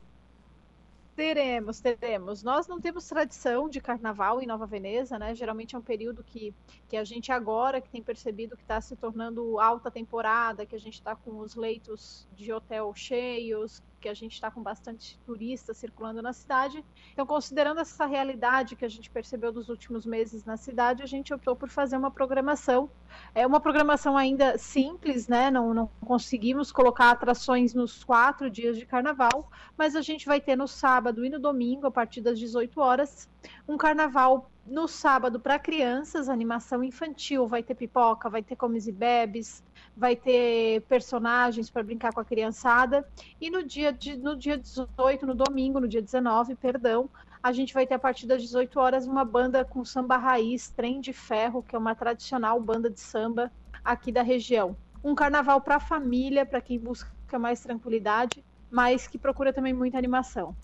Teremos, 1.16 1.80
teremos. 1.80 2.44
Nós 2.44 2.68
não 2.68 2.82
temos 2.82 3.08
tradição 3.08 3.70
de 3.70 3.80
carnaval 3.80 4.42
em 4.42 4.46
Nova 4.46 4.66
Veneza, 4.66 5.18
né? 5.18 5.34
Geralmente 5.34 5.74
é 5.74 5.78
um 5.78 5.82
período 5.82 6.22
que, 6.22 6.54
que 6.90 6.98
a 6.98 7.06
gente 7.06 7.32
agora 7.32 7.80
que 7.80 7.88
tem 7.88 8.04
percebido 8.04 8.58
que 8.58 8.64
está 8.64 8.82
se 8.82 8.98
tornando 8.98 9.58
alta 9.58 9.90
temporada, 9.90 10.66
que 10.66 10.76
a 10.76 10.80
gente 10.80 10.96
está 10.96 11.16
com 11.16 11.40
os 11.40 11.56
leitos 11.56 12.28
de 12.36 12.52
hotel 12.52 12.94
cheios, 12.94 13.82
que 14.06 14.10
a 14.10 14.14
gente 14.14 14.34
está 14.34 14.52
com 14.52 14.62
bastante 14.62 15.18
turista 15.26 15.74
circulando 15.74 16.22
na 16.22 16.32
cidade. 16.32 16.86
Então, 17.12 17.26
considerando 17.26 17.80
essa 17.80 18.06
realidade 18.06 18.76
que 18.76 18.86
a 18.86 18.88
gente 18.88 19.10
percebeu 19.10 19.52
dos 19.52 19.68
últimos 19.68 20.06
meses 20.06 20.46
na 20.46 20.58
cidade, 20.58 21.02
a 21.02 21.08
gente 21.08 21.34
optou 21.34 21.56
por 21.56 21.70
fazer 21.70 21.98
uma 21.98 22.12
programação. 22.12 22.88
É 23.34 23.48
uma 23.48 23.60
programação 23.60 24.16
ainda 24.16 24.60
simples, 24.60 25.28
né? 25.28 25.50
Não, 25.50 25.74
não 25.74 25.90
conseguimos 26.06 26.72
colocar 26.72 27.10
atrações 27.10 27.74
nos 27.74 28.04
quatro 28.04 28.48
dias 28.48 28.78
de 28.78 28.86
carnaval, 28.86 29.50
mas 29.76 29.96
a 29.96 30.04
gente 30.04 30.28
vai 30.28 30.40
ter 30.40 30.56
no 30.56 30.68
sábado 30.68 31.26
e 31.26 31.30
no 31.30 31.40
domingo, 31.40 31.88
a 31.88 31.92
partir 31.92 32.22
das 32.22 32.38
18 32.38 32.80
horas, 32.80 33.28
um 33.68 33.76
carnaval 33.76 34.52
no 34.66 34.88
sábado 34.88 35.40
para 35.40 35.60
crianças, 35.60 36.30
animação 36.30 36.84
infantil, 36.84 37.48
vai 37.48 37.62
ter 37.62 37.76
pipoca, 37.76 38.30
vai 38.30 38.44
ter 38.44 38.56
comes 38.56 38.88
e 38.88 38.92
bebes, 38.92 39.64
vai 39.96 40.16
ter 40.16 40.82
personagens 40.82 41.70
para 41.70 41.84
brincar 41.84 42.14
com 42.14 42.20
a 42.20 42.26
criançada. 42.26 43.08
E 43.40 43.50
no 43.50 43.64
dia, 43.64 43.94
de, 43.94 44.18
no 44.18 44.36
dia 44.36 44.58
18, 44.58 45.26
no 45.26 45.34
domingo, 45.34 45.80
no 45.80 45.88
dia 45.88 46.02
19, 46.02 46.56
perdão, 46.56 47.10
a 47.42 47.52
gente 47.52 47.74
vai 47.74 47.86
ter 47.86 47.94
a 47.94 48.00
partir 48.00 48.26
das 48.26 48.42
18 48.42 48.80
horas 48.80 49.08
uma 49.08 49.24
banda 49.24 49.64
com 49.64 49.86
samba 49.86 50.18
raiz, 50.18 50.70
Trem 50.70 51.00
de 51.00 51.14
Ferro, 51.14 51.64
que 51.64 51.76
é 51.76 51.80
uma 51.80 51.96
tradicional 51.96 52.60
banda 52.60 52.90
de 52.90 53.00
samba 53.00 53.52
aqui 53.84 54.12
da 54.12 54.22
região. 54.22 54.76
Um 55.04 55.14
carnaval 55.14 55.62
para 55.62 55.76
a 55.76 55.80
família, 55.80 56.46
para 56.46 56.60
quem 56.60 56.80
busca 56.80 57.10
mais 57.40 57.62
tranquilidade, 57.62 58.44
mas 58.72 59.08
que 59.08 59.18
procura 59.18 59.54
também 59.54 59.74
muita 59.74 59.98
animação. 59.98 60.56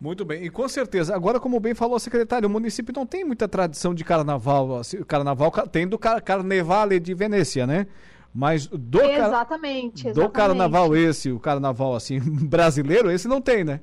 Muito 0.00 0.24
bem, 0.24 0.42
e 0.42 0.48
com 0.48 0.66
certeza, 0.66 1.14
agora 1.14 1.38
como 1.38 1.60
bem 1.60 1.74
falou 1.74 1.94
a 1.94 2.00
secretária, 2.00 2.46
o 2.46 2.50
município 2.50 2.94
não 2.96 3.04
tem 3.04 3.22
muita 3.22 3.46
tradição 3.46 3.94
de 3.94 4.02
carnaval, 4.02 4.78
assim, 4.78 5.02
carnaval 5.02 5.50
tem 5.70 5.86
do 5.86 5.98
car 5.98 6.22
Carnevale 6.22 6.98
de 6.98 7.12
Venécia, 7.12 7.66
né? 7.66 7.86
Mas 8.32 8.66
do, 8.66 9.00
exatamente, 9.02 10.04
car... 10.04 10.12
do 10.12 10.30
carnaval 10.30 10.96
esse, 10.96 11.32
o 11.32 11.40
carnaval 11.40 11.94
assim 11.94 12.20
brasileiro, 12.46 13.10
esse 13.10 13.26
não 13.26 13.40
tem, 13.40 13.64
né? 13.64 13.80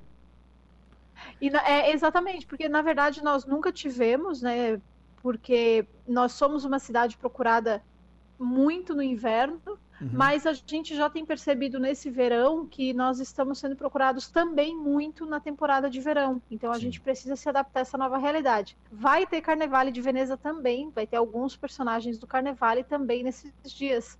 E, 1.41 1.49
é, 1.49 1.91
exatamente, 1.91 2.45
porque 2.45 2.69
na 2.69 2.81
verdade 2.81 3.23
nós 3.23 3.45
nunca 3.45 3.71
tivemos, 3.71 4.41
né? 4.41 4.81
Porque 5.21 5.85
nós 6.07 6.31
somos 6.31 6.63
uma 6.63 6.79
cidade 6.79 7.17
procurada 7.17 7.83
muito 8.39 8.95
no 8.95 9.03
inverno, 9.03 9.59
Uhum. 9.99 10.09
Mas 10.13 10.45
a 10.45 10.53
gente 10.53 10.95
já 10.95 11.09
tem 11.09 11.25
percebido 11.25 11.79
nesse 11.79 12.09
verão 12.09 12.65
que 12.65 12.93
nós 12.93 13.19
estamos 13.19 13.57
sendo 13.59 13.75
procurados 13.75 14.29
também 14.29 14.75
muito 14.75 15.25
na 15.25 15.39
temporada 15.39 15.89
de 15.89 15.99
verão. 15.99 16.41
Então 16.51 16.71
a 16.71 16.75
Sim. 16.75 16.81
gente 16.81 17.01
precisa 17.01 17.35
se 17.35 17.49
adaptar 17.49 17.79
a 17.79 17.81
essa 17.81 17.97
nova 17.97 18.17
realidade. 18.17 18.77
Vai 18.91 19.25
ter 19.25 19.41
Carnevale 19.41 19.91
de 19.91 20.01
Veneza 20.01 20.37
também, 20.37 20.89
vai 20.91 21.07
ter 21.07 21.17
alguns 21.17 21.55
personagens 21.55 22.17
do 22.17 22.27
Carnevale 22.27 22.83
também 22.83 23.23
nesses 23.23 23.53
dias. 23.65 24.17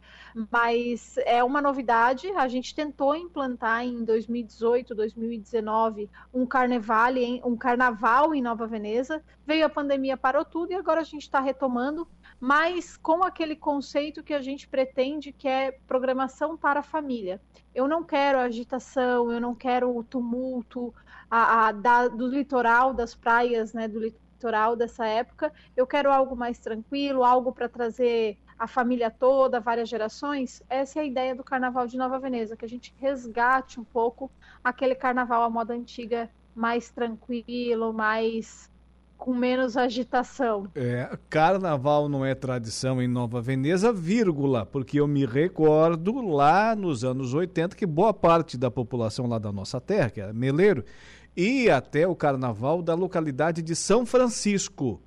Mas 0.51 1.15
é 1.25 1.43
uma 1.43 1.61
novidade. 1.61 2.27
A 2.31 2.47
gente 2.47 2.73
tentou 2.73 3.15
implantar 3.15 3.83
em 3.83 4.03
2018, 4.03 4.95
2019 4.95 6.09
um 6.33 6.45
Carnevale, 6.45 7.41
um 7.43 7.55
carnaval 7.55 8.33
em 8.33 8.41
Nova 8.41 8.65
Veneza. 8.65 9.23
Veio 9.45 9.65
a 9.65 9.69
pandemia, 9.69 10.17
parou 10.17 10.43
tudo 10.43 10.71
e 10.71 10.75
agora 10.75 11.01
a 11.01 11.03
gente 11.03 11.23
está 11.23 11.39
retomando 11.39 12.07
mas 12.39 12.97
com 12.97 13.23
aquele 13.23 13.55
conceito 13.55 14.23
que 14.23 14.33
a 14.33 14.41
gente 14.41 14.67
pretende, 14.67 15.31
que 15.31 15.47
é 15.47 15.71
programação 15.87 16.55
para 16.55 16.81
a 16.81 16.83
família. 16.83 17.41
Eu 17.73 17.87
não 17.87 18.03
quero 18.03 18.39
agitação, 18.39 19.31
eu 19.31 19.41
não 19.41 19.55
quero 19.55 19.95
o 19.95 20.03
tumulto 20.03 20.93
a, 21.29 21.67
a, 21.67 21.71
da, 21.71 22.07
do 22.07 22.27
litoral, 22.27 22.93
das 22.93 23.15
praias, 23.15 23.73
né, 23.73 23.87
do 23.87 23.99
litoral 23.99 24.75
dessa 24.75 25.05
época. 25.05 25.51
Eu 25.75 25.87
quero 25.87 26.11
algo 26.11 26.35
mais 26.35 26.59
tranquilo, 26.59 27.23
algo 27.23 27.51
para 27.51 27.67
trazer 27.67 28.37
a 28.57 28.67
família 28.67 29.11
toda, 29.11 29.59
várias 29.59 29.87
gerações, 29.87 30.63
essa 30.67 30.99
é 30.99 31.03
a 31.03 31.05
ideia 31.05 31.35
do 31.35 31.43
Carnaval 31.43 31.85
de 31.85 31.95
Nova 31.95 32.17
Veneza, 32.17 32.57
que 32.57 32.65
a 32.65 32.69
gente 32.69 32.93
resgate 32.97 33.79
um 33.79 33.83
pouco 33.83 34.31
aquele 34.63 34.95
Carnaval 34.95 35.43
à 35.43 35.49
moda 35.49 35.73
antiga, 35.73 36.29
mais 36.55 36.89
tranquilo, 36.89 37.93
mais 37.93 38.71
com 39.17 39.33
menos 39.33 39.75
agitação. 39.75 40.67
É, 40.75 41.17
carnaval 41.29 42.07
não 42.07 42.23
é 42.25 42.35
tradição 42.35 43.01
em 43.01 43.07
Nova 43.07 43.41
Veneza, 43.41 43.91
vírgula, 43.91 44.65
porque 44.65 44.99
eu 44.99 45.07
me 45.07 45.25
recordo 45.25 46.21
lá 46.21 46.75
nos 46.75 47.03
anos 47.03 47.33
80 47.33 47.75
que 47.75 47.85
boa 47.85 48.13
parte 48.13 48.57
da 48.57 48.69
população 48.69 49.27
lá 49.27 49.39
da 49.39 49.51
nossa 49.51 49.81
terra, 49.81 50.09
que 50.09 50.21
era 50.21 50.33
Meleiro, 50.33 50.85
ia 51.35 51.77
até 51.77 52.07
o 52.07 52.15
carnaval 52.15 52.81
da 52.81 52.93
localidade 52.93 53.61
de 53.61 53.75
São 53.75 54.05
Francisco, 54.05 55.01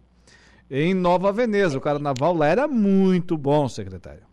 em 0.70 0.94
Nova 0.94 1.32
Veneza. 1.32 1.78
O 1.78 1.80
carnaval 1.80 2.34
lá 2.34 2.46
era 2.46 2.68
muito 2.68 3.36
bom, 3.36 3.68
secretário. 3.68 4.29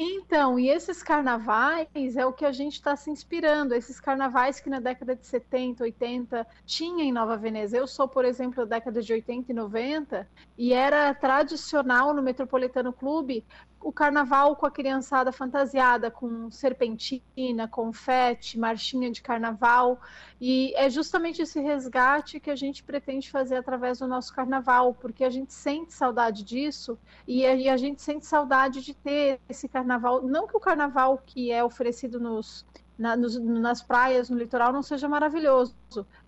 Então, 0.00 0.60
e 0.60 0.68
esses 0.68 1.02
carnavais 1.02 2.16
é 2.16 2.24
o 2.24 2.32
que 2.32 2.44
a 2.44 2.52
gente 2.52 2.74
está 2.74 2.94
se 2.94 3.10
inspirando, 3.10 3.74
esses 3.74 3.98
carnavais 3.98 4.60
que 4.60 4.70
na 4.70 4.78
década 4.78 5.16
de 5.16 5.26
70, 5.26 5.82
80 5.82 6.46
tinha 6.64 7.02
em 7.02 7.10
Nova 7.10 7.36
Veneza. 7.36 7.76
Eu 7.76 7.88
sou, 7.88 8.06
por 8.06 8.24
exemplo, 8.24 8.64
da 8.64 8.76
década 8.76 9.02
de 9.02 9.12
80 9.12 9.50
e 9.50 9.54
90 9.54 10.28
e 10.56 10.72
era 10.72 11.12
tradicional 11.14 12.14
no 12.14 12.22
Metropolitano 12.22 12.92
Clube 12.92 13.44
o 13.80 13.92
carnaval 13.92 14.56
com 14.56 14.66
a 14.66 14.70
criançada 14.70 15.30
fantasiada, 15.30 16.10
com 16.10 16.50
serpentina, 16.50 17.68
confete, 17.68 18.58
marchinha 18.58 19.10
de 19.10 19.22
carnaval. 19.22 20.00
E 20.40 20.74
é 20.74 20.90
justamente 20.90 21.42
esse 21.42 21.60
resgate 21.60 22.40
que 22.40 22.50
a 22.50 22.56
gente 22.56 22.82
pretende 22.82 23.30
fazer 23.30 23.56
através 23.56 24.00
do 24.00 24.06
nosso 24.06 24.34
carnaval, 24.34 24.94
porque 24.94 25.24
a 25.24 25.30
gente 25.30 25.52
sente 25.52 25.92
saudade 25.92 26.42
disso 26.42 26.98
e 27.26 27.46
a, 27.46 27.76
gente 27.76 28.02
sente 28.02 28.26
saudade 28.26 28.82
de 28.82 28.94
ter 28.94 29.40
esse 29.48 29.68
carnaval. 29.68 29.87
Não 30.22 30.46
que 30.46 30.56
o 30.56 30.60
carnaval 30.60 31.22
que 31.24 31.50
é 31.50 31.64
oferecido 31.64 32.20
nos, 32.20 32.66
na, 32.98 33.16
nos, 33.16 33.38
nas 33.38 33.80
praias, 33.80 34.28
no 34.28 34.36
litoral, 34.36 34.72
não 34.72 34.82
seja 34.82 35.08
maravilhoso, 35.08 35.74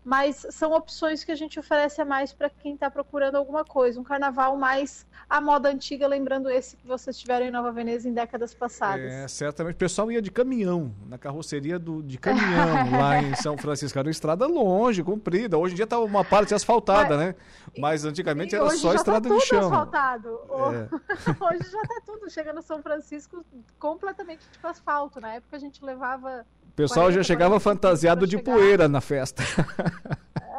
mas 0.05 0.47
são 0.51 0.73
opções 0.73 1.23
que 1.23 1.31
a 1.31 1.35
gente 1.35 1.59
oferece 1.59 2.01
a 2.01 2.05
mais 2.05 2.33
para 2.33 2.49
quem 2.49 2.75
está 2.75 2.91
procurando 2.91 3.37
alguma 3.37 3.65
coisa. 3.65 4.01
Um 4.01 4.05
carnaval 4.05 4.57
mais 4.57 5.07
à 5.29 5.41
moda 5.41 5.69
antiga, 5.69 6.07
lembrando 6.07 6.49
esse 6.51 6.77
que 6.77 6.87
vocês 6.87 7.19
tiveram 7.19 7.47
em 7.47 7.51
Nova 7.51 7.71
Veneza 7.71 8.09
em 8.09 8.13
décadas 8.13 8.55
passadas. 8.55 9.05
É, 9.05 9.29
certamente. 9.29 9.75
O 9.75 9.79
pessoal 9.79 10.11
ia 10.11 10.23
de 10.23 10.31
caminhão, 10.31 10.95
na 11.07 11.19
carroceria 11.19 11.79
do, 11.79 12.03
de 12.03 12.19
caminhão, 12.19 12.91
lá 12.99 13.23
em 13.23 13.35
São 13.37 13.57
Francisco. 13.59 13.99
Era 13.99 14.07
uma 14.07 14.13
estrada 14.13 14.47
longe, 14.47 15.03
comprida. 15.03 15.59
Hoje 15.59 15.75
em 15.75 15.77
dia 15.77 15.85
está 15.85 15.99
uma 15.99 16.25
parte 16.25 16.55
asfaltada, 16.55 17.17
mas, 17.17 17.19
né? 17.19 17.35
Mas 17.79 18.05
antigamente 18.05 18.55
era 18.55 18.71
só 18.71 18.91
tá 18.91 18.97
estrada 18.97 19.29
tá 19.29 19.35
de 19.35 19.41
chão. 19.43 19.61
asfaltado. 19.61 20.41
É. 20.51 21.35
Hoje 21.45 21.71
já 21.71 21.83
está 21.83 22.01
tudo. 22.07 22.31
Chega 22.31 22.53
no 22.53 22.63
São 22.63 22.83
Francisco 22.83 23.45
completamente 23.79 24.49
tipo 24.51 24.67
asfalto. 24.67 25.21
Na 25.21 25.35
época 25.35 25.57
a 25.57 25.61
gente 25.61 25.85
levava 25.85 26.47
pessoal 26.81 27.07
40, 27.07 27.13
já 27.13 27.23
chegava 27.23 27.61
fantasiado 27.61 28.27
de 28.27 28.37
chegar. 28.37 28.53
poeira 28.53 28.89
na 28.89 29.01
festa. 29.01 29.43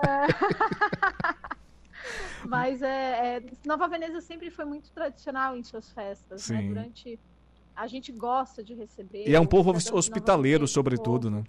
É... 0.03 0.27
Mas 2.47 2.81
é, 2.81 3.37
é, 3.37 3.43
Nova 3.65 3.87
Veneza 3.87 4.19
sempre 4.19 4.49
foi 4.49 4.65
muito 4.65 4.91
tradicional 4.91 5.55
em 5.55 5.63
suas 5.63 5.91
festas, 5.91 6.49
né? 6.49 6.61
Durante 6.61 7.19
a 7.75 7.87
gente 7.87 8.11
gosta 8.11 8.63
de 8.63 8.73
receber. 8.73 9.27
E 9.27 9.35
é 9.35 9.39
um 9.39 9.45
povo 9.45 9.71
hospitaleiro, 9.71 10.67
sobretudo, 10.67 11.29
né? 11.29 11.43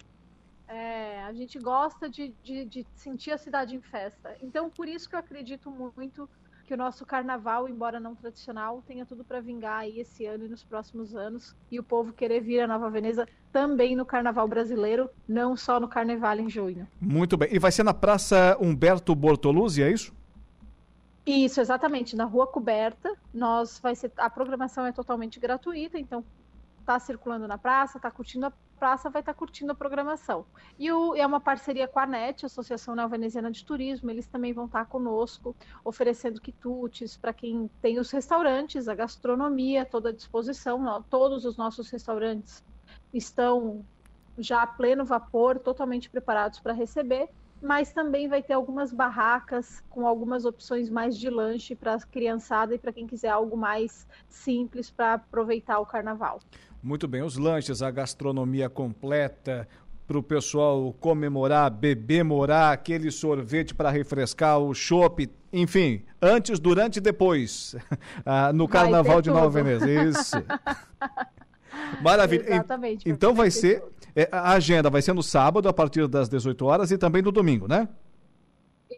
É, 0.69 1.23
a 1.25 1.33
gente 1.33 1.59
gosta 1.59 2.09
de, 2.09 2.35
de, 2.43 2.65
de, 2.65 2.87
sentir 2.95 3.33
a 3.33 3.39
cidade 3.39 3.77
em 3.77 3.81
festa. 3.81 4.37
Então, 4.41 4.71
por 4.71 4.89
isso 4.89 5.09
que 5.09 5.15
eu 5.15 5.19
acredito 5.19 5.71
muito 5.97 6.29
que 6.73 6.75
o 6.75 6.79
nosso 6.79 7.05
carnaval, 7.05 7.69
embora 7.69 8.01
não 8.01 8.15
tradicional, 8.15 8.83
tenha 8.87 9.05
tudo 9.05 9.23
para 9.23 9.43
vingar 9.43 9.81
aí 9.81 10.01
esse 10.01 10.25
ano 10.25 10.47
e 10.47 10.49
nos 10.49 10.65
próximos 10.65 11.15
anos. 11.15 11.55
E 11.71 11.79
o 11.79 11.83
povo 11.83 12.15
querer 12.15 12.41
vir 12.41 12.61
a 12.61 12.67
Nova 12.67 12.89
Veneza 12.89 13.29
também 13.53 13.95
no 13.95 14.07
carnaval 14.07 14.49
brasileiro, 14.49 15.11
não 15.29 15.55
só 15.55 15.79
no 15.79 15.87
carnaval 15.87 16.39
em 16.39 16.49
junho. 16.49 16.89
Muito 16.99 17.37
bem. 17.37 17.51
E 17.53 17.59
vai 17.59 17.71
ser 17.71 17.83
na 17.83 17.93
Praça 17.93 18.57
Humberto 18.59 19.15
Bortoluzzi, 19.15 19.83
é 19.83 19.93
isso? 19.93 20.15
Isso, 21.27 21.61
exatamente, 21.61 22.17
na 22.17 22.25
rua 22.25 22.47
coberta. 22.47 23.15
Nós 23.35 23.79
vai 23.79 23.95
ser 23.95 24.11
a 24.17 24.31
programação 24.31 24.87
é 24.87 24.93
totalmente 24.93 25.39
gratuita, 25.39 25.99
então 25.99 26.25
tá 26.85 26.99
circulando 26.99 27.49
na 27.49 27.59
praça, 27.59 27.99
tá 27.99 28.11
curtindo 28.11 28.47
a 28.47 28.53
praça, 28.79 29.09
vai 29.09 29.23
estar 29.23 29.33
tá 29.33 29.39
curtindo 29.39 29.73
a 29.73 29.75
programação. 29.75 30.45
E 30.79 30.91
o, 30.91 31.15
é 31.15 31.27
uma 31.27 31.41
parceria 31.41 31.87
com 31.87 31.99
a 31.99 32.07
NET, 32.07 32.45
Associação 32.45 32.95
Neo-Veneziana 32.95 33.51
de 33.51 33.65
Turismo, 33.65 34.11
eles 34.11 34.27
também 34.27 34.53
vão 34.53 34.67
estar 34.67 34.81
tá 34.81 34.85
conosco, 34.85 35.55
oferecendo 35.85 36.41
quitutes 36.41 37.17
para 37.17 37.33
quem 37.33 37.71
tem 37.81 37.99
os 37.99 38.11
restaurantes, 38.11 38.89
a 38.89 38.95
gastronomia 38.95 39.85
toda 39.85 40.09
à 40.09 40.13
disposição. 40.13 41.03
Todos 41.09 41.45
os 41.45 41.57
nossos 41.57 41.89
restaurantes 41.91 42.65
estão 43.15 43.85
já 44.37 44.63
a 44.63 44.67
pleno 44.67 45.05
vapor, 45.05 45.59
totalmente 45.59 46.11
preparados 46.11 46.59
para 46.59 46.73
receber 46.73 47.29
mas 47.63 47.93
também 47.93 48.27
vai 48.27 48.43
ter 48.43 48.55
algumas 48.55 48.93
barracas 48.93 49.83
com 49.89 50.05
algumas 50.05 50.45
opções 50.45 50.91
mais 50.91 51.17
de 51.17 51.31
lanche 51.31 51.77
para 51.77 51.95
a 51.95 52.01
criançada 52.01 52.75
e 52.75 52.79
para 52.79 52.93
quem 52.93 53.07
quiser 53.07 53.29
algo 53.29 53.57
mais 53.57 54.07
simples 54.29 54.91
para 54.91 55.15
aproveitar 55.15 55.79
o 55.79 55.87
carnaval. 55.87 56.41
Muito 56.83 57.07
bem, 57.07 57.23
os 57.23 57.37
lanches, 57.37 57.81
a 57.81 57.91
gastronomia 57.91 58.69
completa, 58.69 59.69
para 60.07 60.19
o 60.19 60.23
pessoal 60.23 60.93
comemorar, 61.01 61.71
beber, 61.71 62.25
morar, 62.25 62.73
aquele 62.73 63.11
sorvete 63.11 63.75
para 63.75 63.89
refrescar, 63.89 64.59
o 64.59 64.75
chopp, 64.75 65.31
enfim, 65.53 66.03
antes, 66.21 66.59
durante 66.59 66.97
e 66.97 67.01
depois, 67.01 67.77
ah, 68.27 68.53
no 68.53 68.67
Carnaval 68.67 69.23
de 69.23 69.31
Nova 69.31 69.49
Veneza. 69.49 69.89
Isso. 69.89 70.37
Maravilha. 72.03 72.47
Exatamente. 72.49 73.09
Então 73.09 73.35
vai 73.35 73.51
ser. 73.51 73.83
É, 74.15 74.29
a 74.31 74.53
agenda 74.53 74.91
vai 74.91 75.01
ser 75.01 75.15
no 75.15 75.23
sábado, 75.23 75.69
a 75.69 75.73
partir 75.73 76.07
das 76.07 76.29
18 76.29 76.67
horas, 76.67 76.91
e 76.91 76.99
também 76.99 77.23
no 77.23 77.33
domingo, 77.33 77.67
né? 77.67 77.89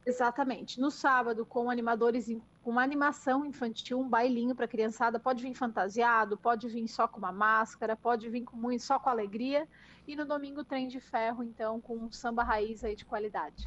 Exatamente. 0.06 0.78
No 0.78 0.90
sábado, 0.90 1.46
com 1.46 1.70
animadores, 1.70 2.26
com 2.62 2.70
uma 2.70 2.82
animação 2.82 3.44
infantil, 3.44 3.98
um 3.98 4.08
bailinho 4.08 4.54
para 4.54 4.68
criançada. 4.68 5.18
Pode 5.18 5.42
vir 5.42 5.54
fantasiado, 5.54 6.36
pode 6.36 6.68
vir 6.68 6.86
só 6.88 7.08
com 7.08 7.18
uma 7.18 7.32
máscara, 7.32 7.96
pode 7.96 8.28
vir 8.28 8.42
com 8.42 8.56
muito, 8.56 8.82
só 8.82 8.98
com 8.98 9.08
alegria. 9.08 9.66
E 10.06 10.14
no 10.14 10.26
domingo, 10.26 10.62
trem 10.62 10.88
de 10.88 11.00
ferro, 11.00 11.42
então, 11.42 11.80
com 11.80 11.96
um 11.96 12.12
samba 12.12 12.42
raiz 12.42 12.84
aí 12.84 12.94
de 12.94 13.04
qualidade. 13.04 13.66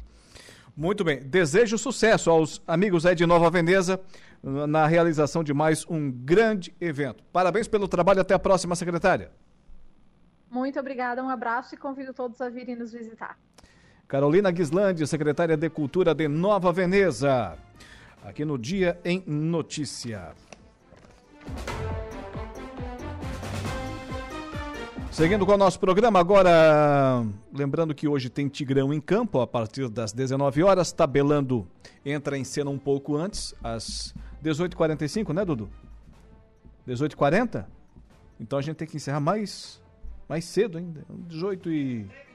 Muito 0.76 1.02
bem. 1.02 1.20
Desejo 1.20 1.76
sucesso 1.76 2.30
aos 2.30 2.62
amigos 2.64 3.04
aí 3.04 3.16
de 3.16 3.26
Nova 3.26 3.50
Veneza 3.50 4.00
na 4.40 4.86
realização 4.86 5.42
de 5.42 5.52
mais 5.52 5.84
um 5.88 6.08
grande 6.08 6.72
evento. 6.80 7.24
Parabéns 7.32 7.66
pelo 7.66 7.88
trabalho. 7.88 8.20
Até 8.20 8.34
a 8.34 8.38
próxima, 8.38 8.76
secretária. 8.76 9.32
Muito 10.48 10.78
obrigada, 10.78 11.22
um 11.22 11.28
abraço 11.28 11.74
e 11.74 11.78
convido 11.78 12.14
todos 12.14 12.40
a 12.40 12.48
virem 12.48 12.76
nos 12.76 12.92
visitar. 12.92 13.36
Carolina 14.08 14.50
Guislandi, 14.50 15.06
secretária 15.06 15.54
de 15.54 15.68
Cultura 15.68 16.14
de 16.14 16.26
Nova 16.28 16.72
Veneza. 16.72 17.58
Aqui 18.24 18.42
no 18.42 18.56
Dia 18.56 18.98
em 19.04 19.22
Notícia. 19.26 20.32
Seguindo 25.12 25.44
com 25.44 25.52
o 25.52 25.58
nosso 25.58 25.78
programa, 25.78 26.18
agora 26.18 27.22
lembrando 27.52 27.94
que 27.94 28.08
hoje 28.08 28.30
tem 28.30 28.48
Tigrão 28.48 28.94
em 28.94 29.00
campo 29.00 29.40
a 29.40 29.46
partir 29.46 29.90
das 29.90 30.10
19 30.10 30.62
horas. 30.62 30.90
Tabelando 30.90 31.68
entra 32.02 32.38
em 32.38 32.44
cena 32.44 32.70
um 32.70 32.78
pouco 32.78 33.14
antes, 33.14 33.54
às 33.62 34.14
18h45, 34.42 35.34
né, 35.34 35.44
Dudu? 35.44 35.68
18h40? 36.88 37.66
Então 38.40 38.58
a 38.58 38.62
gente 38.62 38.76
tem 38.76 38.88
que 38.88 38.96
encerrar 38.96 39.20
mais, 39.20 39.82
mais 40.26 40.46
cedo 40.46 40.78
ainda. 40.78 41.04
18 41.10 41.70
e. 41.70 42.27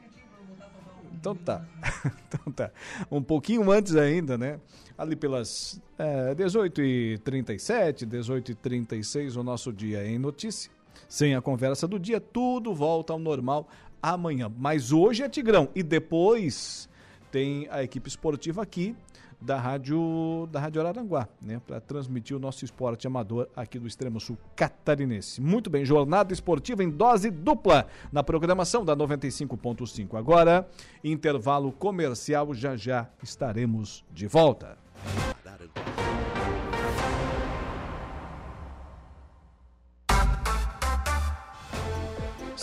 Então 1.14 1.35
tá. 1.35 1.65
então 2.27 2.52
tá. 2.53 2.72
Um 3.11 3.22
pouquinho 3.22 3.72
antes 3.72 3.95
ainda, 3.95 4.38
né? 4.38 4.60
Ali 4.98 5.15
pelas 5.15 5.81
é, 5.98 6.35
18h37, 6.35 8.06
18h36, 8.06 9.38
o 9.38 9.44
nosso 9.44 9.72
dia 9.72 10.06
em 10.06 10.18
notícia. 10.18 10.72
Sem 11.07 11.35
a 11.35 11.41
conversa 11.41 11.88
do 11.88 11.99
dia, 11.99 12.19
tudo 12.19 12.73
volta 12.73 13.14
ao 13.14 13.19
normal 13.19 13.68
amanhã. 14.02 14.52
Mas 14.57 14.91
hoje 14.91 15.23
é 15.23 15.30
Tigrão. 15.30 15.69
E 15.76 15.81
depois 15.81 16.90
tem 17.31 17.68
a 17.72 17.84
equipe 17.84 18.07
esportiva 18.07 18.61
aqui 18.61 18.95
da 19.44 19.60
Rádio, 19.60 20.48
da 20.52 20.60
Rádio 20.60 20.82
Araranguá, 20.82 21.28
né, 21.41 21.61
para 21.65 21.80
transmitir 21.80 22.36
o 22.36 22.40
nosso 22.40 22.64
esporte 22.64 23.06
amador 23.06 23.48
aqui 23.56 23.78
do 23.78 23.88
extremo 23.88 24.20
sul 24.20 24.38
catarinense. 24.56 25.41
Muito 25.41 25.70
bem, 25.70 25.86
jornada 25.86 26.34
esportiva 26.34 26.84
em 26.84 26.90
dose 26.90 27.30
dupla 27.30 27.88
na 28.11 28.24
programação 28.24 28.86
da 28.86 28.95
95.5. 28.95 30.18
Agora, 30.18 30.68
intervalo 31.03 31.72
comercial, 31.72 32.53
já 32.53 32.76
já 32.76 33.10
estaremos 33.22 34.03
de 34.11 34.28
volta. 34.28 34.78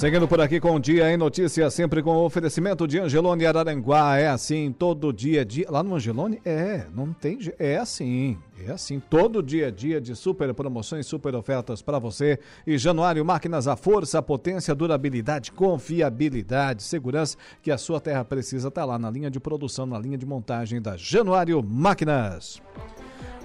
Seguindo 0.00 0.26
por 0.26 0.40
aqui 0.40 0.58
com 0.58 0.74
o 0.74 0.80
Dia 0.80 1.12
em 1.12 1.18
Notícias, 1.18 1.74
sempre 1.74 2.02
com 2.02 2.16
o 2.16 2.24
oferecimento 2.24 2.88
de 2.88 2.98
Angelone 2.98 3.44
Araranguá. 3.44 4.16
É 4.16 4.28
assim, 4.28 4.72
todo 4.72 5.12
dia 5.12 5.44
dia. 5.44 5.66
Lá 5.68 5.82
no 5.82 5.94
Angelone? 5.94 6.40
É, 6.42 6.86
não 6.94 7.12
tem. 7.12 7.38
É 7.58 7.76
assim, 7.76 8.38
é 8.66 8.72
assim. 8.72 8.98
Todo 8.98 9.42
dia 9.42 9.66
a 9.66 9.70
dia 9.70 10.00
de 10.00 10.16
super 10.16 10.54
promoções, 10.54 11.04
super 11.04 11.34
ofertas 11.34 11.82
para 11.82 11.98
você. 11.98 12.38
E 12.66 12.78
Januário 12.78 13.22
Máquinas, 13.22 13.68
a 13.68 13.76
força, 13.76 14.18
a 14.20 14.22
potência, 14.22 14.74
durabilidade, 14.74 15.52
confiabilidade, 15.52 16.82
segurança 16.82 17.36
que 17.60 17.70
a 17.70 17.76
sua 17.76 18.00
terra 18.00 18.24
precisa. 18.24 18.68
Está 18.68 18.86
lá 18.86 18.98
na 18.98 19.10
linha 19.10 19.30
de 19.30 19.38
produção, 19.38 19.84
na 19.84 19.98
linha 19.98 20.16
de 20.16 20.24
montagem 20.24 20.80
da 20.80 20.96
Januário 20.96 21.62
Máquinas. 21.62 22.58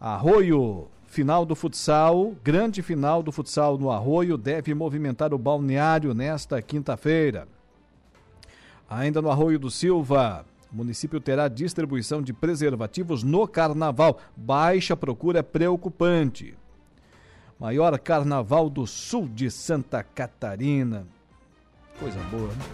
Arroio, 0.00 0.86
final 1.08 1.44
do 1.44 1.56
futsal, 1.56 2.34
grande 2.44 2.80
final 2.80 3.22
do 3.22 3.32
futsal 3.32 3.76
no 3.76 3.90
Arroio, 3.90 4.38
deve 4.38 4.72
movimentar 4.72 5.34
o 5.34 5.38
balneário 5.38 6.14
nesta 6.14 6.62
quinta-feira. 6.62 7.48
Ainda 8.88 9.20
no 9.20 9.30
Arroio 9.30 9.58
do 9.58 9.70
Silva, 9.70 10.46
o 10.72 10.76
município 10.76 11.20
terá 11.20 11.48
distribuição 11.48 12.20
de 12.20 12.32
preservativos 12.32 13.22
no 13.22 13.48
carnaval. 13.48 14.18
Baixa 14.36 14.96
procura 14.96 15.40
é 15.40 15.42
preocupante. 15.42 16.54
Maior 17.58 17.98
carnaval 17.98 18.68
do 18.68 18.86
sul 18.86 19.26
de 19.28 19.50
Santa 19.50 20.02
Catarina. 20.02 21.06
Coisa 21.98 22.20
boa, 22.30 22.48
né? 22.48 22.64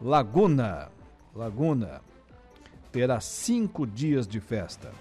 Laguna. 0.00 0.88
Laguna 1.34 2.00
terá 2.90 3.20
cinco 3.20 3.86
dias 3.86 4.26
de 4.26 4.40
festa. 4.40 4.92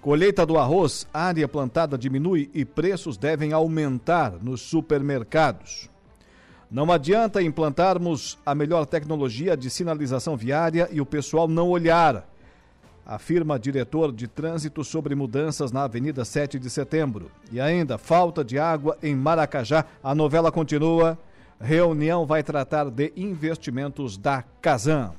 Colheita 0.00 0.46
do 0.46 0.56
arroz, 0.56 1.08
área 1.12 1.48
plantada 1.48 1.98
diminui 1.98 2.48
e 2.54 2.64
preços 2.64 3.16
devem 3.16 3.52
aumentar 3.52 4.32
nos 4.40 4.60
supermercados. 4.60 5.90
Não 6.70 6.92
adianta 6.92 7.42
implantarmos 7.42 8.38
a 8.44 8.54
melhor 8.54 8.84
tecnologia 8.84 9.56
de 9.56 9.70
sinalização 9.70 10.36
viária 10.36 10.86
e 10.92 11.00
o 11.00 11.06
pessoal 11.06 11.48
não 11.48 11.70
olhar, 11.70 12.28
afirma 13.06 13.58
diretor 13.58 14.12
de 14.12 14.28
trânsito 14.28 14.84
sobre 14.84 15.14
mudanças 15.14 15.72
na 15.72 15.84
Avenida 15.84 16.26
7 16.26 16.58
de 16.58 16.68
Setembro. 16.68 17.30
E 17.50 17.58
ainda, 17.58 17.96
falta 17.96 18.44
de 18.44 18.58
água 18.58 18.98
em 19.02 19.16
Maracajá. 19.16 19.86
A 20.04 20.14
novela 20.14 20.52
continua. 20.52 21.18
Reunião 21.58 22.26
vai 22.26 22.42
tratar 22.42 22.90
de 22.90 23.14
investimentos 23.16 24.18
da 24.18 24.44
Casan. 24.60 25.12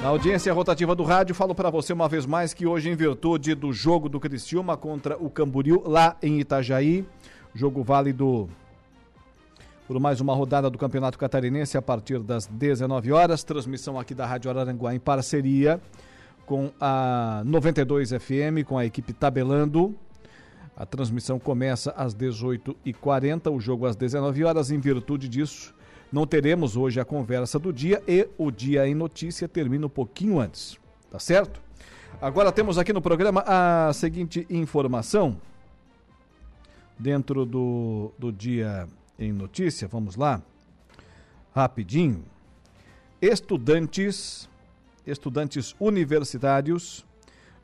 Na 0.00 0.10
audiência 0.10 0.52
rotativa 0.52 0.94
do 0.94 1.02
rádio, 1.02 1.34
falo 1.34 1.56
para 1.56 1.70
você 1.70 1.92
uma 1.92 2.08
vez 2.08 2.24
mais 2.24 2.54
que 2.54 2.66
hoje, 2.66 2.88
em 2.88 2.94
virtude 2.94 3.52
do 3.56 3.72
jogo 3.72 4.08
do 4.08 4.20
Criciúma 4.20 4.76
contra 4.76 5.16
o 5.16 5.28
Camboriú, 5.28 5.82
lá 5.84 6.16
em 6.22 6.38
Itajaí, 6.38 7.04
jogo 7.52 7.82
válido 7.82 8.48
por 9.86 10.00
mais 10.00 10.20
uma 10.20 10.34
rodada 10.34 10.70
do 10.70 10.78
Campeonato 10.78 11.18
Catarinense 11.18 11.76
a 11.76 11.82
partir 11.82 12.18
das 12.20 12.46
19 12.46 13.12
horas. 13.12 13.44
Transmissão 13.44 13.98
aqui 13.98 14.14
da 14.14 14.26
Rádio 14.26 14.50
Araranguá 14.50 14.94
em 14.94 14.98
parceria 14.98 15.80
com 16.46 16.70
a 16.80 17.42
92 17.44 18.10
FM, 18.10 18.66
com 18.66 18.78
a 18.78 18.84
equipe 18.84 19.12
Tabelando. 19.12 19.94
A 20.76 20.84
transmissão 20.84 21.38
começa 21.38 21.92
às 21.92 22.14
18h40, 22.14 23.52
o 23.52 23.60
jogo 23.60 23.86
às 23.86 23.94
19 23.94 24.44
horas. 24.44 24.70
Em 24.70 24.78
virtude 24.78 25.28
disso, 25.28 25.74
não 26.10 26.26
teremos 26.26 26.76
hoje 26.76 26.98
a 26.98 27.04
conversa 27.04 27.58
do 27.58 27.72
dia 27.72 28.02
e 28.08 28.28
o 28.38 28.50
Dia 28.50 28.88
em 28.88 28.94
Notícia 28.94 29.46
termina 29.46 29.86
um 29.86 29.90
pouquinho 29.90 30.40
antes, 30.40 30.78
tá 31.10 31.18
certo? 31.18 31.62
Agora 32.20 32.50
temos 32.50 32.78
aqui 32.78 32.92
no 32.92 33.02
programa 33.02 33.44
a 33.46 33.92
seguinte 33.92 34.46
informação. 34.48 35.36
Dentro 36.98 37.44
do, 37.44 38.12
do 38.16 38.32
Dia 38.32 38.88
em 39.18 39.32
notícia, 39.32 39.88
vamos 39.88 40.16
lá, 40.16 40.42
rapidinho. 41.54 42.24
Estudantes, 43.20 44.48
estudantes 45.06 45.74
universitários 45.78 47.04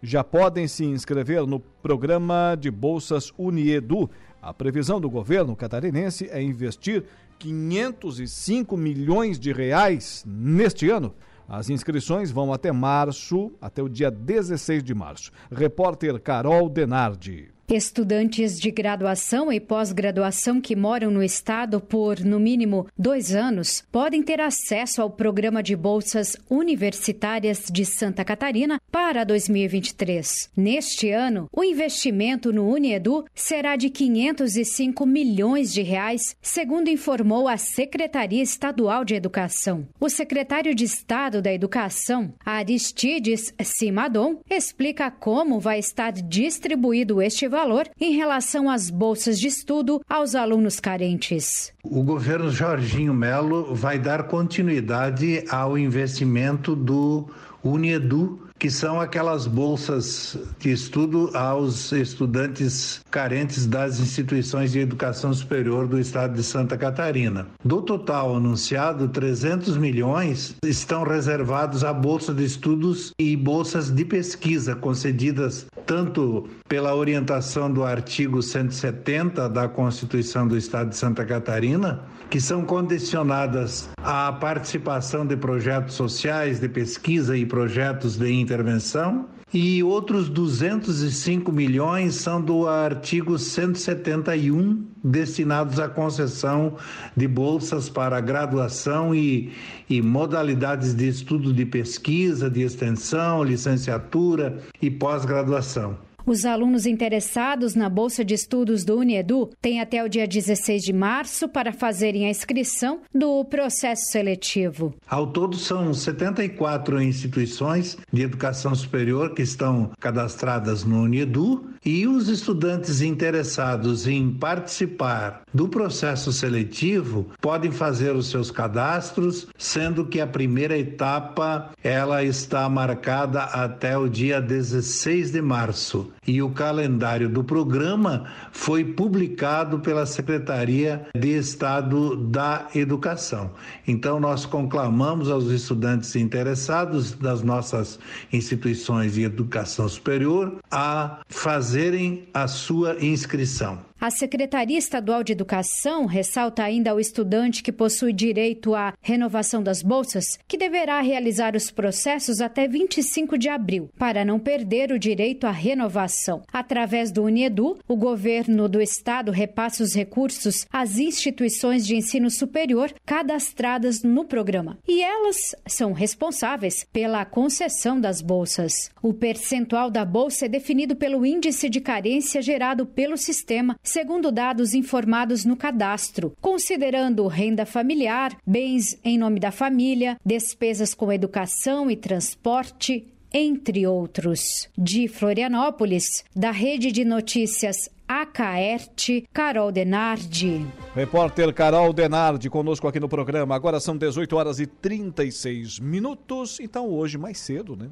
já 0.02 0.24
podem 0.24 0.66
se 0.66 0.85
inscrever 0.85 1.47
no 1.47 1.60
programa 1.60 2.56
de 2.59 2.70
bolsas 2.70 3.32
Uniedu. 3.39 4.10
A 4.40 4.55
previsão 4.55 5.01
do 5.01 5.10
governo 5.10 5.55
catarinense 5.55 6.28
é 6.31 6.40
investir 6.40 7.05
505 7.39 8.77
milhões 8.77 9.39
de 9.39 9.52
reais 9.52 10.24
neste 10.27 10.89
ano. 10.89 11.14
As 11.48 11.68
inscrições 11.68 12.31
vão 12.31 12.52
até 12.52 12.70
março, 12.70 13.52
até 13.60 13.82
o 13.82 13.89
dia 13.89 14.10
16 14.10 14.85
de 14.85 14.94
março. 14.94 15.32
Repórter 15.51 16.20
Carol 16.20 16.68
Denardi. 16.68 17.51
Estudantes 17.72 18.59
de 18.59 18.68
graduação 18.68 19.52
e 19.52 19.60
pós-graduação 19.60 20.60
que 20.60 20.74
moram 20.74 21.09
no 21.09 21.22
estado 21.22 21.80
por, 21.80 22.18
no 22.18 22.40
mínimo, 22.40 22.88
dois 22.98 23.32
anos 23.32 23.84
podem 23.92 24.24
ter 24.24 24.40
acesso 24.40 25.01
ao 25.01 25.09
programa 25.09 25.62
de 25.62 25.76
bolsas 25.76 26.36
universitárias 26.51 27.66
de 27.70 27.84
Santa 27.84 28.24
Catarina 28.24 28.80
para 28.90 29.22
2023. 29.22 30.51
Neste 30.56 31.10
ano, 31.10 31.48
o 31.52 31.62
investimento 31.62 32.52
no 32.52 32.68
Uniedu 32.68 33.24
será 33.36 33.76
de 33.76 33.88
505 33.88 35.06
milhões 35.06 35.72
de 35.72 35.82
reais, 35.82 36.34
segundo 36.42 36.90
informou 36.90 37.47
a 37.47 37.56
Secretaria 37.56 38.42
Estadual 38.42 39.05
de 39.05 39.14
Educação. 39.14 39.86
O 40.01 40.09
secretário 40.09 40.74
de 40.74 40.82
Estado 40.82 41.40
da 41.40 41.55
Educação, 41.55 42.34
Aristides 42.44 43.55
Simadon, 43.62 44.40
explica 44.51 45.09
como 45.09 45.60
vai 45.60 45.78
estar 45.78 46.10
distribuído 46.10 47.22
este 47.22 47.47
valor 47.47 47.59
valor 47.60 47.86
em 48.00 48.12
relação 48.14 48.70
às 48.70 48.88
bolsas 48.88 49.38
de 49.38 49.46
estudo 49.46 50.00
aos 50.08 50.34
alunos 50.34 50.80
carentes. 50.80 51.74
O 51.84 52.02
governo 52.02 52.50
Jorginho 52.50 53.12
Melo 53.12 53.74
vai 53.74 53.98
dar 53.98 54.22
continuidade 54.28 55.44
ao 55.50 55.76
investimento 55.76 56.74
do 56.74 57.28
Uniedu 57.62 58.49
que 58.60 58.70
são 58.70 59.00
aquelas 59.00 59.46
bolsas 59.46 60.36
de 60.58 60.70
estudo 60.70 61.30
aos 61.32 61.92
estudantes 61.92 63.00
carentes 63.10 63.66
das 63.66 63.98
instituições 63.98 64.70
de 64.72 64.80
educação 64.80 65.32
superior 65.32 65.88
do 65.88 65.98
estado 65.98 66.34
de 66.34 66.42
Santa 66.42 66.76
Catarina. 66.76 67.46
Do 67.64 67.80
total 67.80 68.36
anunciado, 68.36 69.08
300 69.08 69.78
milhões 69.78 70.54
estão 70.62 71.04
reservados 71.04 71.82
à 71.82 71.92
bolsa 71.94 72.34
de 72.34 72.44
estudos 72.44 73.12
e 73.18 73.34
bolsas 73.34 73.90
de 73.90 74.04
pesquisa 74.04 74.76
concedidas 74.76 75.66
tanto 75.90 76.48
pela 76.68 76.94
orientação 76.94 77.68
do 77.68 77.82
artigo 77.82 78.40
170 78.42 79.48
da 79.48 79.68
Constituição 79.68 80.46
do 80.46 80.56
estado 80.56 80.90
de 80.90 80.96
Santa 80.96 81.24
Catarina, 81.24 82.04
que 82.30 82.40
são 82.40 82.64
condicionadas 82.64 83.88
à 84.04 84.30
participação 84.30 85.26
de 85.26 85.36
projetos 85.36 85.96
sociais, 85.96 86.60
de 86.60 86.68
pesquisa 86.68 87.36
e 87.36 87.44
projetos 87.44 88.16
de 88.16 88.32
intervenção, 88.51 89.28
e 89.55 89.82
outros 89.82 90.28
205 90.28 91.52
milhões 91.52 92.16
são 92.16 92.40
do 92.40 92.66
artigo 92.66 93.39
171, 93.39 94.85
destinados 95.02 95.78
à 95.78 95.89
concessão 95.89 96.77
de 97.16 97.28
bolsas 97.28 97.89
para 97.89 98.20
graduação 98.20 99.14
e, 99.14 99.52
e 99.89 100.02
modalidades 100.02 100.94
de 100.94 101.09
estudo 101.09 101.52
de 101.52 101.64
pesquisa, 101.64 102.51
de 102.51 102.62
extensão, 102.62 103.44
licenciatura 103.44 104.59
e 104.82 104.90
pós-graduação. 104.90 106.09
Os 106.26 106.44
alunos 106.44 106.86
interessados 106.86 107.74
na 107.74 107.88
Bolsa 107.88 108.24
de 108.24 108.34
Estudos 108.34 108.84
do 108.84 108.98
Uniedu 108.98 109.51
têm 109.60 109.80
até 109.80 110.05
o 110.05 110.09
dia 110.09 110.26
16 110.26 110.82
de 110.82 110.92
março 110.92 111.48
para 111.48 111.72
fazerem 111.72 112.26
a 112.26 112.30
inscrição 112.30 113.01
do 113.14 113.44
processo 113.44 114.10
seletivo. 114.10 114.94
Ao 115.09 115.26
todo, 115.26 115.56
são 115.56 115.92
74 115.94 117.02
instituições 117.02 117.97
de 118.12 118.22
educação 118.22 118.74
superior 118.74 119.34
que 119.34 119.42
estão 119.42 119.90
cadastradas 119.98 120.84
no 120.84 121.02
Uniedu 121.02 121.70
e 121.84 122.06
os 122.06 122.28
estudantes 122.28 123.01
interessados 123.01 124.06
em 124.06 124.30
participar 124.30 125.42
do 125.52 125.68
processo 125.68 126.32
seletivo 126.32 127.26
podem 127.40 127.70
fazer 127.70 128.14
os 128.14 128.28
seus 128.28 128.51
cadastros, 128.51 129.48
sendo 129.56 130.06
que 130.06 130.20
a 130.20 130.26
primeira 130.26 130.76
etapa 130.76 131.70
ela 131.82 132.22
está 132.22 132.68
marcada 132.68 133.42
até 133.44 133.97
o 133.97 134.09
dia 134.09 134.40
16 134.40 135.32
de 135.32 135.40
março 135.40 136.10
e 136.26 136.42
o 136.42 136.51
calendário 136.51 137.28
do 137.28 137.42
programa 137.42 138.26
foi 138.52 138.84
publicado 138.84 139.80
pela 139.80 140.05
Secretaria 140.05 141.06
de 141.14 141.36
Estado 141.36 142.16
da 142.16 142.68
Educação. 142.74 143.51
Então 143.86 144.20
nós 144.20 144.44
conclamamos 144.44 145.30
aos 145.30 145.47
estudantes 145.47 146.14
interessados 146.16 147.12
das 147.12 147.42
nossas 147.42 147.98
instituições 148.32 149.14
de 149.14 149.22
educação 149.22 149.88
superior 149.88 150.59
a 150.70 151.20
fazerem 151.28 152.28
a 152.34 152.47
sua 152.47 152.97
inscrição. 153.05 153.89
A 154.01 154.10
Secretaria 154.10 154.78
Estadual 154.78 155.22
de 155.22 155.32
Educação 155.32 156.06
ressalta 156.06 156.64
ainda 156.64 156.90
ao 156.90 156.98
estudante 156.98 157.62
que 157.62 157.70
possui 157.70 158.14
direito 158.14 158.74
à 158.74 158.94
renovação 159.02 159.62
das 159.62 159.82
bolsas 159.82 160.39
que 160.48 160.56
deverá 160.56 161.02
realizar 161.02 161.55
os 161.55 161.70
processos 161.70 162.40
até 162.40 162.66
25 162.66 163.36
de 163.36 163.51
abril, 163.51 163.90
para 163.98 164.24
não 164.24 164.39
perder 164.39 164.90
o 164.90 164.98
direito 164.98 165.47
à 165.47 165.51
renovação. 165.51 166.40
Através 166.51 167.12
do 167.12 167.24
Uniedu, 167.24 167.78
o 167.86 167.94
governo 167.94 168.70
do 168.70 168.81
estado 168.81 169.31
repassa 169.31 169.82
os 169.82 169.94
recursos 169.94 170.66
às 170.72 170.97
instituições 170.97 171.86
de 171.86 171.94
ensino 171.94 172.31
superior 172.31 172.90
cadastradas 173.05 174.02
no 174.02 174.24
programa, 174.24 174.78
e 174.89 175.02
elas 175.02 175.55
são 175.66 175.93
responsáveis 175.93 176.86
pela 176.90 177.27
concessão 177.27 178.01
das 178.01 178.22
bolsas. 178.22 178.90
O 179.02 179.12
percentual 179.12 179.90
da 179.90 180.06
bolsa 180.06 180.47
é 180.47 180.48
definido 180.48 180.97
pelo 180.97 181.27
índice 181.27 181.68
de 181.68 181.82
carência 181.82 182.40
gerado 182.40 182.86
pelo 182.86 183.18
sistema 183.18 183.77
segundo 183.90 184.30
dados 184.30 184.72
informados 184.72 185.44
no 185.44 185.56
cadastro, 185.56 186.32
considerando 186.40 187.26
renda 187.26 187.66
familiar, 187.66 188.36
bens 188.46 188.96
em 189.04 189.18
nome 189.18 189.40
da 189.40 189.50
família, 189.50 190.16
despesas 190.24 190.94
com 190.94 191.12
educação 191.12 191.90
e 191.90 191.96
transporte, 191.96 193.06
entre 193.32 193.86
outros. 193.86 194.68
De 194.78 195.08
Florianópolis, 195.08 196.24
da 196.34 196.52
Rede 196.52 196.92
de 196.92 197.04
Notícias 197.04 197.90
Acaerte, 198.06 199.24
Carol 199.32 199.72
Denardi. 199.72 200.66
Repórter 200.94 201.52
Carol 201.52 201.92
Denardi 201.92 202.48
conosco 202.48 202.86
aqui 202.86 203.00
no 203.00 203.08
programa. 203.08 203.54
Agora 203.54 203.80
são 203.80 203.96
18 203.96 204.36
horas 204.36 204.60
e 204.60 204.66
36 204.66 205.80
minutos, 205.80 206.58
então 206.60 206.88
hoje 206.88 207.18
mais 207.18 207.38
cedo, 207.38 207.76
né? 207.76 207.88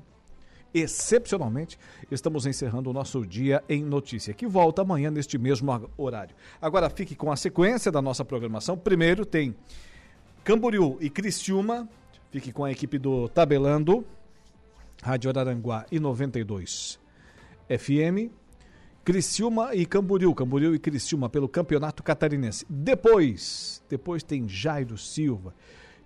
Excepcionalmente, 0.72 1.78
estamos 2.10 2.46
encerrando 2.46 2.90
o 2.90 2.92
nosso 2.92 3.26
dia 3.26 3.62
em 3.68 3.82
notícia, 3.82 4.34
que 4.34 4.46
volta 4.46 4.82
amanhã 4.82 5.10
neste 5.10 5.38
mesmo 5.38 5.90
horário. 5.96 6.34
Agora 6.60 6.90
fique 6.90 7.14
com 7.14 7.30
a 7.30 7.36
sequência 7.36 7.90
da 7.90 8.02
nossa 8.02 8.24
programação. 8.24 8.76
Primeiro 8.76 9.24
tem 9.24 9.54
Camboriú 10.44 10.96
e 11.00 11.10
Cristiúma, 11.10 11.88
fique 12.30 12.52
com 12.52 12.64
a 12.64 12.70
equipe 12.70 12.98
do 12.98 13.28
Tabelando, 13.28 14.04
Rádio 15.02 15.30
Araranguá 15.30 15.86
e 15.90 16.00
92 16.00 16.98
FM. 17.68 18.32
Criciúma 19.04 19.74
e 19.74 19.86
Camboriú, 19.86 20.34
Camboriú 20.34 20.74
e 20.74 20.78
Criciúma 20.78 21.30
pelo 21.30 21.48
Campeonato 21.48 22.02
Catarinense. 22.02 22.66
Depois, 22.68 23.82
depois 23.88 24.22
tem 24.22 24.46
Jairo 24.46 24.98
Silva 24.98 25.54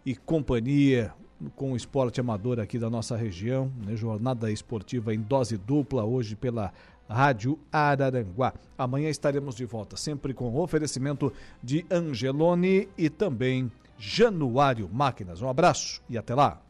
e 0.06 0.14
companhia, 0.14 1.12
com 1.56 1.72
o 1.72 1.76
esporte 1.76 2.20
amador 2.20 2.60
aqui 2.60 2.78
da 2.78 2.90
nossa 2.90 3.16
região, 3.16 3.70
né? 3.86 3.96
jornada 3.96 4.50
esportiva 4.50 5.14
em 5.14 5.20
dose 5.20 5.56
dupla 5.56 6.04
hoje 6.04 6.36
pela 6.36 6.72
Rádio 7.08 7.58
Araranguá. 7.70 8.54
Amanhã 8.76 9.08
estaremos 9.08 9.54
de 9.54 9.64
volta, 9.64 9.96
sempre 9.96 10.32
com 10.32 10.54
oferecimento 10.56 11.32
de 11.62 11.84
Angelone 11.90 12.88
e 12.96 13.10
também 13.10 13.70
Januário 13.98 14.88
Máquinas. 14.92 15.42
Um 15.42 15.48
abraço 15.48 16.02
e 16.08 16.16
até 16.16 16.34
lá. 16.34 16.60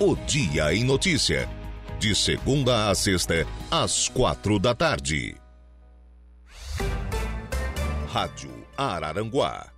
O 0.00 0.16
Dia 0.26 0.74
em 0.74 0.84
Notícia. 0.84 1.48
De 1.98 2.16
segunda 2.16 2.90
a 2.90 2.94
sexta, 2.94 3.46
às 3.70 4.08
quatro 4.08 4.58
da 4.58 4.74
tarde. 4.74 5.36
Rádio 8.08 8.50
Araranguá 8.76 9.71